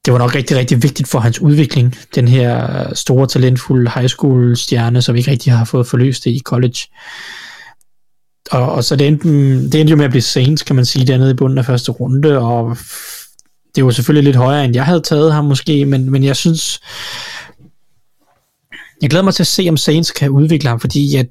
det 0.05 0.13
var 0.13 0.19
nok 0.19 0.35
rigtig, 0.35 0.57
rigtig 0.57 0.83
vigtigt 0.83 1.09
for 1.09 1.19
hans 1.19 1.41
udvikling, 1.41 1.97
den 2.15 2.29
her 2.29 2.95
store, 2.95 3.27
talentfulde 3.27 3.91
high 3.95 4.09
school 4.09 4.57
stjerne, 4.57 5.03
som 5.03 5.17
ikke 5.17 5.31
rigtig 5.31 5.53
har 5.53 5.65
fået 5.65 5.87
forløst 5.87 6.25
det 6.25 6.31
i 6.31 6.41
college. 6.45 6.79
Og, 8.51 8.73
og 8.73 8.85
så 8.85 8.97
det 8.97 9.07
endte, 9.07 9.29
det 9.71 9.81
endte 9.81 9.91
jo 9.91 9.97
med 9.97 10.05
at 10.05 10.11
blive 10.11 10.23
Saints, 10.23 10.63
kan 10.63 10.77
man 10.77 10.85
sige, 10.85 11.07
dernede 11.07 11.31
i 11.31 11.35
bunden 11.35 11.59
af 11.59 11.65
første 11.65 11.93
runde, 11.93 12.39
og 12.39 12.77
det 13.79 13.85
var 13.85 13.91
selvfølgelig 13.91 14.25
lidt 14.25 14.37
højere, 14.37 14.65
end 14.65 14.75
jeg 14.75 14.85
havde 14.85 15.01
taget 15.01 15.33
ham 15.33 15.45
måske, 15.45 15.85
men, 15.85 16.11
men 16.11 16.25
jeg 16.25 16.37
synes, 16.37 16.81
jeg 19.03 19.11
glæder 19.11 19.25
mig 19.25 19.35
til 19.35 19.43
at 19.43 19.47
se, 19.47 19.67
om 19.69 19.77
Saints 19.77 20.11
kan 20.11 20.31
udvikle 20.31 20.69
ham, 20.69 20.81
fordi 20.81 21.17
jeg, 21.17 21.27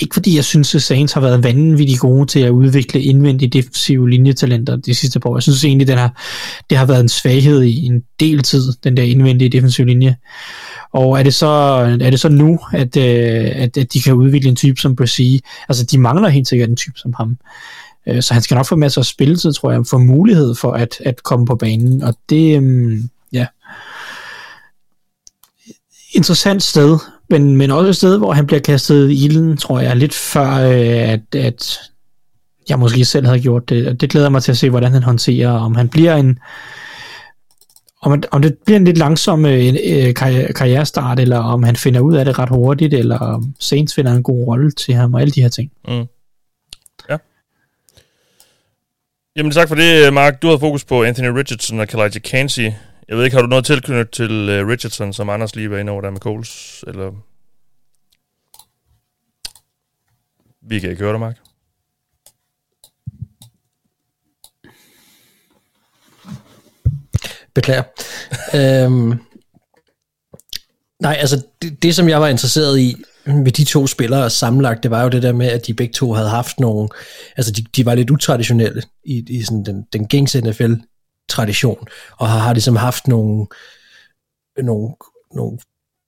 ikke 0.00 0.14
fordi 0.14 0.36
jeg 0.36 0.44
synes, 0.44 0.74
at 0.74 0.82
Saints 0.82 1.12
har 1.12 1.20
været 1.20 1.44
vanvittigt 1.44 2.00
gode 2.00 2.26
til 2.26 2.40
at 2.40 2.50
udvikle 2.50 3.02
indvendige 3.02 3.48
defensive 3.48 4.10
linjetalenter 4.10 4.76
de 4.76 4.94
sidste 4.94 5.20
par 5.20 5.30
år. 5.30 5.36
Jeg 5.36 5.42
synes 5.42 5.64
egentlig, 5.64 5.86
den 5.86 5.98
har, 5.98 6.22
det 6.70 6.78
har 6.78 6.86
været 6.86 7.00
en 7.00 7.08
svaghed 7.08 7.62
i 7.62 7.86
en 7.86 8.02
del 8.20 8.42
tid, 8.42 8.72
den 8.84 8.96
der 8.96 9.02
indvendige 9.02 9.48
defensive 9.48 9.86
linje. 9.86 10.16
Og 10.92 11.18
er 11.18 11.22
det 11.22 11.34
så, 11.34 11.46
er 12.00 12.10
det 12.10 12.20
så 12.20 12.28
nu, 12.28 12.58
at, 12.72 12.96
øh, 12.96 13.50
at, 13.54 13.76
at 13.76 13.92
de 13.92 14.00
kan 14.00 14.14
udvikle 14.14 14.48
en 14.48 14.56
type 14.56 14.80
som 14.80 14.96
Brissy? 14.96 15.20
Altså, 15.68 15.84
de 15.84 15.98
mangler 15.98 16.28
helt 16.28 16.48
sikkert 16.48 16.68
en 16.68 16.76
type 16.76 16.98
som 16.98 17.14
ham. 17.16 17.36
Øh, 18.08 18.22
så 18.22 18.34
han 18.34 18.42
skal 18.42 18.54
nok 18.54 18.66
få 18.66 18.76
masser 18.76 19.00
af 19.00 19.04
spilletid, 19.04 19.52
tror 19.52 19.72
jeg, 19.72 19.86
få 19.86 19.98
mulighed 19.98 20.54
for 20.54 20.72
at, 20.72 21.00
at 21.00 21.22
komme 21.22 21.46
på 21.46 21.54
banen. 21.54 22.02
Og 22.02 22.14
det, 22.28 22.56
øhm, 22.56 23.10
ja, 23.32 23.46
interessant 26.12 26.62
sted, 26.62 26.98
men, 27.30 27.56
men 27.56 27.70
også 27.70 27.88
et 27.88 27.96
sted, 27.96 28.18
hvor 28.18 28.32
han 28.32 28.46
bliver 28.46 28.60
kastet 28.60 29.10
i 29.10 29.24
ilden, 29.24 29.56
tror 29.56 29.80
jeg, 29.80 29.96
lidt 29.96 30.14
før, 30.14 30.50
øh, 30.50 31.12
at, 31.12 31.34
at 31.34 31.78
jeg 32.68 32.78
måske 32.78 33.04
selv 33.04 33.26
havde 33.26 33.40
gjort 33.40 33.68
det. 33.68 33.88
Og 33.88 34.00
det 34.00 34.10
glæder 34.10 34.28
mig 34.28 34.42
til 34.42 34.52
at 34.52 34.58
se, 34.58 34.70
hvordan 34.70 34.92
han 34.92 35.02
håndterer, 35.02 35.50
om 35.50 35.74
han 35.74 35.88
bliver 35.88 36.16
en, 36.16 36.38
om, 38.02 38.22
om 38.30 38.42
det 38.42 38.56
bliver 38.64 38.78
en 38.78 38.84
lidt 38.84 38.98
langsom 38.98 39.46
øh, 39.46 39.74
øh 39.84 40.14
karrierestart, 40.54 41.20
eller 41.20 41.38
om 41.38 41.62
han 41.62 41.76
finder 41.76 42.00
ud 42.00 42.14
af 42.14 42.24
det 42.24 42.38
ret 42.38 42.48
hurtigt, 42.48 42.94
eller 42.94 43.18
om 43.18 43.54
Saints 43.60 43.94
finder 43.94 44.12
en 44.12 44.22
god 44.22 44.46
rolle 44.46 44.70
til 44.70 44.94
ham, 44.94 45.14
og 45.14 45.20
alle 45.20 45.30
de 45.30 45.42
her 45.42 45.48
ting. 45.48 45.70
Mm. 45.88 46.04
Ja. 47.10 47.16
Jamen 49.36 49.52
tak 49.52 49.68
for 49.68 49.74
det, 49.74 50.06
øh, 50.06 50.12
Mark. 50.12 50.42
Du 50.42 50.48
har 50.48 50.58
fokus 50.58 50.84
på 50.84 51.04
Anthony 51.04 51.28
Richardson 51.28 51.80
og 51.80 51.88
Kalaji 51.88 52.18
Kansi. 52.18 52.62
Jeg 53.08 53.16
ved 53.16 53.24
ikke, 53.24 53.36
har 53.36 53.42
du 53.42 53.48
noget 53.48 53.64
tilknyttet 53.64 54.10
til 54.10 54.60
uh, 54.60 54.68
Richardson, 54.68 55.12
som 55.12 55.28
Anders 55.30 55.56
lige 55.56 55.70
var 55.70 55.78
inde 55.78 55.92
over 55.92 56.00
der 56.00 56.10
med 56.10 56.20
Coles? 56.20 56.84
Eller... 56.86 57.12
Vi 60.62 60.80
kan 60.80 60.90
ikke 60.90 61.02
høre 61.02 61.12
dig, 61.12 61.20
Mark. 61.20 61.36
Beklager. 67.54 67.84
øhm, 68.54 69.18
nej, 71.00 71.16
altså 71.20 71.46
det, 71.62 71.82
det, 71.82 71.94
som 71.94 72.08
jeg 72.08 72.20
var 72.20 72.28
interesseret 72.28 72.80
i 72.80 72.96
med 73.26 73.52
de 73.52 73.64
to 73.64 73.86
spillere 73.86 74.30
sammenlagt, 74.30 74.82
det 74.82 74.90
var 74.90 75.02
jo 75.02 75.08
det 75.08 75.22
der 75.22 75.32
med, 75.32 75.46
at 75.46 75.66
de 75.66 75.74
begge 75.74 75.92
to 75.92 76.12
havde 76.12 76.28
haft 76.28 76.60
nogle, 76.60 76.88
altså 77.36 77.52
de, 77.52 77.64
de 77.76 77.86
var 77.86 77.94
lidt 77.94 78.10
utraditionelle 78.10 78.82
i, 79.04 79.24
i 79.28 79.42
sådan 79.42 79.64
den, 79.64 79.86
den 79.92 80.06
gængse 80.06 80.40
NFL 80.40 80.72
tradition, 81.28 81.86
og 82.18 82.28
har, 82.28 82.38
har 82.38 82.52
ligesom 82.52 82.76
haft 82.76 83.08
nogle, 83.08 83.46
nogle, 84.62 84.88
nogle 85.34 85.58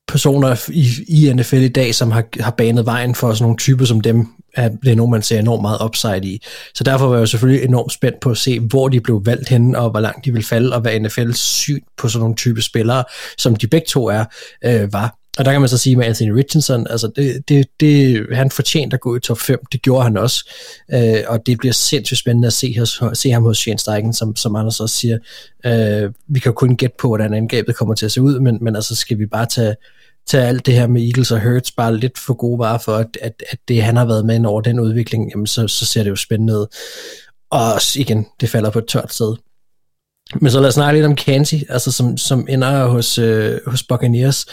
personer 0.08 0.70
i, 0.70 0.88
i 1.08 1.32
NFL 1.32 1.56
i 1.56 1.68
dag, 1.68 1.94
som 1.94 2.10
har, 2.10 2.24
har 2.40 2.50
banet 2.50 2.86
vejen 2.86 3.14
for 3.14 3.32
sådan 3.32 3.44
nogle 3.44 3.56
typer 3.56 3.84
som 3.84 4.00
dem, 4.00 4.26
at 4.54 4.72
det 4.82 4.92
er 4.92 4.96
nogen, 4.96 5.10
man 5.10 5.22
ser 5.22 5.38
enormt 5.38 5.62
meget 5.62 5.78
upside 5.84 6.26
i. 6.26 6.42
Så 6.74 6.84
derfor 6.84 7.06
var 7.06 7.14
jeg 7.14 7.20
jo 7.20 7.26
selvfølgelig 7.26 7.64
enormt 7.64 7.92
spændt 7.92 8.20
på 8.20 8.30
at 8.30 8.36
se, 8.36 8.60
hvor 8.60 8.88
de 8.88 9.00
blev 9.00 9.22
valgt 9.24 9.48
henne, 9.48 9.78
og 9.78 9.90
hvor 9.90 10.00
langt 10.00 10.24
de 10.24 10.32
ville 10.32 10.46
falde, 10.46 10.74
og 10.74 10.80
hvad 10.80 11.00
NFL's 11.00 11.36
syn 11.36 11.80
på 11.96 12.08
sådan 12.08 12.20
nogle 12.20 12.36
type 12.36 12.62
spillere, 12.62 13.04
som 13.38 13.56
de 13.56 13.66
begge 13.66 13.86
to 13.88 14.06
er, 14.06 14.24
øh, 14.64 14.92
var. 14.92 15.16
Og 15.38 15.44
der 15.44 15.52
kan 15.52 15.60
man 15.60 15.68
så 15.68 15.78
sige 15.78 15.96
med 15.96 16.06
Anthony 16.06 16.30
Richardson, 16.30 16.86
altså 16.90 17.10
det, 17.16 17.48
det, 17.48 17.66
det, 17.80 18.26
han 18.32 18.50
fortjente 18.50 18.94
at 18.94 19.00
gå 19.00 19.16
i 19.16 19.20
top 19.20 19.38
5, 19.38 19.58
det 19.72 19.82
gjorde 19.82 20.02
han 20.02 20.16
også, 20.16 20.50
øh, 20.94 21.18
og 21.28 21.46
det 21.46 21.58
bliver 21.58 21.72
sindssygt 21.72 22.20
spændende 22.20 22.46
at 22.46 22.52
se, 22.52 22.78
hos, 22.78 23.02
se 23.14 23.30
ham 23.30 23.42
hos 23.42 23.58
Shane 23.58 23.78
Steichen, 23.78 24.12
som, 24.12 24.36
som 24.36 24.56
Anders 24.56 24.80
også 24.80 24.96
siger. 24.96 25.18
Øh, 25.66 26.12
vi 26.28 26.40
kan 26.40 26.52
kun 26.52 26.76
gætte 26.76 26.96
på, 26.98 27.08
hvordan 27.08 27.34
angrebet 27.34 27.76
kommer 27.76 27.94
til 27.94 28.06
at 28.06 28.12
se 28.12 28.22
ud, 28.22 28.40
men, 28.40 28.58
men 28.60 28.76
altså 28.76 28.94
skal 28.94 29.18
vi 29.18 29.26
bare 29.26 29.46
tage, 29.46 29.76
tage 30.26 30.46
alt 30.46 30.66
det 30.66 30.74
her 30.74 30.86
med 30.86 31.02
Eagles 31.02 31.30
og 31.30 31.42
Hurts 31.42 31.72
bare 31.72 31.96
lidt 31.96 32.18
for 32.18 32.34
gode 32.34 32.58
varer 32.58 32.78
for, 32.78 32.96
at, 32.96 33.18
at, 33.22 33.42
at 33.50 33.58
det 33.68 33.82
han 33.82 33.96
har 33.96 34.04
været 34.04 34.26
med 34.26 34.44
over 34.44 34.60
den 34.60 34.80
udvikling, 34.80 35.30
jamen 35.30 35.46
så, 35.46 35.68
så 35.68 35.86
ser 35.86 36.02
det 36.02 36.10
jo 36.10 36.16
spændende 36.16 36.54
ud. 36.54 36.66
Og 37.50 37.80
igen, 37.96 38.26
det 38.40 38.48
falder 38.48 38.70
på 38.70 38.78
et 38.78 38.86
tørt 38.86 39.14
sted. 39.14 39.36
Men 40.34 40.50
så 40.50 40.60
lad 40.60 40.68
os 40.68 40.74
snakke 40.74 40.98
lidt 40.98 41.06
om 41.06 41.16
Kansi, 41.16 41.64
altså 41.68 41.92
som, 41.92 42.16
som 42.16 42.46
ender 42.48 42.86
hos, 42.86 43.18
øh, 43.18 43.60
hos 43.66 43.82
Buccaneers. 43.82 44.46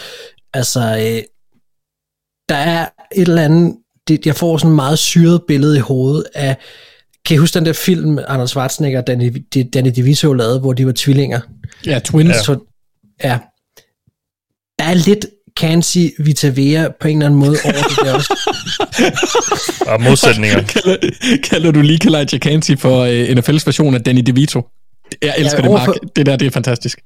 Altså, 0.54 0.80
øh, 0.80 1.22
der 2.48 2.54
er 2.54 2.88
et 3.16 3.28
eller 3.28 3.42
andet, 3.42 3.76
det, 4.08 4.26
jeg 4.26 4.36
får 4.36 4.58
sådan 4.58 4.70
et 4.70 4.76
meget 4.76 4.98
syret 4.98 5.42
billede 5.48 5.76
i 5.76 5.80
hovedet 5.80 6.24
af, 6.34 6.56
kan 7.26 7.34
I 7.34 7.38
huske 7.38 7.58
den 7.58 7.66
der 7.66 7.72
film, 7.72 8.18
Anders 8.28 8.50
Schwarzenegger 8.50 9.00
og 9.00 9.06
Danny, 9.06 9.44
Danny 9.74 9.90
DeVito 9.96 10.32
lavede, 10.32 10.60
hvor 10.60 10.72
de 10.72 10.86
var 10.86 10.92
tvillinger? 10.96 11.40
Ja, 11.86 11.98
twins. 11.98 12.28
Ja. 12.28 12.42
Så, 12.42 12.58
ja. 13.24 13.38
Der 14.78 14.84
er 14.84 14.94
lidt 14.94 15.26
Kansi 15.56 16.10
Vitavea 16.18 16.88
på 17.00 17.08
en 17.08 17.16
eller 17.16 17.26
anden 17.26 17.40
måde 17.40 17.56
over 17.64 17.72
det 17.72 17.98
der 18.04 18.14
også. 18.14 18.50
og 19.92 20.02
modsætninger. 20.02 20.62
kalder, 20.74 20.96
kalder 21.44 21.70
du 21.70 21.80
lige 21.80 21.98
Kalijah 21.98 22.40
Kansi 22.40 22.76
for 22.76 23.02
uh, 23.02 23.08
øh, 23.08 23.28
NFL's 23.28 23.62
version 23.66 23.94
af 23.94 24.02
Danny 24.02 24.20
DeVito? 24.20 24.62
Jeg 25.22 25.34
elsker 25.38 25.58
ja, 25.58 25.62
det, 25.62 25.70
Mark. 25.70 25.84
For, 25.84 25.92
det 26.16 26.26
der, 26.26 26.36
det 26.36 26.46
er 26.46 26.50
fantastisk. 26.50 27.00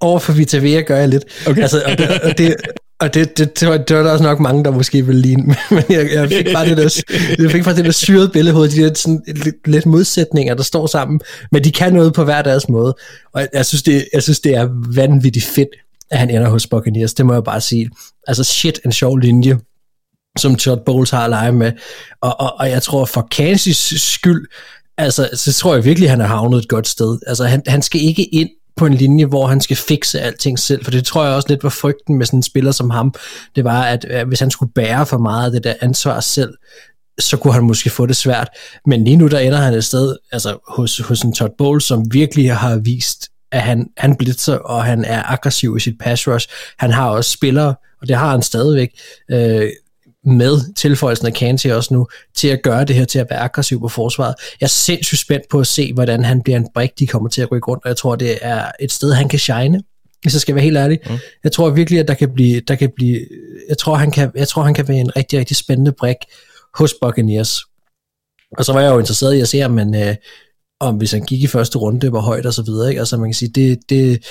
Over 0.00 0.18
for 0.18 0.32
Vitavea 0.32 0.80
gør 0.80 0.96
jeg 0.96 1.08
lidt. 1.08 1.24
Okay. 1.46 1.62
Altså, 1.62 1.82
og 1.86 1.98
det, 1.98 2.20
og 2.20 2.38
det, 2.38 2.56
og 3.00 3.14
det, 3.14 3.38
det, 3.38 3.60
det, 3.60 3.68
var, 3.68 3.76
det 3.76 3.96
var 3.96 4.02
der 4.02 4.10
også 4.10 4.24
nok 4.24 4.40
mange, 4.40 4.64
der 4.64 4.70
måske 4.70 5.06
ville 5.06 5.20
ligne, 5.20 5.42
men 5.70 5.84
jeg, 5.88 6.10
jeg 6.12 6.28
fik 6.28 6.46
bare 6.52 6.68
det 6.68 6.76
der, 6.76 7.02
jeg 7.38 7.50
fik 7.50 7.64
bare 7.64 7.76
det 7.76 7.84
der 7.84 7.90
syrede 7.90 8.28
billede, 8.28 8.56
de 8.56 8.68
der 8.68 8.94
sådan 8.94 9.22
lidt, 9.26 9.68
lidt 9.68 9.86
modsætninger, 9.86 10.54
der 10.54 10.62
står 10.62 10.86
sammen, 10.86 11.20
men 11.52 11.64
de 11.64 11.72
kan 11.72 11.92
noget 11.92 12.14
på 12.14 12.24
hver 12.24 12.42
deres 12.42 12.68
måde, 12.68 12.94
og 13.32 13.40
jeg, 13.40 13.48
jeg, 13.52 13.66
synes, 13.66 13.82
det, 13.82 14.08
jeg 14.12 14.22
synes, 14.22 14.40
det 14.40 14.54
er 14.54 14.68
vanvittigt 14.94 15.44
fedt, 15.44 15.68
at 16.10 16.18
han 16.18 16.30
ender 16.30 16.48
hos 16.48 16.66
Buccaneers, 16.66 17.14
det 17.14 17.26
må 17.26 17.32
jeg 17.32 17.44
bare 17.44 17.60
sige. 17.60 17.90
Altså 18.26 18.44
shit, 18.44 18.80
en 18.84 18.92
sjov 18.92 19.16
linje, 19.16 19.58
som 20.38 20.56
Todd 20.56 20.80
Bowles 20.86 21.10
har 21.10 21.24
at 21.24 21.30
lege 21.30 21.52
med, 21.52 21.72
og, 22.20 22.40
og, 22.40 22.54
og 22.58 22.70
jeg 22.70 22.82
tror 22.82 23.04
for 23.04 23.28
Kansas 23.30 23.76
skyld, 23.96 24.46
altså, 24.98 25.28
så 25.34 25.52
tror 25.52 25.74
jeg 25.74 25.84
virkelig, 25.84 26.06
at 26.06 26.10
han 26.10 26.20
har 26.20 26.26
havnet 26.26 26.58
et 26.58 26.68
godt 26.68 26.88
sted. 26.88 27.18
Altså, 27.26 27.44
han, 27.44 27.62
han 27.66 27.82
skal 27.82 28.00
ikke 28.00 28.24
ind 28.24 28.48
på 28.76 28.86
en 28.86 28.94
linje, 28.94 29.24
hvor 29.24 29.46
han 29.46 29.60
skal 29.60 29.76
fikse 29.76 30.20
alting 30.20 30.58
selv, 30.58 30.84
for 30.84 30.90
det 30.90 31.04
tror 31.04 31.24
jeg 31.24 31.34
også 31.34 31.48
lidt 31.48 31.62
var 31.62 31.70
frygten 31.70 32.18
med 32.18 32.26
sådan 32.26 32.38
en 32.38 32.42
spiller 32.42 32.72
som 32.72 32.90
ham, 32.90 33.14
det 33.56 33.64
var, 33.64 33.82
at, 33.82 34.24
hvis 34.26 34.40
han 34.40 34.50
skulle 34.50 34.72
bære 34.72 35.06
for 35.06 35.18
meget 35.18 35.46
af 35.46 35.52
det 35.52 35.64
der 35.64 35.74
ansvar 35.80 36.20
selv, 36.20 36.54
så 37.18 37.36
kunne 37.36 37.54
han 37.54 37.62
måske 37.62 37.90
få 37.90 38.06
det 38.06 38.16
svært. 38.16 38.48
Men 38.86 39.04
lige 39.04 39.16
nu, 39.16 39.26
der 39.26 39.38
ender 39.38 39.58
han 39.58 39.74
et 39.74 39.84
sted 39.84 40.16
altså, 40.32 40.58
hos, 40.68 40.98
hos 40.98 41.22
en 41.22 41.32
Todd 41.32 41.52
Bowles, 41.58 41.84
som 41.84 42.12
virkelig 42.12 42.54
har 42.54 42.76
vist, 42.76 43.28
at 43.52 43.62
han, 43.62 43.86
han 43.96 44.16
blitzer, 44.16 44.56
og 44.56 44.84
han 44.84 45.04
er 45.04 45.22
aggressiv 45.32 45.76
i 45.76 45.80
sit 45.80 45.98
pass 46.00 46.28
rush. 46.28 46.48
Han 46.78 46.90
har 46.90 47.10
også 47.10 47.30
spillere, 47.30 47.74
og 48.00 48.08
det 48.08 48.16
har 48.16 48.30
han 48.30 48.42
stadigvæk, 48.42 48.90
øh, 49.30 49.70
med 50.26 50.74
tilføjelsen 50.74 51.26
af 51.26 51.34
Kanti 51.34 51.68
også 51.68 51.94
nu, 51.94 52.06
til 52.36 52.48
at 52.48 52.62
gøre 52.62 52.84
det 52.84 52.96
her 52.96 53.04
til 53.04 53.18
at 53.18 53.26
være 53.30 53.38
aggressiv 53.38 53.80
på 53.80 53.88
forsvaret. 53.88 54.34
Jeg 54.60 54.66
er 54.66 54.68
sindssygt 54.68 55.20
spændt 55.20 55.48
på 55.50 55.60
at 55.60 55.66
se, 55.66 55.92
hvordan 55.92 56.24
han 56.24 56.42
bliver 56.42 56.56
en 56.56 56.68
brik, 56.74 56.90
de 56.98 57.06
kommer 57.06 57.28
til 57.28 57.42
at 57.42 57.52
rykke 57.52 57.68
rundt, 57.68 57.84
og 57.84 57.88
jeg 57.88 57.96
tror, 57.96 58.16
det 58.16 58.38
er 58.42 58.64
et 58.80 58.92
sted, 58.92 59.12
han 59.12 59.28
kan 59.28 59.38
shine 59.38 59.82
hvis 60.22 60.34
jeg 60.34 60.40
skal 60.40 60.54
være 60.54 60.64
helt 60.64 60.76
ærlig. 60.76 60.98
Mm. 61.06 61.16
Jeg 61.44 61.52
tror 61.52 61.70
virkelig, 61.70 62.00
at 62.00 62.08
der 62.08 62.14
kan 62.14 62.34
blive, 62.34 62.60
der 62.60 62.74
kan 62.74 62.90
blive 62.96 63.20
jeg 63.68 63.78
tror, 63.78 63.94
han 63.94 64.10
kan, 64.10 64.30
jeg 64.34 64.48
tror, 64.48 64.62
han 64.62 64.74
kan 64.74 64.88
være 64.88 64.96
en 64.96 65.16
rigtig, 65.16 65.38
rigtig 65.38 65.56
spændende 65.56 65.92
brik 65.92 66.16
hos 66.74 66.94
Buccaneers. 67.02 67.60
Og 68.58 68.64
så 68.64 68.72
var 68.72 68.80
jeg 68.80 68.92
jo 68.92 68.98
interesseret 68.98 69.34
i 69.34 69.40
at 69.40 69.48
se, 69.48 69.62
om, 69.62 69.70
man, 69.70 69.94
øh, 69.94 70.14
om 70.80 70.96
hvis 70.96 71.12
han 71.12 71.22
gik 71.22 71.42
i 71.42 71.46
første 71.46 71.78
runde, 71.78 72.08
hvor 72.08 72.20
højt 72.20 72.46
og 72.46 72.54
så 72.54 72.62
videre. 72.62 72.88
Ikke? 72.88 72.98
Altså 72.98 73.16
man 73.16 73.28
kan 73.28 73.34
sige, 73.34 73.48
det, 73.48 73.78
det, 73.88 74.24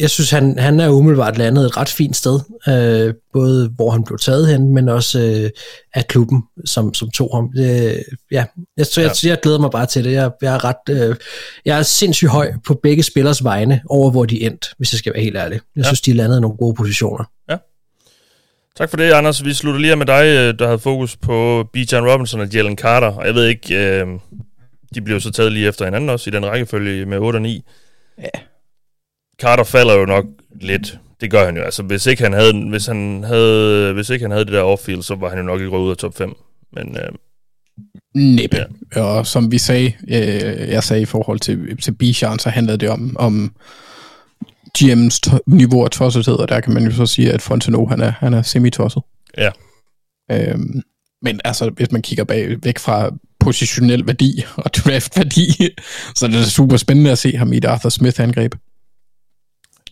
jeg 0.00 0.10
synes, 0.10 0.30
han, 0.30 0.58
han 0.58 0.80
er 0.80 0.88
umiddelbart 0.88 1.38
landet 1.38 1.64
et 1.64 1.76
ret 1.76 1.88
fint 1.88 2.16
sted, 2.16 2.40
øh, 2.68 3.14
både 3.32 3.68
hvor 3.68 3.90
han 3.90 4.04
blev 4.04 4.18
taget 4.18 4.48
hen, 4.48 4.74
men 4.74 4.88
også 4.88 5.20
øh, 5.20 5.50
af 5.94 6.06
klubben, 6.06 6.42
som, 6.64 6.94
som 6.94 7.10
tog 7.10 7.30
ham. 7.34 7.52
Det, 7.52 8.02
ja, 8.30 8.44
jeg, 8.76 8.86
jeg, 8.96 9.04
jeg, 9.04 9.10
jeg 9.24 9.40
glæder 9.42 9.58
mig 9.58 9.70
bare 9.70 9.86
til 9.86 10.04
det. 10.04 10.12
Jeg, 10.12 10.30
jeg, 10.42 10.54
er 10.54 10.64
ret, 10.64 11.08
øh, 11.08 11.16
jeg 11.64 11.78
er 11.78 11.82
sindssygt 11.82 12.30
høj 12.30 12.52
på 12.66 12.74
begge 12.82 13.02
spillers 13.02 13.44
vegne 13.44 13.80
over, 13.88 14.10
hvor 14.10 14.24
de 14.24 14.42
endte, 14.42 14.68
hvis 14.78 14.92
jeg 14.92 14.98
skal 14.98 15.14
være 15.14 15.22
helt 15.22 15.36
ærlig. 15.36 15.60
Jeg 15.76 15.82
ja. 15.82 15.88
synes, 15.88 16.00
de 16.00 16.12
landede 16.12 16.40
nogle 16.40 16.56
gode 16.56 16.74
positioner. 16.74 17.24
Ja. 17.50 17.56
Tak 18.76 18.90
for 18.90 18.96
det, 18.96 19.12
Anders. 19.12 19.44
Vi 19.44 19.54
slutter 19.54 19.80
lige 19.80 19.96
med 19.96 20.06
dig, 20.06 20.24
øh, 20.24 20.58
der 20.58 20.66
havde 20.66 20.78
fokus 20.78 21.16
på 21.16 21.68
B. 21.72 21.76
John 21.76 22.06
Robinson 22.06 22.40
og 22.40 22.48
Jalen 22.48 22.78
Carter. 22.78 23.08
Og 23.08 23.26
jeg 23.26 23.34
ved 23.34 23.46
ikke, 23.46 23.76
øh, 23.76 24.06
de 24.94 25.00
blev 25.02 25.20
så 25.20 25.30
taget 25.30 25.52
lige 25.52 25.68
efter 25.68 25.84
hinanden 25.84 26.10
også 26.10 26.30
i 26.30 26.32
den 26.32 26.46
rækkefølge 26.46 27.06
med 27.06 27.18
8 27.18 27.36
og 27.36 27.42
9. 27.42 27.62
Ja 28.18 28.40
Carter 29.40 29.64
falder 29.64 29.94
jo 29.94 30.04
nok 30.04 30.24
lidt. 30.60 30.98
Det 31.20 31.30
gør 31.30 31.44
han 31.44 31.56
jo. 31.56 31.62
Altså, 31.62 31.82
hvis 31.82 32.06
ikke 32.06 32.22
han 32.22 32.32
havde, 32.32 32.68
hvis 32.70 32.86
han 32.86 33.24
havde, 33.24 33.92
hvis 33.92 34.10
ikke 34.10 34.24
han 34.24 34.30
havde 34.30 34.44
det 34.44 34.52
der 34.52 34.62
off 34.62 34.88
så 35.00 35.16
var 35.20 35.28
han 35.28 35.38
jo 35.38 35.44
nok 35.44 35.60
ikke 35.60 35.70
røget 35.70 35.84
ud 35.84 35.90
af 35.90 35.96
top 35.96 36.16
5. 36.16 36.34
Men, 36.72 36.96
øh, 36.96 37.08
Næppe. 38.14 38.66
Ja. 38.96 39.00
Og 39.02 39.26
som 39.26 39.52
vi 39.52 39.58
sagde, 39.58 39.92
øh, 40.08 40.68
jeg 40.68 40.84
sagde 40.84 41.02
i 41.02 41.04
forhold 41.04 41.40
til, 41.40 41.76
til 41.82 41.92
Bichon, 41.92 42.38
så 42.38 42.50
handlede 42.50 42.78
det 42.78 42.88
om, 42.88 43.16
om 43.18 43.54
GM's 44.78 45.18
to- 45.26 45.38
niveau 45.46 45.84
af 45.84 45.90
tossethed, 45.90 46.34
og 46.34 46.48
der 46.48 46.60
kan 46.60 46.74
man 46.74 46.84
jo 46.84 46.90
så 46.90 47.06
sige, 47.06 47.32
at 47.32 47.42
Fonteno, 47.42 47.86
han 47.86 48.00
er, 48.00 48.10
han 48.18 48.34
er 48.34 48.42
semi-tosset. 48.42 49.02
Ja. 49.38 49.50
Øhm, 50.32 50.82
men 51.22 51.40
altså, 51.44 51.70
hvis 51.70 51.92
man 51.92 52.02
kigger 52.02 52.24
bag, 52.24 52.56
væk 52.62 52.78
fra 52.78 53.10
positionel 53.40 54.06
værdi 54.06 54.44
og 54.56 54.74
draft 54.74 55.16
værdi, 55.18 55.46
så 56.16 56.26
er 56.26 56.30
det 56.30 56.46
super 56.46 56.76
spændende 56.76 57.10
at 57.10 57.18
se 57.18 57.36
ham 57.36 57.52
i 57.52 57.56
et 57.56 57.64
Arthur 57.64 57.88
Smith-angreb. 57.90 58.54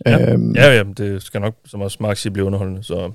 Ja, 0.07 0.33
øhm, 0.33 0.55
ja, 0.55 0.77
ja, 0.77 0.83
det 0.97 1.23
skal 1.23 1.41
nok, 1.41 1.55
som 1.67 1.81
også 1.81 1.99
Mark 2.01 2.17
siger, 2.17 2.33
blive 2.33 2.47
underholdende. 2.47 2.85
Så. 2.85 3.11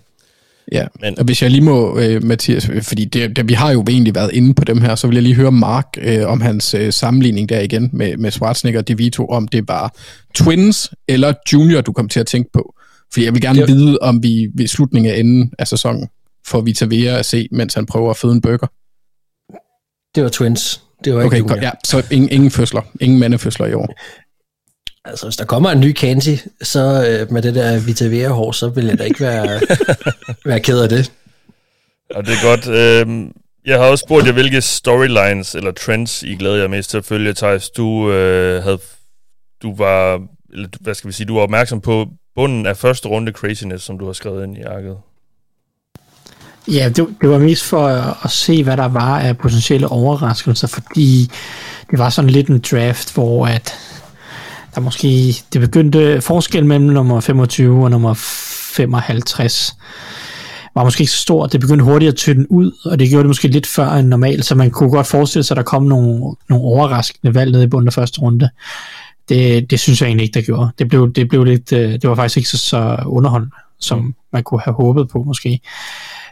Ja, 0.71 0.87
Men. 1.01 1.19
og 1.19 1.25
hvis 1.25 1.41
jeg 1.41 1.51
lige 1.51 1.61
må, 1.61 1.99
øh, 1.99 2.23
Mathias, 2.23 2.69
fordi 2.81 3.05
det, 3.05 3.35
det, 3.35 3.49
vi 3.49 3.53
har 3.53 3.71
jo 3.71 3.83
egentlig 3.89 4.15
været 4.15 4.31
inde 4.33 4.53
på 4.53 4.65
dem 4.65 4.81
her, 4.81 4.95
så 4.95 5.07
vil 5.07 5.15
jeg 5.15 5.23
lige 5.23 5.35
høre 5.35 5.51
Mark 5.51 5.87
øh, 5.97 6.27
om 6.27 6.41
hans 6.41 6.73
øh, 6.73 6.93
sammenligning 6.93 7.49
der 7.49 7.59
igen 7.59 7.89
med, 7.93 8.17
med 8.17 8.31
Schwarzenegger 8.31 8.79
og 8.79 8.87
DeVito, 8.87 9.27
om 9.27 9.47
det 9.47 9.67
var 9.67 9.95
Twins 10.35 10.91
eller 11.07 11.33
Junior, 11.53 11.81
du 11.81 11.91
kom 11.91 12.09
til 12.09 12.19
at 12.19 12.27
tænke 12.27 12.49
på. 12.53 12.75
For 13.13 13.21
jeg 13.21 13.33
vil 13.33 13.41
gerne 13.41 13.59
det... 13.59 13.67
vide, 13.67 13.97
om 14.01 14.23
vi 14.23 14.47
ved 14.55 14.67
slutningen 14.67 15.13
af 15.13 15.19
enden 15.19 15.53
af 15.59 15.67
sæsonen 15.67 16.09
får 16.47 16.61
Vita 16.61 16.85
Vea 16.85 17.19
at 17.19 17.25
se, 17.25 17.47
mens 17.51 17.73
han 17.73 17.85
prøver 17.85 18.09
at 18.09 18.17
føde 18.17 18.33
en 18.33 18.41
burger. 18.41 18.67
Det 20.15 20.23
var 20.23 20.29
Twins. 20.29 20.83
Det 21.03 21.15
var 21.15 21.21
ikke 21.21 21.27
okay, 21.27 21.39
Junior. 21.39 21.55
Ja, 21.61 21.71
så 21.83 22.05
ingen, 22.11 22.29
ingen 22.29 22.51
fødsler. 22.51 22.81
Ingen 23.01 23.19
mandefødsler 23.19 23.65
i 23.65 23.73
år. 23.73 23.93
Altså, 25.09 25.25
hvis 25.25 25.35
der 25.35 25.45
kommer 25.45 25.69
en 25.69 25.79
ny 25.79 25.91
Kanti, 25.91 26.39
så 26.61 27.07
øh, 27.07 27.31
med 27.31 27.41
det 27.41 27.55
der 27.55 27.79
Vita 27.79 28.27
hår 28.27 28.51
så 28.51 28.69
vil 28.69 28.85
jeg 28.85 28.99
da 28.99 29.03
ikke 29.03 29.19
være, 29.19 29.61
være 30.45 30.59
ked 30.59 30.79
af 30.79 30.89
det. 30.89 31.11
Ja, 32.15 32.21
det 32.21 32.29
er 32.29 32.43
godt. 32.43 32.67
Øhm, 32.67 33.31
jeg 33.65 33.79
har 33.79 33.85
også 33.85 34.01
spurgt 34.01 34.27
jer, 34.27 34.31
hvilke 34.31 34.61
storylines 34.61 35.55
eller 35.55 35.71
trends, 35.71 36.23
I 36.23 36.35
glæder 36.35 36.55
jer 36.55 36.67
mest 36.67 36.89
til 36.89 36.97
at 36.97 37.05
følge. 37.05 37.33
Thijs, 37.33 37.69
du, 37.69 38.11
øh, 38.11 38.63
havde, 38.63 38.79
du 39.61 39.75
var, 39.75 40.21
eller, 40.53 40.67
hvad 40.79 40.93
skal 40.93 41.07
vi 41.07 41.13
sige, 41.13 41.27
du 41.27 41.33
var 41.33 41.41
opmærksom 41.41 41.81
på 41.81 42.07
bunden 42.35 42.65
af 42.65 42.77
første 42.77 43.07
runde 43.07 43.31
craziness, 43.31 43.85
som 43.85 43.99
du 43.99 44.05
har 44.05 44.13
skrevet 44.13 44.43
ind 44.43 44.57
i 44.57 44.61
arket. 44.61 44.97
Ja, 46.67 46.89
det, 46.89 47.07
det 47.21 47.29
var 47.29 47.37
mest 47.37 47.63
for 47.63 47.87
at, 47.87 48.15
at 48.23 48.31
se, 48.31 48.63
hvad 48.63 48.77
der 48.77 48.87
var 48.87 49.19
af 49.19 49.37
potentielle 49.37 49.87
overraskelser, 49.87 50.67
fordi 50.67 51.31
det 51.91 51.99
var 51.99 52.09
sådan 52.09 52.29
lidt 52.29 52.47
en 52.47 52.59
draft, 52.71 53.13
hvor 53.13 53.47
at 53.47 53.73
der 54.79 54.83
måske, 54.83 55.35
det 55.53 55.61
begyndte 55.61 56.21
forskel 56.21 56.65
mellem 56.65 56.89
nummer 56.89 57.19
25 57.19 57.83
og 57.83 57.91
nummer 57.91 58.13
55 58.13 59.75
var 60.75 60.83
måske 60.83 61.01
ikke 61.01 61.13
så 61.13 61.17
stor. 61.17 61.45
Det 61.45 61.59
begyndte 61.59 61.85
hurtigt 61.85 62.09
at 62.09 62.15
tynde 62.15 62.51
ud, 62.51 62.71
og 62.85 62.99
det 62.99 63.09
gjorde 63.09 63.23
det 63.23 63.29
måske 63.29 63.47
lidt 63.47 63.67
før 63.67 63.89
end 63.89 64.07
normalt, 64.07 64.45
så 64.45 64.55
man 64.55 64.71
kunne 64.71 64.91
godt 64.91 65.07
forestille 65.07 65.43
sig, 65.43 65.55
at 65.55 65.57
der 65.57 65.63
kom 65.63 65.83
nogle, 65.83 66.35
nogle 66.49 66.65
overraskende 66.65 67.35
valg 67.35 67.51
ned 67.51 67.63
i 67.63 67.67
bunden 67.67 67.87
af 67.87 67.93
første 67.93 68.21
runde. 68.21 68.49
Det, 69.29 69.71
det 69.71 69.79
synes 69.79 70.01
jeg 70.01 70.07
egentlig 70.07 70.23
ikke, 70.23 70.39
der 70.39 70.45
gjorde. 70.45 70.69
Det 70.79 70.87
blev, 70.87 71.13
det 71.13 71.29
blev 71.29 71.43
lidt, 71.43 71.73
øh, 71.73 71.91
det 71.91 72.09
var 72.09 72.15
faktisk 72.15 72.37
ikke 72.37 72.49
så, 72.49 72.57
så 72.57 72.97
underholdende, 73.05 73.55
som 73.79 73.99
mm. 73.99 74.13
man 74.33 74.43
kunne 74.43 74.61
have 74.61 74.73
håbet 74.73 75.09
på 75.09 75.23
måske. 75.23 75.61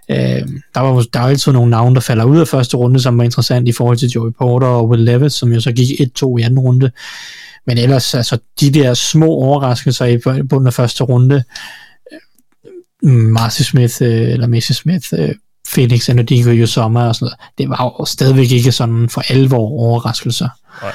Øh, 0.09 0.47
der 0.75 0.79
var 0.79 1.03
der 1.13 1.19
er 1.19 1.23
altid 1.23 1.51
nogle 1.51 1.69
navne, 1.69 1.95
der 1.95 2.01
falder 2.01 2.23
ud 2.23 2.37
af 2.37 2.47
første 2.47 2.77
runde, 2.77 2.99
som 2.99 3.17
var 3.17 3.23
interessant 3.23 3.67
i 3.67 3.71
forhold 3.71 3.97
til 3.97 4.09
Joey 4.09 4.31
Porter 4.31 4.67
og 4.67 4.89
Will 4.89 5.03
Levis, 5.03 5.33
som 5.33 5.53
jo 5.53 5.61
så 5.61 5.71
gik 5.71 6.01
1-2 6.01 6.37
i 6.37 6.41
anden 6.41 6.59
runde. 6.59 6.91
Men 7.67 7.77
ellers, 7.77 8.13
altså, 8.13 8.37
de 8.59 8.71
der 8.71 8.93
små 8.93 9.25
overraskelser 9.25 10.05
i 10.05 10.17
bunden 10.49 10.67
af 10.67 10.73
første 10.73 11.03
runde, 11.03 11.43
øh, 13.03 13.11
Marcy 13.11 13.61
Smith, 13.61 13.95
øh, 14.01 14.31
eller 14.31 14.47
Messi 14.47 14.73
Smith, 14.73 15.07
øh, 15.13 15.35
Felix 15.67 16.09
Anodigo 16.09 16.49
i 16.49 16.65
sommer 16.65 17.07
og 17.07 17.15
sådan 17.15 17.25
noget, 17.25 17.37
det 17.57 17.69
var 17.69 17.95
jo 17.99 18.05
stadigvæk 18.05 18.51
ikke 18.51 18.71
sådan 18.71 19.09
for 19.09 19.21
alvor 19.29 19.69
overraskelser. 19.69 20.49
Nej. 20.81 20.91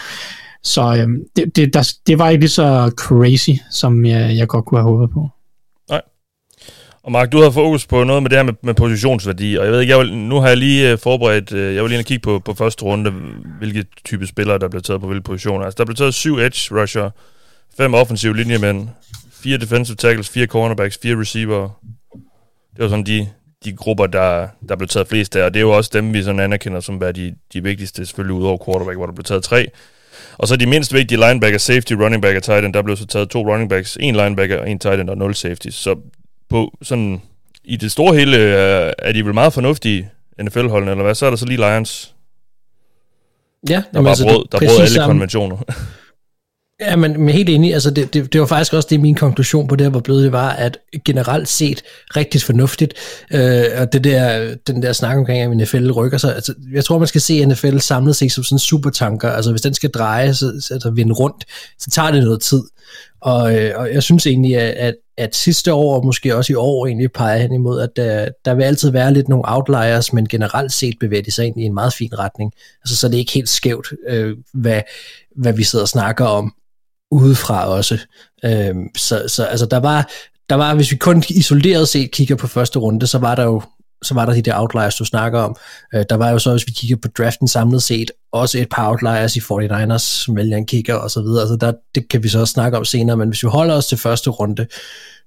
Så 0.63 0.97
øhm, 0.97 1.17
det, 1.37 1.57
det, 1.57 1.75
der, 1.75 1.93
det 2.07 2.19
var 2.19 2.29
ikke 2.29 2.41
lige 2.41 2.51
så 2.51 2.93
crazy, 2.97 3.51
som 3.71 4.05
jeg, 4.05 4.37
jeg 4.37 4.49
godt 4.49 4.65
kunne 4.65 4.81
have 4.81 4.91
håbet 4.91 5.11
på. 5.15 5.31
Og 7.05 7.13
Mark, 7.13 7.33
du 7.33 7.43
har 7.43 7.51
fokus 7.51 7.87
på 7.87 8.05
noget 8.05 8.23
med 8.23 8.31
det 8.31 8.39
her 8.39 8.43
med, 8.43 8.53
med 8.63 8.75
positionsværdi, 8.75 9.57
og 9.57 9.65
jeg 9.65 9.73
ved 9.73 9.81
ikke, 9.81 9.91
jeg 9.91 9.99
vil, 9.99 10.15
nu 10.15 10.41
har 10.41 10.49
jeg 10.49 10.57
lige 10.57 10.91
øh, 10.91 10.99
forberedt, 10.99 11.53
øh, 11.53 11.75
jeg 11.75 11.83
vil 11.83 11.91
lige 11.91 12.05
kigge 12.05 12.23
på, 12.23 12.39
på 12.39 12.55
første 12.55 12.85
runde, 12.85 13.11
hvilke 13.59 13.85
type 14.05 14.27
spillere, 14.27 14.59
der 14.59 14.69
blev 14.69 14.83
taget 14.83 15.01
på 15.01 15.07
hvilke 15.07 15.25
positioner. 15.25 15.65
Altså, 15.65 15.79
der 15.79 15.85
blev 15.85 15.97
taget 15.97 16.15
syv 16.15 16.39
edge 16.39 16.81
rusher, 16.81 17.11
fem 17.77 17.95
offensive 17.95 18.37
linjemænd, 18.37 18.89
fire 19.33 19.59
defensive 19.59 19.97
tackles, 19.97 20.29
fire 20.29 20.47
cornerbacks, 20.47 20.99
fire 21.03 21.21
receiver. 21.21 21.69
Det 22.77 22.83
var 22.83 22.89
sådan 22.89 23.07
de, 23.07 23.29
de 23.65 23.73
grupper, 23.73 24.07
der, 24.07 24.49
der 24.69 24.77
blev 24.77 24.89
taget 24.89 25.09
flest 25.09 25.37
af, 25.37 25.45
og 25.45 25.55
det 25.55 25.61
er 25.61 25.65
jo 25.65 25.77
også 25.77 25.91
dem, 25.93 26.15
vi 26.15 26.23
sådan 26.23 26.41
anerkender 26.41 26.81
som 26.81 27.01
være 27.01 27.13
de, 27.13 27.35
de 27.53 27.63
vigtigste, 27.63 28.07
selvfølgelig 28.07 28.35
udover 28.35 28.65
quarterback, 28.65 28.97
hvor 28.97 29.07
der 29.07 29.15
blev 29.15 29.25
taget 29.25 29.43
tre. 29.43 29.69
Og 30.39 30.49
så 30.49 30.57
de 30.57 30.67
mindst 30.67 30.95
vigtige 30.95 31.29
linebacker, 31.29 31.59
safety, 31.59 31.93
running 31.93 32.23
back 32.23 32.37
og 32.37 32.43
tight 32.43 32.65
end, 32.65 32.75
der 32.75 32.83
blev 32.83 32.97
så 32.97 33.07
taget 33.07 33.31
to 33.31 33.53
running 33.53 33.71
backs, 33.71 33.97
en 34.01 34.17
linebacker, 34.17 34.65
en 34.65 34.79
tight 34.79 35.01
end 35.01 35.11
og 35.11 35.19
nul 35.19 35.35
safety. 35.35 35.69
Så 35.71 35.97
på 36.53 36.79
sådan, 36.83 37.23
i 37.65 37.77
det 37.77 37.93
store 37.93 38.15
hele, 38.15 38.37
øh, 38.37 38.93
er 38.99 39.13
de 39.13 39.25
vel 39.25 39.35
meget 39.35 39.53
fornuftige, 39.53 40.11
NFL-holdene, 40.43 40.91
eller 40.91 41.05
hvad? 41.05 41.15
Så 41.15 41.27
er 41.27 41.31
der 41.31 41.37
så 41.37 41.47
lige 41.47 41.57
Lions. 41.57 42.15
Ja, 43.69 43.75
der 43.75 43.83
jamen, 43.95 44.09
altså, 44.09 44.25
brød, 44.25 44.45
der 44.53 44.59
brød 44.59 44.79
alle 44.79 44.89
samme. 44.89 45.13
konventioner. 45.13 45.57
Ja, 46.87 46.97
men, 46.97 47.21
men 47.21 47.29
helt 47.29 47.49
enig, 47.49 47.75
altså 47.75 47.91
det, 47.91 48.15
det, 48.15 48.33
det 48.33 48.41
var 48.41 48.47
faktisk 48.47 48.73
også 48.73 48.89
det, 48.91 49.01
min 49.01 49.15
konklusion 49.15 49.69
på 49.69 49.77
det 49.77 49.85
her 49.85 49.93
var 49.93 50.01
blevet, 50.01 50.25
det 50.25 50.33
var, 50.33 50.51
at 50.51 50.79
generelt 51.05 51.49
set 51.49 51.83
rigtig 52.17 52.43
fornuftigt, 52.43 52.95
øh, 53.33 53.65
og 53.79 53.93
det 53.93 54.05
der, 54.05 54.55
den 54.67 54.83
der 54.83 54.93
snak 54.93 55.17
omkring, 55.17 55.43
at 55.43 55.57
NFL 55.57 55.91
rykker 55.91 56.19
sig, 56.19 56.35
altså, 56.35 56.55
jeg 56.73 56.85
tror, 56.85 56.99
man 56.99 57.09
skal 57.09 57.21
se 57.21 57.47
NFL 57.47 57.79
samlet 57.79 58.17
set 58.17 58.33
som 58.33 58.45
sådan 58.45 58.55
en 58.55 58.59
supertanker, 58.59 59.31
altså 59.31 59.51
hvis 59.51 59.61
den 59.61 59.75
skal 59.75 59.91
dreje, 59.91 60.35
så, 60.35 60.47
altså 60.71 60.91
vinde 60.91 61.15
rundt, 61.15 61.45
så 61.79 61.91
tager 61.91 62.11
det 62.11 62.25
noget 62.25 62.41
tid, 62.41 62.63
og, 63.23 63.57
øh, 63.57 63.73
og 63.77 63.93
jeg 63.93 64.03
synes 64.03 64.27
egentlig, 64.27 64.57
at, 64.57 64.71
at, 64.71 64.95
at 65.17 65.37
sidste 65.37 65.73
år, 65.73 65.97
og 65.97 66.07
måske 66.07 66.37
også 66.37 66.53
i 66.53 66.57
år, 66.57 66.87
egentlig 66.87 67.13
peger 67.13 67.39
hen 67.39 67.53
imod, 67.53 67.81
at 67.81 67.97
der, 67.97 68.29
der 68.45 68.55
vil 68.55 68.65
altid 68.65 68.91
være 68.91 69.13
lidt 69.13 69.29
nogle 69.29 69.45
outliers, 69.47 70.13
men 70.13 70.29
generelt 70.29 70.73
set 70.73 70.95
bevæger 71.01 71.23
de 71.23 71.31
sig 71.31 71.47
ind 71.47 71.61
i 71.61 71.65
en 71.65 71.75
meget 71.75 71.93
fin 71.93 72.19
retning. 72.19 72.53
Altså, 72.83 72.97
så 72.97 73.09
det 73.09 73.15
er 73.15 73.19
ikke 73.19 73.33
helt 73.33 73.49
skævt, 73.49 73.89
øh, 74.09 74.37
hvad, 74.53 74.81
hvad 75.37 75.53
vi 75.53 75.63
sidder 75.63 75.83
og 75.83 75.89
snakker 75.89 76.25
om 76.25 76.55
udefra 77.13 77.69
også. 77.69 77.99
Øh, 78.45 78.75
så, 78.97 79.25
så 79.29 79.45
altså, 79.45 79.67
der 79.67 79.81
var, 79.81 80.11
der 80.49 80.55
var, 80.55 80.75
hvis 80.75 80.91
vi 80.91 80.97
kun 80.97 81.23
isoleret 81.29 81.89
set 81.89 82.11
kigger 82.11 82.37
på 82.37 82.47
første 82.47 82.79
runde, 82.79 83.07
så 83.07 83.19
var 83.19 83.35
der 83.35 83.45
jo 83.45 83.63
så 84.03 84.15
var 84.15 84.27
der 84.27 84.33
de 84.33 84.43
der 84.43 84.61
outliers, 84.61 84.95
du 84.95 85.05
snakker 85.05 85.41
om. 85.41 85.57
Øh, 85.95 86.05
der 86.11 86.17
var 86.17 86.31
jo 86.31 86.39
så, 86.39 86.51
hvis 86.51 86.67
vi 86.67 86.73
kigger 86.73 86.97
på 86.97 87.09
draften 87.19 87.49
samlet 87.49 87.83
set, 87.83 88.11
også 88.33 88.59
et 88.59 88.69
par 88.69 88.91
outliers 88.91 89.37
i 89.37 89.41
49ers, 89.41 89.99
som 89.99 90.37
vælger 90.37 90.57
en 90.57 90.67
kigger 90.67 90.95
og 90.95 91.11
så 91.11 91.23
videre. 91.23 91.41
Altså 91.41 91.57
der, 91.57 91.73
det 91.95 92.09
kan 92.09 92.23
vi 92.23 92.29
så 92.29 92.41
også 92.41 92.53
snakke 92.53 92.79
om 92.79 92.85
senere, 92.85 93.17
men 93.17 93.29
hvis 93.29 93.43
vi 93.43 93.49
holder 93.49 93.75
os 93.75 93.87
til 93.87 93.99
første 93.99 94.31
runde, 94.31 94.67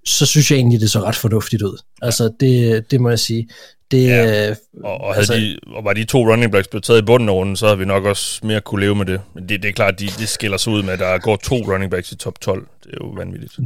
så 0.05 0.25
synes 0.25 0.51
jeg 0.51 0.57
egentlig, 0.57 0.81
det 0.81 0.91
så 0.91 0.99
ret 0.99 1.15
fornuftigt 1.15 1.61
ud. 1.61 1.81
Altså 2.01 2.31
det, 2.39 2.85
det 2.91 3.01
må 3.01 3.09
jeg 3.09 3.19
sige. 3.19 3.49
Det, 3.91 4.07
ja. 4.07 4.49
Øh, 4.49 4.55
og, 4.83 5.01
og, 5.01 5.13
havde 5.13 5.17
altså, 5.17 5.33
de, 5.33 5.57
og 5.67 5.85
var 5.85 5.93
de 5.93 6.05
to 6.05 6.31
running 6.31 6.51
backs 6.51 6.67
blevet 6.67 6.83
taget 6.83 7.01
i 7.01 7.05
bunden 7.05 7.29
af 7.29 7.33
runden, 7.33 7.55
så 7.55 7.65
havde 7.65 7.79
vi 7.79 7.85
nok 7.85 8.05
også 8.05 8.39
mere 8.43 8.61
kunne 8.61 8.81
leve 8.81 8.95
med 8.95 9.05
det. 9.05 9.21
Men 9.35 9.49
det, 9.49 9.63
det 9.63 9.69
er 9.69 9.73
klart, 9.73 9.99
de, 9.99 10.05
de 10.05 10.27
skiller 10.27 10.57
sig 10.57 10.73
ud 10.73 10.83
med, 10.83 10.93
at 10.93 10.99
der 10.99 11.17
går 11.17 11.35
to 11.35 11.55
running 11.55 11.91
backs 11.91 12.11
i 12.11 12.17
top 12.17 12.41
12. 12.41 12.67
Det 12.83 12.93
er 12.93 12.97
jo 13.01 13.07
vanvittigt. 13.07 13.59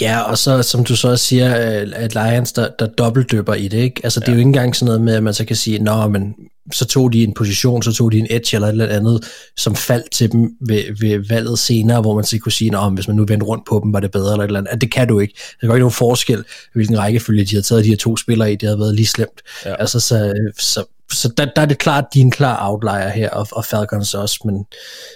Ja, 0.00 0.20
og 0.20 0.38
så 0.38 0.62
som 0.62 0.84
du 0.84 0.96
så 0.96 1.08
også 1.08 1.24
siger, 1.24 1.54
at 1.94 2.14
Lions, 2.14 2.52
der, 2.52 2.68
der 2.78 2.86
dobbeltdøber 2.86 3.54
i 3.54 3.68
det, 3.68 3.78
ikke? 3.78 4.00
Altså 4.04 4.20
ja. 4.20 4.24
det 4.24 4.28
er 4.28 4.32
jo 4.32 4.38
ikke 4.38 4.48
engang 4.48 4.76
sådan 4.76 4.86
noget 4.86 5.00
med, 5.00 5.14
at 5.14 5.22
man 5.22 5.34
så 5.34 5.44
kan 5.44 5.56
sige, 5.56 5.78
nå, 5.78 6.08
men 6.08 6.34
så 6.72 6.84
tog 6.84 7.12
de 7.12 7.24
en 7.24 7.34
position, 7.34 7.82
så 7.82 7.92
tog 7.92 8.12
de 8.12 8.18
en 8.18 8.26
edge 8.30 8.56
eller 8.56 8.68
et 8.68 8.72
eller 8.72 8.86
andet, 8.88 9.24
som 9.56 9.76
faldt 9.76 10.10
til 10.10 10.32
dem 10.32 10.50
ved, 10.60 10.82
ved 11.00 11.28
valget 11.28 11.58
senere, 11.58 12.00
hvor 12.00 12.14
man 12.14 12.24
så 12.24 12.38
kunne 12.38 12.52
sige, 12.52 12.76
at 12.76 12.92
hvis 12.92 13.08
man 13.08 13.16
nu 13.16 13.24
vendte 13.24 13.46
rundt 13.46 13.66
på 13.68 13.80
dem, 13.84 13.92
var 13.92 14.00
det 14.00 14.10
bedre 14.10 14.32
eller 14.32 14.44
et 14.44 14.48
eller 14.48 14.60
andet. 14.60 14.72
At 14.72 14.80
det 14.80 14.90
kan 14.90 15.08
du 15.08 15.20
ikke. 15.20 15.34
Der 15.60 15.68
er 15.68 15.72
ikke 15.72 15.80
nogen 15.80 15.92
forskel, 15.92 16.44
hvilken 16.74 16.98
rækkefølge 16.98 17.44
de 17.44 17.54
har 17.54 17.62
taget 17.62 17.84
de 17.84 17.88
her 17.88 17.96
to 17.96 18.16
spillere 18.16 18.52
i. 18.52 18.56
Det 18.56 18.68
har 18.68 18.76
været 18.76 18.94
lige 18.94 19.06
slemt. 19.06 19.42
Ja. 19.64 19.74
Altså, 19.74 20.00
så, 20.00 20.34
så, 20.58 20.84
så 21.12 21.32
der, 21.36 21.44
der 21.56 21.62
er 21.62 21.66
det 21.66 21.78
klart, 21.78 22.04
at 22.04 22.14
de 22.14 22.20
er 22.20 22.24
en 22.24 22.30
klar 22.30 22.70
outlier 22.70 23.08
her, 23.08 23.30
og, 23.30 23.46
og 23.52 23.64
Falcons 23.64 24.14
også. 24.14 24.38
Men, 24.44 24.64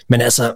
men 0.09 0.21
altså, 0.21 0.53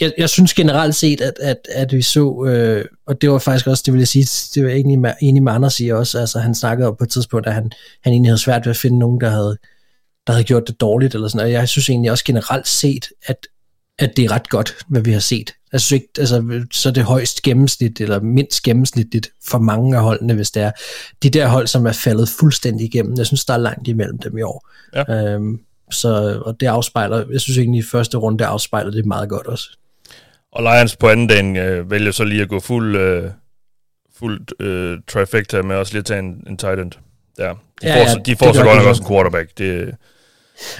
jeg, 0.00 0.12
jeg 0.18 0.28
synes 0.28 0.54
generelt 0.54 0.94
set, 0.94 1.20
at, 1.20 1.34
at, 1.40 1.56
at 1.74 1.92
vi 1.92 2.02
så, 2.02 2.44
øh, 2.46 2.84
og 3.06 3.20
det 3.20 3.30
var 3.30 3.38
faktisk 3.38 3.66
også, 3.66 3.82
det 3.86 3.94
vil 3.94 4.00
jeg 4.00 4.08
sige, 4.08 4.28
det 4.54 4.64
var 4.64 4.70
egentlig 4.70 4.98
med, 4.98 5.12
enig 5.22 5.42
med 5.42 5.52
Anders 5.52 5.80
i 5.80 5.88
også, 5.88 6.18
altså 6.18 6.38
han 6.38 6.54
snakkede 6.54 6.88
om 6.88 6.96
på 6.98 7.04
et 7.04 7.10
tidspunkt, 7.10 7.46
at 7.46 7.54
han, 7.54 7.72
han 8.02 8.12
egentlig 8.12 8.30
havde 8.30 8.40
svært 8.40 8.66
ved 8.66 8.70
at 8.70 8.76
finde 8.76 8.98
nogen, 8.98 9.20
der 9.20 9.30
havde, 9.30 9.56
der 10.30 10.34
havde 10.34 10.44
gjort 10.44 10.66
det 10.66 10.80
dårligt, 10.80 11.14
eller 11.14 11.28
sådan 11.28 11.46
og 11.46 11.52
jeg 11.52 11.68
synes 11.68 11.88
egentlig 11.88 12.10
også 12.10 12.24
generelt 12.24 12.68
set, 12.68 13.08
at, 13.26 13.46
at 13.98 14.16
det 14.16 14.24
er 14.24 14.30
ret 14.30 14.48
godt, 14.48 14.76
hvad 14.88 15.02
vi 15.02 15.12
har 15.12 15.20
set. 15.20 15.54
Jeg 15.72 15.80
synes 15.80 15.92
ikke, 15.92 16.08
altså, 16.18 16.64
så 16.72 16.88
er 16.88 16.92
det 16.92 17.04
højst 17.04 17.42
gennemsnit, 17.42 18.00
eller 18.00 18.20
mindst 18.20 18.62
gennemsnitligt 18.62 19.30
for 19.46 19.58
mange 19.58 19.96
af 19.96 20.02
holdene, 20.02 20.34
hvis 20.34 20.50
det 20.50 20.62
er. 20.62 20.70
De 21.22 21.30
der 21.30 21.46
hold, 21.46 21.66
som 21.66 21.86
er 21.86 21.92
faldet 21.92 22.28
fuldstændig 22.40 22.86
igennem, 22.86 23.14
jeg 23.18 23.26
synes, 23.26 23.44
der 23.44 23.54
er 23.54 23.58
langt 23.58 23.88
imellem 23.88 24.18
dem 24.18 24.38
i 24.38 24.42
år. 24.42 24.68
Ja. 24.94 25.14
Øhm, 25.14 25.60
så, 25.90 26.42
og 26.46 26.60
det 26.60 26.66
afspejler, 26.66 27.24
jeg 27.32 27.40
synes 27.40 27.58
egentlig, 27.58 27.78
i 27.78 27.82
første 27.82 28.16
runde, 28.16 28.38
det 28.38 28.44
afspejler 28.44 28.90
det 28.90 29.06
meget 29.06 29.28
godt 29.28 29.46
også. 29.46 29.78
Og 30.52 30.62
Lions 30.62 30.96
på 30.96 31.08
anden 31.08 31.26
dagen 31.26 31.56
øh, 31.56 31.90
vælger 31.90 32.12
så 32.12 32.24
lige 32.24 32.42
at 32.42 32.48
gå 32.48 32.60
fuld, 32.60 32.96
øh, 32.96 33.30
fuld 34.18 34.60
øh, 34.60 34.98
trifecta 35.08 35.62
med 35.62 35.76
også 35.76 35.92
lige 35.92 35.98
at 35.98 36.04
tage 36.04 36.18
en, 36.18 36.44
en 36.46 36.56
tight 36.56 36.80
end. 36.80 36.92
Ja, 37.38 37.44
de 37.44 37.54
ja, 37.82 37.94
får, 37.96 38.08
ja, 38.08 38.14
de 38.26 38.36
får 38.36 38.52
så 38.52 38.62
godt 38.64 38.76
nok 38.76 38.86
også 38.86 39.02
en 39.02 39.08
quarterback. 39.08 39.58
Det, 39.58 39.94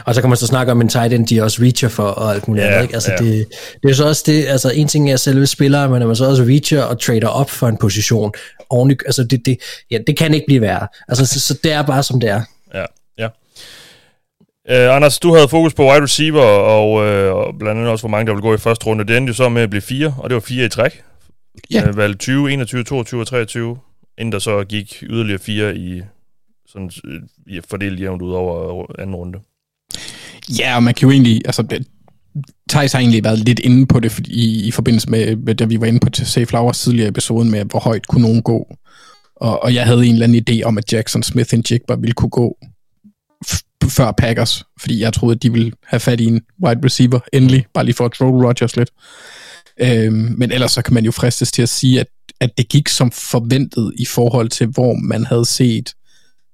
Og 0.04 0.14
så 0.14 0.20
kan 0.20 0.30
man 0.30 0.36
så 0.36 0.46
snakke 0.46 0.72
om 0.72 0.80
en 0.80 0.88
tight 0.88 1.12
end, 1.12 1.26
de 1.26 1.42
også 1.42 1.62
reacher 1.62 1.88
for 1.88 2.02
og 2.02 2.34
alt 2.34 2.48
muligt 2.48 2.64
Ja, 2.66 2.70
andet. 2.70 2.82
Ikke? 2.82 2.94
Altså, 2.94 3.12
ja. 3.12 3.16
det, 3.16 3.46
det 3.74 3.84
er 3.84 3.88
jo 3.88 3.94
så 3.94 4.06
også 4.08 4.22
det, 4.26 4.46
altså 4.46 4.70
en 4.74 4.88
ting 4.88 5.10
er 5.10 5.16
selve 5.16 5.46
spillere, 5.46 5.88
men 5.88 6.00
når 6.00 6.06
man 6.06 6.16
så 6.16 6.24
også 6.28 6.42
reacher 6.42 6.82
og 6.82 7.00
trader 7.00 7.28
op 7.28 7.50
for 7.50 7.68
en 7.68 7.76
position, 7.76 8.32
i- 8.90 8.96
altså 9.06 9.24
det, 9.24 9.46
det, 9.46 9.56
ja, 9.90 9.98
det 10.06 10.16
kan 10.18 10.34
ikke 10.34 10.46
blive 10.46 10.60
værre. 10.60 10.86
Altså, 11.08 11.26
så, 11.26 11.40
så 11.40 11.58
det 11.64 11.72
er 11.72 11.82
bare 11.82 12.02
som 12.02 12.20
det 12.20 12.28
er. 12.30 12.42
Ja, 12.74 12.84
ja. 13.18 13.28
Uh, 14.70 14.96
Anders, 14.96 15.18
du 15.18 15.34
havde 15.34 15.48
fokus 15.48 15.74
på 15.74 15.82
wide 15.90 16.02
receiver, 16.02 16.42
og, 16.42 16.90
uh, 16.92 17.36
og 17.36 17.54
blandt 17.58 17.78
andet 17.78 17.92
også, 17.92 18.02
hvor 18.02 18.10
mange 18.10 18.26
der 18.26 18.32
ville 18.32 18.42
gå 18.48 18.54
i 18.54 18.58
første 18.58 18.86
runde. 18.86 19.04
Det 19.06 19.16
endte 19.16 19.30
jo 19.30 19.34
så 19.34 19.48
med 19.48 19.62
at 19.62 19.70
blive 19.70 19.82
fire, 19.82 20.14
og 20.18 20.30
det 20.30 20.34
var 20.34 20.40
fire 20.40 20.64
i 20.64 20.68
træk. 20.68 21.02
Ja. 21.70 21.88
Uh, 21.88 21.96
valgte 21.96 22.18
20, 22.18 22.52
21, 22.52 22.84
22 22.84 23.20
og 23.20 23.26
23, 23.26 23.78
inden 24.18 24.32
der 24.32 24.38
så 24.38 24.64
gik 24.64 25.02
yderligere 25.02 25.38
fire 25.38 25.76
i 25.76 26.02
sådan, 26.68 26.90
i 27.46 27.60
fordelt 27.70 28.00
jævnt 28.00 28.22
ud 28.22 28.32
over 28.32 28.86
anden 28.98 29.16
runde. 29.16 29.38
Ja, 30.59 30.76
og 30.76 30.82
man 30.82 30.95
kan 30.95 31.09
jo 31.09 31.12
egentlig, 31.12 31.43
altså, 31.45 31.62
det, 31.62 31.86
Thijs 32.70 32.93
har 32.93 32.99
egentlig 32.99 33.24
været 33.24 33.38
lidt 33.38 33.59
inde 33.59 33.86
på 33.86 34.01
det 34.01 34.12
fordi, 34.12 34.32
i, 34.32 34.66
i 34.66 34.70
forbindelse 34.70 35.11
med, 35.11 35.36
med, 35.36 35.55
da 35.55 35.64
vi 35.64 35.80
var 35.80 35.86
inde 35.86 36.01
på 36.01 36.09
Safe 36.12 36.47
Flowers 36.47 36.80
tidligere 36.80 37.09
episode 37.09 37.41
episoden 37.41 37.51
med, 37.51 37.64
hvor 37.70 37.80
højt 37.80 38.07
kunne 38.07 38.22
nogen 38.22 38.43
gå. 38.43 38.74
Og, 39.36 39.62
og 39.62 39.74
jeg 39.74 39.86
havde 39.86 40.07
en 40.07 40.12
eller 40.12 40.26
anden 40.26 40.45
idé 40.51 40.62
om, 40.62 40.78
at 40.78 40.93
Jackson 40.93 41.22
Smith 41.22 41.55
og 41.55 41.70
Jigba 41.70 41.95
ville 41.95 42.14
kunne 42.14 42.30
gå 42.30 42.57
f- 43.47 43.88
før 43.88 44.12
Packers, 44.12 44.64
fordi 44.80 45.01
jeg 45.01 45.12
troede, 45.12 45.34
at 45.34 45.43
de 45.43 45.53
ville 45.53 45.72
have 45.84 46.01
fat 46.01 46.20
i 46.20 46.24
en 46.24 46.41
wide 46.64 46.80
receiver 46.84 47.20
endelig, 47.32 47.66
bare 47.74 47.84
lige 47.84 47.95
for 47.95 48.05
at 48.05 48.12
troll 48.12 48.47
Rodgers 48.47 48.76
lidt. 48.76 48.91
Øhm, 49.80 50.34
men 50.38 50.53
ellers 50.53 50.72
så 50.72 50.82
kan 50.82 50.95
man 50.95 51.05
jo 51.05 51.11
fristes 51.11 51.53
til 51.53 51.62
at 51.62 51.68
sige, 51.68 52.01
at, 52.01 52.07
at 52.41 52.51
det 52.59 52.68
gik 52.68 52.88
som 52.88 53.11
forventet 53.11 53.93
i 53.99 54.05
forhold 54.05 54.49
til, 54.49 54.66
hvor 54.66 54.95
man 54.95 55.24
havde 55.24 55.45
set 55.45 55.95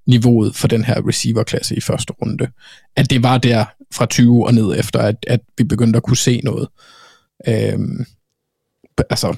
niveauet 0.07 0.57
for 0.57 0.69
den 0.69 0.85
her 0.85 1.09
receiver-klasse 1.09 1.77
i 1.77 1.81
første 1.81 2.13
runde. 2.13 2.49
At 2.97 3.11
det 3.11 3.23
var 3.23 3.39
der 3.39 3.65
fra 3.95 4.07
20 4.07 4.47
og 4.47 4.55
ned 4.55 4.79
efter, 4.79 4.99
at, 5.01 5.17
at 5.27 5.41
vi 5.59 5.65
begyndte 5.65 5.97
at 5.97 6.03
kunne 6.03 6.17
se 6.17 6.41
noget. 6.45 6.69
Øhm, 7.49 8.05
altså, 9.11 9.37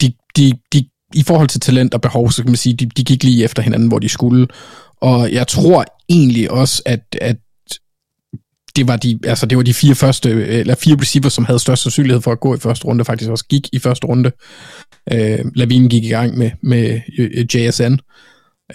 de, 0.00 0.12
de, 0.36 0.52
de, 0.72 0.88
i 1.14 1.22
forhold 1.22 1.48
til 1.48 1.60
talent 1.60 1.94
og 1.94 2.00
behov, 2.00 2.30
så 2.30 2.42
kan 2.42 2.50
man 2.50 2.56
sige, 2.56 2.74
de, 2.76 2.86
de 2.86 3.04
gik 3.04 3.24
lige 3.24 3.44
efter 3.44 3.62
hinanden, 3.62 3.88
hvor 3.88 3.98
de 3.98 4.08
skulle. 4.08 4.48
Og 4.96 5.32
jeg 5.32 5.48
tror 5.48 5.84
egentlig 6.08 6.50
også, 6.50 6.82
at, 6.86 7.00
at 7.20 7.36
det 8.76 8.88
var 8.88 8.96
de, 8.96 9.18
altså 9.24 9.46
det 9.46 9.56
var 9.56 9.64
de 9.64 9.74
fire 9.74 9.94
første, 9.94 10.30
eller 10.30 10.74
fire 10.74 10.96
receiver, 11.00 11.28
som 11.28 11.44
havde 11.44 11.58
størst 11.58 11.82
sandsynlighed 11.82 12.22
for 12.22 12.32
at 12.32 12.40
gå 12.40 12.54
i 12.54 12.58
første 12.58 12.84
runde, 12.84 13.04
faktisk 13.04 13.30
også 13.30 13.44
gik 13.44 13.68
i 13.72 13.78
første 13.78 14.06
runde. 14.06 14.32
Øh, 15.12 15.44
Lavine 15.54 15.88
gik 15.88 16.04
i 16.04 16.08
gang 16.08 16.38
med, 16.38 16.50
med 16.62 17.00
JSN. 17.54 17.94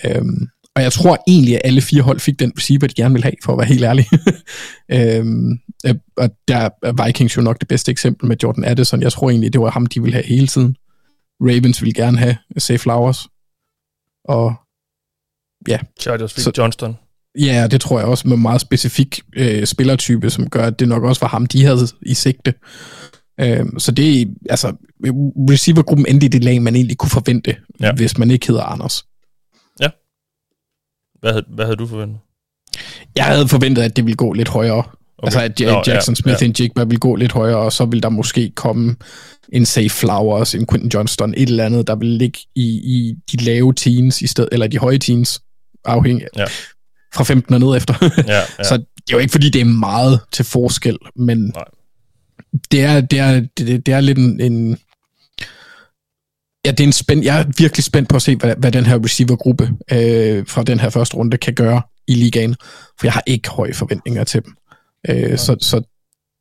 Øh, 0.06 0.26
og 0.78 0.84
jeg 0.84 0.92
tror 0.92 1.24
egentlig, 1.28 1.56
at 1.56 1.62
alle 1.64 1.82
fire 1.82 2.02
hold 2.02 2.20
fik 2.20 2.40
den 2.40 2.52
receiver, 2.58 2.88
de 2.88 2.94
gerne 2.94 3.14
vil 3.14 3.24
have, 3.24 3.34
for 3.44 3.54
at 3.54 3.58
være 3.58 3.68
helt 3.68 3.84
ærlig. 3.84 4.06
øhm, 4.96 5.52
øh, 5.86 5.96
og 6.18 6.30
der 6.48 6.70
er 6.84 7.06
Vikings 7.06 7.38
jo 7.38 7.42
nok 7.42 7.60
det 7.60 7.68
bedste 7.68 7.92
eksempel 7.92 8.28
med 8.28 8.38
Jordan 8.44 8.64
Addison. 8.64 9.02
Jeg 9.02 9.12
tror 9.12 9.30
egentlig, 9.30 9.54
det 9.54 9.62
var 9.62 9.70
ham, 9.70 9.86
de 9.86 10.02
ville 10.02 10.14
have 10.14 10.26
hele 10.26 10.48
tiden. 10.48 10.76
Ravens 11.42 11.82
ville 11.82 11.94
gerne 11.94 12.18
have 12.18 12.38
Safe 12.58 12.78
Flowers. 12.78 13.28
Og 14.26 14.56
ja, 15.68 15.80
Chargers 16.00 16.34
fik 16.34 16.44
Så- 16.44 16.52
Johnston. 16.58 16.98
Ja, 17.40 17.68
det 17.72 17.82
tror 17.82 18.00
jeg 18.00 18.08
også 18.08 18.28
med 18.28 18.38
meget 18.38 18.62
specifik 18.62 19.20
øh, 19.36 19.66
spillertype, 19.66 20.30
som 20.30 20.50
gør, 20.50 20.64
at 20.66 20.80
det 20.80 20.88
nok 20.88 21.04
også 21.04 21.20
var 21.22 21.28
ham, 21.28 21.46
de 21.46 21.64
havde 21.64 21.88
i 22.02 22.14
sigte. 22.14 22.54
Øhm, 23.42 23.80
så 23.80 23.92
det 23.92 24.22
er, 24.22 24.26
altså, 24.50 24.74
receivergruppen 25.50 26.06
endte 26.10 26.26
i 26.26 26.30
det 26.30 26.44
lag, 26.44 26.62
man 26.62 26.76
egentlig 26.76 26.98
kunne 26.98 27.10
forvente, 27.10 27.56
ja. 27.80 27.94
hvis 27.94 28.18
man 28.18 28.32
ikke 28.32 28.48
hedder 28.48 28.64
Anders. 28.64 29.06
Hvad, 31.20 31.32
havde- 31.32 31.46
hvad 31.50 31.66
havde 31.66 31.76
du 31.78 31.88
forventet? 31.88 32.20
Jeg 33.16 33.26
havde 33.26 33.48
forventet, 33.48 33.82
at 33.82 33.96
det 33.96 34.06
ville 34.06 34.16
gå 34.16 34.34
lidt 34.34 34.48
højere. 34.50 34.78
Okay. 35.20 35.26
Altså, 35.28 35.42
at 35.42 35.60
Nå, 35.60 35.66
Nå, 35.72 35.84
Jackson 35.88 36.14
ja, 36.14 36.22
Smith 36.22 36.44
ja. 36.44 36.48
og 36.50 36.60
Jigba 36.60 36.84
ville 36.84 37.00
gå 37.00 37.16
lidt 37.16 37.32
højere, 37.32 37.58
og 37.58 37.74
så 37.74 37.86
ville 37.86 38.02
der 38.02 38.10
måske 38.10 38.52
komme 38.56 38.96
en 39.54 39.66
Safe 39.66 39.90
Flowers, 39.90 40.56
en 40.56 40.68
Quentin 40.68 40.92
Johnston, 40.94 41.34
et 41.38 41.50
eller 41.50 41.66
andet, 41.66 41.88
der 41.88 41.96
ville 41.96 42.18
ligge 42.18 42.40
i, 42.56 42.66
i 42.68 43.14
de 43.32 43.38
lave 43.44 43.74
teens, 43.74 44.22
i 44.22 44.28
stedet, 44.28 44.50
eller 44.52 44.68
de 44.68 44.78
høje 44.78 44.98
teens, 44.98 45.42
afhængig 45.86 46.28
Ja. 46.38 46.46
fra 47.14 47.24
15 47.24 47.54
og 47.54 47.60
ned 47.60 47.78
efter. 47.78 47.94
Ja, 48.28 48.34
ja. 48.60 48.64
Så 48.64 48.78
det 48.78 49.14
er 49.14 49.18
jo 49.18 49.18
ikke, 49.18 49.32
fordi 49.32 49.50
det 49.50 49.62
er 49.62 49.66
meget 49.66 50.20
til 50.32 50.46
forskel, 50.46 50.98
men 51.16 51.38
Nej. 51.38 51.64
det 52.72 52.84
er, 52.84 53.02
det, 53.02 53.20
er, 53.20 53.42
det, 53.58 53.86
det 53.86 53.94
er 53.94 54.02
lidt 54.02 54.18
en, 54.18 54.40
en 54.42 54.78
Ja, 56.68 56.72
det 56.72 56.80
er 56.80 56.88
en 56.88 56.94
spænd, 56.94 57.24
jeg 57.24 57.40
er 57.40 57.46
virkelig 57.58 57.84
spændt 57.84 58.10
på 58.10 58.16
at 58.16 58.22
se, 58.22 58.36
hvad, 58.36 58.56
hvad 58.58 58.72
den 58.72 58.86
her 58.86 59.04
receivergruppe 59.04 59.64
øh, 59.92 60.48
fra 60.48 60.64
den 60.64 60.80
her 60.80 60.90
første 60.90 61.16
runde 61.18 61.38
kan 61.38 61.54
gøre 61.54 61.82
i 62.08 62.14
ligaen, 62.14 62.56
for 63.00 63.08
jeg 63.08 63.14
har 63.14 63.24
ikke 63.26 63.50
høje 63.50 63.74
forventninger 63.74 64.24
til 64.24 64.46
dem. 64.46 64.56
Øh, 65.10 65.38
så, 65.38 65.56
så 65.62 65.82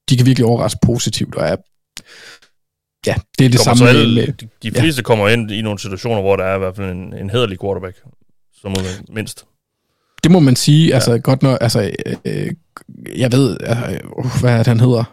de 0.09 0.17
kan 0.17 0.27
virkelig 0.27 0.47
overraske 0.47 0.79
positivt, 0.83 1.35
og 1.35 1.47
er, 1.47 1.57
ja, 3.07 3.15
det 3.39 3.45
er 3.45 3.51
det 3.51 3.59
kommer 3.59 3.77
samme 3.77 3.89
alle, 3.89 4.15
med, 4.15 4.33
de, 4.33 4.49
de 4.63 4.71
fleste 4.81 4.99
ja. 4.99 5.03
kommer 5.03 5.29
ind 5.29 5.51
i 5.51 5.63
nogle 5.63 5.79
situationer, 5.79 6.21
hvor 6.21 6.37
der 6.37 6.45
er 6.45 6.55
i 6.55 6.59
hvert 6.59 6.77
fald 6.77 6.91
en, 6.91 7.15
en 7.15 7.31
hederlig 7.31 7.61
quarterback, 7.61 7.97
som 8.61 8.77
mindst. 9.09 9.45
det 10.23 10.31
må 10.31 10.41
man 10.41 10.57
sige, 10.57 10.95
altså 10.95 11.13
ja. 11.13 11.19
godt 11.19 11.43
nok, 11.43 11.59
altså, 11.61 11.91
øh, 12.25 12.51
jeg 13.17 13.33
ved, 13.33 13.57
øh, 13.61 14.41
hvad 14.41 14.53
er 14.53 14.57
det, 14.57 14.67
han 14.67 14.81
hedder? 14.81 15.05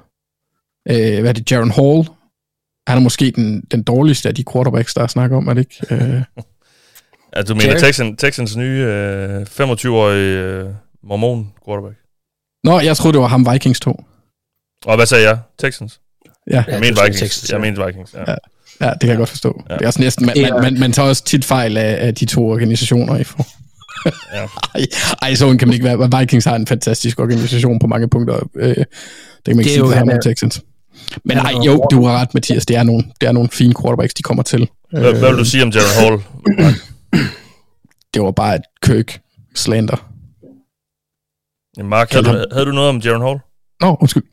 Øh, 0.90 1.20
hvad 1.20 1.30
er 1.30 1.34
det, 1.34 1.52
Jaron 1.52 1.72
Hall? 1.72 2.23
Han 2.88 2.98
er 2.98 3.02
måske 3.02 3.32
den, 3.32 3.62
den 3.72 3.84
dårligste 3.84 4.30
af 4.30 4.36
de 4.36 4.44
quarterbacks, 4.54 4.94
der 4.94 5.02
er 5.04 5.08
snak 5.08 5.32
om, 5.32 5.48
er 5.48 5.54
det 5.54 5.68
ikke? 5.90 6.04
Øh, 6.06 6.22
Altså, 7.36 7.54
du 7.54 7.58
mener 7.58 7.70
Jared? 7.70 7.82
Texans, 7.82 8.16
Texans 8.22 8.56
nye 8.56 8.80
øh, 8.88 9.42
25-årige 9.42 10.40
øh, 10.40 10.66
mormon 11.04 11.48
quarterback. 11.66 11.96
Nå, 12.64 12.80
jeg 12.80 12.98
troede, 12.98 13.14
det 13.14 13.22
var 13.22 13.28
ham 13.28 13.48
Vikings 13.54 13.80
to. 13.80 14.04
Og 14.86 14.96
hvad 14.96 15.06
sagde 15.06 15.28
jeg? 15.30 15.38
Texans? 15.60 16.00
Ja, 16.52 16.56
Jeg 16.56 16.66
Ja, 16.68 16.74
sagde 16.74 16.88
Vikings. 16.88 17.20
Texans, 17.20 17.52
jeg 17.52 17.62
mener 17.62 17.86
Vikings, 17.86 18.14
ja. 18.14 18.20
Ja. 18.32 18.36
ja 18.82 18.90
det 18.92 19.00
kan 19.00 19.10
jeg 19.10 19.18
godt 19.18 19.30
forstå. 19.30 19.64
Ja. 19.70 19.74
Det 19.74 19.82
er 19.84 19.88
også 19.88 20.02
næsten, 20.02 20.26
man, 20.26 20.36
man, 20.42 20.62
man, 20.62 20.80
man 20.80 20.92
tager 20.92 21.10
også 21.10 21.24
tit 21.24 21.46
fejl 21.46 21.78
af, 21.78 22.08
af 22.08 22.16
de 22.16 22.26
to 22.26 22.48
organisationer. 22.50 23.18
I 23.18 23.24
for. 23.24 23.46
Ja. 24.34 24.48
ej, 24.80 24.86
ej, 25.22 25.36
sådan 25.36 25.58
kan 25.58 25.68
man 25.68 25.74
ikke 25.74 25.86
være. 25.86 26.20
Vikings 26.20 26.46
har 26.46 26.56
en 26.56 26.68
fantastisk 26.68 27.20
organisation 27.20 27.80
på 27.80 27.88
mange 27.88 28.08
punkter. 28.10 28.50
Øh, 28.56 28.68
det 28.68 28.76
kan 28.76 28.86
man 29.46 29.50
ikke 29.50 29.64
Det 29.64 29.70
sige 29.70 29.78
jo- 29.80 29.92
ham 29.92 30.10
er- 30.10 30.14
om 30.14 30.20
Texans. 30.24 30.62
Men 31.24 31.38
han 31.38 31.46
er 31.56 31.60
ej, 31.60 31.66
jo- 31.66 31.88
du 31.92 32.06
har 32.06 32.18
ret, 32.22 32.34
Mathias. 32.34 32.66
Det 32.66 32.76
er 32.76 32.84
nogle, 32.84 33.04
det 33.22 33.28
er 33.28 33.32
nogle 33.32 33.50
fine 33.50 33.74
quarterbacks, 33.82 34.14
de 34.14 34.24
kommer 34.24 34.44
til. 34.44 34.70
Hvad, 34.92 35.02
hvad 35.20 35.30
vil 35.30 35.40
du 35.40 35.46
sige 35.46 35.64
om 35.64 35.70
Jaron 35.70 36.04
Hall? 36.04 36.24
det 38.14 38.22
var 38.22 38.32
bare 38.32 38.56
et 38.56 38.62
Kirk 38.84 39.22
slander. 39.56 40.10
Ja, 41.78 41.84
Mark, 41.84 42.12
havde 42.12 42.26
du, 42.26 42.46
havde 42.52 42.66
du 42.66 42.72
noget 42.72 42.90
om 42.90 42.98
Jaron 42.98 43.22
Hall? 43.22 43.40
Nå, 43.82 43.98
undskyld. 44.02 44.24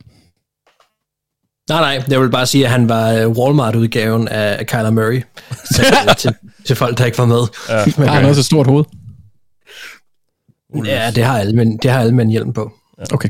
Nej, 1.69 1.79
nej, 1.97 2.03
jeg 2.09 2.21
vil 2.21 2.29
bare 2.31 2.45
sige, 2.45 2.65
at 2.65 2.71
han 2.71 2.89
var 2.89 3.11
øh, 3.11 3.27
Walmart-udgaven 3.29 4.27
af 4.27 4.67
Kyler 4.67 4.89
Murray. 4.89 5.21
Så, 5.73 5.83
øh, 6.09 6.15
til, 6.15 6.33
til 6.65 6.75
folk, 6.75 6.97
der 6.97 7.05
ikke 7.05 7.17
var 7.17 7.25
med. 7.25 7.41
Ja, 7.69 7.81
Okay. 7.81 7.91
Har 7.91 8.05
han 8.15 8.25
også 8.25 8.39
et 8.41 8.45
stort 8.45 8.67
hoved? 8.67 8.83
Ja, 10.85 11.11
det 11.15 11.23
har 11.23 11.39
alle, 11.39 11.55
men 11.55 11.77
det 11.77 11.91
har 11.91 11.99
alle 11.99 12.15
med 12.15 12.23
en 12.25 12.31
hjelm 12.31 12.53
på. 12.53 12.71
Okay. 13.13 13.29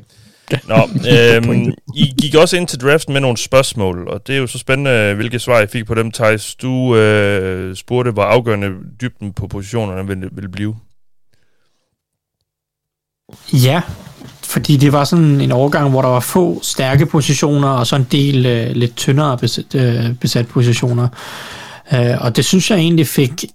Nå, 0.67 0.75
øhm, 1.13 1.73
I 1.95 2.13
gik 2.21 2.35
også 2.35 2.57
ind 2.57 2.67
til 2.67 2.79
draften 2.79 3.13
med 3.13 3.21
nogle 3.21 3.37
spørgsmål, 3.37 4.07
og 4.07 4.27
det 4.27 4.35
er 4.35 4.39
jo 4.39 4.47
så 4.47 4.57
spændende, 4.57 5.13
hvilke 5.13 5.39
svar 5.39 5.61
I 5.61 5.67
fik 5.67 5.85
på 5.85 5.95
dem, 5.95 6.11
Thijs. 6.11 6.55
Du 6.55 6.95
øh, 6.95 7.75
spurgte, 7.75 8.11
hvor 8.11 8.23
afgørende 8.23 8.71
dybden 9.01 9.33
på 9.33 9.47
positionerne 9.47 10.07
ville, 10.07 10.29
ville 10.31 10.49
blive. 10.49 10.75
Ja, 13.53 13.81
fordi 14.43 14.77
det 14.77 14.93
var 14.93 15.03
sådan 15.03 15.41
en 15.41 15.51
overgang, 15.51 15.89
hvor 15.89 16.01
der 16.01 16.09
var 16.09 16.19
få 16.19 16.59
stærke 16.63 17.05
positioner, 17.05 17.69
og 17.69 17.87
så 17.87 17.95
en 17.95 18.07
del 18.11 18.45
øh, 18.45 18.71
lidt 18.71 18.95
tyndere 18.95 19.37
besat, 19.37 19.75
øh, 19.75 20.15
besat 20.15 20.47
positioner. 20.47 21.07
Øh, 21.93 22.21
og 22.21 22.35
det 22.35 22.45
synes 22.45 22.71
jeg 22.71 22.77
egentlig 22.77 23.07
fik, 23.07 23.45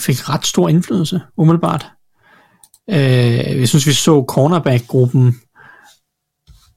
fik 0.00 0.28
ret 0.28 0.46
stor 0.46 0.68
indflydelse, 0.68 1.20
umiddelbart. 1.36 1.86
Øh, 2.90 3.60
jeg 3.60 3.68
synes, 3.68 3.86
vi 3.86 3.92
så 3.92 4.24
cornerback-gruppen, 4.28 5.40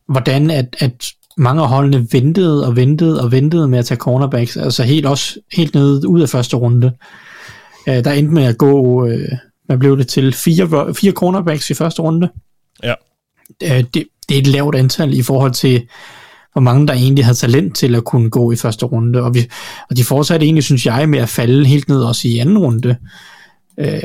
hvordan 0.09 0.51
at, 0.51 0.75
at 0.79 1.13
mange 1.37 1.61
af 1.61 1.69
holdene 1.69 2.07
ventede 2.11 2.67
og 2.67 2.75
ventede 2.75 3.21
og 3.21 3.31
ventede 3.31 3.67
med 3.67 3.79
at 3.79 3.85
tage 3.85 3.97
cornerbacks, 3.97 4.57
altså 4.57 4.83
helt 4.83 5.05
også 5.05 5.39
helt 5.53 5.75
ned 5.75 6.05
ud 6.05 6.21
af 6.21 6.29
første 6.29 6.57
runde. 6.57 6.91
Øh, 7.87 8.03
der 8.03 8.11
endte 8.11 8.33
med 8.33 8.43
at 8.43 8.57
gå, 8.57 9.05
øh, 9.07 9.29
hvad 9.65 9.77
blev 9.77 9.97
det 9.97 10.07
til, 10.07 10.33
fire, 10.33 10.93
fire 10.93 11.11
cornerbacks 11.11 11.69
i 11.69 11.73
første 11.73 12.01
runde. 12.01 12.29
Ja. 12.83 12.93
Øh, 13.63 13.83
det, 13.93 14.05
det 14.29 14.37
er 14.37 14.41
et 14.41 14.47
lavt 14.47 14.75
antal 14.75 15.13
i 15.13 15.21
forhold 15.21 15.51
til, 15.51 15.87
hvor 16.53 16.61
mange 16.61 16.87
der 16.87 16.93
egentlig 16.93 17.25
havde 17.25 17.37
talent 17.37 17.75
til 17.75 17.95
at 17.95 18.03
kunne 18.03 18.29
gå 18.29 18.51
i 18.51 18.55
første 18.55 18.85
runde. 18.85 19.21
Og, 19.21 19.33
vi, 19.33 19.49
og 19.89 19.97
de 19.97 20.03
fortsatte 20.03 20.45
egentlig, 20.45 20.63
synes 20.63 20.85
jeg, 20.85 21.09
med 21.09 21.19
at 21.19 21.29
falde 21.29 21.65
helt 21.65 21.89
ned 21.89 22.01
også 22.01 22.27
i 22.27 22.37
anden 22.37 22.57
runde. 22.57 22.95
Øh, 23.77 24.01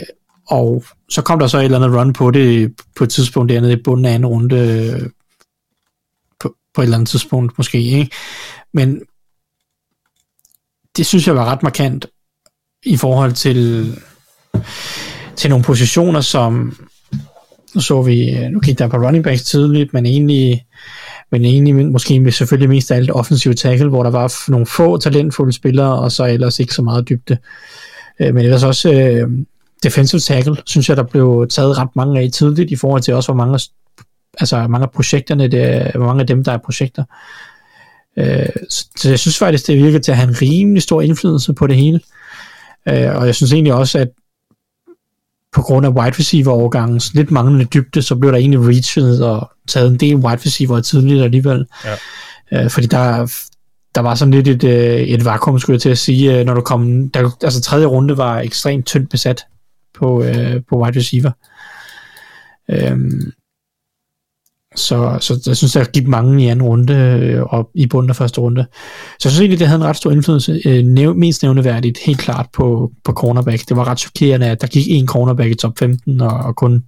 og 0.47 0.85
så 1.09 1.23
kom 1.23 1.39
der 1.39 1.47
så 1.47 1.59
et 1.59 1.65
eller 1.65 1.79
andet 1.79 2.01
run 2.01 2.13
på 2.13 2.31
det 2.31 2.75
på 2.97 3.05
et 3.05 3.11
tidspunkt 3.11 3.53
dernede 3.53 3.73
i 3.73 3.83
bunden 3.85 4.05
af 4.05 4.15
anden 4.15 4.27
runde 4.27 5.11
på, 6.75 6.81
et 6.81 6.85
eller 6.85 6.97
andet 6.97 7.09
tidspunkt 7.09 7.59
måske. 7.59 7.83
Ikke? 7.83 8.11
Men 8.73 9.01
det 10.97 11.07
synes 11.07 11.27
jeg 11.27 11.37
var 11.37 11.45
ret 11.45 11.63
markant 11.63 12.07
i 12.83 12.97
forhold 12.97 13.33
til 13.33 13.93
til 15.37 15.51
nogle 15.51 15.65
positioner, 15.65 16.21
som 16.21 16.77
nu 17.75 17.81
så 17.81 18.03
vi, 18.03 18.49
nu 18.49 18.61
gik 18.61 18.79
der 18.79 18.89
på 18.89 18.97
running 18.97 19.25
backs 19.25 19.43
tidligt, 19.43 19.93
men 19.93 20.07
egentlig, 20.07 20.67
men 21.31 21.45
egentlig 21.45 21.75
måske 21.75 22.33
selvfølgelig 22.33 22.69
mest 22.69 22.91
af 22.91 22.97
alt 22.97 23.11
offensive 23.11 23.55
tackle, 23.55 23.89
hvor 23.89 24.03
der 24.03 24.11
var 24.11 24.51
nogle 24.51 24.67
få 24.67 24.99
talentfulde 24.99 25.53
spillere, 25.53 25.99
og 25.99 26.13
så 26.13 26.25
ellers 26.25 26.61
ikke 26.61 26.75
så 26.75 26.83
meget 26.83 27.09
dybde. 27.09 27.39
Øh, 28.21 28.35
men 28.35 28.45
ellers 28.45 28.63
også 28.63 28.93
øh, 28.93 29.29
defensive 29.83 30.21
tackle, 30.21 30.57
synes 30.67 30.89
jeg, 30.89 30.97
der 30.97 31.03
blev 31.03 31.47
taget 31.51 31.79
ret 31.79 31.97
mange 31.97 32.21
af 32.21 32.31
tidligt, 32.33 32.71
i 32.71 32.77
forhold 32.77 33.03
til 33.03 33.15
også, 33.15 33.33
hvor 33.33 33.45
mange, 33.45 33.59
altså 34.41 34.67
mange 34.69 34.85
af 34.85 34.91
projekterne, 34.91 35.49
det, 35.49 35.93
hvor 35.95 36.07
mange 36.07 36.21
af 36.21 36.27
dem, 36.27 36.45
der 36.45 36.53
er 36.53 36.59
projekter. 36.59 37.05
Øh, 38.19 38.49
så 38.97 39.09
jeg 39.09 39.19
synes 39.19 39.39
faktisk, 39.39 39.67
det 39.67 39.77
virker 39.77 39.99
til 39.99 40.13
at 40.13 40.19
have 40.19 40.29
en 40.29 40.43
rimelig 40.43 40.83
stor 40.83 41.03
indflydelse 41.03 41.53
på 41.53 41.67
det 41.67 41.77
hele. 41.77 42.01
Øh, 42.89 43.17
og 43.17 43.27
jeg 43.27 43.35
synes 43.35 43.53
egentlig 43.53 43.75
også, 43.75 43.99
at 43.99 44.09
på 45.55 45.63
grund 45.63 45.87
af 45.87 45.91
wide 45.91 46.19
receiver 46.19 46.53
overgangen, 46.53 47.01
lidt 47.15 47.31
manglende 47.31 47.65
dybde, 47.65 48.03
så 48.03 48.17
blev 48.17 48.33
der 48.33 48.39
egentlig 48.39 48.61
reachet 48.61 49.25
og 49.25 49.51
taget 49.69 49.91
en 49.91 49.97
del 49.97 50.17
wide 50.17 50.43
receiver 50.47 50.81
tidligt 50.81 51.23
alligevel. 51.23 51.67
Ja. 51.85 52.65
Øh, 52.65 52.71
fordi 52.71 52.87
der, 52.87 53.33
der 53.95 54.01
var 54.01 54.15
sådan 54.15 54.35
lidt 54.35 54.49
et, 54.49 54.65
øh, 54.65 55.01
et 55.01 55.25
vakuum, 55.25 55.59
skulle 55.59 55.75
jeg 55.75 55.83
til 55.83 55.91
at 55.91 55.99
sige, 55.99 56.39
øh, 56.39 56.47
når 56.47 56.55
du 56.55 56.61
kom, 56.61 57.09
der, 57.09 57.31
altså 57.43 57.61
tredje 57.61 57.87
runde 57.87 58.17
var 58.17 58.41
ekstremt 58.41 58.87
tyndt 58.87 59.11
besat 59.11 59.47
på, 59.95 60.23
øh, 60.23 60.63
på 60.69 60.83
wide 60.83 60.99
receiver. 60.99 61.31
Øhm, 62.71 63.33
så, 64.75 65.19
så 65.21 65.41
jeg 65.47 65.57
synes, 65.57 65.73
der 65.73 65.85
gik 65.85 66.07
mange 66.07 66.45
i 66.45 66.49
anden 66.49 66.67
runde 66.67 66.95
øh, 66.95 67.43
og 67.43 67.71
i 67.75 67.87
bunden 67.87 68.11
af 68.11 68.17
første 68.17 68.41
runde. 68.41 68.67
Så 69.19 69.29
jeg 69.29 69.33
synes 69.33 69.41
egentlig, 69.41 69.59
det 69.59 69.67
havde 69.69 69.81
en 69.81 69.87
ret 69.87 69.97
stor 69.97 70.11
indflydelse, 70.11 70.61
øh, 70.65 70.85
næv, 70.85 71.15
mest 71.15 71.43
nævneværdigt, 71.43 71.99
helt 71.99 72.19
klart 72.19 72.47
på, 72.53 72.91
på 73.05 73.13
cornerback. 73.13 73.69
Det 73.69 73.77
var 73.77 73.89
ret 73.89 74.01
chokerende, 74.01 74.47
at 74.47 74.61
der 74.61 74.67
gik 74.67 74.87
en 74.89 75.07
cornerback 75.07 75.51
i 75.51 75.55
top 75.55 75.79
15, 75.79 76.21
og, 76.21 76.31
og 76.31 76.57
kun, 76.57 76.85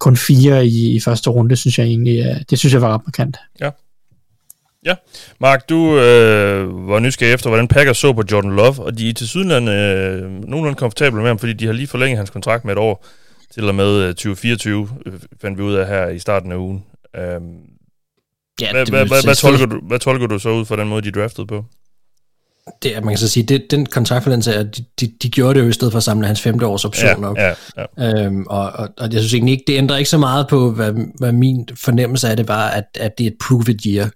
kun 0.00 0.16
fire 0.16 0.66
i, 0.66 0.96
i 0.96 1.00
første 1.00 1.30
runde, 1.30 1.56
synes 1.56 1.78
jeg 1.78 1.86
egentlig, 1.86 2.18
øh, 2.18 2.36
det 2.50 2.58
synes 2.58 2.72
jeg 2.72 2.82
var 2.82 2.94
ret 2.94 3.02
markant. 3.06 3.36
Ja. 3.60 3.70
Ja, 4.84 4.94
Mark, 5.40 5.68
du 5.68 5.98
øh, 5.98 6.88
var 6.88 6.98
nysgerrig 6.98 7.34
efter, 7.34 7.50
hvordan 7.50 7.68
Packers 7.68 7.98
så 7.98 8.12
på 8.12 8.22
Jordan 8.32 8.50
Love, 8.50 8.82
og 8.84 8.98
de 8.98 9.08
er 9.08 9.14
til 9.14 9.28
sydenland 9.28 9.70
øh, 9.70 10.22
nogenlunde 10.48 10.74
komfortable 10.74 11.20
med 11.20 11.28
ham, 11.28 11.38
fordi 11.38 11.52
de 11.52 11.66
har 11.66 11.72
lige 11.72 11.86
forlænget 11.86 12.18
hans 12.18 12.30
kontrakt 12.30 12.64
med 12.64 12.72
et 12.72 12.78
år 12.78 13.06
til 13.54 13.68
og 13.68 13.74
med 13.74 14.08
2024, 14.14 14.88
øh, 15.06 15.12
øh, 15.14 15.20
fandt 15.40 15.58
vi 15.58 15.62
ud 15.62 15.74
af 15.74 15.86
her 15.86 16.08
i 16.08 16.18
starten 16.18 16.52
af 16.52 16.56
ugen. 16.56 16.84
Øhm, 17.16 17.22
ja, 18.60 18.72
hvad, 18.72 18.86
hvad, 18.86 19.06
hvad, 19.06 19.24
hvad, 19.24 19.34
tolker 19.34 19.66
du, 19.66 19.80
hvad 19.82 19.98
tolker 19.98 20.26
du 20.26 20.38
så 20.38 20.50
ud 20.50 20.64
for 20.64 20.76
den 20.76 20.88
måde, 20.88 21.02
de 21.02 21.20
draftede 21.20 21.46
på? 21.46 21.64
Det, 22.82 23.04
man 23.04 23.12
kan 23.12 23.18
så 23.18 23.28
sige, 23.28 23.46
det, 23.46 23.70
den 23.70 23.86
kontraktforlængelse 23.86 24.52
er, 24.52 24.62
de, 24.62 24.84
de, 25.00 25.12
de 25.22 25.30
gjorde 25.30 25.58
det 25.58 25.64
jo 25.64 25.68
i 25.68 25.72
stedet 25.72 25.92
for 25.92 25.96
at 25.96 26.02
samle 26.02 26.26
hans 26.26 26.40
femte 26.40 26.66
års 26.66 26.84
option 26.84 27.22
ja, 27.22 27.28
op. 27.28 27.36
Ja, 27.36 27.54
ja. 27.98 28.24
Øhm, 28.24 28.46
og, 28.46 28.72
og, 28.72 28.88
og, 28.98 29.12
jeg 29.12 29.20
synes 29.20 29.34
egentlig 29.34 29.52
ikke, 29.52 29.64
det 29.66 29.78
ændrer 29.78 29.96
ikke 29.96 30.10
så 30.10 30.18
meget 30.18 30.48
på, 30.48 30.70
hvad, 30.70 30.92
hvad 31.18 31.32
min 31.32 31.68
fornemmelse 31.74 32.28
af 32.28 32.36
det 32.36 32.48
var, 32.48 32.68
at, 32.68 32.84
at 33.00 33.18
det 33.18 33.26
er 33.26 33.30
et 33.30 33.36
prove 33.48 33.70
it 33.70 33.82
year. 33.86 34.10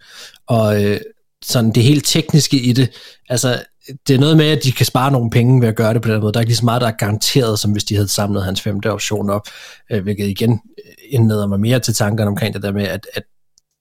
Og 0.47 0.85
øh, 0.85 1.01
sådan 1.45 1.73
det 1.73 1.83
helt 1.83 2.07
tekniske 2.07 2.57
i 2.57 2.73
det, 2.73 2.91
altså 3.29 3.63
det 4.09 4.15
er 4.15 4.19
noget 4.19 4.37
med, 4.37 4.47
at 4.47 4.65
de 4.65 4.73
kan 4.73 4.87
spare 4.87 5.13
nogle 5.13 5.31
penge 5.31 5.61
ved 5.61 5.69
at 5.69 5.77
gøre 5.77 5.95
det 5.95 6.03
på 6.03 6.09
den 6.09 6.21
måde. 6.21 6.33
Der 6.33 6.39
er 6.39 6.43
ikke 6.43 6.51
lige 6.51 6.57
så 6.57 6.65
meget, 6.65 6.81
der 6.81 6.89
er 6.89 6.97
garanteret, 6.99 7.59
som 7.59 7.73
hvis 7.73 7.85
de 7.85 7.95
havde 7.95 8.09
samlet 8.09 8.45
hans 8.45 8.61
femte 8.61 8.93
option 8.93 9.31
op, 9.31 9.49
øh, 9.93 10.03
hvilket 10.03 10.29
igen 10.29 10.53
øh, 10.53 10.93
indleder 11.11 11.47
mig 11.47 11.61
mere 11.61 11.79
til 11.79 11.95
tankerne 11.95 12.31
omkring 12.31 12.55
det 12.55 12.63
der 12.63 12.73
med, 12.73 12.85
at, 12.85 13.07
at 13.15 13.23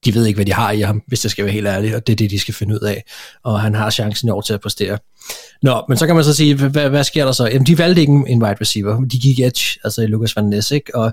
de 0.04 0.14
ved 0.14 0.26
ikke, 0.26 0.36
hvad 0.36 0.46
de 0.46 0.52
har 0.52 0.70
i 0.70 0.80
ham, 0.80 1.02
hvis 1.06 1.20
det 1.20 1.30
skal 1.30 1.44
være 1.44 1.52
helt 1.52 1.66
ærligt, 1.66 1.94
og 1.94 2.06
det 2.06 2.12
er 2.12 2.16
det, 2.16 2.30
de 2.30 2.38
skal 2.38 2.54
finde 2.54 2.74
ud 2.74 2.80
af. 2.80 3.04
Og 3.44 3.60
han 3.60 3.74
har 3.74 3.90
chancen 3.90 4.28
i 4.28 4.30
år 4.30 4.40
til 4.40 4.54
at 4.54 4.60
præstere. 4.60 4.98
Nå, 5.62 5.84
men 5.88 5.98
så 5.98 6.06
kan 6.06 6.14
man 6.14 6.24
så 6.24 6.34
sige, 6.34 6.54
hvad, 6.54 6.88
hvad 6.88 7.04
sker 7.04 7.24
der 7.24 7.32
så? 7.32 7.46
Jamen, 7.46 7.66
de 7.66 7.78
valgte 7.78 8.00
ikke 8.00 8.12
en 8.12 8.42
wide 8.42 8.56
receiver. 8.60 9.00
De 9.00 9.18
gik 9.18 9.40
edge, 9.40 9.78
altså 9.84 10.02
i 10.02 10.06
Lucas 10.06 10.36
Van 10.36 10.44
Ness, 10.44 10.70
ikke? 10.70 10.96
Og 10.96 11.12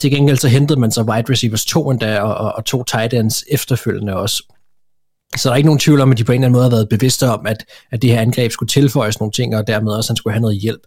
til 0.00 0.10
gengæld 0.10 0.36
så 0.36 0.48
hentede 0.48 0.80
man 0.80 0.92
så 0.92 1.02
wide 1.02 1.32
receivers 1.32 1.64
to 1.64 1.90
endda, 1.90 2.20
og, 2.20 2.34
og, 2.34 2.52
og 2.54 2.64
to 2.64 2.84
tight 2.84 3.14
ends 3.14 3.44
efterfølgende 3.50 4.16
også. 4.16 4.53
Så 5.36 5.48
der 5.48 5.52
er 5.52 5.56
ikke 5.56 5.66
nogen 5.66 5.78
tvivl 5.78 6.00
om, 6.00 6.12
at 6.12 6.18
de 6.18 6.24
på 6.24 6.32
en 6.32 6.36
eller 6.36 6.46
anden 6.46 6.52
måde 6.52 6.64
har 6.64 6.70
været 6.70 6.88
bevidste 6.88 7.28
om, 7.28 7.46
at, 7.46 7.64
at 7.92 8.02
det 8.02 8.10
her 8.10 8.20
angreb 8.20 8.50
skulle 8.50 8.68
tilføjes 8.68 9.20
nogle 9.20 9.32
ting, 9.32 9.56
og 9.56 9.66
dermed 9.66 9.92
også, 9.92 10.06
at 10.06 10.10
han 10.10 10.16
skulle 10.16 10.34
have 10.34 10.40
noget 10.40 10.58
hjælp. 10.58 10.80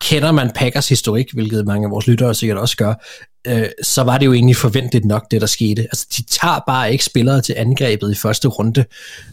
Kender 0.00 0.32
man 0.32 0.50
Packers 0.54 0.88
historik, 0.88 1.32
hvilket 1.32 1.66
mange 1.66 1.84
af 1.84 1.90
vores 1.90 2.06
lyttere 2.06 2.34
sikkert 2.34 2.58
også 2.58 2.76
gør, 2.76 2.94
øh, 3.46 3.68
så 3.82 4.02
var 4.02 4.18
det 4.18 4.26
jo 4.26 4.32
egentlig 4.32 4.56
forventeligt 4.56 5.04
nok, 5.04 5.30
det 5.30 5.40
der 5.40 5.46
skete. 5.46 5.82
Altså, 5.82 6.06
de 6.16 6.22
tager 6.22 6.60
bare 6.66 6.92
ikke 6.92 7.04
spillere 7.04 7.40
til 7.40 7.54
angrebet 7.56 8.12
i 8.12 8.14
første 8.14 8.48
runde. 8.48 8.84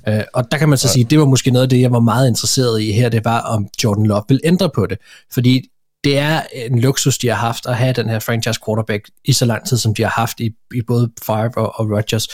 Øh, 0.07 0.21
og 0.33 0.51
der 0.51 0.57
kan 0.57 0.69
man 0.69 0.77
så 0.77 0.87
sige, 0.87 1.05
det 1.05 1.19
var 1.19 1.25
måske 1.25 1.51
noget 1.51 1.63
af 1.63 1.69
det, 1.69 1.81
jeg 1.81 1.91
var 1.91 1.99
meget 1.99 2.27
interesseret 2.27 2.81
i 2.81 2.91
her, 2.91 3.09
det 3.09 3.25
var, 3.25 3.39
om 3.39 3.67
Jordan 3.83 4.05
Love 4.05 4.23
vil 4.29 4.39
ændre 4.43 4.69
på 4.75 4.85
det. 4.85 4.97
Fordi 5.33 5.69
det 6.03 6.17
er 6.17 6.41
en 6.53 6.79
luksus, 6.79 7.17
de 7.17 7.27
har 7.27 7.35
haft 7.35 7.65
at 7.65 7.75
have 7.75 7.93
den 7.93 8.09
her 8.09 8.19
franchise 8.19 8.59
quarterback 8.65 9.09
i 9.25 9.33
så 9.33 9.45
lang 9.45 9.67
tid, 9.67 9.77
som 9.77 9.93
de 9.93 10.01
har 10.01 10.09
haft 10.09 10.39
i, 10.39 10.51
i 10.73 10.81
både 10.87 11.11
Favre 11.23 11.51
og, 11.55 11.79
og 11.79 11.97
Rodgers. 11.97 12.27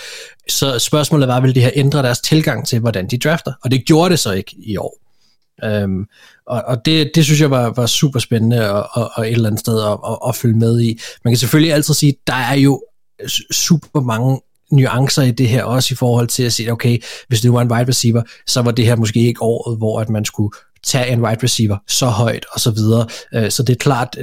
Så 0.47 0.80
spørgsmålet 0.80 1.28
var, 1.28 1.39
vil 1.39 1.55
de 1.55 1.61
have 1.61 1.78
ændret 1.78 2.03
deres 2.03 2.20
tilgang 2.20 2.67
til, 2.67 2.80
hvordan 2.80 3.07
de 3.07 3.17
drafter? 3.17 3.53
Og 3.63 3.72
det 3.72 3.86
gjorde 3.86 4.09
det 4.09 4.20
så 4.20 4.32
ikke 4.32 4.55
i 4.57 4.78
år. 4.78 4.97
Um, 5.84 6.07
og, 6.47 6.63
og 6.67 6.86
det, 6.86 7.11
det 7.15 7.26
synes 7.26 7.41
jeg 7.41 7.51
var, 7.51 7.70
var 7.70 7.86
super 7.86 8.20
spændende 8.20 8.72
og, 8.72 8.89
og, 8.93 9.11
og 9.13 9.28
et 9.28 9.32
eller 9.32 9.49
andet 9.49 9.59
sted 9.59 9.82
at, 9.82 9.97
at, 10.07 10.17
at 10.28 10.36
følge 10.36 10.57
med 10.57 10.82
i. 10.82 10.99
Man 11.24 11.32
kan 11.32 11.38
selvfølgelig 11.38 11.74
altid 11.74 11.93
sige, 11.93 12.15
der 12.28 12.34
er 12.34 12.55
jo 12.55 12.84
super 13.51 14.01
mange 14.01 14.41
nuancer 14.72 15.24
i 15.24 15.32
det 15.32 15.49
her 15.49 15.63
også 15.63 15.93
i 15.93 15.95
forhold 15.95 16.28
til 16.28 16.43
at 16.43 16.53
sige, 16.53 16.72
okay, 16.72 16.97
hvis 17.28 17.41
det 17.41 17.53
var 17.53 17.61
en 17.61 17.72
wide 17.72 17.88
receiver, 17.88 18.22
så 18.47 18.61
var 18.61 18.72
det 18.72 18.86
her 18.86 18.95
måske 18.95 19.20
ikke 19.20 19.41
året, 19.41 19.78
hvor 19.78 19.99
at 19.99 20.09
man 20.09 20.26
skulle 20.26 20.51
tage 20.84 21.11
en 21.11 21.21
wide 21.21 21.43
receiver 21.43 21.77
så 21.88 22.05
højt 22.05 22.45
og 22.53 22.59
så 22.59 22.71
videre. 22.71 23.07
Øh, 23.34 23.51
så 23.51 23.63
det 23.63 23.73
er 23.73 23.77
klart, 23.77 24.17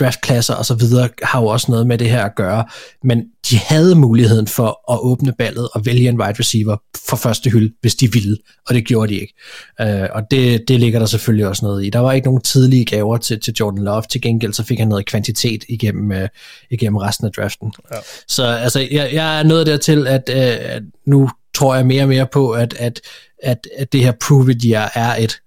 draftklasser 0.00 0.54
og 0.54 0.66
så 0.66 0.74
videre 0.74 1.08
har 1.22 1.40
jo 1.40 1.46
også 1.46 1.70
noget 1.70 1.86
med 1.86 1.98
det 1.98 2.10
her 2.10 2.24
at 2.24 2.34
gøre, 2.36 2.64
men 3.04 3.24
de 3.50 3.56
havde 3.56 3.94
muligheden 3.94 4.46
for 4.46 4.92
at 4.92 4.98
åbne 5.02 5.32
ballet 5.38 5.68
og 5.72 5.86
vælge 5.86 6.08
en 6.08 6.20
wide 6.20 6.38
receiver 6.38 6.76
for 7.08 7.16
første 7.16 7.50
hylde, 7.50 7.74
hvis 7.80 7.94
de 7.94 8.12
ville, 8.12 8.36
og 8.68 8.74
det 8.74 8.86
gjorde 8.86 9.12
de 9.12 9.20
ikke. 9.20 9.34
Øh, 9.80 10.08
og 10.12 10.22
det, 10.30 10.68
det 10.68 10.80
ligger 10.80 10.98
der 10.98 11.06
selvfølgelig 11.06 11.46
også 11.46 11.64
noget 11.64 11.84
i. 11.84 11.90
Der 11.90 11.98
var 11.98 12.12
ikke 12.12 12.26
nogen 12.26 12.42
tidlige 12.42 12.84
gaver 12.84 13.16
til, 13.16 13.40
til 13.40 13.54
Jordan 13.60 13.84
Love, 13.84 14.02
til 14.10 14.20
gengæld 14.20 14.52
så 14.52 14.62
fik 14.62 14.78
han 14.78 14.88
noget 14.88 15.06
kvantitet 15.06 15.64
igennem, 15.68 16.10
uh, 16.10 16.28
igennem 16.70 16.96
resten 16.96 17.26
af 17.26 17.32
draften. 17.32 17.72
Ja. 17.92 17.96
Så 18.28 18.44
altså, 18.44 18.80
jeg, 18.90 19.10
jeg 19.12 19.38
er 19.38 19.42
nået 19.42 19.66
dertil, 19.66 20.06
at, 20.06 20.22
uh, 20.28 20.36
at 20.74 20.82
nu 21.06 21.30
tror 21.54 21.74
jeg 21.74 21.86
mere 21.86 22.02
og 22.02 22.08
mere 22.08 22.26
på, 22.32 22.50
at, 22.50 22.74
at, 22.78 23.00
at, 23.42 23.68
at 23.78 23.92
det 23.92 24.00
her 24.00 24.12
prove 24.28 24.50
it 24.50 24.62
year 24.62 24.92
er 24.94 25.16
et 25.16 25.40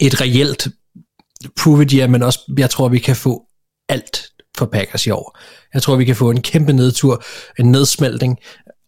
et 0.00 0.20
reelt 0.20 0.68
prove 1.60 1.84
ja, 1.84 2.06
men 2.06 2.22
også, 2.22 2.52
jeg 2.58 2.70
tror, 2.70 2.88
vi 2.88 2.98
kan 2.98 3.16
få 3.16 3.42
alt 3.88 4.26
for 4.56 4.66
Packers 4.66 5.06
i 5.06 5.10
år. 5.10 5.38
Jeg 5.74 5.82
tror, 5.82 5.96
vi 5.96 6.04
kan 6.04 6.16
få 6.16 6.30
en 6.30 6.42
kæmpe 6.42 6.72
nedtur, 6.72 7.22
en 7.58 7.72
nedsmeltning, 7.72 8.38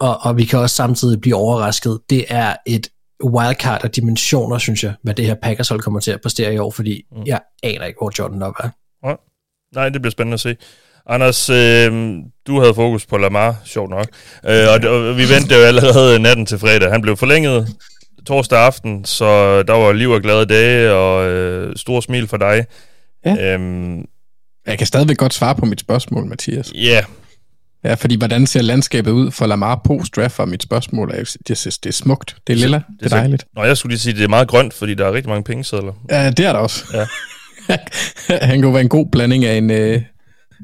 og, 0.00 0.18
og 0.20 0.36
vi 0.36 0.44
kan 0.44 0.58
også 0.58 0.76
samtidig 0.76 1.20
blive 1.20 1.36
overrasket. 1.36 2.00
Det 2.10 2.24
er 2.28 2.56
et 2.66 2.88
wildcard 3.24 3.84
af 3.84 3.90
dimensioner, 3.90 4.58
synes 4.58 4.84
jeg, 4.84 4.94
hvad 5.02 5.14
det 5.14 5.26
her 5.26 5.34
Packers 5.42 5.68
hold 5.68 5.80
kommer 5.80 6.00
til 6.00 6.10
at 6.10 6.20
præstere 6.20 6.54
i 6.54 6.58
år, 6.58 6.70
fordi 6.70 7.02
mm. 7.12 7.22
jeg 7.26 7.40
aner 7.62 7.84
ikke, 7.84 7.98
hvor 8.00 8.12
Jordan 8.18 8.38
Love 8.38 8.54
er. 8.58 8.68
Ja. 9.06 9.14
Nej, 9.74 9.88
det 9.88 10.02
bliver 10.02 10.12
spændende 10.12 10.34
at 10.34 10.40
se. 10.40 10.56
Anders, 11.06 11.50
øh, 11.50 12.14
du 12.46 12.60
havde 12.60 12.74
fokus 12.74 13.06
på 13.06 13.16
Lamar, 13.16 13.56
sjovt 13.64 13.90
nok, 13.90 14.06
øh, 14.46 14.66
og, 14.68 14.90
og 14.90 15.16
vi 15.16 15.22
ventede 15.28 15.58
jo 15.58 15.64
allerede 15.64 16.18
natten 16.18 16.46
til 16.46 16.58
fredag. 16.58 16.90
Han 16.90 17.02
blev 17.02 17.16
forlænget 17.16 17.76
torsdag 18.26 18.58
aften, 18.58 19.04
så 19.04 19.62
der 19.62 19.72
var 19.72 19.92
liv 19.92 20.10
og 20.10 20.22
glade 20.22 20.46
dage, 20.46 20.92
og 20.92 21.30
øh, 21.30 21.76
store 21.76 22.02
smil 22.02 22.28
for 22.28 22.36
dig. 22.36 22.64
Ja. 23.26 23.54
Øhm, 23.54 24.04
jeg 24.66 24.78
kan 24.78 24.86
stadigvæk 24.86 25.16
godt 25.16 25.34
svare 25.34 25.54
på 25.54 25.66
mit 25.66 25.80
spørgsmål, 25.80 26.26
Mathias. 26.26 26.72
Ja. 26.74 26.90
Yeah. 26.90 27.04
Ja, 27.84 27.94
fordi 27.94 28.16
hvordan 28.16 28.46
ser 28.46 28.62
landskabet 28.62 29.10
ud 29.10 29.30
for 29.30 29.46
Lamar 29.46 29.80
post-draft, 29.84 30.34
for 30.34 30.44
mit 30.44 30.62
spørgsmål 30.62 31.10
er, 31.14 31.36
det, 31.48 31.58
synes, 31.58 31.78
det 31.78 31.88
er 31.88 31.92
smukt, 31.92 32.36
det 32.46 32.52
er 32.52 32.56
lilla, 32.56 32.76
det, 32.76 32.84
det 33.00 33.12
er 33.12 33.16
dejligt. 33.16 33.46
Nå, 33.56 33.64
jeg 33.64 33.76
skulle 33.76 33.90
lige 33.90 34.00
sige, 34.00 34.14
det 34.14 34.24
er 34.24 34.28
meget 34.28 34.48
grønt, 34.48 34.74
fordi 34.74 34.94
der 34.94 35.06
er 35.06 35.12
rigtig 35.12 35.28
mange 35.28 35.44
pengesedler. 35.44 35.92
Ja, 36.10 36.30
det 36.30 36.46
er 36.46 36.52
der 36.52 36.58
også. 36.58 36.84
Ja. 36.94 37.06
Han 38.46 38.62
kunne 38.62 38.72
være 38.72 38.82
en 38.82 38.88
god 38.88 39.06
blanding 39.12 39.44
af 39.44 39.56
en 39.56 39.70
uh, 39.70 40.02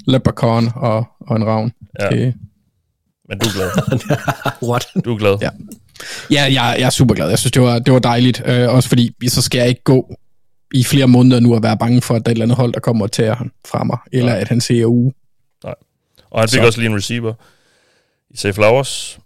leprechaun 0.07 0.71
og, 0.75 1.07
og 1.21 1.37
en 1.37 1.47
ravn. 1.47 1.73
Ja. 2.01 2.07
Okay. 2.07 2.33
Men 3.29 3.39
du 3.39 3.47
er 3.49 3.53
glad. 3.53 3.99
What? 4.71 4.87
Du 5.05 5.15
er 5.15 5.19
glad. 5.19 5.37
Ja. 5.41 5.51
Ja, 6.31 6.43
jeg, 6.43 6.77
jeg 6.79 6.87
er 6.87 6.91
super 6.91 7.15
glad. 7.15 7.29
Jeg 7.29 7.39
synes, 7.39 7.53
det 7.53 7.63
var, 7.63 7.79
det 7.79 7.93
var 7.93 7.99
dejligt. 7.99 8.43
Øh, 8.47 8.69
også 8.75 8.89
fordi, 8.89 9.15
så 9.29 9.43
skal 9.43 9.59
jeg 9.59 9.69
ikke 9.69 9.83
gå 9.85 10.15
i 10.75 10.85
flere 10.85 11.07
måneder 11.09 11.41
nu 11.41 11.55
og 11.55 11.63
være 11.63 11.79
bange 11.79 12.03
for, 12.03 12.15
at 12.15 12.27
der 12.27 12.31
er 12.31 12.33
et 12.33 12.35
eller 12.35 12.45
andet 12.45 12.57
hold, 12.57 12.73
der 12.73 12.81
kommer 12.81 13.05
og 13.05 13.13
tager 13.13 13.35
ham 13.35 13.53
fra 13.69 13.85
mig. 13.85 13.99
Eller 14.13 14.33
Nej. 14.33 14.41
at 14.41 14.49
han 14.49 14.61
ser 14.61 14.87
uge. 14.87 15.13
Nej. 15.65 15.75
Og 16.31 16.41
han 16.41 16.49
fik 16.49 16.61
så. 16.61 16.67
også 16.67 16.81
lige 16.81 16.91
en 16.91 16.97
receiver 16.97 17.35
i 18.31 18.37
Safe 18.37 18.55
Flowers. 18.55 19.19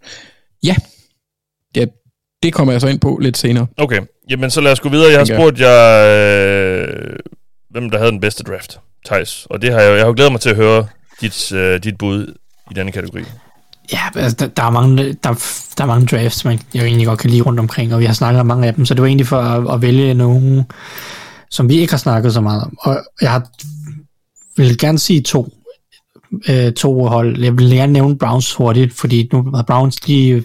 Ja. 0.63 0.75
Ja, 1.75 1.85
det 2.43 2.53
kommer 2.53 2.73
jeg 2.73 2.81
så 2.81 2.87
ind 2.87 2.99
på 2.99 3.17
lidt 3.21 3.37
senere. 3.37 3.67
Okay. 3.77 4.01
Jamen, 4.29 4.49
så 4.51 4.61
lad 4.61 4.71
os 4.71 4.79
gå 4.79 4.89
videre. 4.89 5.11
Jeg 5.11 5.19
har 5.19 5.25
spurgt 5.25 5.59
jer, 5.59 6.05
øh, 6.05 7.15
hvem 7.69 7.89
der 7.89 7.97
havde 7.97 8.11
den 8.11 8.19
bedste 8.19 8.43
draft. 8.43 8.79
Thijs. 9.05 9.47
Og 9.49 9.61
det 9.61 9.71
har 9.73 9.81
jeg, 9.81 9.97
jeg 9.97 10.05
har 10.05 10.13
glædet 10.13 10.31
mig 10.31 10.41
til 10.41 10.49
at 10.49 10.55
høre 10.55 10.87
dit, 11.21 11.51
øh, 11.51 11.83
dit 11.83 11.97
bud 11.97 12.33
i 12.71 12.73
denne 12.73 12.91
kategori. 12.91 13.23
Ja, 13.91 13.99
altså, 14.15 14.37
der, 14.39 14.47
der, 14.47 14.63
er 14.63 14.69
mange, 14.69 15.13
der, 15.13 15.33
der 15.77 15.83
er 15.83 15.85
mange 15.85 16.05
drafts, 16.07 16.45
man 16.45 16.59
jeg 16.73 16.85
egentlig 16.85 17.07
godt 17.07 17.19
kan 17.19 17.29
lide 17.29 17.41
rundt 17.41 17.59
omkring, 17.59 17.93
og 17.93 17.99
vi 17.99 18.05
har 18.05 18.13
snakket 18.13 18.39
om 18.39 18.47
mange 18.47 18.67
af 18.67 18.73
dem, 18.73 18.85
så 18.85 18.93
det 18.93 19.01
var 19.01 19.07
egentlig 19.07 19.27
for 19.27 19.39
at, 19.39 19.73
at 19.73 19.81
vælge 19.81 20.13
nogle, 20.13 20.65
som 21.49 21.69
vi 21.69 21.75
ikke 21.75 21.93
har 21.93 21.97
snakket 21.97 22.33
så 22.33 22.41
meget 22.41 22.63
om. 22.63 22.77
Og 22.81 23.03
jeg 23.21 23.31
har, 23.31 23.49
vil 24.57 24.77
gerne 24.77 24.99
sige 24.99 25.21
to. 25.21 25.53
øh, 26.49 26.73
to 26.73 27.03
hold. 27.05 27.43
Jeg 27.43 27.57
vil 27.57 27.69
gerne 27.69 27.93
nævne 27.93 28.17
Browns 28.17 28.53
hurtigt, 28.53 28.93
fordi 28.93 29.29
nu 29.33 29.51
har 29.55 29.63
Browns 29.63 29.95
de 29.95 30.43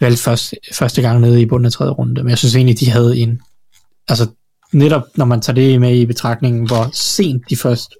valgt 0.00 0.20
først, 0.20 0.54
første 0.72 1.02
gang 1.02 1.20
nede 1.20 1.42
i 1.42 1.46
bunden 1.46 1.66
af 1.66 1.72
tredje 1.72 1.92
runde, 1.92 2.22
men 2.22 2.30
jeg 2.30 2.38
synes 2.38 2.56
egentlig, 2.56 2.80
de 2.80 2.90
havde 2.90 3.18
en, 3.18 3.40
altså 4.08 4.26
netop 4.72 5.02
når 5.16 5.24
man 5.24 5.40
tager 5.40 5.54
det 5.54 5.80
med 5.80 5.96
i 5.96 6.06
betragtningen, 6.06 6.66
hvor 6.66 6.90
sent 6.92 7.42
de 7.50 7.56
først 7.56 7.94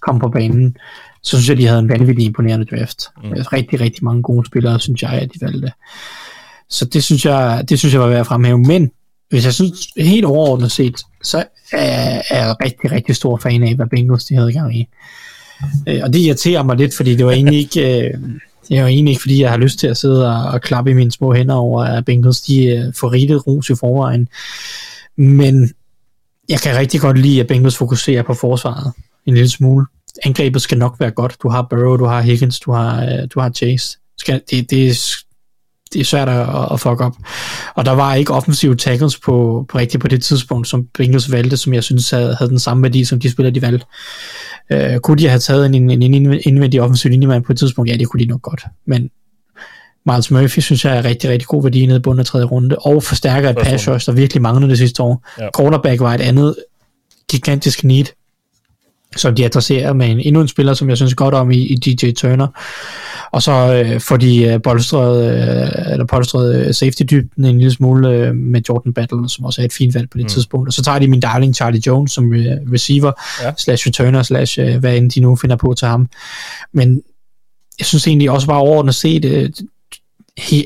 kom 0.00 0.18
på 0.18 0.28
banen, 0.28 0.76
så 1.22 1.36
synes 1.36 1.48
jeg, 1.48 1.56
de 1.56 1.66
havde 1.66 1.78
en 1.78 1.88
vanvittig 1.88 2.24
imponerende 2.24 2.66
draft. 2.66 3.04
Mm. 3.24 3.30
Rigtig, 3.30 3.80
rigtig 3.80 4.04
mange 4.04 4.22
gode 4.22 4.46
spillere, 4.46 4.80
synes 4.80 5.02
jeg, 5.02 5.10
at 5.10 5.30
de 5.34 5.40
valgte. 5.40 5.72
Så 6.68 6.84
det 6.84 7.04
synes 7.04 7.24
jeg, 7.24 7.64
det 7.68 7.78
synes 7.78 7.94
jeg 7.94 8.00
var 8.00 8.08
værd 8.08 8.20
at 8.20 8.26
fremhæve. 8.26 8.58
Men 8.58 8.90
hvis 9.30 9.44
jeg 9.44 9.54
synes 9.54 9.88
helt 9.96 10.24
overordnet 10.24 10.72
set, 10.72 11.00
så 11.22 11.44
er, 11.72 12.22
er 12.30 12.46
jeg 12.46 12.56
rigtig, 12.64 12.92
rigtig 12.92 13.16
stor 13.16 13.36
fan 13.36 13.62
af, 13.62 13.74
hvad 13.74 13.86
Bengals 13.86 14.24
de 14.24 14.34
havde 14.34 14.52
gang 14.52 14.76
i. 14.76 14.88
Øh, 15.88 16.00
og 16.02 16.12
det 16.12 16.18
irriterer 16.18 16.62
mig 16.62 16.76
lidt, 16.76 16.96
fordi 16.96 17.16
det 17.16 17.26
var 17.26 17.32
egentlig 17.32 17.58
ikke... 17.58 18.04
Øh, 18.04 18.14
det 18.68 18.76
er 18.76 18.80
jo 18.80 18.86
egentlig 18.86 19.10
ikke, 19.10 19.20
fordi 19.20 19.42
jeg 19.42 19.50
har 19.50 19.56
lyst 19.56 19.78
til 19.78 19.86
at 19.86 19.96
sidde 19.96 20.28
og, 20.28 20.44
og 20.44 20.60
klappe 20.60 20.90
i 20.90 20.94
mine 20.94 21.12
små 21.12 21.34
hænder 21.34 21.54
over, 21.54 21.84
at 21.84 22.04
Bengals 22.04 22.40
de 22.40 22.84
uh, 22.88 22.94
får 22.94 23.12
rigeligt 23.12 23.46
ros 23.46 23.70
i 23.70 23.74
forvejen. 23.74 24.28
Men 25.16 25.72
jeg 26.48 26.60
kan 26.60 26.76
rigtig 26.76 27.00
godt 27.00 27.18
lide, 27.18 27.40
at 27.40 27.46
Bengals 27.46 27.76
fokuserer 27.76 28.22
på 28.22 28.34
forsvaret 28.34 28.92
en 29.26 29.34
lille 29.34 29.48
smule. 29.48 29.86
Angrebet 30.24 30.62
skal 30.62 30.78
nok 30.78 30.96
være 30.98 31.10
godt. 31.10 31.36
Du 31.42 31.48
har 31.48 31.66
Burrow, 31.70 31.96
du 31.96 32.04
har 32.04 32.20
Higgins, 32.20 32.60
du 32.60 32.72
har, 32.72 33.02
uh, 33.02 33.28
du 33.34 33.40
har 33.40 33.50
Chase. 33.50 33.98
Skal, 34.18 34.40
det, 34.50 34.70
det, 34.70 34.98
det 35.92 36.00
er 36.00 36.04
svært 36.04 36.28
at, 36.28 36.48
at 36.72 36.80
fuck 36.80 37.00
op. 37.00 37.16
Og 37.74 37.84
der 37.84 37.92
var 37.92 38.14
ikke 38.14 38.32
offensive 38.32 38.76
tackles 38.76 39.18
på, 39.18 39.66
på 39.68 39.78
rigtigt 39.78 40.00
på 40.00 40.08
det 40.08 40.24
tidspunkt, 40.24 40.68
som 40.68 40.86
Bengals 40.98 41.32
valgte, 41.32 41.56
som 41.56 41.74
jeg 41.74 41.84
synes 41.84 42.10
havde, 42.10 42.34
havde 42.34 42.50
den 42.50 42.58
samme 42.58 42.82
værdi, 42.82 43.04
som 43.04 43.20
de 43.20 43.30
spillere, 43.30 43.54
de 43.54 43.62
valgte. 43.62 43.86
Uh, 44.74 44.98
kunne 45.02 45.18
de 45.18 45.28
have 45.28 45.38
taget 45.38 45.66
en, 45.66 45.90
en, 45.90 46.02
en 46.02 46.40
indvendig 46.44 46.82
offensiv 46.82 47.10
linjemand 47.10 47.44
på 47.44 47.52
et 47.52 47.58
tidspunkt? 47.58 47.90
Ja, 47.90 47.96
det 47.96 48.08
kunne 48.08 48.20
de 48.20 48.28
nok 48.28 48.42
godt. 48.42 48.64
Men 48.86 49.10
Miles 50.06 50.30
Murphy 50.30 50.60
synes 50.60 50.84
jeg 50.84 50.98
er 50.98 51.04
rigtig, 51.04 51.30
rigtig 51.30 51.48
god 51.48 51.62
værdi 51.62 51.86
nede 51.86 51.98
i 51.98 52.00
bunden 52.00 52.20
af 52.20 52.26
tredje 52.26 52.46
runde, 52.46 52.76
og 52.76 53.02
forstærker 53.02 53.50
et 53.50 53.56
pass 53.62 53.88
rush, 53.88 54.06
der 54.06 54.12
virkelig 54.12 54.42
manglede 54.42 54.70
det 54.70 54.78
sidste 54.78 55.02
år. 55.02 55.28
Ja. 55.38 55.48
Quarterback 55.58 56.00
var 56.00 56.14
et 56.14 56.20
andet 56.20 56.56
gigantisk 57.30 57.84
need, 57.84 58.04
som 59.16 59.34
de 59.34 59.44
adresserer 59.44 59.92
med 59.92 60.10
en, 60.10 60.20
endnu 60.20 60.40
en 60.40 60.48
spiller, 60.48 60.74
som 60.74 60.88
jeg 60.88 60.96
synes 60.96 61.14
godt 61.14 61.34
om 61.34 61.50
i, 61.50 61.66
i 61.66 61.74
DJ 61.74 62.10
Turner. 62.10 62.46
Og 63.32 63.42
så 63.42 63.82
øh, 63.84 64.00
får 64.00 64.16
de 64.16 64.44
øh, 64.44 64.62
bolstret, 64.62 65.32
øh, 65.32 65.92
eller 65.92 66.06
polstret 66.06 66.56
øh, 66.56 66.74
safety-dybden 66.74 67.44
en 67.44 67.58
lille 67.58 67.72
smule 67.72 68.08
øh, 68.08 68.34
med 68.34 68.62
Jordan 68.68 68.92
Battle, 68.92 69.28
som 69.28 69.44
også 69.44 69.60
er 69.60 69.64
et 69.64 69.72
fint 69.72 69.94
valg 69.94 70.10
på 70.10 70.18
det 70.18 70.24
mm. 70.24 70.28
tidspunkt. 70.28 70.68
Og 70.68 70.72
så 70.72 70.82
tager 70.82 70.98
de 70.98 71.08
min 71.08 71.20
darling 71.20 71.54
Charlie 71.54 71.82
Jones 71.86 72.12
som 72.12 72.34
øh, 72.34 72.56
receiver, 72.72 73.12
ja. 73.42 73.52
slash 73.58 73.86
returner, 73.86 74.22
slash 74.22 74.60
øh, 74.60 74.76
hvad 74.76 74.96
end 74.96 75.10
de 75.10 75.20
nu 75.20 75.36
finder 75.36 75.56
på 75.56 75.74
til 75.74 75.88
ham. 75.88 76.08
Men 76.72 77.02
jeg 77.78 77.86
synes 77.86 78.06
egentlig 78.06 78.30
også 78.30 78.46
bare 78.46 78.60
overordnet 78.60 78.94
set, 78.94 79.24
øh, 79.24 79.50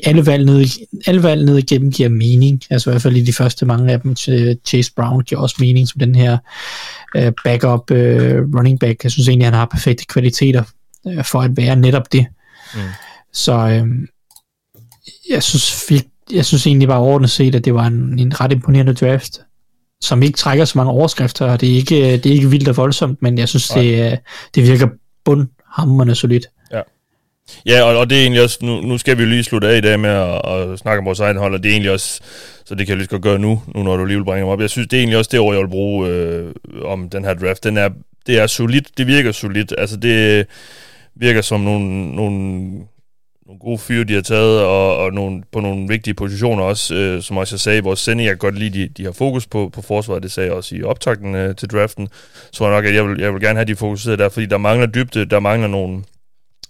alle 0.03 0.25
valg 0.25 0.45
ned, 0.45 0.65
alle 1.07 1.23
valg 1.23 1.45
ned 1.45 1.57
igennem 1.57 1.91
giver 1.91 2.09
mening. 2.09 2.61
Altså 2.69 2.89
i 2.89 2.91
hvert 2.91 3.01
fald 3.01 3.15
i 3.15 3.23
de 3.23 3.33
første 3.33 3.65
mange 3.65 3.93
af 3.93 4.01
dem. 4.01 4.15
Chase 4.65 4.91
Brown 4.95 5.23
giver 5.23 5.41
også 5.41 5.55
mening 5.59 5.87
som 5.87 5.99
den 5.99 6.15
her 6.15 6.37
uh, 7.17 7.31
backup 7.43 7.91
uh, 7.91 8.57
running 8.57 8.79
back. 8.79 9.03
Jeg 9.03 9.11
synes 9.11 9.27
egentlig, 9.27 9.47
han 9.47 9.53
har 9.53 9.65
perfekte 9.65 10.05
kvaliteter 10.05 10.63
uh, 11.03 11.23
for 11.23 11.41
at 11.41 11.57
være 11.57 11.75
netop 11.75 12.11
det. 12.11 12.25
Mm. 12.75 12.79
Så 13.33 13.53
uh, 13.53 13.87
jeg 15.29 15.43
synes 15.43 15.91
jeg 16.31 16.45
synes 16.45 16.67
egentlig 16.67 16.87
bare 16.87 16.99
overordnet 16.99 17.29
set, 17.29 17.55
at 17.55 17.65
det 17.65 17.73
var 17.73 17.85
en, 17.85 18.19
en 18.19 18.41
ret 18.41 18.51
imponerende 18.51 18.93
draft, 18.93 19.39
som 20.01 20.23
ikke 20.23 20.37
trækker 20.37 20.65
så 20.65 20.77
mange 20.77 20.91
overskrifter, 20.91 21.45
og 21.45 21.61
det 21.61 21.71
er 21.71 21.75
ikke, 21.75 21.95
det 22.17 22.25
er 22.25 22.33
ikke 22.33 22.49
vildt 22.49 22.67
og 22.67 22.77
voldsomt, 22.77 23.21
men 23.21 23.37
jeg 23.37 23.49
synes, 23.49 23.67
det, 23.67 24.19
det 24.55 24.63
virker 24.63 24.87
bundhammerende 25.25 26.15
solidt. 26.15 26.47
Ja, 27.65 27.83
og, 27.83 27.97
og 27.97 28.09
det 28.09 28.17
er 28.17 28.21
egentlig 28.21 28.43
også, 28.43 28.57
nu, 28.61 28.81
nu 28.81 28.97
skal 28.97 29.17
vi 29.17 29.23
jo 29.23 29.29
lige 29.29 29.43
slutte 29.43 29.67
af 29.67 29.77
i 29.77 29.81
dag 29.81 29.99
med 29.99 30.09
at, 30.09 30.41
at 30.45 30.79
snakke 30.79 30.99
om 30.99 31.05
vores 31.05 31.19
egen 31.19 31.37
hold, 31.37 31.53
og 31.53 31.63
det 31.63 31.69
er 31.69 31.73
egentlig 31.73 31.91
også, 31.91 32.21
så 32.67 32.75
det 32.75 32.87
kan 32.87 32.93
jeg 32.93 32.97
lige 32.97 33.07
godt 33.07 33.21
gøre 33.21 33.39
nu, 33.39 33.61
nu 33.75 33.83
når 33.83 33.97
du 33.97 34.05
lige 34.05 34.17
vil 34.17 34.25
bringe 34.25 34.45
mig 34.45 34.53
op. 34.53 34.61
Jeg 34.61 34.69
synes, 34.69 34.87
det 34.87 34.97
er 34.97 35.01
egentlig 35.01 35.17
også 35.17 35.29
det 35.31 35.39
ord, 35.39 35.55
jeg 35.55 35.61
vil 35.61 35.69
bruge 35.69 36.09
øh, 36.09 36.53
om 36.83 37.09
den 37.09 37.25
her 37.25 37.33
draft. 37.33 37.63
Den 37.63 37.77
er, 37.77 37.89
det 38.27 38.39
er 38.39 38.47
solidt, 38.47 38.97
det 38.97 39.07
virker 39.07 39.31
solidt. 39.31 39.73
Altså 39.77 39.97
det 39.97 40.47
virker 41.15 41.41
som 41.41 41.61
nogle, 41.61 42.15
nogle, 42.15 42.39
nogle 43.45 43.59
gode 43.59 43.77
fyre, 43.77 44.03
de 44.03 44.13
har 44.13 44.21
taget, 44.21 44.61
og, 44.61 44.97
og 44.97 45.13
nogle, 45.13 45.43
på 45.51 45.59
nogle 45.59 45.87
vigtige 45.87 46.13
positioner 46.13 46.63
også, 46.63 46.95
øh, 46.95 47.21
som 47.21 47.37
også 47.37 47.55
jeg 47.55 47.59
sagde 47.59 47.77
i 47.77 47.81
vores 47.81 47.99
sending, 47.99 48.25
jeg 48.25 48.33
kan 48.33 48.37
godt 48.37 48.59
lide, 48.59 48.79
de, 48.79 48.87
de 48.87 49.03
har 49.03 49.11
fokus 49.11 49.47
på, 49.47 49.69
på 49.73 49.81
forsvaret, 49.81 50.23
det 50.23 50.31
sagde 50.31 50.47
jeg 50.47 50.55
også 50.55 50.75
i 50.75 50.83
optakten 50.83 51.35
øh, 51.35 51.55
til 51.55 51.69
draften, 51.69 52.07
så 52.51 52.63
jeg 52.63 52.73
nok, 52.73 52.85
at 52.85 52.95
jeg 52.95 53.07
vil, 53.07 53.19
jeg 53.19 53.33
vil 53.33 53.41
gerne 53.41 53.57
have 53.57 53.65
de 53.65 53.75
fokuseret 53.75 54.19
der, 54.19 54.29
fordi 54.29 54.45
der 54.45 54.57
mangler 54.57 54.87
dybde, 54.87 55.25
der 55.25 55.39
mangler 55.39 55.67
nogle 55.67 56.03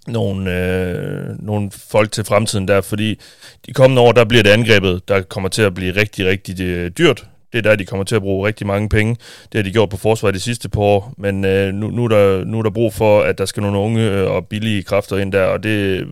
nogle, 0.08 0.54
øh, 0.56 1.46
nogle 1.46 1.72
folk 1.92 2.12
til 2.12 2.24
fremtiden 2.24 2.68
der, 2.68 2.82
fordi 2.82 3.20
de 3.66 3.74
kommende 3.74 4.02
år, 4.02 4.12
der 4.12 4.26
bliver 4.26 4.44
det 4.44 4.50
angrebet, 4.50 5.08
der 5.08 5.22
kommer 5.22 5.50
til 5.50 5.62
at 5.62 5.74
blive 5.74 5.96
rigtig, 5.96 6.26
rigtig 6.26 6.62
øh, 6.62 6.92
dyrt. 6.98 7.26
Det 7.52 7.58
er 7.58 7.62
der, 7.62 7.76
de 7.76 7.86
kommer 7.86 8.04
til 8.04 8.16
at 8.16 8.22
bruge 8.22 8.48
rigtig 8.48 8.68
mange 8.68 8.90
penge. 8.90 9.16
Det 9.52 9.58
har 9.58 9.64
de 9.64 9.72
gjort 9.72 9.90
på 9.90 9.98
forsvaret 9.98 10.36
de 10.36 10.40
sidste 10.40 10.70
par 10.70 10.82
år, 10.82 11.14
men 11.18 11.46
øh, 11.46 11.74
nu, 11.74 11.88
nu, 11.88 12.04
er 12.04 12.08
der, 12.08 12.46
nu 12.46 12.60
er 12.60 12.64
der 12.64 12.70
brug 12.70 12.94
for, 12.94 13.22
at 13.22 13.38
der 13.38 13.46
skal 13.46 13.64
nogle 13.64 13.78
unge 13.78 14.12
øh, 14.12 14.32
og 14.32 14.48
billige 14.48 14.84
kræfter 14.84 15.18
ind 15.18 15.32
der, 15.32 15.44
og 15.44 15.64
det, 15.64 16.08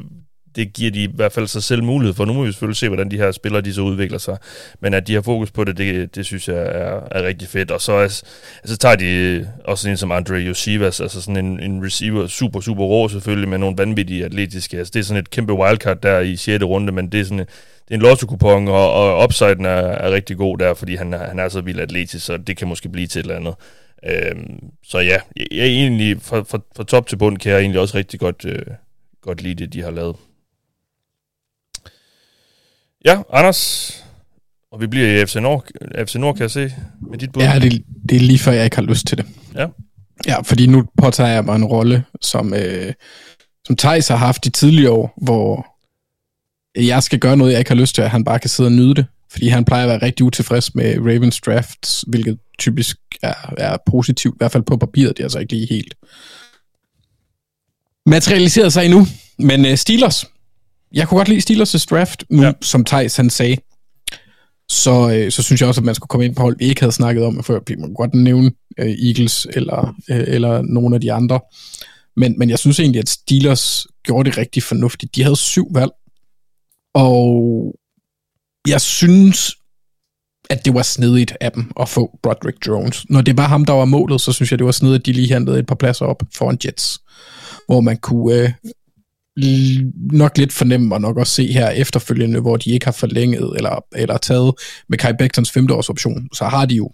det 0.56 0.74
giver 0.74 0.92
de 0.92 1.04
i 1.04 1.10
hvert 1.14 1.32
fald 1.32 1.48
sig 1.48 1.64
selv 1.64 1.84
mulighed 1.84 2.14
for. 2.14 2.26
Nu 2.26 2.34
må 2.34 2.44
vi 2.44 2.52
selvfølgelig 2.52 2.78
se, 2.78 2.88
hvordan 2.88 3.12
de 3.12 3.18
her 3.18 3.32
spillere 3.32 3.62
de 3.62 3.74
så 3.74 3.82
udvikler 3.82 4.18
sig. 4.18 4.38
Men 4.80 4.94
at 4.94 5.08
de 5.08 5.14
har 5.14 5.22
fokus 5.22 5.52
på 5.52 5.64
det, 5.64 5.78
det, 5.78 6.16
det 6.16 6.26
synes 6.26 6.48
jeg 6.48 6.58
er, 6.58 7.02
er 7.12 7.24
rigtig 7.24 7.48
fedt. 7.48 7.72
Og 7.72 7.82
så 7.82 7.98
altså, 7.98 8.78
tager 8.80 8.96
de 8.96 9.06
øh, 9.06 9.46
også 9.66 9.90
en 9.90 9.98
som 9.98 10.12
Andre 10.12 10.36
Yoshivas, 10.36 11.02
altså 11.02 11.22
sådan 11.22 11.46
en, 11.46 11.60
en 11.60 11.86
receiver, 11.86 12.28
super, 12.28 12.60
super 12.60 12.84
rå 12.84 13.10
selvfølgelig, 13.10 13.50
med 13.50 13.58
nogle 13.58 13.78
vanvittige 13.78 14.26
atletiske. 14.26 14.78
Altså, 14.78 14.92
det 14.94 15.00
er 15.00 15.04
sådan 15.04 15.22
et 15.22 15.30
kæmpe 15.30 15.54
wildcard 15.54 16.02
der 16.02 16.20
i 16.20 16.36
6. 16.36 16.64
runde, 16.64 16.92
men 16.92 17.12
det 17.12 17.20
er 17.20 17.24
sådan 17.24 17.46
det 17.88 17.92
er 17.92 17.96
en 17.96 18.02
lotto-kupon, 18.02 18.68
og, 18.68 18.94
og 18.94 19.24
upsiden 19.24 19.66
er, 19.66 19.70
er 19.70 20.12
rigtig 20.12 20.38
god 20.38 20.58
der, 20.58 20.74
fordi 20.74 20.96
han, 20.96 21.14
han 21.14 21.40
er 21.40 21.50
så 21.50 21.62
vild 21.62 21.80
atletisk, 21.80 22.26
så 22.26 22.38
det 22.38 22.58
kan 22.58 22.68
måske 22.68 22.90
blive 22.90 23.08
til 23.08 23.20
et 23.20 23.24
eller 23.24 23.36
andet. 23.36 23.56
Øhm, 24.06 24.60
så 24.84 25.00
ja, 25.00 25.18
jeg, 25.36 25.48
jeg 25.52 25.66
egentlig, 25.66 26.22
fra, 26.22 26.40
fra, 26.40 26.60
fra 26.76 26.84
top 26.84 27.08
til 27.08 27.18
bund, 27.18 27.38
kan 27.38 27.52
jeg 27.52 27.60
egentlig 27.60 27.82
også 27.82 27.98
rigtig 27.98 28.20
godt, 28.20 28.46
øh, 28.46 28.66
godt 29.22 29.42
lide 29.42 29.56
det, 29.56 29.74
de 29.74 29.82
har 29.82 29.92
lavet. 29.92 30.16
Ja, 33.06 33.22
Anders, 33.34 33.92
og 34.72 34.82
vi 34.82 34.88
bliver 34.88 35.22
i 35.22 35.26
FC 35.26 35.36
Nord, 35.36 35.68
FC 36.08 36.16
Nord 36.16 36.36
kan 36.36 36.42
jeg 36.42 36.52
se, 36.52 36.74
med 37.10 37.18
dit 37.18 37.32
bud. 37.32 37.42
Ja, 37.42 37.60
det, 37.60 37.84
det 38.10 38.16
er 38.16 38.20
lige 38.20 38.40
før, 38.40 38.52
jeg 38.52 38.64
ikke 38.64 38.76
har 38.76 38.84
lyst 38.84 39.08
til 39.08 39.18
det. 39.18 39.26
Ja. 39.56 39.68
Ja, 40.28 40.42
fordi 40.42 40.68
nu 40.68 40.84
påtager 40.98 41.30
jeg 41.30 41.46
mig 41.46 41.56
en 41.56 41.66
rolle, 41.66 42.04
som, 42.22 42.54
øh, 42.54 42.94
som 43.66 43.76
Thijs 43.76 44.08
har 44.08 44.16
haft 44.16 44.46
i 44.46 44.50
tidligere 44.50 44.92
år, 44.92 45.14
hvor 45.22 45.68
jeg 46.82 47.04
skal 47.04 47.20
gøre 47.20 47.38
noget, 47.38 47.52
jeg 47.52 47.60
ikke 47.60 47.72
har 47.72 47.76
lyst 47.76 47.96
til, 47.96 48.02
at 48.02 48.10
han 48.10 48.24
bare 48.24 48.40
kan 48.40 48.50
sidde 48.50 48.68
og 48.68 48.72
nyde 48.72 48.96
det. 48.96 49.06
Fordi 49.32 49.48
han 49.48 49.66
plejer 49.66 49.84
at 49.84 49.90
være 49.90 50.02
rigtig 50.02 50.26
utilfreds 50.26 50.76
med 50.76 50.98
Ravens 50.98 51.42
drafts, 51.42 52.06
hvilket 52.08 52.40
typisk 52.60 52.98
er, 53.24 53.54
er 53.58 53.78
positivt, 53.86 54.36
i 54.36 54.38
hvert 54.38 54.52
fald 54.52 54.64
på 54.64 54.78
papiret, 54.78 55.18
det 55.18 55.20
er 55.20 55.26
altså 55.26 55.40
ikke 55.40 55.54
lige 55.54 55.68
helt 55.70 55.96
materialiseret 58.06 58.74
sig 58.74 58.86
endnu. 58.86 59.06
Men 59.40 59.66
uh, 59.66 59.76
Steelers, 59.76 60.26
jeg 60.94 61.08
kunne 61.08 61.18
godt 61.18 61.28
lide 61.28 61.42
Steelers' 61.54 61.86
draft, 61.90 62.24
nu, 62.30 62.44
ja. 62.44 62.52
som 62.62 62.86
Thijs 62.86 63.16
han 63.16 63.30
sagde. 63.30 63.58
Så, 64.70 65.12
øh, 65.12 65.32
så 65.32 65.44
synes 65.44 65.62
jeg 65.62 65.68
også, 65.68 65.82
at 65.82 65.86
man 65.86 65.96
skulle 65.96 66.08
komme 66.08 66.26
ind 66.26 66.36
på 66.36 66.42
hold, 66.42 66.58
vi 66.60 66.66
ikke 66.66 66.82
havde 66.82 66.92
snakket 66.92 67.24
om 67.24 67.44
før. 67.44 67.60
Vi 67.68 67.76
må 67.76 67.88
godt 67.88 68.14
nævne 68.14 68.52
øh, 68.78 68.90
Eagles 68.90 69.48
eller, 69.54 69.96
øh, 70.10 70.24
eller 70.28 70.62
nogle 70.62 70.96
af 70.96 71.02
de 71.02 71.14
andre. 71.14 71.40
Men, 72.16 72.40
men 72.40 72.50
jeg 72.50 72.60
synes 72.60 72.80
egentlig, 72.80 73.00
at 73.00 73.10
Steelers 73.10 73.88
gjorde 74.04 74.30
det 74.30 74.38
rigtig 74.38 74.64
fornuftigt. 74.64 75.16
De 75.16 75.24
havde 75.24 75.36
syv 75.36 75.68
valg. 75.74 75.92
Og 76.94 77.76
jeg 78.68 78.82
synes, 78.82 79.56
at 80.50 80.66
det 80.66 80.74
var 80.74 80.82
snedigt 80.82 81.34
af 81.42 81.52
dem 81.52 81.72
at 81.80 81.90
få 81.90 82.20
Broderick 82.24 82.68
Jones. 82.68 83.06
Når 83.10 83.22
det 83.22 83.38
var 83.38 83.48
ham, 83.48 83.66
der 83.66 83.74
var 83.74 83.86
målet, 83.86 84.22
så 84.22 84.32
synes 84.32 84.52
jeg, 84.52 84.60
det 84.60 84.66
var 84.66 84.72
snedigt, 84.72 85.00
at 85.00 85.06
de 85.06 85.12
lige 85.12 85.34
handlede 85.34 85.60
et 85.60 85.66
par 85.66 85.76
pladser 85.76 86.06
op 86.06 86.24
foran 86.36 86.58
Jets, 86.66 87.00
hvor 87.66 87.82
man 87.82 87.98
kunne, 87.98 88.36
øh, 88.36 88.50
nok 90.12 90.38
lidt 90.38 90.54
fornemme 90.54 90.96
og 90.96 91.02
nok 91.02 91.18
også 91.18 91.34
se 91.34 91.52
her 91.54 91.70
efterfølgende, 91.70 92.40
hvor 92.40 92.58
de 92.58 92.72
ikke 92.72 92.86
har 92.86 92.92
forlænget 92.92 93.54
eller, 93.56 93.86
eller 93.96 94.18
taget 94.18 94.54
med 94.90 94.98
Kai 94.98 95.14
Becktons 95.20 95.52
femteårsoption, 95.52 96.30
så 96.34 96.46
har 96.46 96.66
de 96.66 96.76
jo 96.76 96.92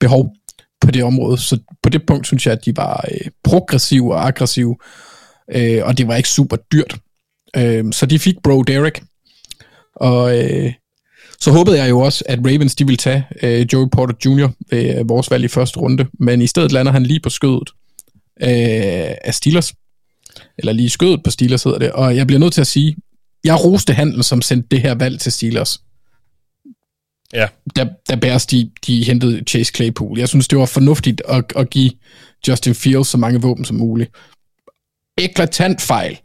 behov 0.00 0.34
på 0.80 0.90
det 0.90 1.04
område. 1.04 1.38
Så 1.38 1.58
på 1.82 1.88
det 1.88 2.06
punkt 2.06 2.26
synes 2.26 2.46
jeg, 2.46 2.52
at 2.52 2.64
de 2.64 2.76
var 2.76 3.04
øh, 3.12 3.30
progressive 3.44 4.14
og 4.14 4.26
aggressive, 4.26 4.76
øh, 5.54 5.84
og 5.84 5.98
det 5.98 6.08
var 6.08 6.16
ikke 6.16 6.28
super 6.28 6.56
dyrt. 6.56 6.96
Øh, 7.56 7.84
så 7.92 8.06
de 8.06 8.18
fik 8.18 8.34
Bro 8.42 8.62
Derek, 8.62 9.02
og 9.96 10.38
øh, 10.38 10.72
så 11.40 11.50
håbede 11.50 11.78
jeg 11.78 11.90
jo 11.90 12.00
også, 12.00 12.24
at 12.26 12.38
Ravens 12.38 12.74
de 12.74 12.84
ville 12.86 12.96
tage 12.96 13.24
øh, 13.42 13.66
Joey 13.72 13.88
Porter 13.92 14.14
Jr. 14.24 14.48
ved 14.70 14.98
øh, 14.98 15.08
vores 15.08 15.30
valg 15.30 15.44
i 15.44 15.48
første 15.48 15.80
runde, 15.80 16.06
men 16.12 16.42
i 16.42 16.46
stedet 16.46 16.72
lander 16.72 16.92
han 16.92 17.02
lige 17.02 17.20
på 17.20 17.30
skødet 17.30 17.70
øh, 18.42 19.14
af 19.24 19.34
Steelers, 19.34 19.74
eller 20.58 20.72
lige 20.72 20.90
skødet 20.90 21.22
på 21.24 21.30
Steelers 21.30 21.62
hedder 21.62 21.78
det, 21.78 21.92
og 21.92 22.16
jeg 22.16 22.26
bliver 22.26 22.40
nødt 22.40 22.52
til 22.52 22.60
at 22.60 22.66
sige, 22.66 22.96
jeg 23.44 23.64
roste 23.64 23.92
handlen, 23.92 24.22
som 24.22 24.42
sendte 24.42 24.68
det 24.70 24.82
her 24.82 24.94
valg 24.94 25.20
til 25.20 25.32
Steelers. 25.32 25.80
Ja. 27.32 27.46
Da, 27.76 27.88
da 28.08 28.14
Bears, 28.14 28.46
de, 28.46 28.70
de 28.86 29.04
hentede 29.04 29.42
Chase 29.48 29.72
Claypool. 29.76 30.18
Jeg 30.18 30.28
synes, 30.28 30.48
det 30.48 30.58
var 30.58 30.66
fornuftigt 30.66 31.22
at, 31.28 31.44
at 31.56 31.70
give 31.70 31.90
Justin 32.48 32.74
Fields 32.74 33.08
så 33.08 33.18
mange 33.18 33.42
våben 33.42 33.64
som 33.64 33.76
muligt. 33.76 34.10
eklatant 35.18 35.80
fejl, 35.80 36.18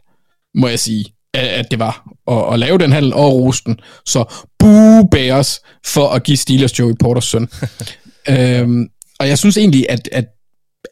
må 0.54 0.68
jeg 0.68 0.78
sige, 0.78 1.04
at, 1.34 1.70
det 1.70 1.78
var 1.78 2.12
at, 2.28 2.52
at 2.52 2.58
lave 2.58 2.78
den 2.78 2.92
handel 2.92 3.14
og 3.14 3.32
rosten. 3.32 3.80
Så 4.06 4.24
boo 4.58 5.08
Bears 5.10 5.60
for 5.86 6.08
at 6.08 6.22
give 6.22 6.36
Steelers 6.36 6.78
Joey 6.78 6.94
Porters 7.00 7.24
søn. 7.24 7.48
øhm, 8.30 8.88
og 9.18 9.28
jeg 9.28 9.38
synes 9.38 9.56
egentlig, 9.56 9.86
at, 9.88 10.08
at, 10.12 10.24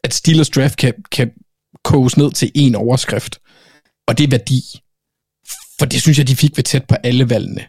at 0.03 0.13
Steelers 0.13 0.49
draft 0.49 0.77
kan, 0.77 0.93
kan 1.11 1.31
koges 1.83 2.17
ned 2.17 2.31
til 2.31 2.51
en 2.55 2.75
overskrift, 2.75 3.39
og 4.07 4.17
det 4.17 4.23
er 4.23 4.29
værdi. 4.29 4.61
For 5.79 5.85
det 5.85 6.01
synes 6.01 6.17
jeg, 6.17 6.27
de 6.27 6.35
fik 6.35 6.57
ved 6.57 6.63
tæt 6.63 6.85
på 6.85 6.95
alle 7.03 7.29
valgene. 7.29 7.61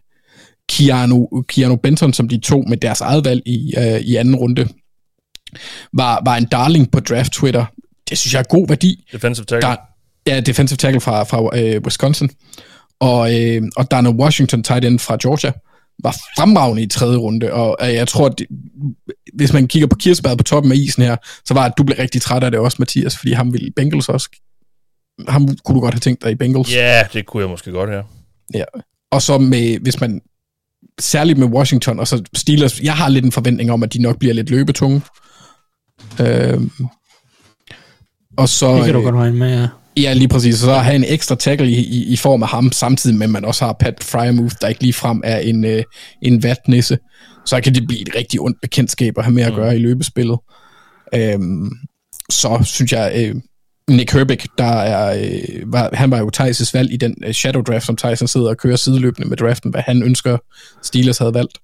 Keanu, 0.68 1.28
Keanu 1.48 1.76
Benton, 1.76 2.12
som 2.12 2.28
de 2.28 2.38
tog 2.38 2.68
med 2.68 2.76
deres 2.76 3.00
eget 3.00 3.24
valg 3.24 3.42
i, 3.46 3.74
uh, 3.78 4.00
i 4.00 4.16
anden 4.16 4.36
runde, 4.36 4.68
var, 5.92 6.22
var 6.24 6.36
en 6.36 6.44
darling 6.44 6.90
på 6.90 7.00
draft 7.00 7.32
Twitter. 7.32 7.64
Det 8.10 8.18
synes 8.18 8.34
jeg 8.34 8.38
er 8.40 8.44
god 8.48 8.68
værdi. 8.68 9.04
Defensive 9.12 9.46
tackle. 9.46 9.68
Der, 9.68 9.76
ja, 10.26 10.40
defensive 10.40 10.76
tackle 10.76 11.00
fra, 11.00 11.22
fra 11.22 11.40
uh, 11.40 11.82
Wisconsin. 11.84 12.30
Og, 13.00 13.18
uh, 13.18 13.68
og 13.76 13.90
Dana 13.90 14.10
Washington, 14.10 14.62
tight 14.62 14.84
end 14.84 14.98
fra 14.98 15.16
Georgia, 15.22 15.52
var 16.02 16.16
fremragende 16.36 16.82
i 16.82 16.86
tredje 16.86 17.16
runde, 17.16 17.52
og 17.52 17.94
jeg 17.94 18.08
tror, 18.08 18.26
at 18.26 18.38
det, 18.38 18.46
hvis 19.34 19.52
man 19.52 19.68
kigger 19.68 19.86
på 19.86 19.96
kirsebæret 19.96 20.38
på 20.38 20.44
toppen 20.44 20.72
af 20.72 20.76
isen 20.76 21.02
her, 21.02 21.16
så 21.44 21.54
var 21.54 21.64
at 21.64 21.72
du 21.78 21.82
blev 21.82 21.96
rigtig 21.98 22.22
træt 22.22 22.44
af 22.44 22.50
det 22.50 22.60
også, 22.60 22.76
Mathias, 22.78 23.16
fordi 23.16 23.32
ham 23.32 23.52
ville 23.52 23.72
Bengals 23.76 24.08
også. 24.08 24.28
Ham 25.28 25.48
kunne 25.64 25.74
du 25.74 25.80
godt 25.80 25.94
have 25.94 26.00
tænkt 26.00 26.22
dig 26.22 26.32
i 26.32 26.34
Bengals. 26.34 26.74
Ja, 26.74 27.02
det 27.12 27.26
kunne 27.26 27.40
jeg 27.42 27.50
måske 27.50 27.70
godt 27.70 27.90
her. 27.90 28.02
Ja. 28.54 28.64
Og 29.10 29.22
så 29.22 29.38
med, 29.38 29.78
hvis 29.78 30.00
man, 30.00 30.20
særligt 31.00 31.38
med 31.38 31.46
Washington, 31.46 32.00
og 32.00 32.08
så 32.08 32.22
Steelers, 32.34 32.80
jeg 32.80 32.96
har 32.96 33.08
lidt 33.08 33.24
en 33.24 33.32
forventning 33.32 33.72
om, 33.72 33.82
at 33.82 33.92
de 33.92 34.02
nok 34.02 34.18
bliver 34.18 34.34
lidt 34.34 34.50
løbetunge. 34.50 35.02
Øhm, 36.20 36.70
og 38.36 38.48
så... 38.48 38.76
Det 38.76 38.84
kan 38.84 38.94
du 38.94 39.00
øh, 39.00 39.04
godt 39.04 39.14
regne 39.14 39.36
med, 39.36 39.60
ja. 39.60 39.68
Ja, 39.96 40.12
lige 40.12 40.28
præcis. 40.28 40.58
Så 40.58 40.72
have 40.72 40.96
en 40.96 41.04
ekstra 41.08 41.34
tackle 41.34 41.68
i, 41.68 41.78
i, 41.78 42.04
i 42.12 42.16
form 42.16 42.42
af 42.42 42.48
ham, 42.48 42.72
samtidig 42.72 43.16
med, 43.16 43.26
at 43.26 43.30
man 43.30 43.44
også 43.44 43.64
har 43.64 43.72
Pat 43.72 44.04
Fryermuth, 44.04 44.56
der 44.60 44.68
ikke 44.68 44.80
lige 44.80 44.92
frem 44.92 45.22
er 45.24 45.38
en, 45.38 45.64
øh, 45.64 45.82
en 46.22 46.42
vatnisse. 46.42 46.98
Så 47.46 47.60
kan 47.60 47.74
det 47.74 47.86
blive 47.86 48.00
et 48.00 48.16
rigtig 48.16 48.40
ondt 48.40 48.60
bekendtskab 48.62 49.18
at 49.18 49.24
have 49.24 49.34
med 49.34 49.42
at 49.42 49.54
gøre 49.54 49.76
i 49.76 49.78
løbespillet. 49.78 50.38
Øhm, 51.14 51.70
så 52.30 52.62
synes 52.64 52.92
jeg, 52.92 53.12
øh, 53.16 53.34
Nick 53.90 54.12
Herbig, 54.12 54.38
der 54.58 54.64
er, 54.64 55.18
øh, 55.18 55.72
var, 55.72 55.90
han 55.92 56.10
var 56.10 56.18
jo 56.18 56.30
Thijs' 56.36 56.70
valg 56.74 56.92
i 56.92 56.96
den 56.96 57.14
øh, 57.24 57.32
shadow 57.32 57.62
draft, 57.62 57.86
som 57.86 57.96
Thijs 57.96 58.30
sidder 58.30 58.48
og 58.48 58.56
kører 58.56 58.76
sideløbende 58.76 59.28
med 59.28 59.36
draften, 59.36 59.70
hvad 59.70 59.82
han 59.86 60.02
ønsker 60.02 60.38
Steelers 60.82 61.18
havde 61.18 61.34
valgt. 61.34 61.58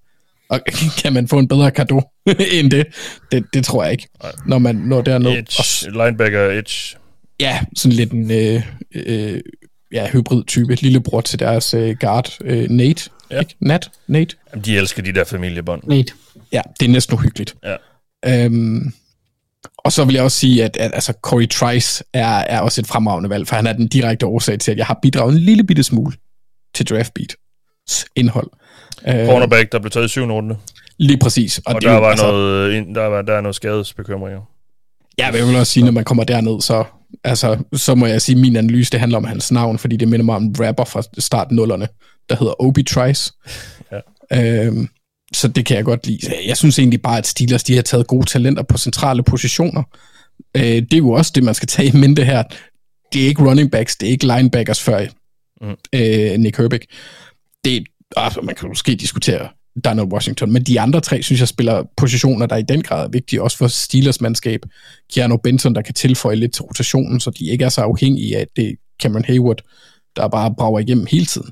Og 0.48 0.60
kan 1.02 1.12
man 1.12 1.28
få 1.28 1.38
en 1.38 1.48
bedre 1.48 1.70
kado 1.70 2.02
end 2.58 2.70
det? 2.70 2.86
det? 3.32 3.44
Det 3.54 3.64
tror 3.64 3.82
jeg 3.82 3.92
ikke, 3.92 4.08
når 4.46 4.58
man 4.58 4.74
når 4.74 5.02
derned. 5.02 5.30
Og 5.30 5.38
Edge, 5.38 5.90
linebacker, 5.90 6.50
edge. 6.50 6.96
Ja, 7.42 7.60
sådan 7.76 7.96
lidt 7.96 8.12
en 8.12 8.30
øh, 8.30 8.62
øh, 8.94 9.40
ja, 9.92 10.08
hybrid-type. 10.10 10.74
Lillebror 10.74 11.20
til 11.20 11.38
deres 11.38 11.74
øh, 11.74 11.96
guard, 12.00 12.30
øh, 12.44 12.70
Nate. 12.70 13.10
Ja. 13.30 13.38
Ikke? 13.38 13.54
Nat? 13.60 13.90
Nate? 14.06 14.36
Jamen, 14.52 14.64
de 14.64 14.76
elsker 14.76 15.02
de 15.02 15.12
der 15.12 15.24
familiebånd. 15.24 15.82
Nate. 15.84 16.12
Ja, 16.52 16.60
det 16.80 16.86
er 16.86 16.90
næsten 16.90 17.14
uhyggeligt. 17.14 17.54
Ja. 17.64 17.76
Øhm, 18.44 18.92
og 19.78 19.92
så 19.92 20.04
vil 20.04 20.14
jeg 20.14 20.24
også 20.24 20.38
sige, 20.38 20.64
at, 20.64 20.76
at 20.76 20.90
altså, 20.94 21.12
Corey 21.22 21.48
Trice 21.48 22.04
er, 22.12 22.28
er 22.38 22.60
også 22.60 22.80
et 22.80 22.86
fremragende 22.86 23.30
valg, 23.30 23.48
for 23.48 23.56
han 23.56 23.66
er 23.66 23.72
den 23.72 23.88
direkte 23.88 24.26
årsag 24.26 24.58
til, 24.58 24.72
at 24.72 24.78
jeg 24.78 24.86
har 24.86 24.98
bidraget 25.02 25.34
en 25.34 25.40
lille 25.40 25.64
bitte 25.64 25.82
smule 25.82 26.12
til 26.74 26.86
draftbeats 26.86 27.36
indhold. 28.16 28.50
Øh, 29.08 29.26
Cornerback, 29.26 29.72
der 29.72 29.78
blev 29.78 29.90
taget 29.90 30.06
i 30.06 30.08
syvende 30.08 30.34
runde. 30.34 30.56
lige 30.98 31.18
præcis. 31.18 31.58
Og, 31.58 31.74
det 31.74 31.82
der 31.82 31.90
er 31.90 31.94
jo, 31.94 32.00
var 32.00 32.08
altså, 32.08 32.26
noget, 32.26 32.86
der 32.94 33.06
var 33.06 33.22
der 33.22 33.34
er 33.34 33.40
noget 33.40 33.56
skadesbekymringer. 33.56 34.40
Ja, 35.18 35.26
jeg 35.26 35.46
vil 35.46 35.56
også 35.56 35.72
sige, 35.72 35.84
når 35.84 35.92
man 35.92 36.04
kommer 36.04 36.24
derned, 36.24 36.60
så, 36.60 36.84
altså, 37.24 37.58
så 37.74 37.94
må 37.94 38.06
jeg 38.06 38.22
sige, 38.22 38.36
at 38.36 38.40
min 38.40 38.56
analyse, 38.56 38.90
det 38.90 39.00
handler 39.00 39.18
om 39.18 39.24
hans 39.24 39.52
navn, 39.52 39.78
fordi 39.78 39.96
det 39.96 40.08
minder 40.08 40.24
mig 40.24 40.36
om 40.36 40.44
en 40.44 40.56
rapper 40.60 40.84
fra 40.84 41.02
start 41.18 41.50
nullerne, 41.52 41.88
der 42.28 42.36
hedder 42.36 42.62
Obi 42.62 42.82
Trice. 42.82 43.32
Ja. 43.92 44.66
Øhm, 44.66 44.88
så 45.34 45.48
det 45.48 45.66
kan 45.66 45.76
jeg 45.76 45.84
godt 45.84 46.06
lide. 46.06 46.18
Jeg 46.46 46.56
synes 46.56 46.78
egentlig 46.78 47.02
bare, 47.02 47.18
at 47.18 47.26
Steelers 47.26 47.64
de 47.64 47.74
har 47.74 47.82
taget 47.82 48.06
gode 48.06 48.26
talenter 48.26 48.62
på 48.62 48.78
centrale 48.78 49.22
positioner. 49.22 49.82
Øh, 50.56 50.62
det 50.62 50.92
er 50.94 50.98
jo 50.98 51.10
også 51.10 51.32
det, 51.34 51.42
man 51.44 51.54
skal 51.54 51.68
tage 51.68 51.88
i 51.88 51.92
mente 51.92 52.24
her. 52.24 52.42
Det 53.12 53.22
er 53.22 53.26
ikke 53.26 53.42
running 53.48 53.70
backs, 53.70 53.96
det 53.96 54.06
er 54.06 54.10
ikke 54.10 54.26
linebackers 54.36 54.80
før 54.80 55.06
Mm. 55.62 55.76
øh, 55.92 56.38
Nick 56.38 56.56
Herbig. 56.58 56.80
Det, 57.64 57.84
altså, 58.16 58.40
man 58.40 58.54
kan 58.54 58.68
måske 58.68 58.94
diskutere 58.94 59.48
Donald 59.84 60.12
Washington, 60.12 60.52
men 60.52 60.62
de 60.62 60.80
andre 60.80 61.00
tre, 61.00 61.22
synes 61.22 61.40
jeg, 61.40 61.48
spiller 61.48 61.82
positioner, 61.96 62.46
der 62.46 62.56
i 62.56 62.62
den 62.62 62.82
grad 62.82 63.04
er 63.04 63.08
vigtige, 63.08 63.42
også 63.42 63.56
for 63.56 63.66
Steelers 63.66 64.20
mandskab. 64.20 64.60
Keanu 65.14 65.36
Benson, 65.36 65.74
der 65.74 65.82
kan 65.82 65.94
tilføje 65.94 66.36
lidt 66.36 66.54
til 66.54 66.62
rotationen, 66.62 67.20
så 67.20 67.30
de 67.30 67.50
ikke 67.50 67.64
er 67.64 67.68
så 67.68 67.80
afhængige 67.80 68.36
af, 68.36 68.40
at 68.40 68.48
det 68.56 68.68
er 68.68 68.72
Cameron 69.02 69.24
Hayward, 69.24 69.62
der 70.16 70.28
bare 70.28 70.54
brager 70.58 70.78
igennem 70.78 71.06
hele 71.10 71.26
tiden. 71.26 71.50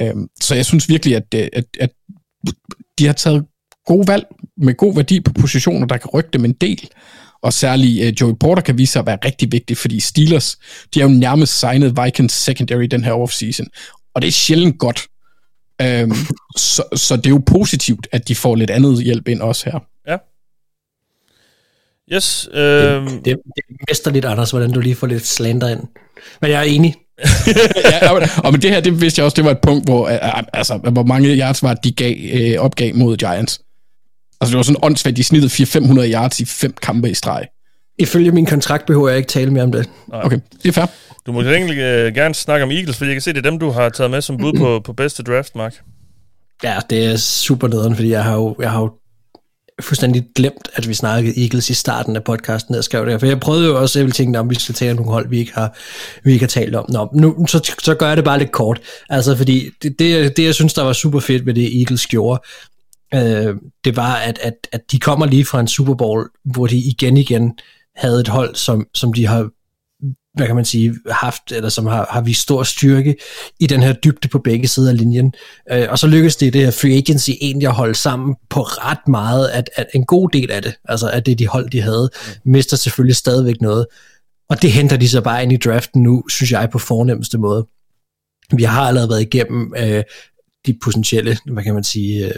Øhm, 0.00 0.28
så 0.40 0.54
jeg 0.54 0.66
synes 0.66 0.88
virkelig, 0.88 1.16
at, 1.16 1.34
øh, 1.34 1.48
at, 1.52 1.64
at 1.80 1.90
de 2.98 3.06
har 3.06 3.12
taget 3.12 3.44
gode 3.86 4.08
valg 4.08 4.26
med 4.56 4.74
god 4.74 4.94
værdi 4.94 5.20
på 5.20 5.32
positioner, 5.32 5.86
der 5.86 5.96
kan 5.96 6.10
rykke 6.10 6.30
dem 6.32 6.44
en 6.44 6.52
del. 6.52 6.88
Og 7.42 7.52
særlig 7.52 8.06
uh, 8.06 8.20
Joey 8.20 8.34
Porter 8.40 8.62
kan 8.62 8.78
vise 8.78 8.92
sig 8.92 9.00
at 9.00 9.06
være 9.06 9.18
rigtig 9.24 9.52
vigtig, 9.52 9.76
fordi 9.76 10.00
Steelers, 10.00 10.58
de 10.94 11.00
har 11.00 11.08
jo 11.08 11.14
nærmest 11.14 11.60
signet 11.60 11.96
Vikings 12.04 12.34
secondary 12.34 12.84
den 12.84 13.04
her 13.04 13.12
offseason. 13.12 13.66
Og 14.14 14.22
det 14.22 14.28
er 14.28 14.32
sjældent 14.32 14.78
godt. 14.78 15.06
Øhm, 15.82 16.12
så, 16.56 16.82
så 16.96 17.16
det 17.16 17.26
er 17.26 17.30
jo 17.30 17.42
positivt, 17.46 18.08
at 18.12 18.28
de 18.28 18.34
får 18.34 18.54
lidt 18.54 18.70
andet 18.70 19.04
hjælp 19.04 19.28
ind 19.28 19.40
også 19.40 19.70
her. 19.70 19.78
Yes, 22.12 22.48
øh, 22.52 22.62
Det, 22.62 23.24
det 23.24 23.32
er 23.32 23.74
mesterligt, 23.90 24.24
Anders, 24.24 24.50
hvordan 24.50 24.72
du 24.72 24.80
lige 24.80 24.94
får 24.94 25.06
lidt 25.06 25.26
slander 25.26 25.68
ind. 25.68 25.80
Men 26.40 26.50
jeg 26.50 26.58
er 26.58 26.64
enig. 26.64 26.94
ja, 28.02 28.10
og, 28.12 28.22
og 28.44 28.52
men 28.52 28.62
det 28.62 28.70
her, 28.70 28.80
det 28.80 29.00
vidste 29.00 29.20
jeg 29.20 29.24
også, 29.24 29.36
det 29.36 29.44
var 29.44 29.50
et 29.50 29.60
punkt, 29.62 29.84
hvor, 29.84 30.04
uh, 30.04 30.42
altså, 30.52 30.76
hvor 30.76 31.02
mange 31.02 31.36
yards 31.36 31.62
var, 31.62 31.74
det, 31.74 31.84
de 31.84 31.92
gav, 31.92 32.16
uh, 32.58 32.64
opgav 32.64 32.94
mod 32.94 33.16
Giants. 33.16 33.60
Altså 34.40 34.50
det 34.50 34.56
var 34.56 34.62
sådan 34.62 34.80
åndssvagt, 34.82 35.16
de 35.16 35.24
snittede 35.24 35.52
400-500 35.52 36.12
yards 36.12 36.40
i 36.40 36.44
fem 36.44 36.74
kampe 36.82 37.10
i 37.10 37.14
streg. 37.14 37.46
Ifølge 38.00 38.30
min 38.30 38.46
kontrakt 38.46 38.86
behøver 38.86 39.08
jeg 39.08 39.18
ikke 39.18 39.28
tale 39.28 39.50
mere 39.50 39.62
om 39.62 39.72
det. 39.72 39.90
Okay, 40.12 40.38
det 40.62 40.68
er 40.68 40.72
fair. 40.72 40.86
du 41.26 41.32
må 41.32 41.42
egentlig 41.42 41.78
øh, 41.78 42.14
gerne 42.14 42.34
snakke 42.34 42.64
om 42.64 42.70
Eagles, 42.70 42.96
fordi 42.96 43.08
jeg 43.08 43.14
kan 43.14 43.22
se, 43.22 43.32
det 43.32 43.46
er 43.46 43.50
dem, 43.50 43.58
du 43.58 43.70
har 43.70 43.88
taget 43.88 44.10
med 44.10 44.20
som 44.20 44.36
bud 44.36 44.52
på, 44.52 44.80
på 44.84 44.92
bedste 44.92 45.22
draft, 45.22 45.56
Mark. 45.56 45.74
Ja, 46.64 46.78
det 46.90 47.04
er 47.04 47.16
super 47.16 47.68
nederen, 47.68 47.94
fordi 47.94 48.10
jeg 48.10 48.24
har 48.24 48.34
jo, 48.34 48.56
jeg 48.60 48.70
har 48.70 48.80
jo 48.80 48.90
fuldstændig 49.80 50.24
glemt, 50.34 50.68
at 50.74 50.88
vi 50.88 50.94
snakkede 50.94 51.42
Eagles 51.42 51.70
i 51.70 51.74
starten 51.74 52.16
af 52.16 52.24
podcasten, 52.24 52.74
der 52.74 52.80
skrev 52.80 53.04
det 53.04 53.12
her. 53.12 53.18
For 53.18 53.26
jeg 53.26 53.40
prøvede 53.40 53.66
jo 53.66 53.80
også, 53.80 53.98
at 53.98 54.00
jeg 54.00 54.04
ville 54.04 54.14
tænke, 54.14 54.38
om 54.38 54.50
vi 54.50 54.54
skal 54.54 54.74
tage 54.74 54.94
nogle 54.94 55.10
hold, 55.10 55.28
vi 55.28 55.38
ikke 55.38 55.54
har, 55.54 55.76
vi 56.24 56.32
ikke 56.32 56.42
har 56.42 56.48
talt 56.48 56.74
om. 56.74 56.86
Nå, 56.88 57.08
nu, 57.14 57.46
så, 57.46 57.74
så 57.82 57.94
gør 57.94 58.08
jeg 58.08 58.16
det 58.16 58.24
bare 58.24 58.38
lidt 58.38 58.52
kort. 58.52 58.80
Altså, 59.10 59.36
fordi 59.36 59.70
det, 59.82 59.98
det, 59.98 60.36
det, 60.36 60.44
jeg 60.44 60.54
synes, 60.54 60.74
der 60.74 60.82
var 60.82 60.92
super 60.92 61.20
fedt 61.20 61.46
ved 61.46 61.54
det, 61.54 61.78
Eagles 61.78 62.06
gjorde, 62.06 62.42
øh, 63.14 63.54
det 63.84 63.96
var, 63.96 64.14
at, 64.14 64.38
at, 64.42 64.54
at 64.72 64.80
de 64.92 64.98
kommer 64.98 65.26
lige 65.26 65.44
fra 65.44 65.60
en 65.60 65.68
Super 65.68 65.94
Bowl, 65.94 66.28
hvor 66.44 66.66
de 66.66 66.78
igen 66.78 67.16
igen 67.16 67.58
havde 67.96 68.20
et 68.20 68.28
hold, 68.28 68.54
som, 68.54 68.86
som 68.94 69.12
de 69.12 69.26
har 69.26 69.50
hvad 70.34 70.46
kan 70.46 70.56
man 70.56 70.64
sige, 70.64 70.94
haft, 71.10 71.52
eller 71.52 71.68
som 71.68 71.86
har, 71.86 72.06
har 72.10 72.20
vist 72.20 72.42
stor 72.42 72.62
styrke 72.62 73.16
i 73.60 73.66
den 73.66 73.82
her 73.82 73.92
dybde 73.92 74.28
på 74.28 74.38
begge 74.38 74.68
sider 74.68 74.90
af 74.90 74.98
linjen. 74.98 75.32
Øh, 75.72 75.86
og 75.90 75.98
så 75.98 76.06
lykkedes 76.06 76.36
det 76.36 76.46
i 76.46 76.50
det 76.50 76.60
her 76.60 76.70
free 76.70 76.96
agency 76.96 77.30
egentlig 77.40 77.68
at 77.68 77.74
holde 77.74 77.94
sammen 77.94 78.36
på 78.50 78.60
ret 78.60 79.08
meget, 79.08 79.48
at, 79.48 79.70
at 79.76 79.86
en 79.94 80.06
god 80.06 80.28
del 80.28 80.50
af 80.50 80.62
det, 80.62 80.74
altså 80.84 81.10
at 81.10 81.26
det 81.26 81.38
de 81.38 81.46
hold, 81.46 81.70
de 81.70 81.80
havde, 81.80 82.10
mister 82.44 82.76
selvfølgelig 82.76 83.16
stadigvæk 83.16 83.60
noget. 83.60 83.86
Og 84.48 84.62
det 84.62 84.72
henter 84.72 84.96
de 84.96 85.08
så 85.08 85.20
bare 85.20 85.42
ind 85.42 85.52
i 85.52 85.56
draften 85.56 86.02
nu, 86.02 86.28
synes 86.28 86.52
jeg, 86.52 86.68
på 86.72 86.78
fornemmeste 86.78 87.38
måde. 87.38 87.66
Vi 88.56 88.62
har 88.62 88.82
allerede 88.82 89.10
været 89.10 89.22
igennem 89.22 89.74
øh, 89.78 90.02
de 90.66 90.78
potentielle, 90.84 91.38
hvad 91.52 91.62
kan 91.62 91.74
man 91.74 91.84
sige, 91.84 92.26
øh, 92.26 92.34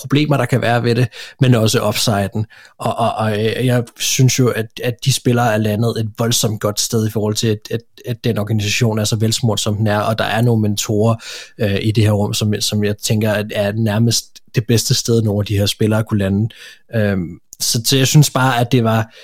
problemer, 0.00 0.36
der 0.36 0.44
kan 0.44 0.62
være 0.62 0.82
ved 0.82 0.94
det, 0.94 1.08
men 1.40 1.54
også 1.54 1.88
upsiden. 1.88 2.46
Og, 2.78 2.96
og, 2.98 3.12
og 3.14 3.32
øh, 3.32 3.66
jeg 3.66 3.84
synes 3.98 4.38
jo, 4.38 4.48
at, 4.48 4.66
at 4.84 4.94
de 5.04 5.12
spillere 5.12 5.54
er 5.54 5.58
landet 5.58 5.94
et 6.00 6.10
voldsomt 6.18 6.60
godt 6.60 6.80
sted 6.80 7.08
i 7.08 7.10
forhold 7.10 7.34
til, 7.34 7.48
at, 7.48 7.58
at, 7.70 7.80
at 8.06 8.24
den 8.24 8.38
organisation 8.38 8.98
er 8.98 9.04
så 9.04 9.16
velsmurt, 9.16 9.60
som 9.60 9.76
den 9.76 9.86
er, 9.86 10.00
og 10.00 10.18
der 10.18 10.24
er 10.24 10.42
nogle 10.42 10.62
mentorer 10.62 11.14
øh, 11.58 11.78
i 11.82 11.92
det 11.92 12.04
her 12.04 12.12
rum, 12.12 12.34
som, 12.34 12.54
som 12.60 12.84
jeg 12.84 12.98
tænker 12.98 13.32
at 13.32 13.46
er 13.54 13.72
nærmest 13.72 14.24
det 14.54 14.66
bedste 14.66 14.94
sted, 14.94 15.22
nogle 15.22 15.40
af 15.40 15.46
de 15.46 15.58
her 15.58 15.66
spillere 15.66 16.04
kunne 16.04 16.18
lande. 16.18 16.48
Øhm, 16.94 17.38
så, 17.60 17.82
så 17.84 17.96
jeg 17.96 18.06
synes 18.06 18.30
bare, 18.30 18.60
at 18.60 18.72
det 18.72 18.84
var 18.84 19.14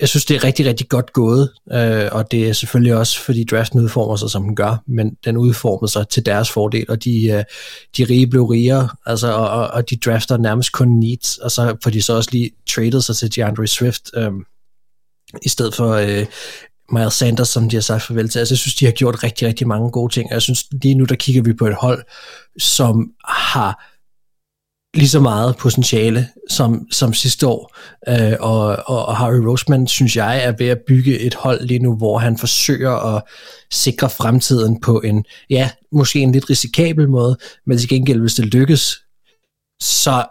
jeg 0.00 0.08
synes, 0.08 0.24
det 0.24 0.36
er 0.36 0.44
rigtig, 0.44 0.66
rigtig 0.66 0.88
godt 0.88 1.12
gået, 1.12 1.50
øh, 1.72 2.08
og 2.12 2.30
det 2.30 2.48
er 2.48 2.52
selvfølgelig 2.52 2.96
også, 2.96 3.20
fordi 3.20 3.44
draften 3.44 3.80
udformer 3.80 4.16
sig, 4.16 4.30
som 4.30 4.42
den 4.42 4.56
gør, 4.56 4.82
men 4.86 5.16
den 5.24 5.36
udformer 5.36 5.86
sig 5.86 6.08
til 6.08 6.26
deres 6.26 6.50
fordel, 6.50 6.86
og 6.88 7.04
de, 7.04 7.26
øh, 7.26 7.44
de 7.96 8.04
rige 8.04 8.26
blev 8.26 8.44
rigere, 8.44 8.88
altså, 9.06 9.32
og, 9.32 9.50
og, 9.50 9.68
og 9.68 9.90
de 9.90 9.96
drafter 9.96 10.36
nærmest 10.36 10.72
kun 10.72 10.88
needs, 10.88 11.38
og 11.38 11.50
så 11.50 11.76
får 11.82 11.90
de 11.90 12.02
så 12.02 12.12
også 12.12 12.30
lige 12.32 12.50
traded 12.68 13.00
sig 13.00 13.16
til 13.16 13.36
DeAndre 13.36 13.66
Swift, 13.66 14.10
øh, 14.14 14.32
i 15.42 15.48
stedet 15.48 15.74
for 15.74 15.90
øh, 15.92 16.26
Miles 16.92 17.14
Sanders, 17.14 17.48
som 17.48 17.68
de 17.68 17.76
har 17.76 17.80
sagt 17.80 18.02
farvel 18.02 18.28
til. 18.28 18.38
Altså, 18.38 18.54
jeg 18.54 18.58
synes, 18.58 18.74
de 18.74 18.84
har 18.84 18.92
gjort 18.92 19.22
rigtig, 19.22 19.48
rigtig 19.48 19.68
mange 19.68 19.90
gode 19.90 20.12
ting, 20.12 20.26
og 20.26 20.34
jeg 20.34 20.42
synes, 20.42 20.66
lige 20.82 20.94
nu, 20.94 21.04
der 21.04 21.14
kigger 21.14 21.42
vi 21.42 21.52
på 21.52 21.66
et 21.66 21.74
hold, 21.74 22.04
som 22.58 23.10
har 23.28 23.89
lige 24.94 25.08
så 25.08 25.20
meget 25.20 25.56
potentiale 25.56 26.28
som, 26.48 26.86
som 26.90 27.14
sidste 27.14 27.46
år. 27.46 27.76
Øh, 28.08 28.36
og, 28.40 28.76
og, 28.86 29.06
og 29.06 29.16
Harry 29.16 29.38
Roseman, 29.38 29.86
synes 29.86 30.16
jeg, 30.16 30.44
er 30.44 30.52
ved 30.58 30.68
at 30.68 30.78
bygge 30.86 31.18
et 31.18 31.34
hold 31.34 31.60
lige 31.66 31.78
nu, 31.78 31.96
hvor 31.96 32.18
han 32.18 32.38
forsøger 32.38 33.16
at 33.16 33.22
sikre 33.70 34.10
fremtiden 34.10 34.80
på 34.80 35.00
en, 35.00 35.24
ja, 35.50 35.70
måske 35.92 36.20
en 36.20 36.32
lidt 36.32 36.50
risikabel 36.50 37.08
måde, 37.08 37.36
men 37.66 37.78
til 37.78 37.88
gengæld, 37.88 38.20
hvis 38.20 38.34
det 38.34 38.44
lykkes, 38.44 38.96
så 39.82 40.24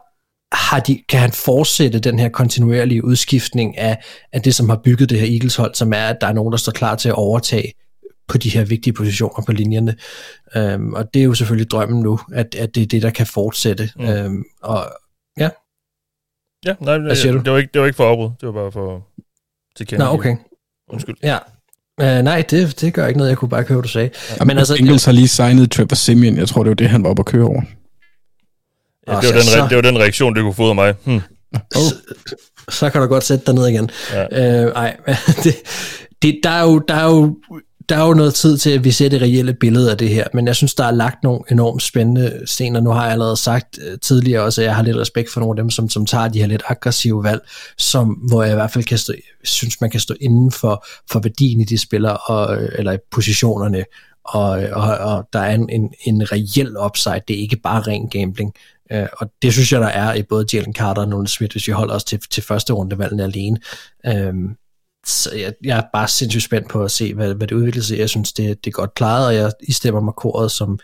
har 0.53 0.79
de, 0.79 1.03
kan 1.09 1.19
han 1.19 1.31
fortsætte 1.31 1.99
den 1.99 2.19
her 2.19 2.29
kontinuerlige 2.29 3.05
udskiftning 3.05 3.77
af, 3.77 4.03
af 4.33 4.41
det, 4.41 4.55
som 4.55 4.69
har 4.69 4.81
bygget 4.83 5.09
det 5.09 5.19
her 5.19 5.33
Eagles 5.33 5.55
hold, 5.55 5.75
som 5.75 5.93
er, 5.93 6.07
at 6.07 6.17
der 6.21 6.27
er 6.27 6.33
nogen, 6.33 6.51
der 6.51 6.57
står 6.57 6.71
klar 6.71 6.95
til 6.95 7.09
at 7.09 7.15
overtage 7.15 7.73
på 8.29 8.37
de 8.37 8.49
her 8.49 8.65
vigtige 8.65 8.93
positioner 8.93 9.43
på 9.45 9.51
linjerne. 9.51 9.95
Øhm, 10.55 10.93
og 10.93 11.13
det 11.13 11.19
er 11.19 11.23
jo 11.23 11.33
selvfølgelig 11.33 11.71
drømmen 11.71 12.01
nu, 12.01 12.19
at, 12.33 12.55
at 12.55 12.75
det 12.75 12.83
er 12.83 12.87
det, 12.87 13.01
der 13.01 13.09
kan 13.09 13.25
fortsætte. 13.27 13.89
Mm. 13.95 14.05
Øhm, 14.05 14.43
og 14.61 14.85
ja. 15.37 15.49
Ja, 16.65 16.75
nej, 16.79 16.97
Hvad 16.97 17.15
siger 17.15 17.31
det, 17.33 17.45
du? 17.45 17.51
var 17.51 17.57
ikke, 17.57 17.69
det 17.73 17.81
var 17.81 17.87
ikke 17.87 17.97
for 17.97 18.09
afbrud. 18.09 18.29
Det 18.41 18.47
var 18.47 18.53
bare 18.53 18.71
for 18.71 19.07
til 19.87 19.99
Nå, 19.99 20.05
okay. 20.05 20.35
Undskyld. 20.89 21.15
Ja. 21.23 21.37
Uh, 22.01 22.23
nej, 22.23 22.43
det, 22.49 22.81
det 22.81 22.93
gør 22.93 23.07
ikke 23.07 23.17
noget. 23.17 23.29
Jeg 23.29 23.37
kunne 23.37 23.49
bare 23.49 23.63
hvad 23.63 23.81
du 23.81 23.87
sagde. 23.87 24.09
Ja, 24.39 24.45
men 24.45 24.57
altså, 24.57 24.75
Bengals 24.75 25.05
har 25.05 25.11
lige 25.11 25.27
signet 25.27 25.71
Trevor 25.71 25.95
Simeon. 25.95 26.37
Jeg 26.37 26.47
tror, 26.47 26.63
det 26.63 26.69
var 26.69 26.75
det, 26.75 26.89
han 26.89 27.03
var 27.03 27.09
oppe 27.09 27.19
at 27.19 27.25
køre 27.25 27.45
over. 27.45 27.61
Ja, 29.07 29.15
det, 29.15 29.25
var 29.27 29.31
den, 29.31 29.63
re- 29.63 29.69
det 29.69 29.75
var 29.75 29.81
den 29.81 29.99
reaktion, 29.99 30.35
det 30.35 30.43
kunne 30.43 30.53
få 30.53 30.69
af 30.69 30.75
mig. 30.75 30.95
Hmm. 31.05 31.21
Så, 31.73 31.95
så 32.69 32.89
kan 32.89 33.01
du 33.01 33.07
godt 33.07 33.23
sætte 33.23 33.45
dig 33.45 33.53
ned 33.53 33.67
igen. 33.67 33.89
Ja. 34.13 34.65
Øh, 34.65 34.71
ej, 34.75 34.97
det, 35.43 35.55
det, 36.21 36.39
der, 36.43 36.49
er 36.49 36.63
jo, 36.63 36.79
der, 36.79 36.95
er 36.95 37.05
jo, 37.05 37.37
der 37.89 37.97
er 37.97 38.07
jo 38.07 38.13
noget 38.13 38.33
tid 38.33 38.57
til, 38.57 38.69
at 38.69 38.83
vi 38.83 38.91
ser 38.91 39.09
det 39.09 39.21
reelle 39.21 39.53
billede 39.53 39.91
af 39.91 39.97
det 39.97 40.09
her, 40.09 40.27
men 40.33 40.47
jeg 40.47 40.55
synes, 40.55 40.75
der 40.75 40.83
er 40.83 40.91
lagt 40.91 41.23
nogle 41.23 41.39
enormt 41.51 41.81
spændende 41.81 42.41
scener. 42.45 42.79
Nu 42.79 42.89
har 42.89 43.03
jeg 43.03 43.11
allerede 43.11 43.37
sagt 43.37 43.79
øh, 43.87 43.99
tidligere 43.99 44.43
også, 44.43 44.61
at 44.61 44.65
jeg 44.65 44.75
har 44.75 44.83
lidt 44.83 44.97
respekt 44.97 45.31
for 45.31 45.39
nogle 45.39 45.59
af 45.59 45.63
dem, 45.63 45.69
som, 45.69 45.89
som 45.89 46.05
tager 46.05 46.27
de 46.27 46.39
her 46.39 46.47
lidt 46.47 46.63
aggressive 46.67 47.23
valg, 47.23 47.41
som, 47.77 48.07
hvor 48.07 48.43
jeg 48.43 48.51
i 48.51 48.55
hvert 48.55 48.71
fald 48.71 48.83
kan 48.83 48.97
stå, 48.97 49.13
synes, 49.43 49.81
man 49.81 49.89
kan 49.89 49.99
stå 49.99 50.13
inden 50.21 50.51
for, 50.51 50.85
for 51.11 51.19
værdien 51.19 51.61
i 51.61 51.63
de 51.63 51.77
spillere, 51.77 52.17
og, 52.17 52.61
øh, 52.61 52.69
eller 52.75 52.91
i 52.91 52.97
positionerne, 53.11 53.85
og, 54.23 54.63
øh, 54.63 54.69
og, 54.77 54.97
og 54.97 55.27
der 55.33 55.39
er 55.39 55.55
en, 55.55 55.69
en, 55.69 55.93
en 56.03 56.31
reel 56.31 56.77
upside. 56.85 57.21
Det 57.27 57.35
er 57.35 57.41
ikke 57.41 57.57
bare 57.57 57.81
ren 57.81 58.09
gambling. 58.09 58.53
Uh, 58.93 59.07
og 59.17 59.31
det 59.41 59.53
synes 59.53 59.71
jeg, 59.71 59.81
der 59.81 59.87
er 59.87 60.13
i 60.13 60.23
både 60.23 60.45
Jalen 60.53 60.73
Carter 60.73 61.01
og 61.01 61.07
Nolan 61.07 61.27
Smith, 61.27 61.51
hvis 61.51 61.67
vi 61.67 61.71
holder 61.71 61.95
os 61.95 62.03
til, 62.03 62.19
til 62.29 62.43
første 62.43 62.73
rundevalgene 62.73 63.23
alene. 63.23 63.57
Um, 64.29 64.55
så 65.05 65.35
jeg, 65.35 65.53
jeg 65.63 65.77
er 65.77 65.83
bare 65.93 66.07
sindssygt 66.07 66.43
spændt 66.43 66.69
på 66.69 66.83
at 66.83 66.91
se, 66.91 67.13
hvad, 67.13 67.33
hvad 67.33 67.47
det 67.47 67.55
udvikler 67.55 67.83
sig. 67.83 67.97
Jeg 67.97 68.09
synes, 68.09 68.33
det, 68.33 68.65
det 68.65 68.69
er 68.71 68.75
godt 68.75 68.93
klaret, 68.93 69.27
og 69.27 69.35
jeg 69.35 69.51
istemmer 69.61 70.01
mig 70.01 70.13
koret, 70.13 70.51
som, 70.51 70.79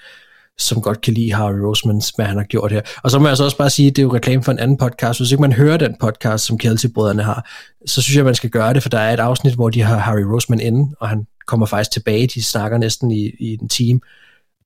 som 0.57 0.81
godt 0.81 1.01
kan 1.01 1.13
lide 1.13 1.33
Harry 1.33 1.59
Rosemans, 1.59 2.09
hvad 2.09 2.25
han 2.25 2.37
har 2.37 2.43
gjort 2.43 2.71
her. 2.71 2.81
Og 3.03 3.11
så 3.11 3.19
må 3.19 3.27
jeg 3.27 3.37
så 3.37 3.43
også 3.43 3.57
bare 3.57 3.69
sige, 3.69 3.87
at 3.87 3.95
det 3.95 4.01
er 4.01 4.03
jo 4.03 4.13
reklame 4.13 4.43
for 4.43 4.51
en 4.51 4.59
anden 4.59 4.77
podcast. 4.77 5.19
Hvis 5.19 5.31
ikke 5.31 5.41
man 5.41 5.53
hører 5.53 5.77
den 5.77 5.95
podcast, 5.99 6.45
som 6.45 6.57
Kelsey-brødrene 6.57 7.23
har, 7.23 7.49
så 7.85 8.01
synes 8.01 8.17
jeg, 8.17 8.25
man 8.25 8.35
skal 8.35 8.49
gøre 8.49 8.73
det, 8.73 8.83
for 8.83 8.89
der 8.89 8.99
er 8.99 9.13
et 9.13 9.19
afsnit, 9.19 9.53
hvor 9.53 9.69
de 9.69 9.81
har 9.81 9.97
Harry 9.97 10.21
Roseman 10.21 10.59
inde, 10.59 10.95
og 10.99 11.09
han 11.09 11.27
kommer 11.47 11.65
faktisk 11.65 11.91
tilbage. 11.91 12.27
De 12.27 12.43
snakker 12.43 12.77
næsten 12.77 13.11
i, 13.11 13.31
i 13.39 13.57
en 13.61 13.69
time. 13.69 13.99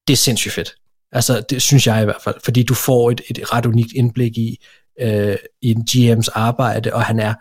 Det 0.08 0.14
er 0.14 0.18
sindssygt 0.18 0.54
fedt. 0.54 0.76
Altså, 1.12 1.44
det 1.50 1.62
synes 1.62 1.88
jeg 1.88 2.02
i 2.02 2.06
hvert 2.06 2.22
fald, 2.24 2.36
fordi 2.44 2.64
du 2.64 2.74
får 2.74 3.12
et, 3.12 3.22
et 3.30 3.54
ret 3.54 3.66
unikt 3.66 3.94
indblik 3.94 4.38
i, 4.38 4.66
øh, 5.02 5.36
i 5.62 5.72
en 5.72 5.86
GM's 5.90 6.28
arbejde, 6.34 6.94
og 6.94 7.02
han 7.02 7.20
er 7.20 7.34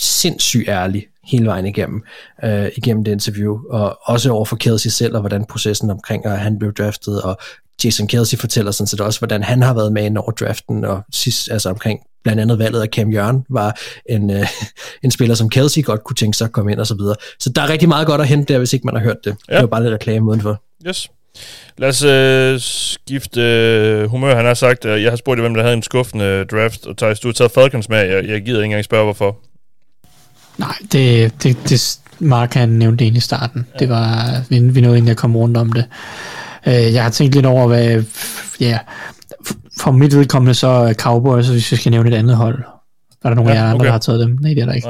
sindssygt 0.00 0.68
ærlig 0.68 1.06
hele 1.26 1.46
vejen 1.46 1.66
igennem, 1.66 2.02
øh, 2.44 2.68
igennem 2.76 3.04
det 3.04 3.12
interview, 3.12 3.58
og 3.70 3.98
også 4.04 4.30
over 4.30 4.44
for 4.44 4.56
Kelsey 4.56 4.90
selv, 4.90 5.14
og 5.14 5.20
hvordan 5.20 5.44
processen 5.44 5.90
omkring, 5.90 6.26
at 6.26 6.38
han 6.38 6.58
blev 6.58 6.72
draftet, 6.72 7.22
og 7.22 7.38
Jason 7.84 8.06
Kelsey 8.06 8.38
fortæller 8.38 8.72
sådan 8.72 8.86
set 8.86 9.00
også, 9.00 9.20
hvordan 9.20 9.42
han 9.42 9.62
har 9.62 9.74
været 9.74 9.92
med 9.92 10.04
ind 10.04 10.18
over 10.18 10.30
draften, 10.30 10.84
og 10.84 11.02
sidst, 11.12 11.50
altså 11.50 11.70
omkring 11.70 12.00
blandt 12.24 12.42
andet 12.42 12.58
valget 12.58 12.82
af 12.82 12.88
Cam 12.88 13.10
Jørgen, 13.10 13.44
var 13.50 13.78
en, 14.08 14.30
øh, 14.30 14.46
en 15.04 15.10
spiller, 15.10 15.34
som 15.34 15.50
Kelsey 15.50 15.84
godt 15.84 16.04
kunne 16.04 16.16
tænke 16.16 16.36
sig 16.36 16.44
at 16.44 16.52
komme 16.52 16.72
ind 16.72 16.80
og 16.80 16.86
så 16.86 16.94
videre. 16.94 17.16
Så 17.40 17.50
der 17.50 17.62
er 17.62 17.68
rigtig 17.68 17.88
meget 17.88 18.06
godt 18.06 18.20
at 18.20 18.26
hente 18.26 18.52
der, 18.52 18.58
hvis 18.58 18.72
ikke 18.72 18.86
man 18.86 18.94
har 18.94 19.02
hørt 19.02 19.24
det. 19.24 19.36
Ja. 19.48 19.54
Det 19.54 19.60
var 19.60 19.66
bare 19.66 19.82
lidt 19.82 19.94
reklame 19.94 20.30
udenfor. 20.30 20.62
Yes. 20.88 21.10
Lad 21.78 21.88
os 21.88 22.02
øh, 22.02 22.60
skifte 22.60 23.40
øh, 23.40 24.10
humør. 24.10 24.36
Han 24.36 24.44
har 24.44 24.54
sagt, 24.54 24.84
at 24.84 25.02
jeg 25.02 25.12
har 25.12 25.16
spurgt, 25.16 25.40
hvem 25.40 25.54
der 25.54 25.62
havde 25.62 25.74
en 25.74 25.82
skuffende 25.82 26.44
draft, 26.44 26.86
og 26.86 26.96
Thijs, 26.96 27.20
du 27.20 27.28
har 27.28 27.32
taget 27.32 27.52
Falcons 27.52 27.88
med. 27.88 27.98
Jeg, 27.98 28.28
jeg 28.28 28.42
gider 28.42 28.58
ikke 28.58 28.64
engang 28.64 28.84
spørge, 28.84 29.04
hvorfor. 29.04 29.36
Nej, 30.58 30.74
det, 30.92 31.32
det, 31.42 31.56
det 31.68 31.98
Mark 32.18 32.54
han 32.54 32.68
nævnte 32.68 33.04
det 33.04 33.16
i 33.16 33.20
starten. 33.20 33.66
Ja. 33.74 33.78
Det 33.78 33.88
var, 33.88 34.40
vi, 34.48 34.58
vi 34.58 34.80
nåede 34.80 34.96
egentlig 34.96 35.10
at 35.10 35.16
komme 35.16 35.38
rundt 35.38 35.56
om 35.56 35.72
det. 35.72 35.84
Uh, 36.66 36.72
jeg 36.72 37.02
har 37.02 37.10
tænkt 37.10 37.34
lidt 37.34 37.46
over, 37.46 37.66
hvad, 37.66 38.02
ja, 38.60 38.78
for 39.80 39.90
mit 39.90 40.16
vedkommende 40.16 40.54
så 40.54 40.94
Cowboys, 40.98 41.48
hvis 41.48 41.72
vi 41.72 41.76
skal 41.76 41.90
nævne 41.90 42.10
et 42.10 42.14
andet 42.14 42.36
hold. 42.36 42.64
Er 43.24 43.28
der 43.28 43.36
nogen 43.36 43.50
ja, 43.50 43.54
af 43.54 43.60
jer 43.60 43.64
andre, 43.64 43.76
okay. 43.76 43.86
der 43.86 43.92
har 43.92 43.98
taget 43.98 44.20
dem? 44.20 44.38
Nej, 44.40 44.54
det 44.54 44.62
er 44.62 44.66
der 44.66 44.72
ikke. 44.72 44.88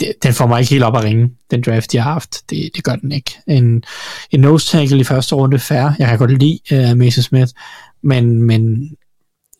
Det, 0.00 0.12
den 0.22 0.32
får 0.32 0.46
mig 0.46 0.60
ikke 0.60 0.70
helt 0.70 0.84
op 0.84 0.96
at 0.96 1.04
ringe, 1.04 1.30
den 1.50 1.62
draft, 1.66 1.92
de 1.92 1.98
har 1.98 2.12
haft. 2.12 2.50
Det, 2.50 2.70
det 2.76 2.84
gør 2.84 2.96
den 2.96 3.12
ikke. 3.12 3.38
En, 3.46 3.84
en 4.30 4.40
nose 4.40 4.66
tackle 4.66 5.00
i 5.00 5.04
første 5.04 5.34
runde, 5.34 5.58
fair. 5.58 5.92
Jeg 5.98 6.08
kan 6.08 6.18
godt 6.18 6.38
lide 6.38 6.58
uh, 6.72 6.98
Mason 6.98 7.22
Smith, 7.22 7.52
men, 8.02 8.42
men 8.42 8.90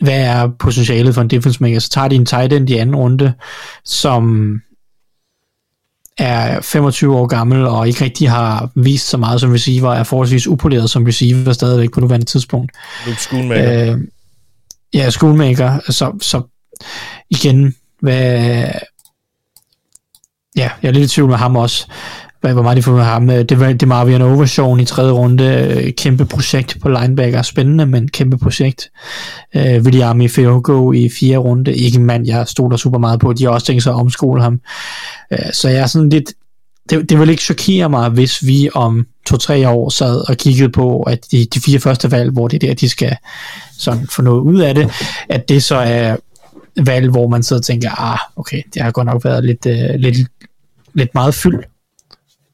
hvad 0.00 0.20
er 0.20 0.48
potentialet 0.58 1.14
for 1.14 1.22
en 1.22 1.30
defense 1.30 1.62
maker? 1.62 1.78
Så 1.78 1.90
tager 1.90 2.08
de 2.08 2.16
en 2.16 2.26
tight 2.26 2.52
end 2.52 2.70
i 2.70 2.76
anden 2.76 2.96
runde, 2.96 3.32
som 3.84 4.52
er 6.18 6.60
25 6.60 7.16
år 7.16 7.26
gammel 7.26 7.66
og 7.66 7.88
ikke 7.88 8.04
rigtig 8.04 8.30
har 8.30 8.70
vist 8.74 9.08
så 9.08 9.16
meget 9.16 9.40
som 9.40 9.50
receiver, 9.50 9.94
er 9.94 10.02
forholdsvis 10.04 10.46
upoleret 10.46 10.90
som 10.90 11.04
receiver 11.04 11.52
stadigvæk 11.52 11.90
på 11.92 12.00
nuværende 12.00 12.26
tidspunkt. 12.26 12.72
Luke 13.06 13.20
Schoonmaker. 13.20 13.92
Øh, 13.92 14.00
ja, 14.94 15.10
Schoonmaker. 15.10 15.78
Så, 15.90 16.12
så 16.20 16.42
igen, 17.30 17.74
hvad... 18.00 18.64
Ja, 20.56 20.70
jeg 20.82 20.88
er 20.88 20.92
lidt 20.92 21.12
i 21.12 21.14
tvivl 21.14 21.28
med 21.28 21.36
ham 21.36 21.56
også. 21.56 21.86
Hvad, 22.44 22.52
hvor 22.52 22.62
meget 22.62 22.76
de 22.76 22.82
får 22.82 22.92
med 22.92 23.02
ham. 23.02 23.30
Øh, 23.30 23.44
det 23.44 23.60
var 23.60 23.72
det 23.72 23.88
Marvian 23.88 24.22
Overshawn 24.22 24.80
i 24.80 24.84
tredje 24.84 25.12
runde. 25.12 25.44
Øh, 25.44 25.92
kæmpe 25.92 26.24
projekt 26.24 26.76
på 26.82 26.88
linebacker. 26.88 27.42
Spændende, 27.42 27.86
men 27.86 28.08
kæmpe 28.08 28.38
projekt. 28.38 28.90
Uh, 29.54 29.62
William 29.62 30.20
i 30.20 30.28
Feogo 30.28 30.92
i 30.92 31.10
fjerde 31.18 31.36
runde. 31.36 31.74
Ikke 31.74 31.98
en 31.98 32.04
mand, 32.04 32.26
jeg 32.26 32.48
stoler 32.48 32.76
super 32.76 32.98
meget 32.98 33.20
på. 33.20 33.32
De 33.32 33.44
har 33.44 33.50
også 33.50 33.66
tænkt 33.66 33.82
sig 33.82 33.92
at 33.92 33.96
omskole 33.96 34.42
ham. 34.42 34.60
Uh, 35.30 35.38
så 35.52 35.68
jeg 35.68 35.78
er 35.78 35.86
sådan 35.86 36.08
lidt... 36.08 36.32
Det, 36.90 37.10
det 37.10 37.20
vil 37.20 37.30
ikke 37.30 37.42
chokere 37.42 37.90
mig, 37.90 38.08
hvis 38.08 38.46
vi 38.46 38.68
om 38.74 39.06
to-tre 39.26 39.68
år 39.68 39.88
sad 39.88 40.30
og 40.30 40.36
kiggede 40.36 40.72
på, 40.72 41.02
at 41.02 41.18
de, 41.30 41.46
de 41.54 41.60
fire 41.60 41.80
første 41.80 42.10
valg, 42.10 42.30
hvor 42.30 42.48
det 42.48 42.62
er 42.62 42.68
der, 42.68 42.74
de 42.74 42.88
skal 42.88 43.16
sådan 43.78 44.06
få 44.10 44.22
noget 44.22 44.40
ud 44.40 44.60
af 44.60 44.74
det, 44.74 44.90
at 45.28 45.48
det 45.48 45.62
så 45.62 45.76
er 45.76 46.16
valg, 46.84 47.10
hvor 47.10 47.28
man 47.28 47.42
sidder 47.42 47.60
og 47.60 47.64
tænker, 47.64 48.12
ah, 48.12 48.18
okay, 48.36 48.62
det 48.74 48.82
har 48.82 48.90
godt 48.90 49.06
nok 49.06 49.24
været 49.24 49.44
lidt, 49.44 49.66
uh, 49.66 50.00
lidt, 50.00 50.16
lidt 50.94 51.14
meget 51.14 51.34
fyldt. 51.34 51.66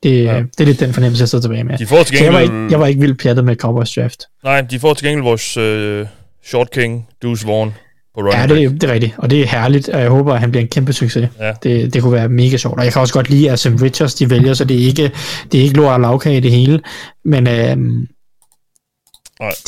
Det, 0.03 0.25
ja. 0.25 0.37
det 0.39 0.61
er 0.61 0.65
lidt 0.65 0.81
den 0.81 0.93
fornemmelse, 0.93 1.23
jeg 1.23 1.29
sidder 1.29 1.43
tilbage 1.43 1.65
med. 1.65 1.79
De 1.79 1.87
får 1.87 2.03
til 2.03 2.17
gengæld... 2.17 2.19
Så 2.19 2.25
jeg 2.25 2.33
var, 2.33 2.41
ikke, 2.41 2.71
jeg 2.71 2.81
var 2.81 2.87
ikke 2.87 3.01
vildt 3.01 3.21
pjattet 3.21 3.45
med 3.45 3.57
Cowboys 3.57 3.95
draft. 3.95 4.25
Nej, 4.45 4.61
de 4.61 4.79
får 4.79 4.95
til 4.95 5.07
gengæld 5.07 5.25
vores 5.25 5.57
uh, 5.57 6.07
short 6.45 6.71
king, 6.71 7.09
Deuce 7.23 7.47
Vaughn, 7.47 7.75
på 8.15 8.21
running 8.21 8.51
Ja, 8.51 8.55
det, 8.55 8.81
det 8.81 8.91
er 8.91 8.93
rigtigt, 8.93 9.15
og 9.19 9.31
det 9.31 9.41
er 9.41 9.47
herligt, 9.47 9.89
og 9.89 10.01
jeg 10.01 10.11
håber, 10.11 10.35
at 10.35 10.41
han 10.41 10.51
bliver 10.51 10.63
en 10.63 10.69
kæmpe 10.69 10.93
succes. 10.93 11.29
Ja. 11.41 11.53
Det, 11.63 11.95
det 11.95 12.03
kunne 12.03 12.13
være 12.13 12.29
mega 12.29 12.57
sjovt, 12.57 12.79
og 12.79 12.85
jeg 12.85 12.93
kan 12.93 13.01
også 13.01 13.15
godt 13.15 13.31
lide, 13.31 13.51
at 13.51 13.59
Sam 13.59 13.77
Richards, 13.77 14.15
de 14.15 14.31
vælger, 14.31 14.55
så 14.55 14.65
det 14.65 14.83
er 14.83 14.87
ikke, 14.87 15.11
det 15.53 15.61
er 15.61 15.65
ikke 15.65 15.77
lort 15.77 15.93
og 15.93 16.01
lavkage 16.01 16.37
i 16.37 16.41
det 16.41 16.51
hele, 16.51 16.81
men 17.25 17.47
øhm, 17.47 18.07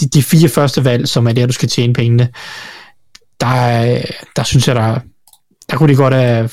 de, 0.00 0.08
de 0.08 0.22
fire 0.22 0.48
første 0.48 0.84
valg, 0.84 1.08
som 1.08 1.26
er 1.26 1.32
der, 1.32 1.46
du 1.46 1.52
skal 1.52 1.68
tjene 1.68 1.92
pengene, 1.92 2.28
der, 3.40 4.02
der 4.36 4.42
synes 4.42 4.68
jeg, 4.68 4.76
der, 4.76 4.98
der 5.70 5.76
kunne 5.76 5.92
de 5.92 5.96
godt 5.96 6.14
have 6.14 6.50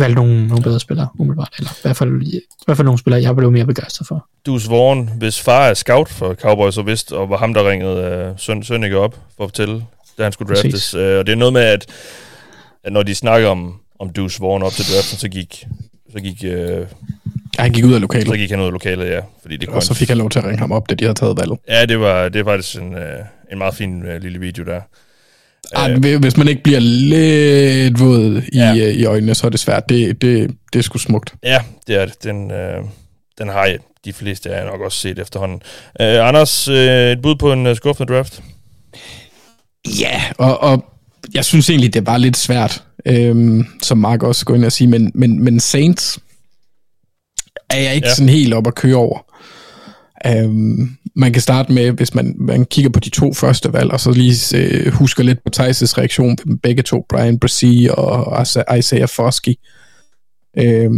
valgt 0.00 0.16
nogle, 0.16 0.46
nogle 0.46 0.62
bedre 0.62 0.80
spillere, 0.80 1.08
umiddelbart. 1.18 1.54
Eller 1.58 1.70
i 1.70 1.82
hvert 1.82 1.96
fald, 1.96 2.22
i 2.22 2.40
hvert 2.64 2.76
fald 2.76 2.84
nogle 2.84 2.98
spillere, 2.98 3.22
jeg 3.22 3.36
blev 3.36 3.50
mere 3.50 3.66
begejstret 3.66 4.06
for. 4.08 4.28
Deuce 4.46 4.70
Vaughn, 4.70 5.10
hvis 5.18 5.40
far 5.40 5.66
er 5.66 5.74
scout 5.74 6.08
for 6.08 6.34
Cowboys 6.34 6.78
og 6.78 6.86
vidste, 6.86 7.12
og 7.16 7.30
var 7.30 7.36
ham, 7.36 7.54
der 7.54 7.70
ringede 7.70 8.30
uh, 8.30 8.38
Søn 8.38 8.62
Sønneke 8.62 8.98
op 8.98 9.16
for 9.36 9.44
at 9.44 9.50
fortælle, 9.50 9.84
da 10.18 10.22
han 10.22 10.32
skulle 10.32 10.54
draftes. 10.54 10.94
Uh, 10.94 11.00
og 11.00 11.26
det 11.26 11.28
er 11.28 11.36
noget 11.36 11.52
med, 11.52 11.62
at, 11.62 11.86
at 12.84 12.92
når 12.92 13.02
de 13.02 13.14
snakker 13.14 13.48
om, 13.48 13.74
om 13.98 14.10
Deuce 14.10 14.40
Vaughn 14.40 14.62
op 14.62 14.72
til 14.72 14.84
draften, 14.94 15.18
så 15.18 15.28
gik, 15.28 15.64
så 16.12 16.20
gik 16.20 16.44
uh, 16.44 16.86
Ja, 17.58 17.62
han 17.62 17.72
gik 17.72 17.84
ud 17.84 17.94
af 17.94 18.00
lokalet. 18.00 18.26
Så 18.26 18.36
gik 18.36 18.50
han 18.50 18.60
ud 18.60 18.66
af 18.66 18.72
lokalet, 18.72 19.10
ja. 19.10 19.20
Fordi 19.42 19.56
det 19.56 19.68
og 19.68 19.82
så 19.82 19.94
fik 19.94 20.08
han 20.08 20.18
lov 20.18 20.30
til 20.30 20.38
at 20.38 20.44
ringe 20.44 20.58
ham 20.58 20.72
op, 20.72 20.90
da 20.90 20.94
de 20.94 21.04
havde 21.04 21.14
taget 21.14 21.36
valget. 21.38 21.58
Ja, 21.68 21.86
det 21.86 22.00
var, 22.00 22.28
det 22.28 22.46
var 22.46 22.52
faktisk 22.52 22.76
en, 22.76 22.94
uh, 22.94 23.02
en 23.52 23.58
meget 23.58 23.74
fin 23.74 24.02
uh, 24.02 24.22
lille 24.22 24.38
video 24.38 24.64
der. 24.64 24.80
Ej, 25.74 25.94
uh, 25.94 26.20
hvis 26.20 26.36
man 26.36 26.48
ikke 26.48 26.62
bliver 26.62 26.80
lidt 26.80 28.00
våd 28.00 28.42
i, 28.52 28.58
ja. 28.58 28.72
i 28.74 29.04
øjnene, 29.04 29.34
så 29.34 29.46
er 29.46 29.50
det 29.50 29.60
svært. 29.60 29.88
Det, 29.88 30.22
det, 30.22 30.50
det 30.72 30.78
er 30.78 30.82
sgu 30.82 30.98
smukt. 30.98 31.34
Ja, 31.42 31.58
det 31.86 31.96
er 31.96 32.06
det. 32.06 32.24
Den, 32.24 32.50
uh, 32.50 32.88
den 33.38 33.48
har 33.48 33.66
jeg, 33.66 33.78
de 34.04 34.12
fleste 34.12 34.50
af 34.50 34.60
jer 34.60 34.70
nok 34.70 34.80
også 34.80 34.98
set 34.98 35.18
efterhånden. 35.18 35.60
Uh, 36.00 36.28
Anders, 36.28 36.68
uh, 36.68 36.74
et 36.74 37.22
bud 37.22 37.36
på 37.36 37.52
en 37.52 37.66
uh, 37.66 37.76
skuffende 37.76 38.14
draft? 38.14 38.42
Ja, 40.00 40.22
og, 40.38 40.62
og 40.62 40.84
jeg 41.34 41.44
synes 41.44 41.70
egentlig, 41.70 41.94
det 41.94 42.00
er 42.00 42.04
bare 42.04 42.20
lidt 42.20 42.36
svært, 42.36 42.82
øhm, 43.06 43.66
som 43.82 43.98
Mark 43.98 44.22
også 44.22 44.44
går 44.44 44.54
ind 44.54 44.64
og 44.64 44.72
sige, 44.72 44.88
men, 44.88 45.12
men, 45.14 45.44
men 45.44 45.60
Saints 45.60 46.18
er 47.70 47.80
jeg 47.80 47.94
ikke 47.94 48.08
ja. 48.08 48.14
sådan 48.14 48.28
helt 48.28 48.54
op 48.54 48.66
at 48.66 48.74
køre 48.74 48.96
over. 48.96 49.18
Øhm, 50.26 50.97
man 51.18 51.32
kan 51.32 51.42
starte 51.42 51.72
med, 51.72 51.90
hvis 51.90 52.14
man, 52.14 52.34
man 52.38 52.64
kigger 52.64 52.90
på 52.90 53.00
de 53.00 53.10
to 53.10 53.34
første 53.34 53.72
valg, 53.72 53.92
og 53.92 54.00
så 54.00 54.10
lige 54.10 54.58
øh, 54.58 54.92
husker 54.92 55.24
lidt 55.24 55.38
på 55.44 55.50
Thijs' 55.56 55.98
reaktion 55.98 56.36
på 56.36 56.42
begge 56.62 56.82
to, 56.82 57.06
Brian 57.08 57.38
Brassi 57.38 57.88
og 57.92 58.46
Isaiah 58.78 59.08
Foskey. 59.08 59.54
Øh, 60.58 60.90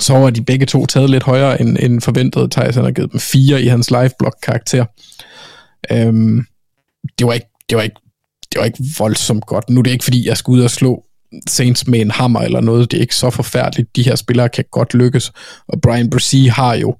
så 0.00 0.12
var 0.12 0.30
de 0.30 0.44
begge 0.44 0.66
to 0.66 0.86
taget 0.86 1.10
lidt 1.10 1.22
højere 1.22 1.60
end, 1.60 1.78
end 1.80 2.00
forventet. 2.00 2.52
Thijs 2.52 2.74
han 2.74 2.84
har 2.84 2.90
givet 2.90 3.12
dem 3.12 3.20
fire 3.20 3.62
i 3.62 3.66
hans 3.66 3.90
live 3.90 4.10
block 4.18 4.36
karakter 4.42 4.84
Øhm, 5.92 6.46
det 7.18 7.26
var 7.26 7.32
ikke, 7.32 7.46
det 7.68 7.76
var 7.76 7.82
ikke 7.82 7.96
det 8.52 8.58
var 8.58 8.64
ikke 8.64 8.84
voldsomt 8.98 9.46
godt. 9.46 9.70
Nu 9.70 9.78
er 9.78 9.82
det 9.82 9.90
ikke, 9.90 10.04
fordi 10.04 10.28
jeg 10.28 10.36
skulle 10.36 10.58
ud 10.58 10.64
og 10.64 10.70
slå 10.70 11.04
Saints 11.48 11.86
med 11.86 12.00
en 12.00 12.10
hammer 12.10 12.40
eller 12.40 12.60
noget. 12.60 12.90
Det 12.90 12.96
er 12.96 13.00
ikke 13.00 13.16
så 13.16 13.30
forfærdeligt. 13.30 13.96
De 13.96 14.02
her 14.02 14.16
spillere 14.16 14.48
kan 14.48 14.64
godt 14.70 14.94
lykkes. 14.94 15.32
Og 15.68 15.80
Brian 15.80 16.10
Brissy 16.10 16.48
har 16.48 16.74
jo... 16.74 16.96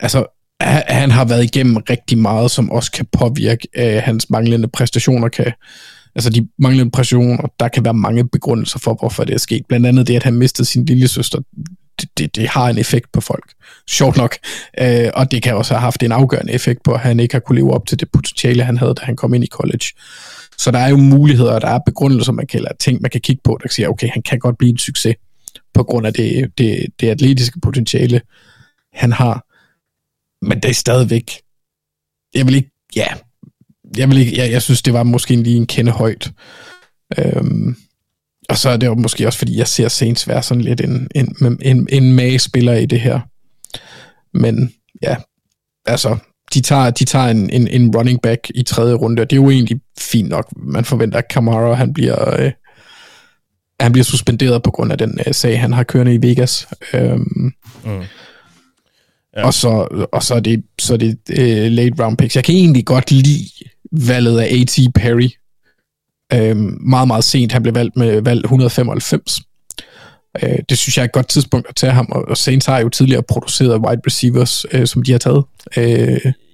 Altså, 0.00 0.33
han 0.60 1.10
har 1.10 1.24
været 1.24 1.44
igennem 1.44 1.76
rigtig 1.76 2.18
meget, 2.18 2.50
som 2.50 2.70
også 2.70 2.92
kan 2.92 3.06
påvirke 3.12 3.68
øh, 3.76 4.02
hans 4.02 4.30
manglende 4.30 4.68
præstationer. 4.68 5.28
Kan, 5.28 5.52
altså 6.14 6.30
de 6.30 6.48
manglende 6.58 6.90
præstationer, 6.90 7.46
der 7.60 7.68
kan 7.68 7.84
være 7.84 7.94
mange 7.94 8.28
begrundelser 8.28 8.78
for, 8.78 8.96
hvorfor 9.00 9.24
det 9.24 9.34
er 9.34 9.38
sket. 9.38 9.66
Blandt 9.68 9.86
andet 9.86 10.06
det, 10.06 10.16
at 10.16 10.22
han 10.22 10.34
mistede 10.34 10.66
sin 10.66 10.84
lille 10.84 11.08
søster. 11.08 11.38
Det, 12.00 12.08
det, 12.18 12.36
det 12.36 12.48
har 12.48 12.68
en 12.68 12.78
effekt 12.78 13.12
på 13.12 13.20
folk. 13.20 13.52
Sjovt 13.88 14.16
nok. 14.16 14.36
Øh, 14.80 15.10
og 15.14 15.30
det 15.30 15.42
kan 15.42 15.54
også 15.54 15.74
have 15.74 15.80
haft 15.80 16.02
en 16.02 16.12
afgørende 16.12 16.52
effekt 16.52 16.82
på, 16.84 16.92
at 16.92 17.00
han 17.00 17.20
ikke 17.20 17.34
har 17.34 17.40
kunne 17.40 17.56
leve 17.56 17.74
op 17.74 17.86
til 17.86 18.00
det 18.00 18.08
potentiale, 18.12 18.62
han 18.62 18.78
havde, 18.78 18.94
da 18.94 19.04
han 19.04 19.16
kom 19.16 19.34
ind 19.34 19.44
i 19.44 19.48
college. 19.48 19.86
Så 20.58 20.70
der 20.70 20.78
er 20.78 20.88
jo 20.88 20.96
muligheder, 20.96 21.58
der 21.58 21.68
er 21.68 21.78
begrundelser, 21.86 22.32
man 22.32 22.46
kan, 22.46 22.58
eller 22.58 22.70
ting, 22.80 23.02
man 23.02 23.10
kan 23.10 23.20
kigge 23.20 23.40
på, 23.44 23.58
der 23.62 23.68
siger, 23.68 23.88
okay, 23.88 24.08
han 24.08 24.22
kan 24.22 24.38
godt 24.38 24.58
blive 24.58 24.70
en 24.70 24.78
succes, 24.78 25.14
på 25.74 25.82
grund 25.82 26.06
af 26.06 26.12
det, 26.12 26.58
det, 26.58 26.86
det 27.00 27.08
atletiske 27.08 27.60
potentiale, 27.60 28.20
han 28.92 29.12
har. 29.12 29.44
Men 30.48 30.60
det 30.60 30.70
er 30.70 30.74
stadigvæk, 30.74 31.40
jeg 32.34 32.46
vil 32.46 32.54
ikke, 32.54 32.70
ja, 32.96 33.06
jeg 33.96 34.08
vil 34.08 34.18
ikke, 34.18 34.36
jeg, 34.38 34.50
jeg 34.50 34.62
synes, 34.62 34.82
det 34.82 34.92
var 34.92 35.02
måske 35.02 35.36
lige 35.36 35.56
en 35.56 35.66
kende 35.66 35.92
højt. 35.92 36.32
Øhm, 37.18 37.76
og 38.48 38.58
så 38.58 38.68
er 38.70 38.76
det 38.76 38.86
jo 38.86 38.94
måske 38.94 39.26
også, 39.26 39.38
fordi 39.38 39.58
jeg 39.58 39.68
ser 39.68 39.88
Saints 39.88 40.28
være 40.28 40.42
sådan 40.42 40.60
lidt 40.60 40.80
en, 40.80 41.08
en, 41.14 41.58
en, 41.62 41.88
en 41.92 42.12
magespiller 42.12 42.74
i 42.74 42.86
det 42.86 43.00
her. 43.00 43.20
Men 44.38 44.74
ja, 45.02 45.16
altså, 45.86 46.16
de 46.54 46.60
tager, 46.60 46.90
de 46.90 47.04
tager 47.04 47.26
en, 47.26 47.50
en, 47.50 47.68
en 47.68 47.96
running 47.96 48.22
back 48.22 48.50
i 48.54 48.62
tredje 48.62 48.94
runde, 48.94 49.22
og 49.22 49.30
det 49.30 49.36
er 49.36 49.42
jo 49.42 49.50
egentlig 49.50 49.80
fint 49.98 50.28
nok. 50.28 50.48
Man 50.56 50.84
forventer, 50.84 51.18
at 51.18 51.28
Kamara 51.28 51.74
han 51.74 51.92
bliver, 51.92 52.40
øh, 52.40 52.52
han 53.80 53.92
bliver 53.92 54.04
suspenderet 54.04 54.62
på 54.62 54.70
grund 54.70 54.92
af 54.92 54.98
den 54.98 55.18
øh, 55.26 55.34
sag, 55.34 55.60
han 55.60 55.72
har 55.72 55.82
kørende 55.82 56.14
i 56.14 56.22
Vegas. 56.22 56.68
Øhm, 56.94 57.52
mm 57.84 58.02
ja. 59.36 59.46
Og 59.46 59.54
så, 59.54 60.06
og 60.12 60.22
så 60.22 60.34
er 60.34 60.40
det, 60.40 60.64
så 60.78 60.94
er 60.94 60.98
det 60.98 61.18
øh, 61.30 61.72
late 61.72 62.04
round 62.04 62.16
picks. 62.16 62.36
Jeg 62.36 62.44
kan 62.44 62.54
egentlig 62.54 62.84
godt 62.84 63.10
lide 63.10 63.50
valget 63.92 64.40
af 64.40 64.46
A.T. 64.46 64.78
Perry. 64.94 65.28
Øhm, 66.32 66.78
meget, 66.80 67.06
meget 67.08 67.24
sent. 67.24 67.52
Han 67.52 67.62
blev 67.62 67.74
valgt 67.74 67.96
med 67.96 68.20
valg 68.20 68.44
195. 68.44 69.40
Øh, 70.42 70.58
det 70.68 70.78
synes 70.78 70.96
jeg 70.96 71.02
er 71.02 71.04
et 71.04 71.12
godt 71.12 71.28
tidspunkt 71.28 71.68
at 71.68 71.76
tage 71.76 71.92
ham, 71.92 72.08
og 72.10 72.36
Saints 72.36 72.66
har 72.66 72.78
jo 72.78 72.88
tidligere 72.88 73.22
produceret 73.22 73.80
wide 73.80 74.00
receivers, 74.06 74.66
øh, 74.72 74.86
som 74.86 75.02
de 75.02 75.12
har 75.12 75.18
taget. 75.18 75.44
Øh, 75.76 75.86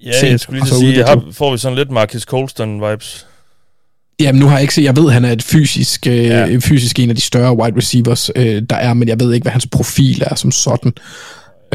ja, 0.05 0.20
sent, 0.20 0.31
jeg 0.31 0.40
skulle 0.40 0.61
lige 0.61 0.74
sige, 0.74 1.05
har, 1.05 1.24
får 1.32 1.52
vi 1.52 1.59
sådan 1.59 1.78
lidt 1.78 1.90
Marcus 1.90 2.23
Colston-vibes? 2.23 3.27
Jamen, 4.20 4.40
nu 4.40 4.47
har 4.47 4.55
jeg 4.55 4.62
ikke 4.62 4.74
set, 4.74 4.85
jeg 4.85 4.97
ved, 4.97 5.07
at 5.07 5.12
han 5.12 5.24
er 5.24 5.32
et 5.32 5.43
fysisk, 5.43 6.07
øh, 6.07 6.24
ja. 6.24 6.57
fysisk 6.61 6.98
en 6.98 7.11
af 7.11 7.16
de 7.16 7.23
større 7.23 7.57
wide 7.57 7.77
receivers, 7.77 8.31
øh, 8.36 8.62
der 8.70 8.77
er, 8.77 8.94
men 8.94 9.09
jeg 9.09 9.20
ved 9.20 9.32
ikke, 9.32 9.44
hvad 9.44 9.52
hans 9.52 9.66
profil 9.66 10.23
er 10.27 10.35
som 10.35 10.51
sådan. 10.51 10.93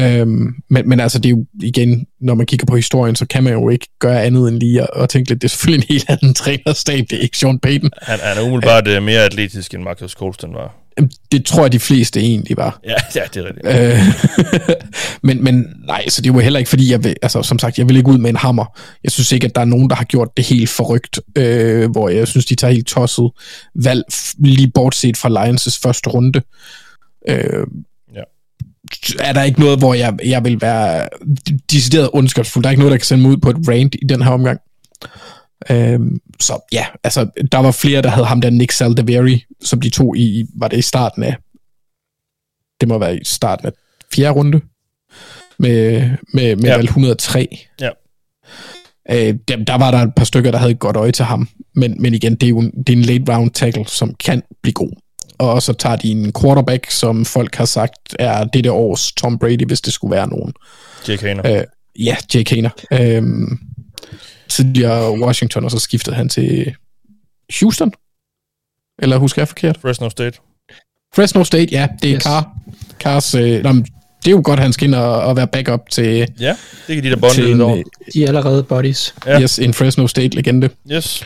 Øhm, 0.00 0.54
men, 0.70 0.88
men 0.88 1.00
altså, 1.00 1.18
det 1.18 1.26
er 1.26 1.30
jo 1.30 1.44
igen, 1.62 2.06
når 2.20 2.34
man 2.34 2.46
kigger 2.46 2.66
på 2.66 2.76
historien, 2.76 3.16
så 3.16 3.26
kan 3.26 3.44
man 3.44 3.52
jo 3.52 3.68
ikke 3.68 3.86
gøre 3.98 4.24
andet 4.24 4.48
end 4.48 4.58
lige 4.58 4.82
at, 4.82 4.88
at 4.96 5.08
tænke 5.08 5.30
lidt, 5.30 5.42
det 5.42 5.48
er 5.48 5.50
selvfølgelig 5.50 5.84
en 5.84 5.94
helt 5.94 6.10
anden 6.10 6.34
trænerstab, 6.44 7.06
det 7.10 7.18
er 7.18 7.22
ikke 7.22 7.38
Sean 7.38 7.58
Payton. 7.58 7.90
Han, 8.02 8.18
han 8.22 8.38
er 8.38 8.42
umiddelbart 8.42 8.88
øh, 8.88 9.02
mere 9.02 9.24
atletisk, 9.24 9.74
end 9.74 9.82
Marcus 9.82 10.12
Colston 10.12 10.54
var. 10.54 10.74
Det 11.32 11.44
tror 11.44 11.62
jeg, 11.62 11.72
de 11.72 11.78
fleste 11.78 12.20
egentlig 12.20 12.56
var. 12.56 12.80
Ja, 12.84 12.94
ja 13.20 13.22
det 13.34 13.36
er 13.36 13.44
rigtigt. 13.44 13.66
Øh, 13.66 14.76
men, 15.28 15.44
men 15.44 15.66
nej, 15.86 16.08
så 16.08 16.22
det 16.22 16.34
var 16.34 16.40
heller 16.40 16.58
ikke, 16.58 16.68
fordi 16.68 16.90
jeg 16.90 17.04
vil, 17.04 17.16
altså 17.22 17.42
som 17.42 17.58
sagt, 17.58 17.78
jeg 17.78 17.88
vil 17.88 17.96
ikke 17.96 18.08
ud 18.08 18.18
med 18.18 18.30
en 18.30 18.36
hammer. 18.36 18.78
Jeg 19.04 19.12
synes 19.12 19.32
ikke, 19.32 19.46
at 19.46 19.54
der 19.54 19.60
er 19.60 19.64
nogen, 19.64 19.90
der 19.90 19.96
har 19.96 20.04
gjort 20.04 20.28
det 20.36 20.44
helt 20.44 20.70
forrygt, 20.70 21.20
øh, 21.38 21.90
hvor 21.90 22.08
jeg 22.08 22.28
synes, 22.28 22.46
de 22.46 22.54
tager 22.54 22.72
helt 22.72 22.86
tosset 22.86 23.30
valg, 23.74 24.02
lige 24.38 24.70
bortset 24.74 25.16
fra 25.16 25.28
Lions' 25.28 25.78
første 25.82 26.10
runde. 26.10 26.42
Øh. 27.28 27.66
Er 29.20 29.32
der 29.32 29.42
ikke 29.42 29.60
noget, 29.60 29.78
hvor 29.78 29.94
jeg, 29.94 30.18
jeg 30.24 30.44
vil 30.44 30.60
være 30.60 31.08
decideret 31.70 32.10
ondskabsfuld? 32.12 32.62
Der 32.62 32.68
er 32.68 32.70
ikke 32.70 32.80
noget, 32.80 32.92
der 32.92 32.98
kan 32.98 33.04
sende 33.04 33.22
mig 33.22 33.30
ud 33.30 33.36
på 33.36 33.50
et 33.50 33.68
rant 33.68 33.94
i 33.94 34.06
den 34.06 34.22
her 34.22 34.30
omgang. 34.30 34.60
Øhm, 35.70 36.20
så 36.40 36.68
ja, 36.72 36.86
altså, 37.04 37.28
der 37.52 37.58
var 37.58 37.70
flere, 37.70 38.02
der 38.02 38.08
havde 38.08 38.26
ham 38.26 38.40
der 38.40 38.50
Nick 38.50 38.72
Saldaveri, 38.72 39.44
som 39.62 39.80
de 39.80 39.90
tog 39.90 40.16
i, 40.16 40.44
var 40.54 40.68
det 40.68 40.78
i 40.78 40.82
starten 40.82 41.22
af, 41.22 41.36
det 42.80 42.88
må 42.88 42.98
være 42.98 43.16
i 43.16 43.24
starten 43.24 43.66
af 43.66 43.72
fjerde 44.14 44.34
runde, 44.34 44.60
med, 45.58 46.10
med, 46.34 46.56
med 46.56 46.64
ja. 46.64 46.76
valg 46.76 46.84
103. 46.84 47.58
Ja. 47.80 47.90
Øh, 49.10 49.34
der, 49.48 49.56
der 49.56 49.78
var 49.78 49.90
der 49.90 49.98
et 49.98 50.14
par 50.16 50.24
stykker, 50.24 50.50
der 50.50 50.58
havde 50.58 50.72
et 50.72 50.78
godt 50.78 50.96
øje 50.96 51.12
til 51.12 51.24
ham, 51.24 51.48
men, 51.74 52.02
men 52.02 52.14
igen, 52.14 52.34
det 52.34 52.42
er 52.42 52.50
jo 52.50 52.58
en, 52.58 52.70
det 52.70 52.88
er 52.88 52.96
en 52.96 53.02
late 53.02 53.36
round 53.36 53.50
tackle, 53.50 53.86
som 53.86 54.14
kan 54.14 54.42
blive 54.62 54.72
god. 54.72 55.05
Og 55.38 55.62
så 55.62 55.72
tager 55.72 55.96
de 55.96 56.10
en 56.10 56.32
quarterback, 56.40 56.90
som 56.90 57.24
folk 57.24 57.54
har 57.54 57.64
sagt 57.64 58.16
er 58.18 58.44
det 58.44 58.64
der 58.64 58.72
års 58.72 59.12
Tom 59.12 59.38
Brady, 59.38 59.66
hvis 59.66 59.80
det 59.80 59.92
skulle 59.92 60.16
være 60.16 60.28
nogen. 60.28 60.52
Jake 61.08 61.26
Haner. 61.26 61.56
Øh, 61.58 61.64
ja, 61.98 62.16
Jake 62.34 62.54
Haner. 62.54 62.70
Øh, 62.92 63.22
tidligere 64.48 65.20
Washington, 65.20 65.64
og 65.64 65.70
så 65.70 65.78
skiftede 65.78 66.16
han 66.16 66.28
til 66.28 66.74
Houston? 67.60 67.92
Eller 68.98 69.16
husker 69.16 69.42
jeg 69.42 69.48
forkert? 69.48 69.78
Fresno 69.82 70.08
State. 70.10 70.38
Fresno 71.16 71.44
State, 71.44 71.68
ja, 71.72 71.88
det 72.02 72.10
er 72.10 72.16
yes. 72.16 72.22
Carr. 72.22 72.52
Cars, 73.00 73.34
øh, 73.34 73.62
nå, 73.62 73.72
det 73.72 74.26
er 74.26 74.30
jo 74.30 74.40
godt, 74.44 74.60
han 74.60 74.72
skal 74.72 74.86
ind 74.86 74.94
og, 74.94 75.20
og 75.20 75.36
være 75.36 75.46
backup 75.46 75.80
til... 75.90 76.28
Ja, 76.40 76.56
det 76.86 76.94
kan 76.94 77.04
de 77.04 77.10
der 77.10 77.16
bonde 77.16 77.42
lidt 77.42 77.60
over. 77.60 77.82
De 78.14 78.24
er 78.24 78.28
allerede 78.28 78.62
buddies. 78.62 79.14
Ja. 79.26 79.40
Yes, 79.40 79.58
en 79.58 79.74
Fresno 79.74 80.06
State-legende. 80.06 80.70
Yes. 80.92 81.24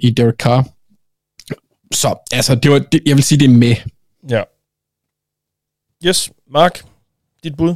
I 0.00 0.10
Derek 0.10 0.34
Carr. 0.34 0.68
Så, 1.92 2.14
altså, 2.32 2.54
det 2.54 2.70
var, 2.70 2.78
det, 2.78 3.02
jeg 3.06 3.16
vil 3.16 3.24
sige, 3.24 3.38
det 3.38 3.44
er 3.44 3.54
med. 3.54 3.76
Ja. 4.30 4.42
Yes, 6.04 6.30
Mark, 6.50 6.84
dit 7.44 7.56
bud? 7.56 7.74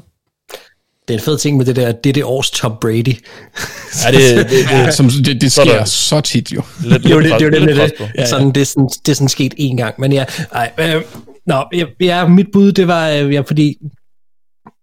det 1.09 1.15
er 1.15 1.19
en 1.19 1.25
fed 1.25 1.39
ting 1.39 1.57
med 1.57 1.67
det 1.67 1.77
der, 1.77 1.93
det 1.93 2.11
er 2.11 2.15
det 2.15 2.25
års 2.25 2.51
Tom 2.51 2.77
Brady. 2.81 2.95
ja, 4.05 4.11
det, 4.11 4.37
det, 4.37 4.51
det, 4.51 4.71
ja, 4.71 4.91
som, 4.91 5.09
det, 5.09 5.41
det 5.41 5.53
sker 5.53 5.85
så, 5.85 5.93
så 5.93 6.21
tit 6.21 6.53
jo. 6.53 6.63
Lidt, 6.85 7.11
jo, 7.11 7.21
det, 7.21 7.31
det, 7.41 7.53
det, 7.53 7.63
det, 7.63 7.77
det, 7.77 8.11
det. 8.17 8.29
Sådan, 8.29 8.53
det, 8.53 8.61
er 8.61 8.65
sådan, 8.65 8.89
det 9.07 9.13
er 9.13 9.15
sådan 9.15 9.29
sket 9.29 9.55
én 9.61 9.77
gang. 9.77 9.95
Men 9.99 10.13
ja, 10.13 10.25
ej, 10.53 10.73
øh, 10.79 11.03
nå, 11.47 11.65
ja, 11.73 11.85
ja, 12.01 12.29
mit 12.29 12.47
bud, 12.53 12.73
det 12.73 12.89
var, 12.89 13.11
øh, 13.11 13.33
ja, 13.33 13.41
fordi 13.41 13.77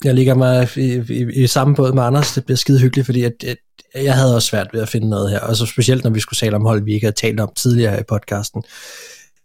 jeg 0.03 0.13
ligger 0.13 0.35
mig 0.35 0.67
i, 0.75 1.01
i, 1.09 1.43
i 1.43 1.47
samme 1.47 1.75
båd 1.75 1.93
med 1.93 2.03
Anders. 2.03 2.33
Det 2.33 2.45
bliver 2.45 2.57
skide 2.57 2.79
hyggeligt, 2.79 3.05
fordi 3.05 3.23
at, 3.23 3.33
at 3.43 3.57
jeg 4.03 4.15
havde 4.15 4.35
også 4.35 4.47
svært 4.47 4.67
ved 4.73 4.81
at 4.81 4.89
finde 4.89 5.09
noget 5.09 5.31
her. 5.31 5.39
Og 5.39 5.55
så 5.55 5.65
specielt, 5.65 6.03
når 6.03 6.11
vi 6.11 6.19
skulle 6.19 6.37
tale 6.37 6.55
om 6.55 6.65
hold, 6.65 6.83
vi 6.83 6.93
ikke 6.93 7.05
havde 7.05 7.15
talt 7.15 7.39
om 7.39 7.51
tidligere 7.55 7.99
i 7.99 8.03
podcasten. 8.09 8.63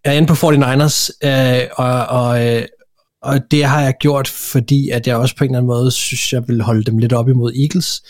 Jeg 0.04 0.12
er 0.12 0.16
inde 0.16 0.28
på 0.28 0.34
49ers, 0.34 1.10
øh, 1.22 1.68
og, 1.76 2.06
og, 2.06 2.46
øh, 2.46 2.66
og 3.22 3.50
det 3.50 3.64
har 3.64 3.80
jeg 3.80 3.94
gjort, 4.00 4.28
fordi 4.28 4.90
at 4.90 5.06
jeg 5.06 5.16
også 5.16 5.36
på 5.36 5.44
en 5.44 5.50
eller 5.50 5.58
anden 5.58 5.66
måde 5.66 5.90
synes, 5.90 6.32
jeg 6.32 6.48
vil 6.48 6.62
holde 6.62 6.84
dem 6.84 6.98
lidt 6.98 7.12
op 7.12 7.28
imod 7.28 7.52
Eagles. 7.52 8.02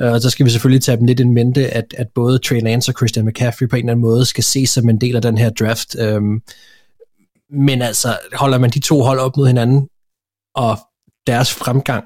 Øh, 0.00 0.12
og 0.12 0.20
så 0.20 0.30
skal 0.30 0.46
vi 0.46 0.50
selvfølgelig 0.50 0.82
tage 0.82 0.96
dem 0.96 1.06
lidt 1.06 1.20
i 1.20 1.24
mente, 1.24 1.70
at, 1.70 1.94
at 1.98 2.06
både 2.14 2.38
Trey 2.38 2.62
Lance 2.62 2.90
og 2.90 2.94
Christian 2.94 3.26
McCaffrey 3.26 3.68
på 3.68 3.76
en 3.76 3.80
eller 3.80 3.92
anden 3.92 4.02
måde 4.02 4.24
skal 4.26 4.44
ses 4.44 4.70
som 4.70 4.88
en 4.88 5.00
del 5.00 5.16
af 5.16 5.22
den 5.22 5.38
her 5.38 5.50
draft. 5.50 5.96
Øhm, 5.98 6.42
men 7.50 7.82
altså, 7.82 8.18
holder 8.32 8.58
man 8.58 8.70
de 8.70 8.80
to 8.80 9.02
hold 9.02 9.18
op 9.18 9.36
mod 9.36 9.46
hinanden, 9.46 9.88
og 10.54 10.78
deres 11.26 11.52
fremgang, 11.52 12.04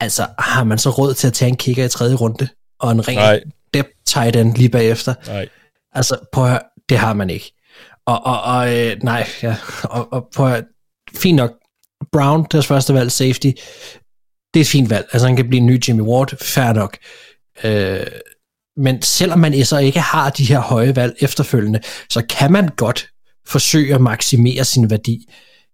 altså 0.00 0.26
har 0.38 0.64
man 0.64 0.78
så 0.78 0.90
råd 0.90 1.14
til 1.14 1.26
at 1.26 1.32
tage 1.32 1.48
en 1.48 1.56
kigger 1.56 1.84
i 1.84 1.88
tredje 1.88 2.14
runde, 2.14 2.48
og 2.78 2.92
en 2.92 3.08
ren 3.08 3.52
depth 3.74 3.92
tight 4.06 4.36
end 4.36 4.54
lige 4.54 4.68
bagefter? 4.68 5.14
Nej. 5.26 5.48
Altså, 5.92 6.14
at 6.36 6.62
det 6.88 6.98
har 6.98 7.12
man 7.12 7.30
ikke. 7.30 7.55
Og, 8.06 8.26
og, 8.26 8.42
og 8.42 8.76
øh, 8.76 8.96
nej, 9.02 9.26
ja, 9.42 9.56
og, 9.84 10.12
og 10.12 10.28
på, 10.36 10.50
fint 11.14 11.36
nok, 11.36 11.50
Brown, 12.12 12.46
deres 12.52 12.66
første 12.66 12.94
valg, 12.94 13.12
safety, 13.12 13.50
det 14.54 14.60
er 14.60 14.64
et 14.64 14.66
fint 14.66 14.90
valg. 14.90 15.06
Altså 15.12 15.26
han 15.26 15.36
kan 15.36 15.48
blive 15.48 15.60
en 15.60 15.66
ny 15.66 15.80
Jimmy 15.88 16.00
Ward, 16.00 16.44
fair 16.44 16.72
nok. 16.72 16.96
Øh, 17.64 18.06
men 18.76 19.02
selvom 19.02 19.38
man 19.38 19.64
så 19.64 19.78
ikke 19.78 20.00
har 20.00 20.30
de 20.30 20.44
her 20.44 20.60
høje 20.60 20.96
valg 20.96 21.16
efterfølgende, 21.20 21.80
så 22.10 22.26
kan 22.28 22.52
man 22.52 22.68
godt 22.76 23.08
forsøge 23.46 23.94
at 23.94 24.00
maksimere 24.00 24.64
sin 24.64 24.90
værdi, 24.90 25.26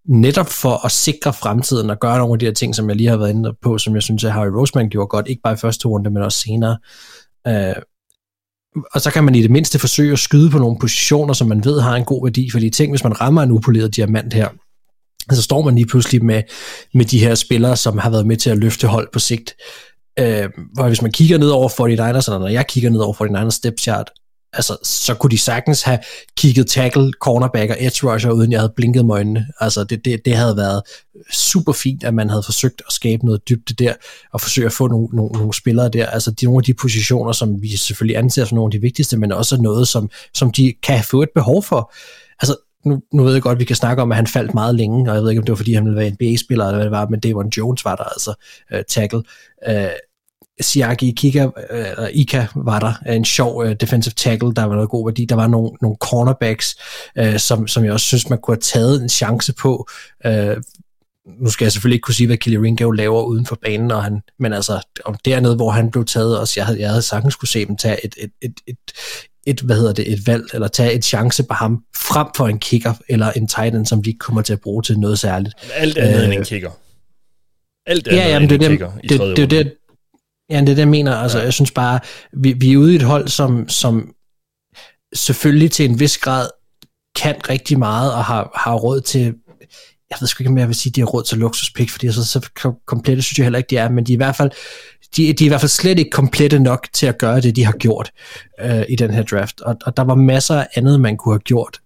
netop 0.08 0.48
for 0.48 0.84
at 0.84 0.92
sikre 0.92 1.32
fremtiden 1.32 1.90
og 1.90 2.00
gøre 2.00 2.18
nogle 2.18 2.32
af 2.32 2.38
de 2.38 2.46
her 2.46 2.52
ting, 2.52 2.74
som 2.74 2.88
jeg 2.88 2.96
lige 2.96 3.08
har 3.08 3.16
været 3.16 3.30
inde 3.30 3.54
på, 3.62 3.78
som 3.78 3.94
jeg 3.94 4.02
synes, 4.02 4.24
at 4.24 4.32
Harry 4.32 4.48
Roseman 4.48 4.88
gjorde 4.88 5.06
godt, 5.06 5.28
ikke 5.28 5.42
bare 5.42 5.54
i 5.54 5.56
første 5.56 5.88
runde, 5.88 6.10
men 6.10 6.22
også 6.22 6.38
senere. 6.38 6.78
Øh, 7.46 7.74
og 8.94 9.00
så 9.00 9.10
kan 9.10 9.24
man 9.24 9.34
i 9.34 9.42
det 9.42 9.50
mindste 9.50 9.78
forsøge 9.78 10.12
at 10.12 10.18
skyde 10.18 10.50
på 10.50 10.58
nogle 10.58 10.78
positioner, 10.80 11.34
som 11.34 11.48
man 11.48 11.64
ved 11.64 11.80
har 11.80 11.96
en 11.96 12.04
god 12.04 12.26
værdi, 12.26 12.50
fordi 12.50 12.70
tænk, 12.70 12.92
hvis 12.92 13.04
man 13.04 13.20
rammer 13.20 13.42
en 13.42 13.50
upoleret 13.50 13.96
diamant 13.96 14.34
her, 14.34 14.48
så 15.30 15.42
står 15.42 15.62
man 15.62 15.74
lige 15.74 15.86
pludselig 15.86 16.24
med, 16.24 16.42
med 16.94 17.04
de 17.04 17.18
her 17.18 17.34
spillere, 17.34 17.76
som 17.76 17.98
har 17.98 18.10
været 18.10 18.26
med 18.26 18.36
til 18.36 18.50
at 18.50 18.58
løfte 18.58 18.86
hold 18.86 19.08
på 19.12 19.18
sigt. 19.18 19.54
øh, 20.18 20.48
hvor 20.74 20.86
hvis 20.86 21.02
man 21.02 21.12
kigger 21.12 21.38
ned 21.38 21.48
over 21.48 21.68
49ers, 21.68 22.28
eller 22.28 22.38
når 22.38 22.48
jeg 22.48 22.66
kigger 22.66 22.90
ned 22.90 23.00
over 23.00 23.14
49ers 23.14 23.50
step 23.50 23.74
chart, 23.80 24.10
altså, 24.52 24.76
så 24.82 25.14
kunne 25.14 25.30
de 25.30 25.38
sagtens 25.38 25.82
have 25.82 25.98
kigget 26.36 26.66
tackle, 26.66 27.12
cornerback 27.12 27.70
og 27.70 27.76
edge 27.80 28.12
rusher, 28.12 28.30
uden 28.30 28.52
jeg 28.52 28.60
havde 28.60 28.72
blinket 28.76 29.04
med 29.06 29.14
øjnene. 29.14 29.46
Altså, 29.60 29.84
det, 29.84 30.04
det, 30.04 30.24
det 30.24 30.36
havde 30.36 30.56
været 30.56 30.82
super 31.32 31.72
fint, 31.72 32.04
at 32.04 32.14
man 32.14 32.30
havde 32.30 32.42
forsøgt 32.42 32.82
at 32.86 32.92
skabe 32.92 33.24
noget 33.26 33.48
dybde 33.48 33.84
der, 33.84 33.94
og 34.32 34.40
forsøge 34.40 34.66
at 34.66 34.72
få 34.72 34.86
nogle, 34.86 35.08
nogle, 35.12 35.32
nogle 35.32 35.54
spillere 35.54 35.88
der. 35.88 36.06
Altså, 36.06 36.30
de, 36.30 36.44
nogle 36.44 36.58
af 36.58 36.64
de 36.64 36.74
positioner, 36.74 37.32
som 37.32 37.62
vi 37.62 37.76
selvfølgelig 37.76 38.16
anser 38.16 38.44
som 38.44 38.56
nogle 38.56 38.68
af 38.68 38.72
de 38.72 38.80
vigtigste, 38.80 39.16
men 39.16 39.32
også 39.32 39.62
noget, 39.62 39.88
som, 39.88 40.10
som 40.34 40.52
de 40.52 40.74
kan 40.82 41.04
få 41.04 41.22
et 41.22 41.30
behov 41.34 41.62
for. 41.62 41.92
Altså, 42.40 42.56
nu, 42.86 43.00
nu 43.12 43.24
ved 43.24 43.32
jeg 43.32 43.42
godt, 43.42 43.56
at 43.56 43.60
vi 43.60 43.64
kan 43.64 43.76
snakke 43.76 44.02
om, 44.02 44.12
at 44.12 44.16
han 44.16 44.26
faldt 44.26 44.54
meget 44.54 44.74
længe, 44.74 45.10
og 45.10 45.14
jeg 45.14 45.22
ved 45.22 45.30
ikke, 45.30 45.40
om 45.40 45.44
det 45.44 45.52
var, 45.52 45.56
fordi 45.56 45.74
han 45.74 45.84
ville 45.84 45.98
være 45.98 46.10
NBA-spiller, 46.10 46.64
eller 46.64 46.76
hvad 46.76 46.84
det 46.84 46.92
var, 46.92 47.08
men 47.08 47.20
Devon 47.20 47.48
Jones 47.48 47.84
var 47.84 47.96
der 47.96 48.04
altså, 48.04 48.34
uh, 48.74 48.80
tackle. 48.88 49.22
Uh, 49.68 49.74
Siaki 50.62 51.12
Kika, 51.16 51.48
eller 51.70 52.08
Ika 52.12 52.46
var 52.54 52.78
der, 52.78 53.12
en 53.12 53.24
sjov 53.24 53.56
uh, 53.56 53.72
defensive 53.72 54.14
tackle, 54.16 54.54
der 54.54 54.64
var 54.64 54.74
noget 54.74 54.90
god 54.90 55.06
værdi. 55.08 55.24
Der 55.24 55.34
var 55.34 55.46
nogle, 55.46 55.70
nogle 55.82 55.96
cornerbacks, 56.00 56.76
uh, 57.20 57.36
som, 57.36 57.68
som 57.68 57.84
jeg 57.84 57.92
også 57.92 58.06
synes, 58.06 58.30
man 58.30 58.38
kunne 58.38 58.54
have 58.54 58.60
taget 58.60 59.02
en 59.02 59.08
chance 59.08 59.52
på. 59.52 59.88
Uh, 60.24 60.56
nu 61.40 61.50
skal 61.50 61.64
jeg 61.64 61.72
selvfølgelig 61.72 61.96
ikke 61.96 62.04
kunne 62.04 62.14
sige, 62.14 62.26
hvad 62.26 62.36
Kelly 62.36 62.56
Ringo 62.56 62.90
laver 62.90 63.22
uden 63.22 63.46
for 63.46 63.58
banen, 63.62 63.90
og 63.90 64.04
han, 64.04 64.22
men 64.38 64.52
altså 64.52 64.80
om 65.04 65.16
dernede, 65.24 65.56
hvor 65.56 65.70
han 65.70 65.90
blev 65.90 66.04
taget, 66.04 66.38
også 66.38 66.54
jeg 66.56 66.66
havde, 66.66 66.80
jeg 66.80 66.88
havde 66.88 67.02
sagtens 67.02 67.36
kunne 67.36 67.48
se 67.48 67.66
dem 67.66 67.76
tage 67.76 68.04
et, 68.04 68.14
et, 68.18 68.30
et, 68.42 68.54
et, 68.66 68.76
et, 69.46 69.60
hvad 69.60 69.76
hedder 69.76 69.92
det, 69.92 70.12
et 70.12 70.26
valg, 70.26 70.44
eller 70.54 70.68
tage 70.68 70.92
et 70.92 71.04
chance 71.04 71.42
på 71.42 71.54
ham, 71.54 71.84
frem 71.96 72.26
for 72.36 72.48
en 72.48 72.58
kicker, 72.58 72.94
eller 73.08 73.30
en 73.30 73.48
tight 73.48 73.74
end, 73.74 73.86
som 73.86 74.02
de 74.02 74.10
ikke 74.10 74.18
kommer 74.18 74.42
til 74.42 74.52
at 74.52 74.60
bruge 74.60 74.82
til 74.82 74.98
noget 74.98 75.18
særligt. 75.18 75.54
Alt 75.74 75.98
andet 75.98 76.24
end 76.24 76.32
en 76.32 76.44
kicker. 76.44 76.70
Alt 77.86 78.08
andet 78.08 78.20
ja, 78.20 78.28
jamen, 78.28 78.50
end 78.50 78.60
det, 78.60 78.66
en 78.66 78.72
kicker 78.72 78.92
i 79.02 79.06
det, 79.06 79.18
tredje 79.18 79.36
det, 79.36 79.50
det, 79.50 79.64
det, 79.64 79.74
ja, 80.50 80.60
det 80.60 80.68
er 80.68 80.74
det, 80.74 80.78
jeg 80.78 80.88
mener. 80.88 81.16
Altså, 81.16 81.38
ja. 81.38 81.44
jeg 81.44 81.52
synes 81.52 81.70
bare, 81.70 82.00
vi, 82.32 82.52
vi 82.52 82.72
er 82.72 82.76
ude 82.76 82.92
i 82.92 82.96
et 82.96 83.02
hold, 83.02 83.28
som, 83.28 83.68
som 83.68 84.14
selvfølgelig 85.14 85.70
til 85.70 85.90
en 85.90 86.00
vis 86.00 86.18
grad 86.18 86.48
kan 87.16 87.48
rigtig 87.48 87.78
meget, 87.78 88.14
og 88.14 88.24
har, 88.24 88.50
har 88.54 88.74
råd 88.74 89.00
til 89.00 89.34
jeg 90.12 90.18
ved 90.20 90.28
sgu 90.28 90.42
ikke, 90.42 90.50
om 90.50 90.58
jeg 90.58 90.68
vil 90.68 90.74
sige, 90.74 90.90
at 90.90 90.96
de 90.96 91.00
har 91.00 91.06
råd 91.06 91.22
til 91.22 91.38
luksuspik, 91.38 91.90
fordi 91.90 92.12
så, 92.12 92.24
så 92.24 92.72
komplette 92.86 93.22
synes 93.22 93.38
jeg 93.38 93.44
heller 93.44 93.58
ikke, 93.58 93.70
de 93.70 93.76
er, 93.76 93.88
men 93.88 94.04
de 94.04 94.12
er 94.12 94.14
i 94.14 94.16
hvert 94.16 94.36
fald, 94.36 94.50
de, 95.16 95.32
de 95.32 95.44
er 95.44 95.46
i 95.46 95.48
hvert 95.48 95.60
fald 95.60 95.68
slet 95.68 95.98
ikke 95.98 96.10
komplette 96.10 96.58
nok 96.58 96.88
til 96.92 97.06
at 97.06 97.18
gøre 97.18 97.40
det, 97.40 97.56
de 97.56 97.64
har 97.64 97.72
gjort 97.72 98.10
øh, 98.60 98.82
i 98.88 98.96
den 98.96 99.10
her 99.10 99.22
draft. 99.22 99.60
Og, 99.60 99.76
og 99.86 99.96
der 99.96 100.04
var 100.04 100.14
masser 100.14 100.54
af 100.54 100.68
andet, 100.74 101.00
man 101.00 101.16
kunne 101.16 101.34
have 101.34 101.40
gjort, 101.40 101.80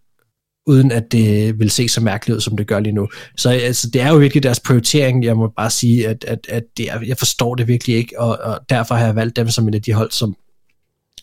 uden 0.66 0.92
at 0.92 1.12
det 1.12 1.58
vil 1.58 1.70
se 1.70 1.88
så 1.88 2.00
mærkeligt 2.00 2.36
ud, 2.36 2.40
som 2.40 2.56
det 2.56 2.66
gør 2.66 2.80
lige 2.80 2.92
nu. 2.92 3.08
Så 3.36 3.50
altså, 3.50 3.90
det 3.90 4.02
er 4.02 4.08
jo 4.08 4.16
virkelig 4.16 4.42
deres 4.42 4.60
prioritering. 4.60 5.24
Jeg 5.24 5.36
må 5.36 5.52
bare 5.56 5.70
sige, 5.70 6.08
at, 6.08 6.24
at, 6.24 6.38
at 6.48 6.62
det 6.76 6.90
er, 6.90 7.00
jeg 7.06 7.18
forstår 7.18 7.54
det 7.54 7.68
virkelig 7.68 7.96
ikke, 7.96 8.20
og, 8.20 8.38
og 8.38 8.60
derfor 8.70 8.94
har 8.94 9.04
jeg 9.04 9.16
valgt 9.16 9.36
dem 9.36 9.48
som 9.48 9.68
en 9.68 9.74
af 9.74 9.82
de 9.82 9.92
hold, 9.92 10.10
som, 10.10 10.36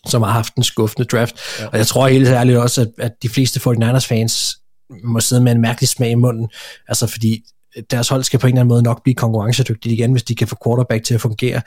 som 0.07 0.21
har 0.21 0.31
haft 0.31 0.55
en 0.55 0.63
skuffende 0.63 1.07
draft. 1.07 1.35
Ja. 1.59 1.67
Og 1.67 1.77
jeg 1.77 1.87
tror 1.87 2.07
helt 2.07 2.27
ærligt 2.27 2.57
også, 2.57 2.81
at, 2.81 2.87
at 2.97 3.11
de 3.23 3.29
fleste 3.29 3.59
49ers 3.69 4.07
fans 4.07 4.57
må 5.03 5.19
sidde 5.19 5.41
med 5.41 5.51
en 5.51 5.61
mærkelig 5.61 5.89
smag 5.89 6.11
i 6.11 6.15
munden, 6.15 6.49
altså 6.87 7.07
fordi 7.07 7.43
deres 7.91 8.09
hold 8.09 8.23
skal 8.23 8.39
på 8.39 8.47
en 8.47 8.53
eller 8.53 8.61
anden 8.61 8.69
måde 8.69 8.83
nok 8.83 9.03
blive 9.03 9.15
konkurrencedygtige 9.15 9.95
igen, 9.95 10.11
hvis 10.11 10.23
de 10.23 10.35
kan 10.35 10.47
få 10.47 10.57
quarterback 10.65 11.03
til 11.03 11.13
at 11.13 11.21
fungere. 11.21 11.61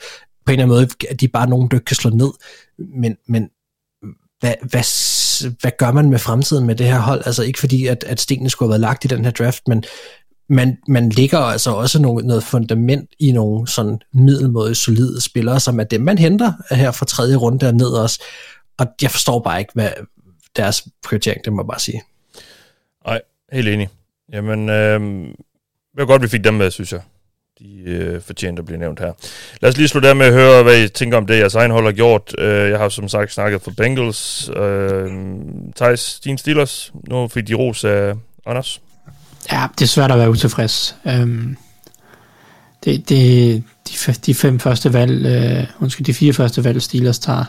På 0.45 0.51
en 0.51 0.59
eller 0.59 0.63
anden 0.63 0.75
måde, 0.75 0.89
at 1.09 1.21
de 1.21 1.27
bare 1.27 1.49
nogen, 1.49 1.67
der 1.71 1.79
kan 1.79 1.95
slå 1.95 2.09
ned. 2.09 2.31
Men, 3.01 3.15
men 3.27 3.49
hvad, 4.39 4.53
hvad, 4.61 4.83
hvad 5.61 5.71
gør 5.77 5.91
man 5.91 6.09
med 6.09 6.19
fremtiden 6.19 6.65
med 6.65 6.75
det 6.75 6.87
her 6.87 6.99
hold? 6.99 7.21
Altså 7.25 7.43
ikke 7.43 7.59
fordi, 7.59 7.87
at, 7.87 8.03
at 8.03 8.19
stenene 8.21 8.49
skulle 8.49 8.67
have 8.67 8.71
været 8.71 8.89
lagt 8.89 9.05
i 9.05 9.07
den 9.07 9.25
her 9.25 9.31
draft, 9.31 9.67
men 9.67 9.83
man, 10.49 10.77
man 10.87 11.09
ligger 11.09 11.39
altså 11.39 11.71
også 11.71 12.01
noget, 12.01 12.25
noget 12.25 12.43
fundament 12.43 13.09
i 13.19 13.31
nogle 13.31 13.67
sådan 13.67 13.99
middelmåde 14.13 14.75
solide 14.75 15.21
spillere, 15.21 15.59
som 15.59 15.79
er 15.79 15.83
dem, 15.83 16.01
man 16.01 16.17
henter 16.17 16.53
her 16.71 16.91
fra 16.91 17.05
tredje 17.05 17.35
runde 17.35 17.59
derned 17.59 17.77
ned 17.77 17.87
også. 17.89 18.23
Og 18.77 18.87
jeg 19.01 19.11
forstår 19.11 19.39
bare 19.39 19.59
ikke, 19.59 19.71
hvad 19.73 19.89
deres 20.55 20.87
prioritering, 21.03 21.45
det 21.45 21.53
må 21.53 21.61
jeg 21.61 21.67
bare 21.67 21.79
sige. 21.79 22.01
Nej, 23.05 23.21
helt 23.53 23.67
enig. 23.67 23.89
Jamen, 24.33 24.69
øh, 24.69 24.99
det 25.91 25.97
var 25.97 26.05
godt, 26.05 26.21
vi 26.21 26.27
fik 26.27 26.43
dem 26.43 26.53
med, 26.53 26.71
synes 26.71 26.91
jeg. 26.91 27.01
De 27.59 27.83
øh, 27.85 28.21
fortjente 28.21 28.59
at 28.59 28.65
blive 28.65 28.79
nævnt 28.79 28.99
her. 28.99 29.11
Lad 29.61 29.69
os 29.69 29.77
lige 29.77 29.87
slutte 29.87 30.09
af 30.09 30.15
med 30.15 30.25
at 30.25 30.33
høre, 30.33 30.63
hvad 30.63 30.83
I 30.83 30.87
tænker 30.87 31.17
om 31.17 31.25
det, 31.27 31.39
jeres 31.39 31.55
egen 31.55 31.71
hold 31.71 31.85
har 31.85 31.91
gjort. 31.91 32.35
Øh, 32.37 32.69
jeg 32.69 32.79
har 32.79 32.89
som 32.89 33.09
sagt 33.09 33.33
snakket 33.33 33.61
for 33.61 33.71
Bengals. 33.77 34.49
Øh, 34.55 35.11
Thijs, 35.75 36.19
din 36.19 36.37
Steelers. 36.37 36.93
Nu 37.09 37.27
fik 37.27 37.47
de 37.47 37.53
ros 37.53 37.83
af 37.83 38.13
Anders. 38.45 38.81
Ja, 39.51 39.67
det 39.79 39.81
er 39.81 39.87
svært 39.87 40.11
at 40.11 40.17
være 40.17 40.29
utilfreds. 40.29 40.95
Øhm, 41.07 41.57
det, 42.83 43.09
det, 43.09 43.63
de, 43.89 44.13
de 44.25 44.35
fem 44.35 44.59
første 44.59 44.93
valg, 44.93 45.25
øh, 45.25 45.67
undskyld, 45.81 46.05
de 46.05 46.13
fire 46.13 46.33
første 46.33 46.63
valg, 46.63 46.81
Steelers 46.81 47.19
tager, 47.19 47.45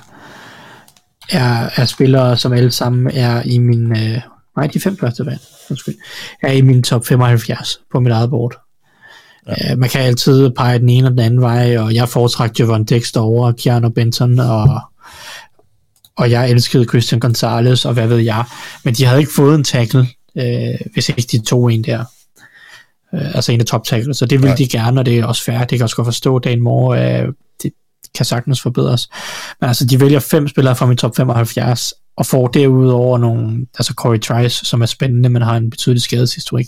er, 1.31 1.71
er 1.77 1.85
spillere, 1.85 2.37
som 2.37 2.53
alle 2.53 2.71
sammen 2.71 3.17
er 3.17 3.43
i 3.45 3.59
min... 3.59 3.93
Øh, 3.93 4.21
nej, 4.57 4.67
de 4.67 4.81
fem 4.81 4.97
første 4.97 5.27
valg, 5.27 5.41
undskyld, 5.71 5.95
er 6.43 6.53
i 6.53 6.61
min 6.61 6.83
top 6.83 7.07
75 7.07 7.81
på 7.93 8.01
mit 8.01 8.13
eget 8.13 8.31
board. 8.31 8.68
Ja. 9.49 9.73
Øh, 9.73 9.79
man 9.79 9.89
kan 9.89 10.01
altid 10.01 10.51
pege 10.51 10.79
den 10.79 10.89
ene 10.89 11.07
og 11.07 11.11
den 11.11 11.19
anden 11.21 11.41
vej, 11.41 11.79
og 11.79 11.95
jeg 11.95 12.09
foretrækker 12.09 12.65
Javon 12.65 12.85
Dexter 12.85 13.21
over 13.21 13.53
Keanu 13.53 13.89
Benton, 13.89 14.39
og, 14.39 14.81
og 16.17 16.31
jeg 16.31 16.51
elskede 16.51 16.85
Christian 16.85 17.21
Gonzalez, 17.21 17.85
og 17.85 17.93
hvad 17.93 18.07
ved 18.07 18.19
jeg. 18.19 18.45
Men 18.85 18.95
de 18.95 19.05
havde 19.05 19.21
ikke 19.21 19.33
fået 19.37 19.55
en 19.55 19.65
tackle, 19.65 20.09
øh, 20.37 20.81
hvis 20.93 21.09
ikke 21.09 21.29
de 21.33 21.45
tog 21.45 21.73
en 21.73 21.85
der. 21.85 22.05
Øh, 23.15 23.35
altså 23.35 23.53
en 23.53 23.61
af 23.61 23.67
top 23.67 23.85
tackle, 23.85 24.15
så 24.15 24.27
det 24.27 24.39
ville 24.39 24.49
Nej. 24.49 24.57
de 24.57 24.69
gerne, 24.69 25.01
og 25.01 25.07
det 25.07 25.19
er 25.19 25.27
også 25.27 25.45
fair. 25.45 25.59
Det 25.59 25.69
kan 25.69 25.79
jeg 25.79 25.85
også 25.85 25.97
godt 25.97 26.07
forstå, 26.07 26.39
Dan 26.39 26.61
Moore, 26.61 27.21
øh, 27.23 27.33
det 27.63 27.73
kan 28.15 28.27
sagtens 28.27 28.61
forbedres. 28.61 29.09
Men 29.61 29.69
altså, 29.69 29.87
de 29.87 30.01
vælger 30.01 30.21
fem 30.21 30.49
spillere 30.49 30.77
fra 30.77 30.87
min 30.87 30.97
top 30.97 31.17
75, 31.17 31.93
og 32.17 32.27
får 32.27 32.47
derudover 32.47 33.19
nogle, 33.19 33.67
altså 33.79 33.95
Corey 33.95 34.21
Trice, 34.21 34.65
som 34.65 34.83
er 34.83 34.87
spændende, 34.87 35.29
men 35.29 35.43
har 35.43 35.57
en 35.57 35.71
betydelig 35.71 36.03
skadeshistorik. 36.03 36.67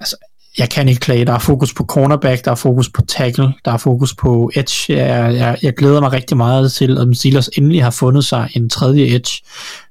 Altså, 0.00 0.16
jeg 0.58 0.70
kan 0.70 0.88
ikke 0.88 1.00
klage. 1.00 1.24
Der 1.24 1.32
er 1.32 1.38
fokus 1.38 1.74
på 1.74 1.84
cornerback, 1.84 2.44
der 2.44 2.50
er 2.50 2.54
fokus 2.54 2.88
på 2.88 3.02
tackle, 3.02 3.52
der 3.64 3.72
er 3.72 3.76
fokus 3.76 4.14
på 4.14 4.50
edge. 4.54 4.96
Jeg, 4.96 5.34
jeg, 5.34 5.58
jeg 5.62 5.74
glæder 5.74 6.00
mig 6.00 6.12
rigtig 6.12 6.36
meget 6.36 6.72
til, 6.72 6.98
at 6.98 7.16
Steelers 7.16 7.48
endelig 7.48 7.82
har 7.82 7.90
fundet 7.90 8.24
sig 8.24 8.50
en 8.56 8.70
tredje 8.70 9.14
edge, 9.14 9.42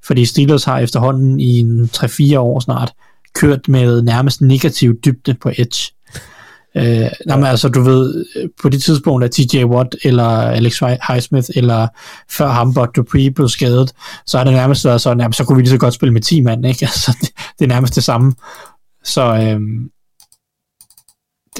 fordi 0.06 0.26
Steelers 0.26 0.64
har 0.64 0.80
efterhånden 0.80 1.40
i 1.40 1.60
en 1.60 1.90
3-4 1.98 2.38
år 2.38 2.60
snart 2.60 2.94
kørt 3.36 3.68
med 3.68 4.02
nærmest 4.02 4.42
negativ 4.42 4.96
dybde 5.06 5.34
på 5.34 5.50
edge. 5.50 5.94
Øh, 6.76 7.10
nej, 7.26 7.38
men 7.38 7.46
altså, 7.46 7.70
du 7.70 7.82
ved, 7.82 8.26
på 8.62 8.70
det 8.70 8.84
tidspunkt, 8.84 9.24
at 9.24 9.32
TJ 9.32 9.64
Watt 9.64 9.96
eller 10.04 10.28
Alex 10.28 10.80
Highsmith 10.80 11.50
eller 11.56 11.88
før 12.30 12.48
ham, 12.48 12.74
Bud 12.74 12.88
Dupree 12.96 13.32
blev 13.32 13.50
skadet, 13.50 13.92
så 14.26 14.38
har 14.38 14.46
det 14.46 14.54
nærmest 14.54 14.86
været 14.86 15.02
sådan, 15.02 15.20
jamen, 15.20 15.34
så 15.34 15.44
kunne 15.44 15.56
vi 15.56 15.62
lige 15.62 15.72
så 15.72 15.78
godt 15.78 15.94
spille 15.94 16.14
med 16.14 16.22
10 16.22 16.42
mand, 16.42 16.66
ikke? 16.66 16.86
Altså, 16.86 17.18
det, 17.22 17.30
det 17.60 17.66
er 17.66 17.70
nærmest 17.70 17.96
det 17.96 18.04
samme. 18.04 18.34
Så 19.04 19.36
det, 19.36 19.60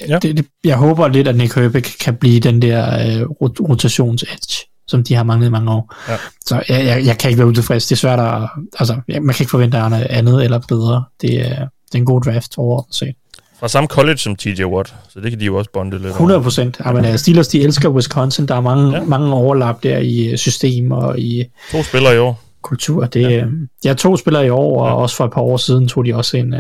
Ja. 0.10 0.20
det, 0.20 0.38
det, 0.38 0.46
jeg 0.64 0.78
håber 0.78 1.08
lidt, 1.08 1.28
at 1.28 1.36
Nick 1.36 1.56
Herbig 1.56 1.84
kan 1.84 2.16
blive 2.16 2.40
den 2.40 2.62
der 2.62 2.86
øh, 3.22 3.22
rot- 3.30 3.60
rotations-edge, 3.70 4.84
som 4.88 5.04
de 5.04 5.14
har 5.16 5.24
manglet 5.24 5.48
i 5.48 5.52
mange 5.52 5.72
år. 5.72 5.96
Ja. 6.10 6.18
Så 6.46 6.64
jeg, 6.70 6.86
jeg, 6.86 7.06
jeg 7.06 7.18
kan 7.18 7.30
ikke 7.30 7.38
være 7.38 7.48
utilfreds. 7.48 7.86
Det 7.88 7.92
er 7.96 7.98
svært 7.98 8.20
at... 8.20 8.50
Altså, 8.80 8.94
man 9.08 9.36
kan 9.36 9.42
ikke 9.44 9.50
forvente 9.50 9.78
andet, 9.78 10.02
andet 10.10 10.44
eller 10.44 10.60
bedre. 10.68 11.04
Det 11.22 11.42
er, 11.42 11.56
det 11.60 11.94
er 11.94 11.98
en 11.98 12.06
god 12.06 12.22
draft 12.22 12.58
overordnet 12.58 12.96
set. 12.96 13.14
Fra 13.60 13.68
samme 13.68 13.88
college 13.88 14.18
som 14.18 14.36
TJ 14.36 14.64
Watt, 14.64 14.94
så 15.10 15.20
det 15.20 15.32
kan 15.32 15.40
de 15.40 15.46
jo 15.46 15.56
også 15.58 15.70
bonde 15.74 15.92
lidt 15.92 16.04
over. 16.06 16.12
100 16.14 16.42
procent. 16.42 16.82
Ja, 16.86 16.92
men 16.92 17.06
uh, 17.06 17.16
Steelers, 17.16 17.48
de 17.48 17.62
elsker 17.62 17.90
Wisconsin. 17.90 18.46
Der 18.48 18.56
er 18.56 18.62
mange, 18.62 18.92
Ja. 18.92 18.98
ja. 18.98 19.04
mange 19.04 19.34
overlap 19.34 19.84
der 19.84 19.98
i 19.98 20.28
øh, 20.28 20.38
system 20.38 20.92
og 20.92 21.20
i 21.20 21.44
To 21.72 21.84
spillere 21.84 22.16
i 22.16 22.18
år. 22.18 22.42
kultur. 22.62 23.06
Det, 23.06 23.22
ja. 23.22 23.46
Jeg 23.84 23.98
to 23.98 24.18
spillere 24.18 24.46
i 24.46 24.50
år, 24.50 24.82
og 24.84 24.88
Ja. 24.88 24.94
også 24.96 25.16
for 25.16 25.26
et 25.26 25.32
par 25.32 25.42
år 25.42 25.58
siden 25.58 25.88
tog 25.88 26.06
de 26.06 26.16
også 26.16 26.38
en, 26.38 26.54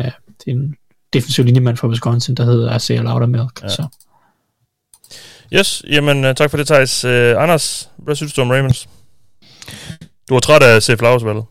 en 0.47 0.75
defensiv 1.13 1.45
linjemand 1.45 1.77
fra 1.77 1.87
Wisconsin, 1.87 2.35
der 2.35 2.45
hedder 2.45 2.75
Isaiah 2.75 3.03
Loudermilk. 3.03 3.61
Ja. 3.63 3.67
Så. 3.67 3.87
Yes, 5.53 5.83
jamen 5.89 6.25
uh, 6.25 6.35
tak 6.35 6.49
for 6.49 6.57
det, 6.57 6.67
Thijs. 6.67 7.05
Uh, 7.05 7.43
Anders, 7.43 7.89
hvad 7.97 8.15
synes 8.15 8.33
du 8.33 8.41
om 8.41 8.49
Ravens? 8.49 8.89
Du 10.29 10.33
var 10.33 10.39
træt 10.39 10.63
af 10.63 10.75
at 10.75 10.83
se 10.83 10.97
Flowers, 10.97 11.25
vel? 11.25 11.41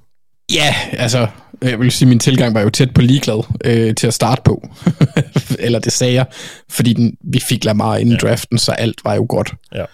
Ja, 0.52 0.74
altså, 0.92 1.26
jeg 1.62 1.80
vil 1.80 1.92
sige, 1.92 2.06
at 2.06 2.08
min 2.08 2.18
tilgang 2.18 2.54
var 2.54 2.60
jo 2.60 2.70
tæt 2.70 2.94
på 2.94 3.00
ligeglad 3.00 3.42
øh, 3.64 3.94
til 3.94 4.06
at 4.06 4.14
starte 4.14 4.42
på. 4.44 4.68
Eller 5.58 5.78
det 5.78 5.92
sagde 5.92 6.14
jeg, 6.14 6.26
fordi 6.70 6.92
den, 6.92 7.16
vi 7.24 7.40
fik 7.40 7.64
Lamar 7.64 7.96
inden 7.96 8.18
ja. 8.22 8.28
draften, 8.28 8.58
så 8.58 8.72
alt 8.72 9.04
var 9.04 9.14
jo 9.14 9.26
godt. 9.28 9.52
Ja. 9.74 9.84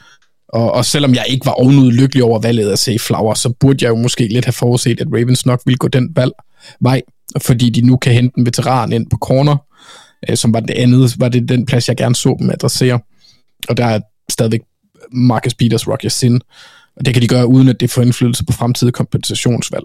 Og, 0.48 0.72
og 0.72 0.84
selvom 0.84 1.14
jeg 1.14 1.24
ikke 1.28 1.46
var 1.46 1.52
ovenud 1.52 1.92
lykkelig 1.92 2.24
over 2.24 2.40
valget 2.40 2.72
at 2.72 2.78
se 2.78 2.98
Flowers, 2.98 3.38
så 3.38 3.52
burde 3.60 3.84
jeg 3.84 3.90
jo 3.90 3.96
måske 3.96 4.28
lidt 4.28 4.44
have 4.44 4.52
forudset, 4.52 5.00
at 5.00 5.06
Ravens 5.12 5.46
nok 5.46 5.60
ville 5.66 5.78
gå 5.78 5.88
den 5.88 6.08
valg, 6.16 6.32
vej, 6.80 7.02
fordi 7.42 7.70
de 7.70 7.80
nu 7.80 7.96
kan 7.96 8.12
hente 8.12 8.38
en 8.38 8.46
veteran 8.46 8.92
ind 8.92 9.10
på 9.10 9.16
corner, 9.16 9.56
øh, 10.28 10.36
som 10.36 10.54
var 10.54 10.60
det 10.60 10.74
andet, 10.74 11.14
var 11.18 11.28
det 11.28 11.48
den 11.48 11.66
plads, 11.66 11.88
jeg 11.88 11.96
gerne 11.96 12.14
så 12.14 12.36
dem 12.40 12.50
adressere. 12.50 13.00
Og 13.68 13.76
der 13.76 13.86
er 13.86 14.00
stadigvæk 14.30 14.60
Marcus 15.12 15.54
Peters, 15.54 15.88
Rocky 15.88 16.06
Sin, 16.06 16.40
og 16.96 17.06
det 17.06 17.14
kan 17.14 17.22
de 17.22 17.28
gøre, 17.28 17.46
uden 17.46 17.68
at 17.68 17.80
det 17.80 17.90
får 17.90 18.02
indflydelse 18.02 18.44
på 18.44 18.52
fremtidige 18.52 18.92
kompensationsvalg. 18.92 19.84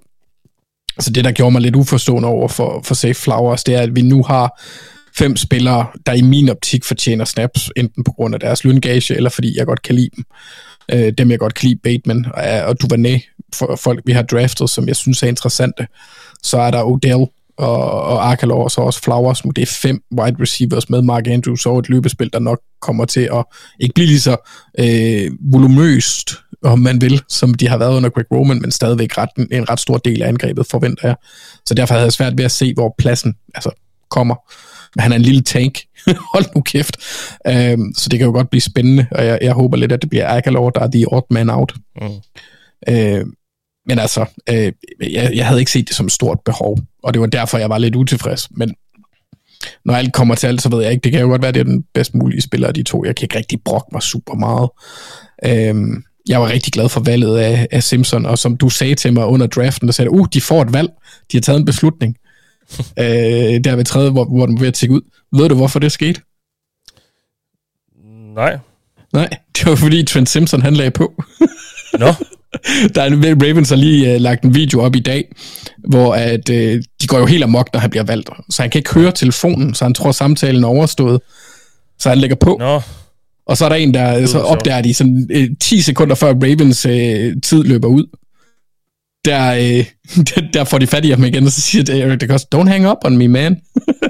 Så 0.99 1.09
det, 1.09 1.23
der 1.23 1.31
gjorde 1.31 1.51
mig 1.51 1.61
lidt 1.61 1.75
uforstående 1.75 2.27
over 2.27 2.47
for, 2.47 2.81
for 2.85 2.95
Safe 2.95 3.13
Flowers, 3.13 3.63
det 3.63 3.75
er, 3.75 3.81
at 3.81 3.95
vi 3.95 4.01
nu 4.01 4.23
har 4.23 4.61
fem 5.17 5.35
spillere, 5.35 5.87
der 6.05 6.13
i 6.13 6.21
min 6.21 6.49
optik 6.49 6.85
fortjener 6.85 7.25
snaps, 7.25 7.71
enten 7.77 8.03
på 8.03 8.11
grund 8.11 8.33
af 8.33 8.39
deres 8.39 8.63
løngage, 8.63 9.15
eller 9.15 9.29
fordi 9.29 9.57
jeg 9.57 9.65
godt 9.65 9.81
kan 9.81 9.95
lide 9.95 10.09
dem. 10.15 10.25
Øh, 10.91 11.13
dem 11.17 11.31
jeg 11.31 11.39
godt 11.39 11.53
kan 11.53 11.69
lide, 11.69 11.79
Bateman 11.83 12.25
og, 12.33 12.43
og 12.43 12.81
Duvernay, 12.81 13.17
for 13.55 13.75
folk 13.75 14.01
vi 14.05 14.11
har 14.11 14.21
draftet, 14.21 14.69
som 14.69 14.87
jeg 14.87 14.95
synes 14.95 15.23
er 15.23 15.27
interessante. 15.27 15.87
Så 16.43 16.57
er 16.57 16.71
der 16.71 16.83
Odell 16.83 17.25
og, 17.57 18.01
og 18.01 18.29
Arkalov, 18.29 18.63
og 18.63 18.71
så 18.71 18.81
også 18.81 19.01
Flowers. 19.01 19.41
Det 19.41 19.61
er 19.61 19.65
fem 19.65 20.03
wide 20.19 20.35
receivers 20.41 20.89
med 20.89 21.01
Mark 21.01 21.27
Andrews 21.27 21.65
og 21.65 21.79
et 21.79 21.89
løbespil, 21.89 22.33
der 22.33 22.39
nok 22.39 22.61
kommer 22.81 23.05
til 23.05 23.29
at 23.33 23.45
ikke 23.79 23.93
blive 23.93 24.07
lige 24.07 24.19
så 24.19 24.37
øh, 24.79 25.31
volumøst, 25.51 26.31
om 26.63 26.79
man 26.79 27.01
vil, 27.01 27.21
som 27.29 27.53
de 27.53 27.67
har 27.67 27.77
været 27.77 27.95
under 27.95 28.09
Greg 28.09 28.25
Roman, 28.31 28.61
men 28.61 28.71
stadigvæk 28.71 29.17
ret, 29.17 29.29
en 29.51 29.69
ret 29.69 29.79
stor 29.79 29.97
del 29.97 30.21
af 30.21 30.27
angrebet, 30.27 30.67
forventer 30.67 31.07
jeg. 31.07 31.15
Så 31.65 31.73
derfor 31.73 31.93
havde 31.93 32.05
jeg 32.05 32.13
svært 32.13 32.37
ved 32.37 32.45
at 32.45 32.51
se, 32.51 32.73
hvor 32.73 32.95
pladsen 32.97 33.35
altså, 33.55 33.71
kommer. 34.09 34.35
Men 34.95 35.01
han 35.01 35.11
er 35.11 35.15
en 35.15 35.21
lille 35.21 35.41
tank. 35.41 35.79
Hold 36.33 36.45
nu 36.55 36.61
kæft. 36.61 36.97
Um, 37.49 37.93
så 37.97 38.09
det 38.09 38.19
kan 38.19 38.25
jo 38.25 38.31
godt 38.31 38.49
blive 38.49 38.61
spændende, 38.61 39.07
og 39.11 39.25
jeg, 39.25 39.39
jeg 39.41 39.53
håber 39.53 39.77
lidt, 39.77 39.91
at 39.91 40.01
det 40.01 40.09
bliver 40.09 40.27
Aguilar, 40.27 40.69
der 40.69 40.81
er 40.81 40.91
the 40.91 41.13
odd 41.13 41.25
man 41.29 41.49
out. 41.49 41.73
Mm. 42.01 42.07
Uh, 42.91 43.31
men 43.89 43.99
altså, 43.99 44.25
uh, 44.51 44.55
jeg, 45.13 45.31
jeg 45.33 45.47
havde 45.47 45.59
ikke 45.59 45.71
set 45.71 45.87
det 45.87 45.95
som 45.95 46.05
et 46.05 46.11
stort 46.11 46.39
behov, 46.45 46.79
og 47.03 47.13
det 47.13 47.21
var 47.21 47.27
derfor, 47.27 47.57
jeg 47.57 47.69
var 47.69 47.77
lidt 47.77 47.95
utilfreds. 47.95 48.47
Men 48.51 48.75
når 49.85 49.93
alt 49.93 50.13
kommer 50.13 50.35
til 50.35 50.47
alt, 50.47 50.61
så 50.61 50.69
ved 50.69 50.81
jeg 50.81 50.91
ikke, 50.91 51.03
det 51.03 51.11
kan 51.11 51.21
jo 51.21 51.27
godt 51.27 51.41
være, 51.41 51.51
det 51.51 51.59
er 51.59 51.63
den 51.63 51.83
bedst 51.93 52.15
mulige 52.15 52.41
spiller 52.41 52.67
af 52.67 52.73
de 52.73 52.83
to. 52.83 53.05
Jeg 53.05 53.15
kan 53.15 53.25
ikke 53.25 53.37
rigtig 53.37 53.59
brokke 53.65 53.87
mig 53.91 54.01
super 54.01 54.33
meget. 54.33 54.69
Um, 55.71 56.03
jeg 56.29 56.41
var 56.41 56.47
rigtig 56.47 56.73
glad 56.73 56.89
for 56.89 56.99
valget 56.99 57.37
af, 57.37 57.67
af 57.71 57.83
Simpson, 57.83 58.25
og 58.25 58.37
som 58.37 58.57
du 58.57 58.69
sagde 58.69 58.95
til 58.95 59.13
mig 59.13 59.25
under 59.25 59.47
draften, 59.47 59.87
der 59.87 59.93
sagde 59.93 60.11
uh, 60.11 60.27
de 60.33 60.41
får 60.41 60.61
et 60.61 60.73
valg, 60.73 60.89
de 61.31 61.37
har 61.37 61.41
taget 61.41 61.59
en 61.59 61.65
beslutning. 61.65 62.15
øh, 62.99 63.05
der 63.63 63.75
ved 63.75 63.85
tredje, 63.85 64.11
hvor, 64.11 64.25
hvor 64.25 64.45
den 64.45 64.55
var 64.55 64.59
ved 64.59 64.67
at 64.67 64.73
tække 64.73 64.95
ud. 64.95 65.01
Ved 65.37 65.49
du, 65.49 65.55
hvorfor 65.55 65.79
det 65.79 65.91
skete? 65.91 66.21
Nej. 68.35 68.59
Nej, 69.13 69.29
det 69.55 69.65
var 69.65 69.75
fordi 69.75 70.03
Trent 70.03 70.29
Simpson, 70.29 70.61
han 70.61 70.73
lagde 70.73 70.91
på. 70.91 71.23
Nå. 71.99 72.13
Der 72.95 73.01
er 73.01 73.05
en, 73.05 73.43
Ravens 73.43 73.69
har 73.69 73.75
lige 73.75 74.15
uh, 74.15 74.21
lagt 74.21 74.43
en 74.43 74.55
video 74.55 74.81
op 74.81 74.95
i 74.95 74.99
dag, 74.99 75.35
hvor 75.89 76.13
at, 76.13 76.49
uh, 76.49 76.55
de 77.01 77.07
går 77.07 77.17
jo 77.17 77.25
helt 77.25 77.43
amok, 77.43 77.69
når 77.73 77.79
han 77.79 77.89
bliver 77.89 78.03
valgt. 78.03 78.29
Så 78.49 78.61
han 78.61 78.71
kan 78.71 78.79
ikke 78.79 78.93
høre 78.93 79.11
telefonen, 79.11 79.73
så 79.73 79.85
han 79.85 79.93
tror, 79.93 80.11
samtalen 80.11 80.63
er 80.63 80.67
overstået. 80.67 81.21
Så 81.99 82.09
han 82.09 82.17
lægger 82.17 82.35
på. 82.35 82.57
Nå. 82.59 82.81
Og 83.47 83.57
så 83.57 83.65
er 83.65 83.69
der 83.69 83.75
en, 83.75 83.93
der 83.93 84.25
så 84.25 84.39
opdager 84.39 84.81
de 84.81 84.93
sådan 84.93 85.27
uh, 85.35 85.43
10 85.61 85.81
sekunder 85.81 86.15
før 86.15 86.33
Ravens 86.33 86.85
uh, 86.85 87.41
tid 87.43 87.63
løber 87.63 87.87
ud. 87.87 88.17
Der, 89.25 89.51
uh, 89.51 89.85
der, 90.23 90.41
der 90.53 90.63
får 90.63 90.77
de 90.77 90.87
fat 90.87 91.05
i 91.05 91.09
ham 91.09 91.23
igen, 91.23 91.45
og 91.45 91.51
så 91.51 91.61
siger 91.61 92.05
Eric 92.05 92.19
DeCosta, 92.19 92.57
don't 92.57 92.67
hang 92.67 92.89
up 92.91 92.97
on 93.05 93.17
me, 93.17 93.27
man. 93.27 93.61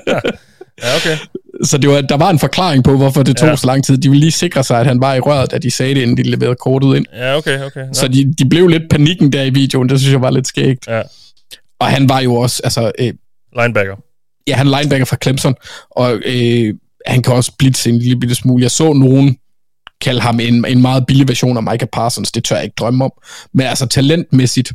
ja. 0.08 0.20
ja, 0.84 0.96
okay. 0.98 1.18
Så 1.64 1.78
det 1.78 1.90
var, 1.90 2.02
der 2.02 2.18
var 2.18 2.30
en 2.30 2.40
forklaring 2.40 2.84
på, 2.84 2.98
hvorfor 2.98 3.24
det 3.24 3.38
tog 3.38 3.50
ja. 3.50 3.56
så 3.56 3.68
lang 3.68 3.84
tid. 3.84 3.98
De 3.98 4.10
ville 4.10 4.20
lige 4.20 4.32
sikre 4.32 4.64
sig, 4.64 4.80
at 4.80 4.86
han 4.86 5.02
var 5.02 5.14
i 5.14 5.20
røret, 5.20 5.52
da 5.52 5.58
de 5.58 5.72
sagde 5.72 5.96
det, 5.96 6.02
inden 6.02 6.18
de 6.18 6.24
leverede 6.24 6.56
kortet 6.56 6.96
ind. 6.96 7.06
Ja, 7.14 7.38
okay, 7.38 7.64
okay. 7.64 7.86
Nå. 7.88 7.94
Så 7.94 8.08
de, 8.08 8.34
de 8.34 8.50
blev 8.50 8.68
lidt 8.68 8.84
panikken 8.90 9.34
der 9.34 9.44
i 9.44 9.50
videoen, 9.50 9.90
det 9.90 10.00
synes 10.00 10.12
jeg 10.12 10.22
var 10.22 10.30
lidt 10.30 10.48
skægt. 10.48 10.88
Ja. 10.88 11.02
Og 11.80 11.88
han 11.88 12.10
var 12.10 12.20
jo 12.20 12.36
også, 12.36 12.62
altså... 12.64 12.92
Øh, 13.00 13.14
linebacker. 13.62 13.96
Ja, 14.48 14.56
han 14.56 14.68
er 14.68 14.80
linebacker 14.80 15.06
fra 15.06 15.18
Clemson, 15.24 15.56
og 15.92 16.22
øh, 16.26 16.74
han 17.06 17.22
kan 17.22 17.34
også 17.34 17.52
blitse 17.60 17.90
en 17.90 18.00
lille 18.00 18.20
bitte 18.20 18.36
smule. 18.36 18.64
Jeg 18.64 18.72
så 18.72 18.94
nogen 18.94 19.38
kalde 20.02 20.22
ham 20.22 20.40
en, 20.40 20.66
en 20.66 20.82
meget 20.82 21.06
billig 21.06 21.28
version 21.28 21.58
af 21.58 21.64
Micah 21.64 21.90
Parsons, 21.94 22.32
det 22.32 22.44
tør 22.44 22.56
jeg 22.56 22.64
ikke 22.64 22.76
drømme 22.80 23.06
om. 23.06 23.12
Men 23.54 23.66
altså 23.66 23.86
talentmæssigt 23.86 24.72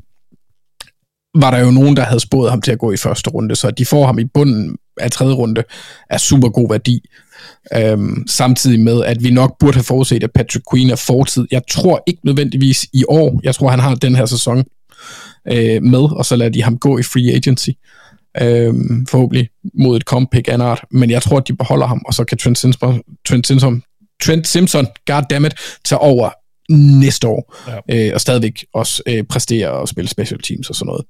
var 1.34 1.50
der 1.50 1.58
jo 1.58 1.70
nogen, 1.70 1.96
der 1.96 2.02
havde 2.02 2.20
spået 2.20 2.50
ham 2.50 2.62
til 2.62 2.72
at 2.72 2.78
gå 2.78 2.92
i 2.92 2.96
første 2.96 3.30
runde, 3.30 3.56
så 3.56 3.70
de 3.70 3.86
får 3.86 4.06
ham 4.06 4.18
i 4.18 4.24
bunden 4.24 4.76
af 4.96 5.10
tredje 5.10 5.34
runde 5.34 5.64
er 6.10 6.18
super 6.18 6.48
god 6.48 6.68
værdi. 6.68 7.04
Øhm, 7.76 8.24
samtidig 8.28 8.80
med, 8.80 9.04
at 9.04 9.22
vi 9.22 9.30
nok 9.30 9.58
burde 9.58 9.74
have 9.74 9.84
forudset, 9.84 10.24
at 10.24 10.32
Patrick 10.32 10.64
Queen 10.70 10.90
er 10.90 10.96
fortid. 10.96 11.46
Jeg 11.50 11.62
tror 11.70 12.02
ikke 12.06 12.20
nødvendigvis 12.24 12.86
i 12.92 13.04
år. 13.08 13.40
Jeg 13.42 13.54
tror, 13.54 13.68
han 13.68 13.80
har 13.80 13.94
den 13.94 14.16
her 14.16 14.26
sæson 14.26 14.64
øh, 15.52 15.82
med, 15.82 16.16
og 16.16 16.24
så 16.24 16.36
lader 16.36 16.50
de 16.50 16.62
ham 16.62 16.78
gå 16.78 16.98
i 16.98 17.02
free 17.02 17.34
agency. 17.34 17.70
Øhm, 18.42 19.06
forhåbentlig 19.06 19.48
mod 19.74 19.96
et 19.96 20.02
comp 20.02 20.30
pick 20.30 20.48
af 20.48 20.58
art. 20.58 20.84
Men 20.90 21.10
jeg 21.10 21.22
tror, 21.22 21.36
at 21.36 21.48
de 21.48 21.56
beholder 21.56 21.86
ham, 21.86 22.02
og 22.06 22.14
så 22.14 22.24
kan 22.24 22.38
Trent 22.38 22.58
Simpson, 22.58 23.02
Trent 23.28 23.46
Simpson, 23.46 23.82
Trent 24.22 24.46
Simpson 24.46 24.86
goddammit, 25.06 25.54
tage 25.84 25.98
over 25.98 26.30
næste 26.70 27.28
år, 27.28 27.56
ja. 27.88 28.06
øh, 28.08 28.14
og 28.14 28.20
stadigvæk 28.20 28.64
også 28.74 29.02
øh, 29.06 29.24
præstere 29.24 29.70
og 29.70 29.88
spille 29.88 30.08
special 30.08 30.40
teams 30.40 30.70
og 30.70 30.74
sådan 30.74 30.86
noget. 30.86 31.04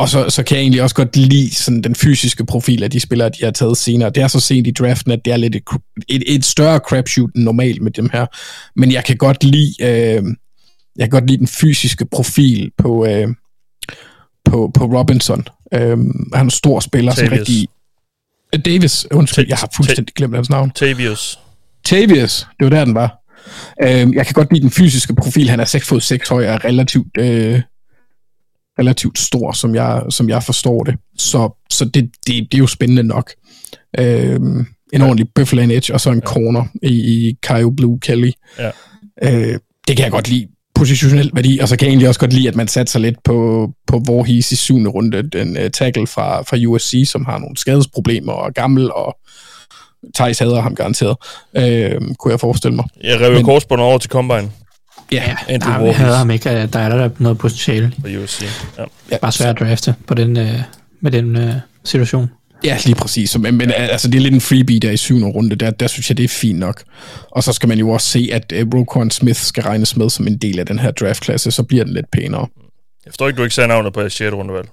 Og 0.00 0.08
så, 0.08 0.30
så 0.30 0.42
kan 0.42 0.56
jeg 0.56 0.62
egentlig 0.62 0.82
også 0.82 0.94
godt 0.94 1.16
lide 1.16 1.54
sådan 1.54 1.82
den 1.82 1.94
fysiske 1.94 2.46
profil 2.46 2.82
af 2.82 2.90
de 2.90 3.00
spillere, 3.00 3.28
de 3.28 3.44
har 3.44 3.50
taget 3.50 3.76
senere. 3.76 4.10
Det 4.10 4.22
er 4.22 4.28
så 4.28 4.40
sent 4.40 4.66
i 4.66 4.70
draften, 4.70 5.12
at 5.12 5.24
det 5.24 5.32
er 5.32 5.36
lidt 5.36 5.56
et, 5.56 5.62
et, 6.08 6.22
et 6.26 6.44
større 6.44 6.78
crapshoot 6.78 7.30
end 7.34 7.44
normalt 7.44 7.82
med 7.82 7.90
dem 7.90 8.10
her. 8.12 8.26
Men 8.76 8.92
jeg 8.92 9.04
kan 9.04 9.16
godt 9.16 9.44
lide, 9.44 9.74
øh, 9.80 10.22
jeg 10.96 11.02
kan 11.02 11.10
godt 11.10 11.26
lide 11.26 11.38
den 11.38 11.46
fysiske 11.46 12.06
profil 12.12 12.70
på, 12.78 13.06
øh, 13.06 13.28
på, 14.44 14.70
på 14.74 14.84
Robinson. 14.84 15.44
Øh, 15.74 15.80
han 15.80 16.24
er 16.34 16.40
en 16.40 16.50
stor 16.50 16.80
spiller, 16.80 17.12
Tavius. 17.12 17.30
som 17.30 17.38
rigtig... 17.38 17.68
Uh, 18.56 18.60
Davis, 18.64 19.06
undskyld, 19.10 19.46
jeg 19.48 19.56
har 19.56 19.70
fuldstændig 19.76 20.14
glemt 20.14 20.34
hans 20.34 20.50
navn. 20.50 20.70
Tavius. 20.70 21.38
Tavius, 21.84 22.46
det 22.58 22.64
var 22.64 22.70
der, 22.70 22.84
den 22.84 22.94
var. 22.94 23.16
Øh, 23.82 24.14
jeg 24.14 24.26
kan 24.26 24.32
godt 24.32 24.52
lide 24.52 24.62
den 24.62 24.70
fysiske 24.70 25.14
profil. 25.14 25.50
Han 25.50 25.60
er 25.60 25.64
6 25.64 25.88
fod 25.88 26.00
6 26.00 26.28
høj 26.28 26.48
og 26.48 26.54
er 26.54 26.64
relativt... 26.64 27.16
Øh, 27.18 27.62
relativt 28.80 29.18
stor, 29.18 29.52
som 29.52 29.74
jeg, 29.74 30.02
som 30.10 30.28
jeg 30.28 30.42
forstår 30.42 30.84
det. 30.84 30.94
Så, 31.18 31.66
så 31.70 31.84
det, 31.84 32.10
det, 32.26 32.34
det 32.52 32.54
er 32.54 32.58
jo 32.58 32.66
spændende 32.66 33.02
nok. 33.02 33.30
Øhm, 33.98 34.58
en 34.92 35.00
ja. 35.00 35.04
ordentlig 35.04 35.26
Buffalo 35.34 35.62
Edge, 35.62 35.94
og 35.94 36.00
så 36.00 36.10
en 36.10 36.22
ja. 36.24 36.26
corner 36.26 36.64
i, 36.82 36.92
i 36.92 37.36
Kyle 37.42 37.76
Blue 37.76 37.98
Kelly. 38.00 38.30
Ja. 38.58 38.70
Øh, 39.22 39.58
det 39.88 39.96
kan 39.96 40.04
jeg 40.04 40.10
godt 40.10 40.28
lide 40.28 40.46
positionel 40.74 41.30
værdi, 41.34 41.58
og 41.58 41.68
så 41.68 41.76
kan 41.76 41.86
jeg 41.86 41.90
egentlig 41.90 42.08
også 42.08 42.20
godt 42.20 42.32
lide, 42.32 42.48
at 42.48 42.56
man 42.56 42.68
satser 42.68 42.98
lidt 42.98 43.22
på, 43.24 43.70
på 43.86 44.02
Voorhees 44.06 44.52
i 44.52 44.56
syvende 44.56 44.90
runde, 44.90 45.30
den 45.30 45.56
uh, 45.56 45.70
tackle 45.72 46.06
fra, 46.06 46.42
fra 46.42 46.56
USC, 46.66 47.02
som 47.06 47.24
har 47.24 47.38
nogle 47.38 47.56
skadesproblemer 47.56 48.32
og 48.32 48.46
er 48.46 48.52
gammel, 48.52 48.92
og 48.92 49.16
Thijs 50.14 50.38
hader 50.38 50.60
ham 50.60 50.74
garanteret, 50.74 51.16
øh, 51.56 52.00
kunne 52.18 52.32
jeg 52.32 52.40
forestille 52.40 52.76
mig. 52.76 52.84
Jeg 53.04 53.20
rev 53.20 53.36
jo 53.36 53.42
korsbånd 53.42 53.80
over 53.80 53.98
til 53.98 54.10
Combine. 54.10 54.50
Ja, 55.12 55.36
Andrew 55.48 55.72
nej, 55.72 55.86
vi 55.86 55.92
havde 55.92 56.16
ham 56.16 56.30
ikke. 56.30 56.66
Der 56.66 56.78
er 56.78 56.88
der 56.88 57.10
noget 57.18 57.38
potentiale. 57.38 57.92
Ja. 58.04 58.84
ja. 59.10 59.18
Bare 59.18 59.32
svært 59.32 59.62
at 59.62 59.68
drafte 59.68 59.94
på 60.06 60.14
den, 60.14 60.36
uh, 60.36 60.60
med 61.00 61.10
den 61.10 61.36
uh, 61.36 61.54
situation. 61.84 62.30
Ja, 62.64 62.78
lige 62.84 62.94
præcis. 62.94 63.38
Men, 63.38 63.56
men 63.56 63.72
altså, 63.76 64.08
det 64.08 64.14
er 64.14 64.20
lidt 64.20 64.34
en 64.34 64.40
freebie 64.40 64.80
der 64.80 64.90
i 64.90 64.96
syvende 64.96 65.28
runde. 65.28 65.56
Der, 65.56 65.70
der 65.70 65.86
synes 65.86 66.10
jeg, 66.10 66.16
det 66.16 66.24
er 66.24 66.28
fint 66.28 66.58
nok. 66.58 66.82
Og 67.30 67.44
så 67.44 67.52
skal 67.52 67.68
man 67.68 67.78
jo 67.78 67.90
også 67.90 68.08
se, 68.08 68.28
at 68.32 68.52
uh, 68.52 68.74
Roquan 68.74 69.10
Smith 69.10 69.38
skal 69.38 69.62
regnes 69.62 69.96
med 69.96 70.10
som 70.10 70.26
en 70.26 70.36
del 70.36 70.58
af 70.58 70.66
den 70.66 70.78
her 70.78 70.90
draftklasse, 70.90 71.50
så 71.50 71.62
bliver 71.62 71.84
den 71.84 71.94
lidt 71.94 72.10
pænere. 72.10 72.46
Jeg 73.04 73.12
forstår 73.12 73.28
ikke, 73.28 73.38
du 73.38 73.42
ikke 73.42 73.54
sagde 73.54 73.68
navnet 73.68 73.92
på 73.92 74.08
6. 74.08 74.20
rundevalg. 74.20 74.68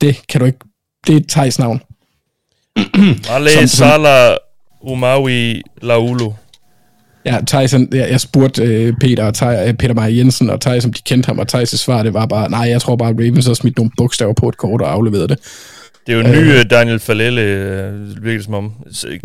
Det 0.00 0.20
kan 0.28 0.40
du 0.40 0.46
ikke. 0.46 0.58
Det 1.06 1.12
er 1.12 1.16
et 1.16 1.28
Thijs 1.28 1.58
navn. 1.58 1.82
Male 3.28 3.68
Sala 3.68 4.36
Umawi 4.80 5.62
Laulu. 5.82 6.32
Ja, 7.28 7.38
Tyson, 7.46 7.88
jeg, 7.92 8.10
jeg 8.10 8.20
spurgte 8.20 8.62
øh, 8.62 8.92
Peter, 9.00 9.24
og 9.24 9.34
Tej, 9.34 9.72
Peter 9.72 9.94
Meier 9.94 10.08
Jensen 10.08 10.50
og 10.50 10.58
om 10.84 10.92
de 10.92 11.02
kendte 11.02 11.26
ham, 11.26 11.38
og 11.38 11.46
Thijs' 11.54 11.76
svar, 11.76 12.02
det 12.02 12.14
var 12.14 12.26
bare, 12.26 12.50
nej, 12.50 12.60
jeg 12.60 12.80
tror 12.80 12.96
bare, 12.96 13.08
at 13.08 13.14
Ravens 13.18 13.46
har 13.46 13.54
smidt 13.54 13.76
nogle 13.76 13.90
bogstaver 13.96 14.32
på 14.32 14.48
et 14.48 14.56
kort 14.56 14.80
og 14.80 14.92
afleveret 14.92 15.28
det. 15.28 15.38
Det 16.06 16.12
er 16.12 16.18
jo 16.18 16.24
en 16.24 16.30
ny 16.30 16.52
øh, 16.52 16.70
Daniel 16.70 16.98
Falele, 16.98 17.40
øh, 17.40 18.24
virkelig 18.24 18.44
som 18.44 18.54
om. 18.54 18.72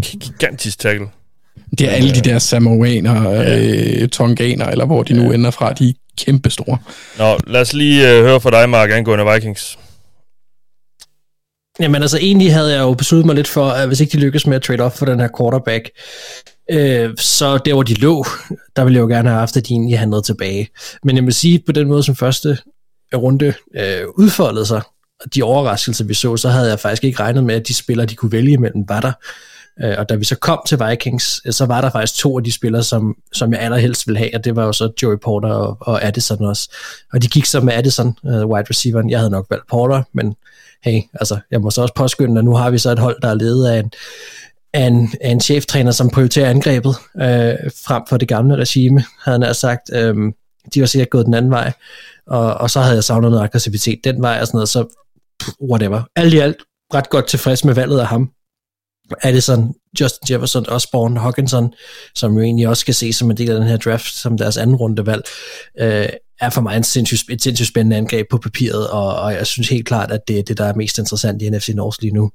Gigantisk 0.01 0.79
tackle. 0.79 1.07
Det 1.79 1.87
er 1.87 1.91
alle 1.91 2.11
de 2.11 2.21
der 2.21 2.39
Samoaner, 2.39 3.31
ja. 3.31 4.01
øh, 4.01 4.07
Tonganer, 4.07 4.65
eller 4.67 4.85
hvor 4.85 5.03
de 5.03 5.13
nu 5.13 5.29
ja. 5.29 5.33
ender 5.33 5.51
fra, 5.51 5.73
de 5.73 5.89
er 5.89 5.93
kæmpestore. 6.17 6.77
Nå, 7.17 7.37
lad 7.47 7.61
os 7.61 7.73
lige 7.73 8.11
øh, 8.11 8.23
høre 8.23 8.41
fra 8.41 8.51
dig, 8.51 8.69
Mark, 8.69 8.89
angående 8.91 9.25
Vikings. 9.33 9.77
Jamen 11.79 12.01
altså, 12.01 12.17
egentlig 12.17 12.53
havde 12.53 12.73
jeg 12.73 12.81
jo 12.81 12.93
besluttet 12.93 13.25
mig 13.25 13.35
lidt 13.35 13.47
for, 13.47 13.69
at 13.69 13.87
hvis 13.87 13.99
ikke 13.99 14.11
de 14.11 14.17
lykkes 14.17 14.47
med 14.47 14.55
at 14.55 14.61
trade 14.61 14.81
op 14.81 14.97
for 14.97 15.05
den 15.05 15.19
her 15.19 15.29
quarterback, 15.37 15.89
øh, 16.71 17.17
så 17.17 17.57
der 17.57 17.73
hvor 17.73 17.83
de 17.83 17.93
lå, 17.93 18.25
der 18.75 18.83
ville 18.83 18.95
jeg 18.95 19.01
jo 19.01 19.07
gerne 19.07 19.29
have 19.29 19.39
haft, 19.39 19.57
at 19.57 19.67
de 19.67 19.73
egentlig 19.73 19.99
handlede 19.99 20.21
tilbage. 20.21 20.69
Men 21.03 21.15
jeg 21.15 21.25
vil 21.25 21.33
sige, 21.33 21.63
på 21.65 21.71
den 21.71 21.87
måde 21.87 22.03
som 22.03 22.15
første 22.15 22.57
runde 23.13 23.53
øh, 23.75 24.07
udfoldede 24.17 24.65
sig, 24.65 24.81
de 25.35 25.43
overraskelser 25.43 26.05
vi 26.05 26.13
så, 26.13 26.37
så 26.37 26.49
havde 26.49 26.69
jeg 26.69 26.79
faktisk 26.79 27.03
ikke 27.03 27.19
regnet 27.19 27.43
med, 27.43 27.55
at 27.55 27.67
de 27.67 27.73
spillere, 27.73 28.07
de 28.07 28.15
kunne 28.15 28.31
vælge 28.31 28.53
imellem, 28.53 28.85
var 28.87 29.01
der. 29.01 29.11
Øh, 29.83 29.95
og 29.97 30.09
da 30.09 30.15
vi 30.15 30.25
så 30.25 30.35
kom 30.35 30.59
til 30.67 30.79
Vikings, 30.89 31.41
øh, 31.45 31.53
så 31.53 31.65
var 31.65 31.81
der 31.81 31.89
faktisk 31.89 32.19
to 32.19 32.37
af 32.37 32.43
de 32.43 32.51
spillere, 32.51 32.83
som, 32.83 33.15
som 33.33 33.53
jeg 33.53 33.61
allerhelst 33.61 34.07
ville 34.07 34.17
have, 34.17 34.29
og 34.33 34.45
det 34.45 34.55
var 34.55 34.65
jo 34.65 34.73
så 34.73 34.91
Joey 35.03 35.17
Porter 35.23 35.49
og, 35.49 35.77
og 35.81 36.03
Addison 36.03 36.45
også. 36.45 36.69
Og 37.13 37.21
de 37.23 37.27
gik 37.27 37.45
så 37.45 37.61
med 37.61 37.73
Addison, 37.73 38.17
uh, 38.23 38.29
wide 38.29 38.65
receiveren. 38.69 39.09
Jeg 39.09 39.19
havde 39.19 39.31
nok 39.31 39.45
valgt 39.49 39.67
Porter, 39.67 40.03
men 40.13 40.35
hey, 40.83 41.01
altså, 41.13 41.39
jeg 41.51 41.61
må 41.61 41.71
så 41.71 41.81
også 41.81 41.93
påskynde, 41.93 42.39
at 42.39 42.45
nu 42.45 42.55
har 42.55 42.69
vi 42.69 42.77
så 42.77 42.91
et 42.91 42.99
hold, 42.99 43.21
der 43.21 43.27
er 43.27 43.33
ledet 43.33 43.67
af 43.67 43.79
en, 43.79 43.91
af 44.73 44.87
en, 44.87 45.13
af 45.21 45.29
en 45.29 45.41
cheftræner, 45.41 45.91
som 45.91 46.09
prioriterer 46.09 46.49
angrebet 46.49 46.95
øh, 47.15 47.71
frem 47.85 48.03
for 48.09 48.17
det 48.17 48.27
gamle 48.27 48.55
regime, 48.55 49.03
havde 49.23 49.45
han 49.45 49.55
sagt. 49.55 49.93
Øh, 49.93 50.15
de 50.73 50.79
var 50.79 50.85
sikkert 50.85 51.09
gået 51.09 51.25
den 51.25 51.33
anden 51.33 51.51
vej, 51.51 51.71
og, 52.27 52.53
og 52.53 52.69
så 52.69 52.79
havde 52.79 52.95
jeg 52.95 53.03
savnet 53.03 53.31
noget 53.31 53.43
aggressivitet 53.43 53.99
den 54.03 54.21
vej 54.21 54.37
og 54.41 54.47
sådan 54.47 54.57
noget, 54.57 54.69
så 54.69 54.85
whatever. 55.61 56.03
Alt 56.15 56.33
i 56.33 56.37
alt 56.37 56.57
ret 56.93 57.09
godt 57.09 57.27
tilfreds 57.27 57.65
med 57.65 57.73
valget 57.73 57.99
af 57.99 58.07
ham. 58.07 58.29
Addison, 59.21 59.73
Justin 59.99 60.33
Jefferson, 60.33 60.69
Osborne, 60.69 61.19
Hawkinson, 61.19 61.73
som 62.15 62.33
jo 62.33 62.41
egentlig 62.41 62.67
også 62.67 62.81
skal 62.81 62.93
se 62.93 63.13
som 63.13 63.31
en 63.31 63.37
del 63.37 63.49
af 63.49 63.59
den 63.59 63.67
her 63.67 63.77
draft, 63.77 64.13
som 64.13 64.37
deres 64.37 64.57
anden 64.57 64.75
rundevalg, 64.75 65.23
øh, 65.79 66.09
er 66.39 66.49
for 66.49 66.61
mig 66.61 66.77
en 66.77 66.83
sindssygt, 66.83 67.29
et 67.29 67.41
sindssygt 67.41 67.69
spændende 67.69 67.97
angreb 67.97 68.27
på 68.29 68.37
papiret, 68.37 68.87
og, 68.87 69.15
og 69.15 69.33
jeg 69.33 69.47
synes 69.47 69.69
helt 69.69 69.87
klart, 69.87 70.11
at 70.11 70.27
det 70.27 70.39
er 70.39 70.43
det, 70.43 70.57
der 70.57 70.65
er 70.65 70.73
mest 70.73 70.97
interessant 70.97 71.41
i 71.41 71.49
NFC 71.49 71.69
North 71.69 71.97
lige 72.01 72.13
nu. 72.13 72.31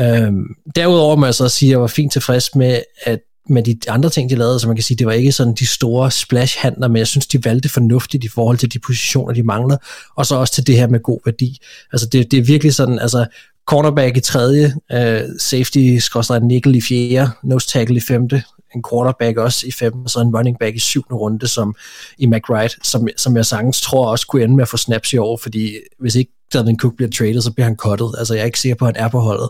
Øhm, 0.00 0.44
derudover 0.76 1.16
må 1.16 1.26
jeg 1.26 1.34
så 1.34 1.48
sige, 1.48 1.68
at 1.68 1.70
jeg 1.70 1.80
var 1.80 1.86
fint 1.86 2.12
tilfreds 2.12 2.54
med, 2.54 2.80
at 3.02 3.18
med 3.50 3.62
de 3.62 3.78
andre 3.88 4.10
ting, 4.10 4.30
de 4.30 4.34
lavede, 4.34 4.60
så 4.60 4.66
man 4.66 4.76
kan 4.76 4.82
sige, 4.82 4.96
det 4.96 5.06
var 5.06 5.12
ikke 5.12 5.32
sådan 5.32 5.54
de 5.54 5.66
store 5.66 6.10
splash-handler, 6.10 6.88
men 6.88 6.96
jeg 6.96 7.06
synes, 7.06 7.26
de 7.26 7.44
valgte 7.44 7.68
fornuftigt 7.68 8.24
i 8.24 8.28
forhold 8.28 8.58
til 8.58 8.72
de 8.72 8.78
positioner, 8.78 9.34
de 9.34 9.42
mangler, 9.42 9.76
og 10.16 10.26
så 10.26 10.36
også 10.36 10.54
til 10.54 10.66
det 10.66 10.76
her 10.76 10.86
med 10.86 11.00
god 11.00 11.20
værdi. 11.24 11.58
Altså 11.92 12.06
det, 12.06 12.30
det 12.30 12.38
er 12.38 12.42
virkelig 12.42 12.74
sådan, 12.74 12.98
altså 12.98 13.26
cornerback 13.66 14.16
i 14.16 14.20
tredje, 14.20 14.74
uh, 14.94 15.30
safety, 15.38 15.96
skråstrej 15.98 16.38
nickel 16.38 16.74
i 16.74 16.80
fjerde, 16.80 17.30
nose 17.42 17.68
tackle 17.68 17.96
i 17.96 18.00
femte, 18.00 18.42
en 18.74 18.84
quarterback 18.90 19.38
også 19.38 19.66
i 19.66 19.72
femte, 19.72 20.04
og 20.04 20.10
så 20.10 20.20
en 20.20 20.36
running 20.36 20.58
back 20.58 20.76
i 20.76 20.78
syvende 20.78 21.14
runde 21.14 21.48
som 21.48 21.74
i 22.18 22.26
McWright, 22.26 22.86
som, 22.86 23.08
som 23.16 23.36
jeg 23.36 23.46
sagtens 23.46 23.80
tror 23.80 24.10
også 24.10 24.26
kunne 24.26 24.42
ende 24.42 24.56
med 24.56 24.62
at 24.62 24.68
få 24.68 24.76
snaps 24.76 25.12
i 25.12 25.16
år, 25.16 25.36
fordi 25.42 25.76
hvis 25.98 26.14
ikke 26.14 26.32
Dalvin 26.52 26.78
Cook 26.78 26.96
bliver 26.96 27.10
traded, 27.10 27.40
så 27.40 27.52
bliver 27.52 27.66
han 27.66 27.76
cuttet. 27.76 28.14
Altså 28.18 28.34
jeg 28.34 28.40
er 28.40 28.46
ikke 28.46 28.60
sikker 28.60 28.76
på, 28.76 28.86
at 28.86 28.96
han 28.96 29.04
er 29.04 29.08
på 29.08 29.18
holdet. 29.18 29.48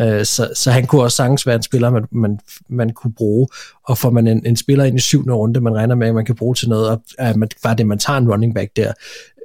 Øh, 0.00 0.24
så, 0.24 0.50
så 0.54 0.70
han 0.70 0.86
kunne 0.86 1.02
også 1.02 1.16
sagtens 1.16 1.46
være 1.46 1.56
en 1.56 1.62
spiller, 1.62 1.90
man, 1.90 2.04
man, 2.12 2.40
man 2.68 2.90
kunne 2.90 3.12
bruge, 3.12 3.48
og 3.84 3.98
får 3.98 4.10
man 4.10 4.26
en, 4.26 4.46
en 4.46 4.56
spiller 4.56 4.84
ind 4.84 4.96
i 4.96 5.00
syvende 5.00 5.34
runde, 5.34 5.60
man 5.60 5.74
regner 5.74 5.94
med, 5.94 6.08
at 6.08 6.14
man 6.14 6.24
kan 6.24 6.34
bruge 6.34 6.54
til 6.54 6.68
noget, 6.68 6.88
og 6.88 7.02
at 7.18 7.36
man, 7.36 7.48
bare 7.62 7.76
det, 7.76 7.86
man 7.86 7.98
tager 7.98 8.18
en 8.18 8.30
running 8.30 8.54
back 8.54 8.76
der, 8.76 8.92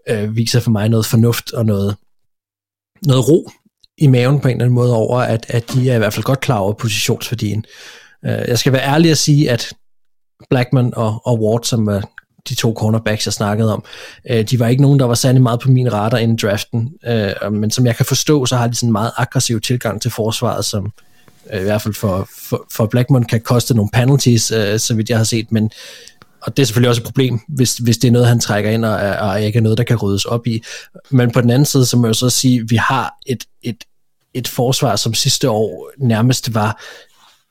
øh, 0.10 0.36
viser 0.36 0.60
for 0.60 0.72
mig 0.72 0.90
noget 0.90 1.06
fornuft 1.06 1.54
og 1.54 1.66
noget, 1.66 1.96
noget 3.06 3.30
ro 3.30 3.50
i 3.98 4.08
maven 4.08 4.40
på 4.40 4.48
en 4.48 4.52
eller 4.52 4.66
anden 4.66 4.76
måde 4.76 4.96
over, 4.96 5.20
at, 5.20 5.46
at 5.50 5.74
de 5.74 5.90
er 5.90 5.96
i 5.96 5.98
hvert 5.98 6.14
fald 6.14 6.24
godt 6.24 6.40
klar 6.40 6.58
over 6.58 6.74
positionsværdien. 6.74 7.66
Uh, 8.24 8.30
jeg 8.30 8.60
skal 8.60 8.74
være 8.74 8.88
ærlig 8.88 9.12
at 9.12 9.18
sige, 9.18 9.52
at 9.52 9.74
Blackman 10.50 10.94
og, 10.96 11.22
og 11.26 11.42
Ward, 11.42 11.64
som 11.64 11.86
var 11.86 12.10
de 12.50 12.56
to 12.56 12.74
cornerbacks, 12.78 13.26
jeg 13.26 13.34
snakkede 13.34 13.74
om, 13.74 13.84
Øh, 14.30 14.50
de 14.50 14.60
var 14.60 14.68
ikke 14.68 14.82
nogen, 14.82 15.00
der 15.00 15.06
var 15.06 15.14
særlig 15.14 15.42
meget 15.42 15.60
på 15.60 15.72
min 15.72 15.94
radar 15.94 16.18
inden 16.18 16.38
draften, 16.38 16.94
øh, 17.08 17.54
men 17.54 17.72
som 17.72 17.86
jeg 17.86 17.96
kan 17.96 18.06
forstå, 18.06 18.46
så 18.46 18.56
har 18.56 18.68
de 18.68 18.76
sådan 18.76 18.90
en 18.90 18.94
meget 18.94 19.12
aggressiv 19.18 19.62
tilgang 19.62 20.02
til 20.02 20.12
forsvaret, 20.12 20.66
som 20.66 20.92
øh, 21.54 21.62
i 21.62 21.64
hvert 21.64 21.82
fald 21.82 21.94
for, 21.94 22.30
for, 22.50 22.66
for 22.72 22.86
Blackmon 22.86 23.24
kan 23.24 23.42
koste 23.42 23.74
nogle 23.74 23.90
penalties, 23.94 24.52
øh, 24.52 24.80
så 24.80 24.94
vidt 24.94 25.10
jeg 25.10 25.18
har 25.18 25.24
set, 25.24 25.52
men 25.52 25.72
og 26.42 26.58
det 26.58 26.64
er 26.64 26.66
selvfølgelig 26.66 26.90
også 26.90 27.02
et 27.02 27.06
problem, 27.06 27.40
hvis, 27.48 27.78
hvis 27.78 27.98
det 27.98 28.08
er 28.08 28.12
noget, 28.12 28.28
han 28.28 28.40
trækker 28.40 28.72
ind, 28.72 28.86
og, 28.86 28.98
og 28.98 29.42
ikke 29.42 29.58
er 29.58 29.64
noget, 29.64 29.78
der 29.78 29.84
kan 29.84 29.98
ryddes 29.98 30.26
op 30.26 30.48
i. 30.48 30.64
Men 31.10 31.32
på 31.32 31.42
den 31.42 31.50
anden 31.50 31.66
side, 31.66 31.86
så 31.86 31.98
må 31.98 32.08
jeg 32.08 32.16
så 32.16 32.30
sige, 32.30 32.60
at 32.60 32.66
vi 32.70 32.76
har 32.76 33.14
et, 33.26 33.44
et, 33.64 33.84
et 34.34 34.48
forsvar, 34.48 34.96
som 34.96 35.14
sidste 35.14 35.50
år 35.50 35.92
nærmest 35.98 36.54
var 36.54 36.82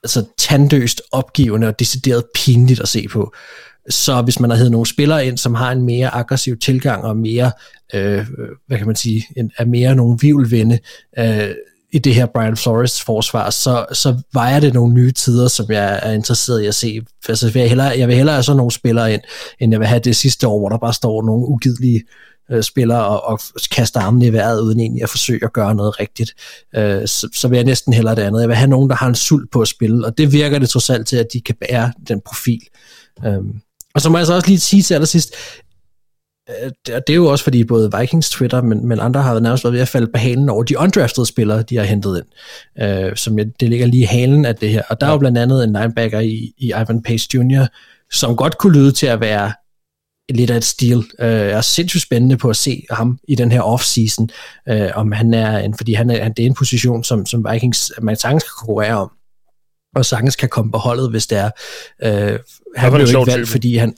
altså, 0.03 0.25
tandøst 0.39 1.03
opgivende 1.13 1.67
og 1.67 1.79
decideret 1.79 2.25
pinligt 2.35 2.81
at 2.81 2.89
se 2.89 3.09
på. 3.09 3.35
Så 3.89 4.23
hvis 4.23 4.41
man 4.41 4.51
har 4.51 4.57
heddet 4.57 4.73
nogle 4.73 4.87
spillere 4.87 5.27
ind, 5.27 5.39
som 5.39 5.55
har 5.55 5.73
en 5.73 5.83
mere 5.83 6.15
aggressiv 6.15 6.59
tilgang 6.59 7.05
og 7.05 7.17
mere, 7.17 7.53
øh, 7.95 8.27
hvad 8.67 8.79
kan 8.79 8.87
man 8.87 8.97
sige, 8.97 9.27
en, 9.37 9.51
er 9.59 9.65
mere 9.65 9.95
nogle 9.95 10.19
vivlvinde 10.21 10.79
øh, 11.19 11.51
i 11.93 11.99
det 11.99 12.15
her 12.15 12.27
Brian 12.27 12.57
Flores 12.57 13.03
forsvar, 13.03 13.51
så, 13.51 13.87
så 13.93 14.23
vejer 14.33 14.61
det 14.61 14.75
nogle 14.75 14.95
nye 14.95 15.13
tider, 15.13 15.49
som 15.49 15.67
jeg 15.69 16.01
er 16.03 16.13
interesseret 16.13 16.63
i 16.63 16.67
at 16.67 16.75
se. 16.75 17.01
Altså, 17.29 17.47
jeg, 17.47 17.55
vil 17.55 17.69
hellere, 17.69 17.99
jeg 17.99 18.09
vil 18.09 18.17
hellere 18.17 18.35
have 18.35 18.43
sådan 18.43 18.57
nogle 18.57 18.73
spillere 18.73 19.15
ind, 19.15 19.21
end 19.61 19.73
jeg 19.73 19.81
vil 19.81 19.89
have 19.89 20.01
det 20.01 20.17
sidste 20.17 20.49
år, 20.49 20.59
hvor 20.59 20.69
der 20.69 20.79
bare 20.79 20.95
står 20.95 21.23
nogle 21.23 21.47
ugidelige 21.47 22.03
øh, 22.51 22.63
spillere 22.63 23.07
og, 23.07 23.25
og 23.25 23.41
kaster 23.71 24.01
armene 24.01 24.27
i 24.27 24.33
vejret, 24.33 24.61
uden 24.61 24.81
egentlig 24.81 25.03
at 25.03 25.11
forsøge 25.11 25.45
at 25.45 25.53
gøre 25.53 25.75
noget 25.75 26.01
rigtigt. 26.01 26.35
Øh, 26.77 27.07
så, 27.09 27.29
så 27.35 27.49
vil 27.49 27.57
jeg 27.57 27.65
næsten 27.65 27.93
hellere 27.93 28.15
det 28.15 28.23
andet. 28.23 28.41
Jeg 28.41 28.49
vil 28.49 28.57
have 28.57 28.71
nogen, 28.71 28.91
der 28.91 28.97
har 28.97 29.09
en 29.09 29.15
sult 29.15 29.51
på 29.51 29.61
at 29.61 29.69
spille, 29.69 30.07
og 30.07 30.19
det 30.19 30.33
virker 30.33 30.59
det 30.59 30.69
trods 30.69 30.91
alt 30.91 31.07
til, 31.09 31.17
at 31.17 31.27
de 31.33 31.41
kan 31.41 31.55
bære 31.61 31.93
den 32.09 32.21
profil. 32.27 32.61
Øh, 33.27 33.39
og 33.95 34.01
så 34.01 34.11
må 34.11 34.19
jeg 34.19 34.27
så 34.27 34.35
også 34.35 34.49
lige 34.49 34.61
sige 34.61 34.83
til 34.83 34.95
allersidst, 34.95 35.35
øh, 36.49 36.71
det 36.89 37.11
er 37.11 37.15
jo 37.15 37.27
også 37.27 37.45
fordi 37.45 37.65
både 37.65 37.91
Vikings 37.99 38.31
Twitter, 38.31 38.63
men, 38.63 38.87
men 38.87 39.01
andre 39.01 39.23
har 39.23 39.41
nærmest 39.41 39.65
været 39.65 39.75
ved 39.75 39.81
at 39.81 39.89
falde 39.89 40.07
på 40.07 40.19
halen 40.19 40.49
over 40.49 40.63
de 40.63 40.79
undraftede 40.79 41.27
spillere, 41.27 41.63
de 41.63 41.77
har 41.77 41.85
hentet 41.85 42.19
ind, 42.19 42.27
øh, 42.85 43.17
som 43.17 43.39
jeg, 43.39 43.47
det 43.61 43.69
ligger 43.69 43.87
lige 43.87 44.03
i 44.03 44.07
halen 44.07 44.45
af 44.45 44.57
det 44.57 44.71
her. 44.71 44.83
Og 44.89 45.01
der 45.01 45.07
er 45.07 45.11
jo 45.11 45.19
blandt 45.19 45.39
andet 45.39 45.65
en 45.65 45.73
linebacker 45.73 46.21
i, 46.21 46.53
i 46.59 46.67
Ivan 46.67 47.03
Pace 47.03 47.29
Jr., 47.35 47.67
som 48.13 48.37
godt 48.37 48.59
kunne 48.59 48.73
lyde 48.73 48.93
til 48.93 49.07
at 49.07 49.21
være 49.21 49.53
lidt 50.31 50.51
af 50.51 50.57
et 50.57 50.65
stil. 50.65 51.05
Øh, 51.19 51.31
jeg 51.31 51.51
er 51.51 51.61
sindssygt 51.61 52.03
spændende 52.03 52.37
på 52.37 52.51
at 52.51 52.57
se 52.57 52.85
ham 52.91 53.19
i 53.29 53.35
den 53.35 53.53
her 53.53 53.63
off-season, 53.63 54.27
øh, 54.73 54.91
om 54.95 55.13
han 55.13 55.35
er 55.35 55.59
en, 55.59 55.75
fordi 55.77 55.93
han 55.93 56.11
er, 56.11 56.29
det 56.29 56.43
er 56.43 56.47
en 56.47 56.55
position, 56.55 57.05
som, 57.05 57.27
som 57.27 57.47
Vikings, 57.53 57.93
man 58.03 58.17
sagtens 58.17 58.43
kan 58.43 58.53
konkurrere 58.59 58.95
om, 58.95 59.11
og 59.95 60.05
sagtens 60.05 60.37
kan 60.37 60.49
komme 60.49 60.73
på 60.73 60.79
holdet, 60.79 61.11
hvis 61.11 61.27
det 61.27 61.39
er. 61.39 61.51
Øh, 62.03 62.39
han 62.77 62.93
blev 62.93 63.07
ikke 63.07 63.27
valgt, 63.27 63.49
fordi 63.49 63.77
han, 63.77 63.95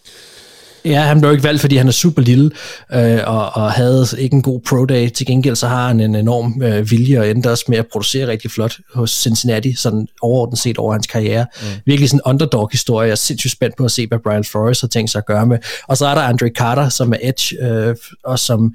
Ja, 0.84 1.00
han 1.00 1.20
blev 1.20 1.32
ikke 1.32 1.44
valgt, 1.44 1.60
fordi 1.60 1.76
han 1.76 1.88
er 1.88 1.92
super 1.92 2.22
lille, 2.22 2.50
øh, 2.92 3.20
og, 3.26 3.56
og 3.56 3.72
havde 3.72 4.06
ikke 4.18 4.34
en 4.34 4.42
god 4.42 4.60
pro 4.60 4.84
day. 4.84 5.08
Til 5.08 5.26
gengæld 5.26 5.56
så 5.56 5.68
har 5.68 5.88
han 5.88 6.00
en 6.00 6.14
enorm 6.14 6.62
øh, 6.62 6.90
vilje 6.90 7.20
og 7.20 7.30
endte 7.30 7.50
også 7.50 7.64
med 7.68 7.78
at 7.78 7.86
producere 7.92 8.26
rigtig 8.26 8.50
flot 8.50 8.76
hos 8.94 9.10
Cincinnati, 9.10 9.74
sådan 9.74 10.06
overordnet 10.22 10.58
set 10.58 10.78
over 10.78 10.92
hans 10.92 11.06
karriere. 11.06 11.46
Mm. 11.60 11.66
Virkelig 11.86 12.08
sådan 12.08 12.20
en 12.26 12.30
underdog-historie. 12.30 13.06
Jeg 13.06 13.12
er 13.12 13.16
sindssygt 13.16 13.52
spændt 13.52 13.76
på 13.76 13.84
at 13.84 13.90
se, 13.90 14.06
hvad 14.06 14.18
Brian 14.18 14.44
Flores 14.44 14.80
har 14.80 14.88
tænkt 14.88 15.10
sig 15.10 15.18
at 15.18 15.26
gøre 15.26 15.46
med. 15.46 15.58
Og 15.88 15.96
så 15.96 16.06
er 16.06 16.14
der 16.14 16.22
Andre 16.22 16.48
Carter, 16.56 16.88
som 16.88 17.12
er 17.12 17.18
edge, 17.22 17.64
øh, 17.64 17.96
og 18.24 18.38
som 18.38 18.74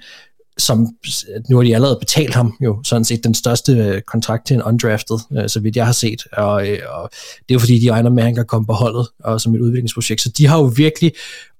som 0.57 0.81
øh, 0.81 1.41
nu 1.49 1.55
har 1.55 1.63
de 1.63 1.75
allerede 1.75 1.97
betalt 1.99 2.35
ham 2.35 2.57
jo 2.61 2.83
sådan 2.83 3.05
set 3.05 3.23
den 3.23 3.33
største 3.33 3.71
øh, 3.71 4.01
kontrakt 4.01 4.47
til 4.47 4.53
en 4.55 4.63
undrafted, 4.63 5.19
øh, 5.37 5.49
så 5.49 5.59
vidt 5.59 5.75
jeg 5.75 5.85
har 5.85 5.93
set, 5.93 6.23
og, 6.33 6.67
øh, 6.69 6.79
og 6.89 7.09
det 7.39 7.49
er 7.49 7.53
jo 7.53 7.59
fordi, 7.59 7.79
de 7.79 7.91
regner 7.91 8.09
med, 8.09 8.23
at 8.23 8.27
han 8.27 8.35
kan 8.35 8.45
komme 8.45 8.65
på 8.65 8.73
holdet 8.73 9.07
og 9.23 9.41
som 9.41 9.55
et 9.55 9.61
udviklingsprojekt, 9.61 10.21
så 10.21 10.29
de 10.29 10.47
har 10.47 10.57
jo 10.57 10.71
virkelig 10.75 11.11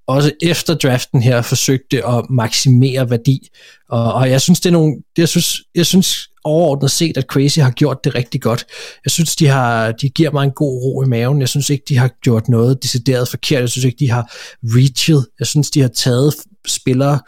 også 0.07 0.31
efter 0.41 0.73
draften 0.73 1.21
her 1.21 1.41
forsøgte 1.41 2.07
at 2.07 2.29
maksimere 2.29 3.09
værdi. 3.09 3.49
Og, 3.89 4.13
og 4.13 4.29
jeg 4.29 4.41
synes, 4.41 4.59
det 4.59 4.69
er 4.69 4.73
nogle, 4.73 4.95
jeg 5.17 5.29
synes, 5.29 5.61
jeg 5.75 5.85
synes 5.85 6.29
overordnet 6.43 6.91
set, 6.91 7.17
at 7.17 7.23
Crazy 7.23 7.59
har 7.59 7.71
gjort 7.71 8.03
det 8.03 8.15
rigtig 8.15 8.41
godt. 8.41 8.65
Jeg 9.05 9.11
synes, 9.11 9.35
de, 9.35 9.47
har, 9.47 9.91
de 9.91 10.09
giver 10.09 10.31
mig 10.31 10.43
en 10.43 10.51
god 10.51 10.81
ro 10.83 11.03
i 11.03 11.05
maven. 11.05 11.39
Jeg 11.39 11.49
synes 11.49 11.69
ikke, 11.69 11.83
de 11.89 11.97
har 11.97 12.11
gjort 12.21 12.49
noget 12.49 12.83
decideret 12.83 13.27
forkert. 13.27 13.61
Jeg 13.61 13.69
synes 13.69 13.85
ikke, 13.85 13.99
de 13.99 14.11
har 14.11 14.33
reached. 14.63 15.21
Jeg 15.39 15.47
synes, 15.47 15.71
de 15.71 15.81
har 15.81 15.87
taget 15.87 16.33
spillere 16.67 17.19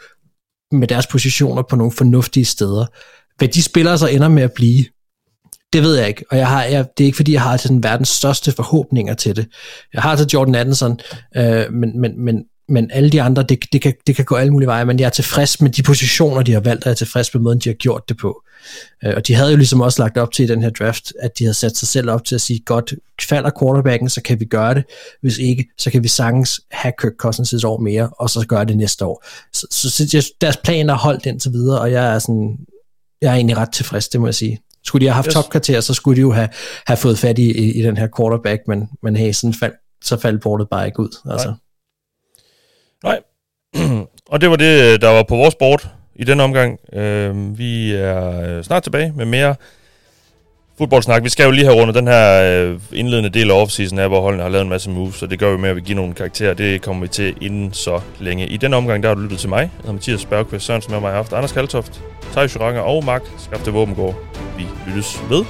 med 0.72 0.88
deres 0.88 1.06
positioner 1.06 1.62
på 1.62 1.76
nogle 1.76 1.92
fornuftige 1.92 2.44
steder. 2.44 2.86
Hvad 3.38 3.48
de 3.48 3.62
spillere 3.62 3.98
så 3.98 4.06
ender 4.06 4.28
med 4.28 4.42
at 4.42 4.52
blive, 4.52 4.84
det 5.72 5.82
ved 5.82 5.96
jeg 5.96 6.08
ikke, 6.08 6.24
og 6.30 6.38
jeg 6.38 6.48
har, 6.48 6.64
jeg, 6.64 6.86
det 6.98 7.04
er 7.04 7.06
ikke 7.06 7.16
fordi, 7.16 7.32
jeg 7.32 7.42
har 7.42 7.56
til 7.56 7.70
den 7.70 7.82
verdens 7.82 8.08
største 8.08 8.52
forhåbninger 8.52 9.14
til 9.14 9.36
det. 9.36 9.46
Jeg 9.94 10.02
har 10.02 10.16
til 10.16 10.26
Jordan 10.26 10.54
Anderson, 10.54 11.00
øh, 11.36 11.72
men, 11.72 12.00
men, 12.00 12.24
men 12.24 12.44
men 12.70 12.90
alle 12.92 13.10
de 13.10 13.22
andre, 13.22 13.42
det, 13.42 13.58
det, 13.72 13.82
kan, 13.82 13.94
det 14.06 14.16
kan 14.16 14.24
gå 14.24 14.36
alle 14.36 14.52
mulige 14.52 14.66
veje, 14.66 14.84
men 14.84 15.00
jeg 15.00 15.06
er 15.06 15.10
tilfreds 15.10 15.60
med 15.60 15.70
de 15.70 15.82
positioner, 15.82 16.42
de 16.42 16.52
har 16.52 16.60
valgt, 16.60 16.84
og 16.84 16.86
jeg 16.86 16.92
er 16.92 16.96
tilfreds 16.96 17.34
med 17.34 17.42
måden, 17.42 17.58
de 17.58 17.68
har 17.68 17.74
gjort 17.74 18.08
det 18.08 18.16
på. 18.16 18.42
Øh, 19.04 19.12
og 19.16 19.26
de 19.26 19.34
havde 19.34 19.50
jo 19.50 19.56
ligesom 19.56 19.80
også 19.80 20.02
lagt 20.02 20.18
op 20.18 20.32
til 20.32 20.42
i 20.42 20.48
den 20.48 20.62
her 20.62 20.70
draft, 20.70 21.12
at 21.20 21.38
de 21.38 21.44
havde 21.44 21.54
sat 21.54 21.76
sig 21.76 21.88
selv 21.88 22.10
op 22.10 22.24
til 22.24 22.34
at 22.34 22.40
sige, 22.40 22.60
godt, 22.60 22.94
falder 23.22 23.50
quarterbacken, 23.60 24.08
så 24.08 24.22
kan 24.22 24.40
vi 24.40 24.44
gøre 24.44 24.74
det. 24.74 24.84
Hvis 25.20 25.38
ikke, 25.38 25.68
så 25.78 25.90
kan 25.90 26.02
vi 26.02 26.08
sagtens 26.08 26.60
have 26.70 26.92
Kirk 27.00 27.12
Cousins 27.18 27.52
et 27.52 27.64
år 27.64 27.78
mere, 27.78 28.10
og 28.18 28.30
så 28.30 28.46
gøre 28.46 28.64
det 28.64 28.76
næste 28.76 29.04
år. 29.04 29.24
Så, 29.52 29.66
så, 29.70 29.90
så 29.90 30.32
deres 30.40 30.56
plan 30.56 30.90
er 30.90 30.94
holdt 30.94 31.26
indtil 31.26 31.52
videre, 31.52 31.80
og 31.80 31.92
jeg 31.92 32.14
er 32.14 32.18
sådan, 32.18 32.58
jeg 33.20 33.30
er 33.30 33.34
egentlig 33.34 33.56
ret 33.56 33.72
tilfreds, 33.72 34.08
det 34.08 34.20
må 34.20 34.26
jeg 34.26 34.34
sige. 34.34 34.60
Skulle 34.84 35.06
de 35.06 35.08
have 35.08 35.14
haft 35.14 35.26
yes. 35.26 35.34
topkvarter, 35.34 35.80
så 35.80 35.94
skulle 35.94 36.16
de 36.16 36.20
jo 36.20 36.32
have, 36.32 36.48
have 36.86 36.96
fået 36.96 37.18
fat 37.18 37.38
i, 37.38 37.52
i, 37.52 37.80
i 37.80 37.82
den 37.82 37.96
her 37.96 38.08
quarterback, 38.16 38.62
men, 38.68 38.88
men 39.02 39.16
hey, 39.16 39.32
sådan 39.32 39.54
fald, 39.54 39.72
så 40.04 40.16
faldt 40.16 40.42
bordet 40.42 40.68
bare 40.68 40.86
ikke 40.86 41.00
ud. 41.00 41.18
Altså. 41.30 41.54
Nej. 43.04 43.20
Nej. 43.74 44.00
og 44.32 44.40
det 44.40 44.50
var 44.50 44.56
det, 44.56 45.00
der 45.00 45.08
var 45.08 45.22
på 45.28 45.36
vores 45.36 45.54
board 45.54 45.99
i 46.20 46.24
den 46.24 46.40
omgang. 46.40 46.78
Øh, 46.92 47.58
vi 47.58 47.92
er 47.92 48.62
snart 48.62 48.82
tilbage 48.82 49.12
med 49.16 49.24
mere 49.24 49.54
fodboldsnak. 50.78 51.24
Vi 51.24 51.28
skal 51.28 51.44
jo 51.44 51.50
lige 51.50 51.64
have 51.64 51.80
rundet 51.80 51.94
den 51.94 52.06
her 52.06 52.42
øh, 52.42 52.80
indledende 52.92 53.30
del 53.30 53.50
af 53.50 53.54
offseason 53.54 53.98
her, 53.98 54.08
hvor 54.08 54.20
holdene 54.20 54.42
har 54.42 54.50
lavet 54.50 54.62
en 54.62 54.68
masse 54.68 54.90
moves, 54.90 55.14
så 55.14 55.26
det 55.26 55.38
gør 55.38 55.50
vi 55.52 55.58
med, 55.58 55.70
at 55.70 55.76
vi 55.76 55.80
giver 55.80 55.96
nogle 55.96 56.14
karakterer. 56.14 56.54
Det 56.54 56.82
kommer 56.82 57.02
vi 57.02 57.08
til 57.08 57.34
inden 57.40 57.72
så 57.72 58.00
længe. 58.18 58.46
I 58.46 58.56
den 58.56 58.74
omgang, 58.74 59.02
der 59.02 59.08
har 59.08 59.14
du 59.14 59.20
lyttet 59.20 59.38
til 59.38 59.48
mig. 59.48 59.58
Jeg 59.60 59.70
hedder 59.76 59.92
Mathias 59.92 60.24
Bergqvist 60.24 60.66
Sørensen 60.66 60.92
med 60.92 61.00
mig 61.00 61.10
har 61.10 61.16
haft 61.16 61.32
Anders 61.32 61.52
Kaltoft, 61.52 62.00
Thijs 62.32 62.54
Joranger 62.56 62.80
og 62.80 63.04
Mark 63.04 63.22
Skafte 63.38 63.70
Våbengård. 63.70 64.14
Vi 64.56 64.66
lyttes 64.86 65.22
ved. 65.30 65.44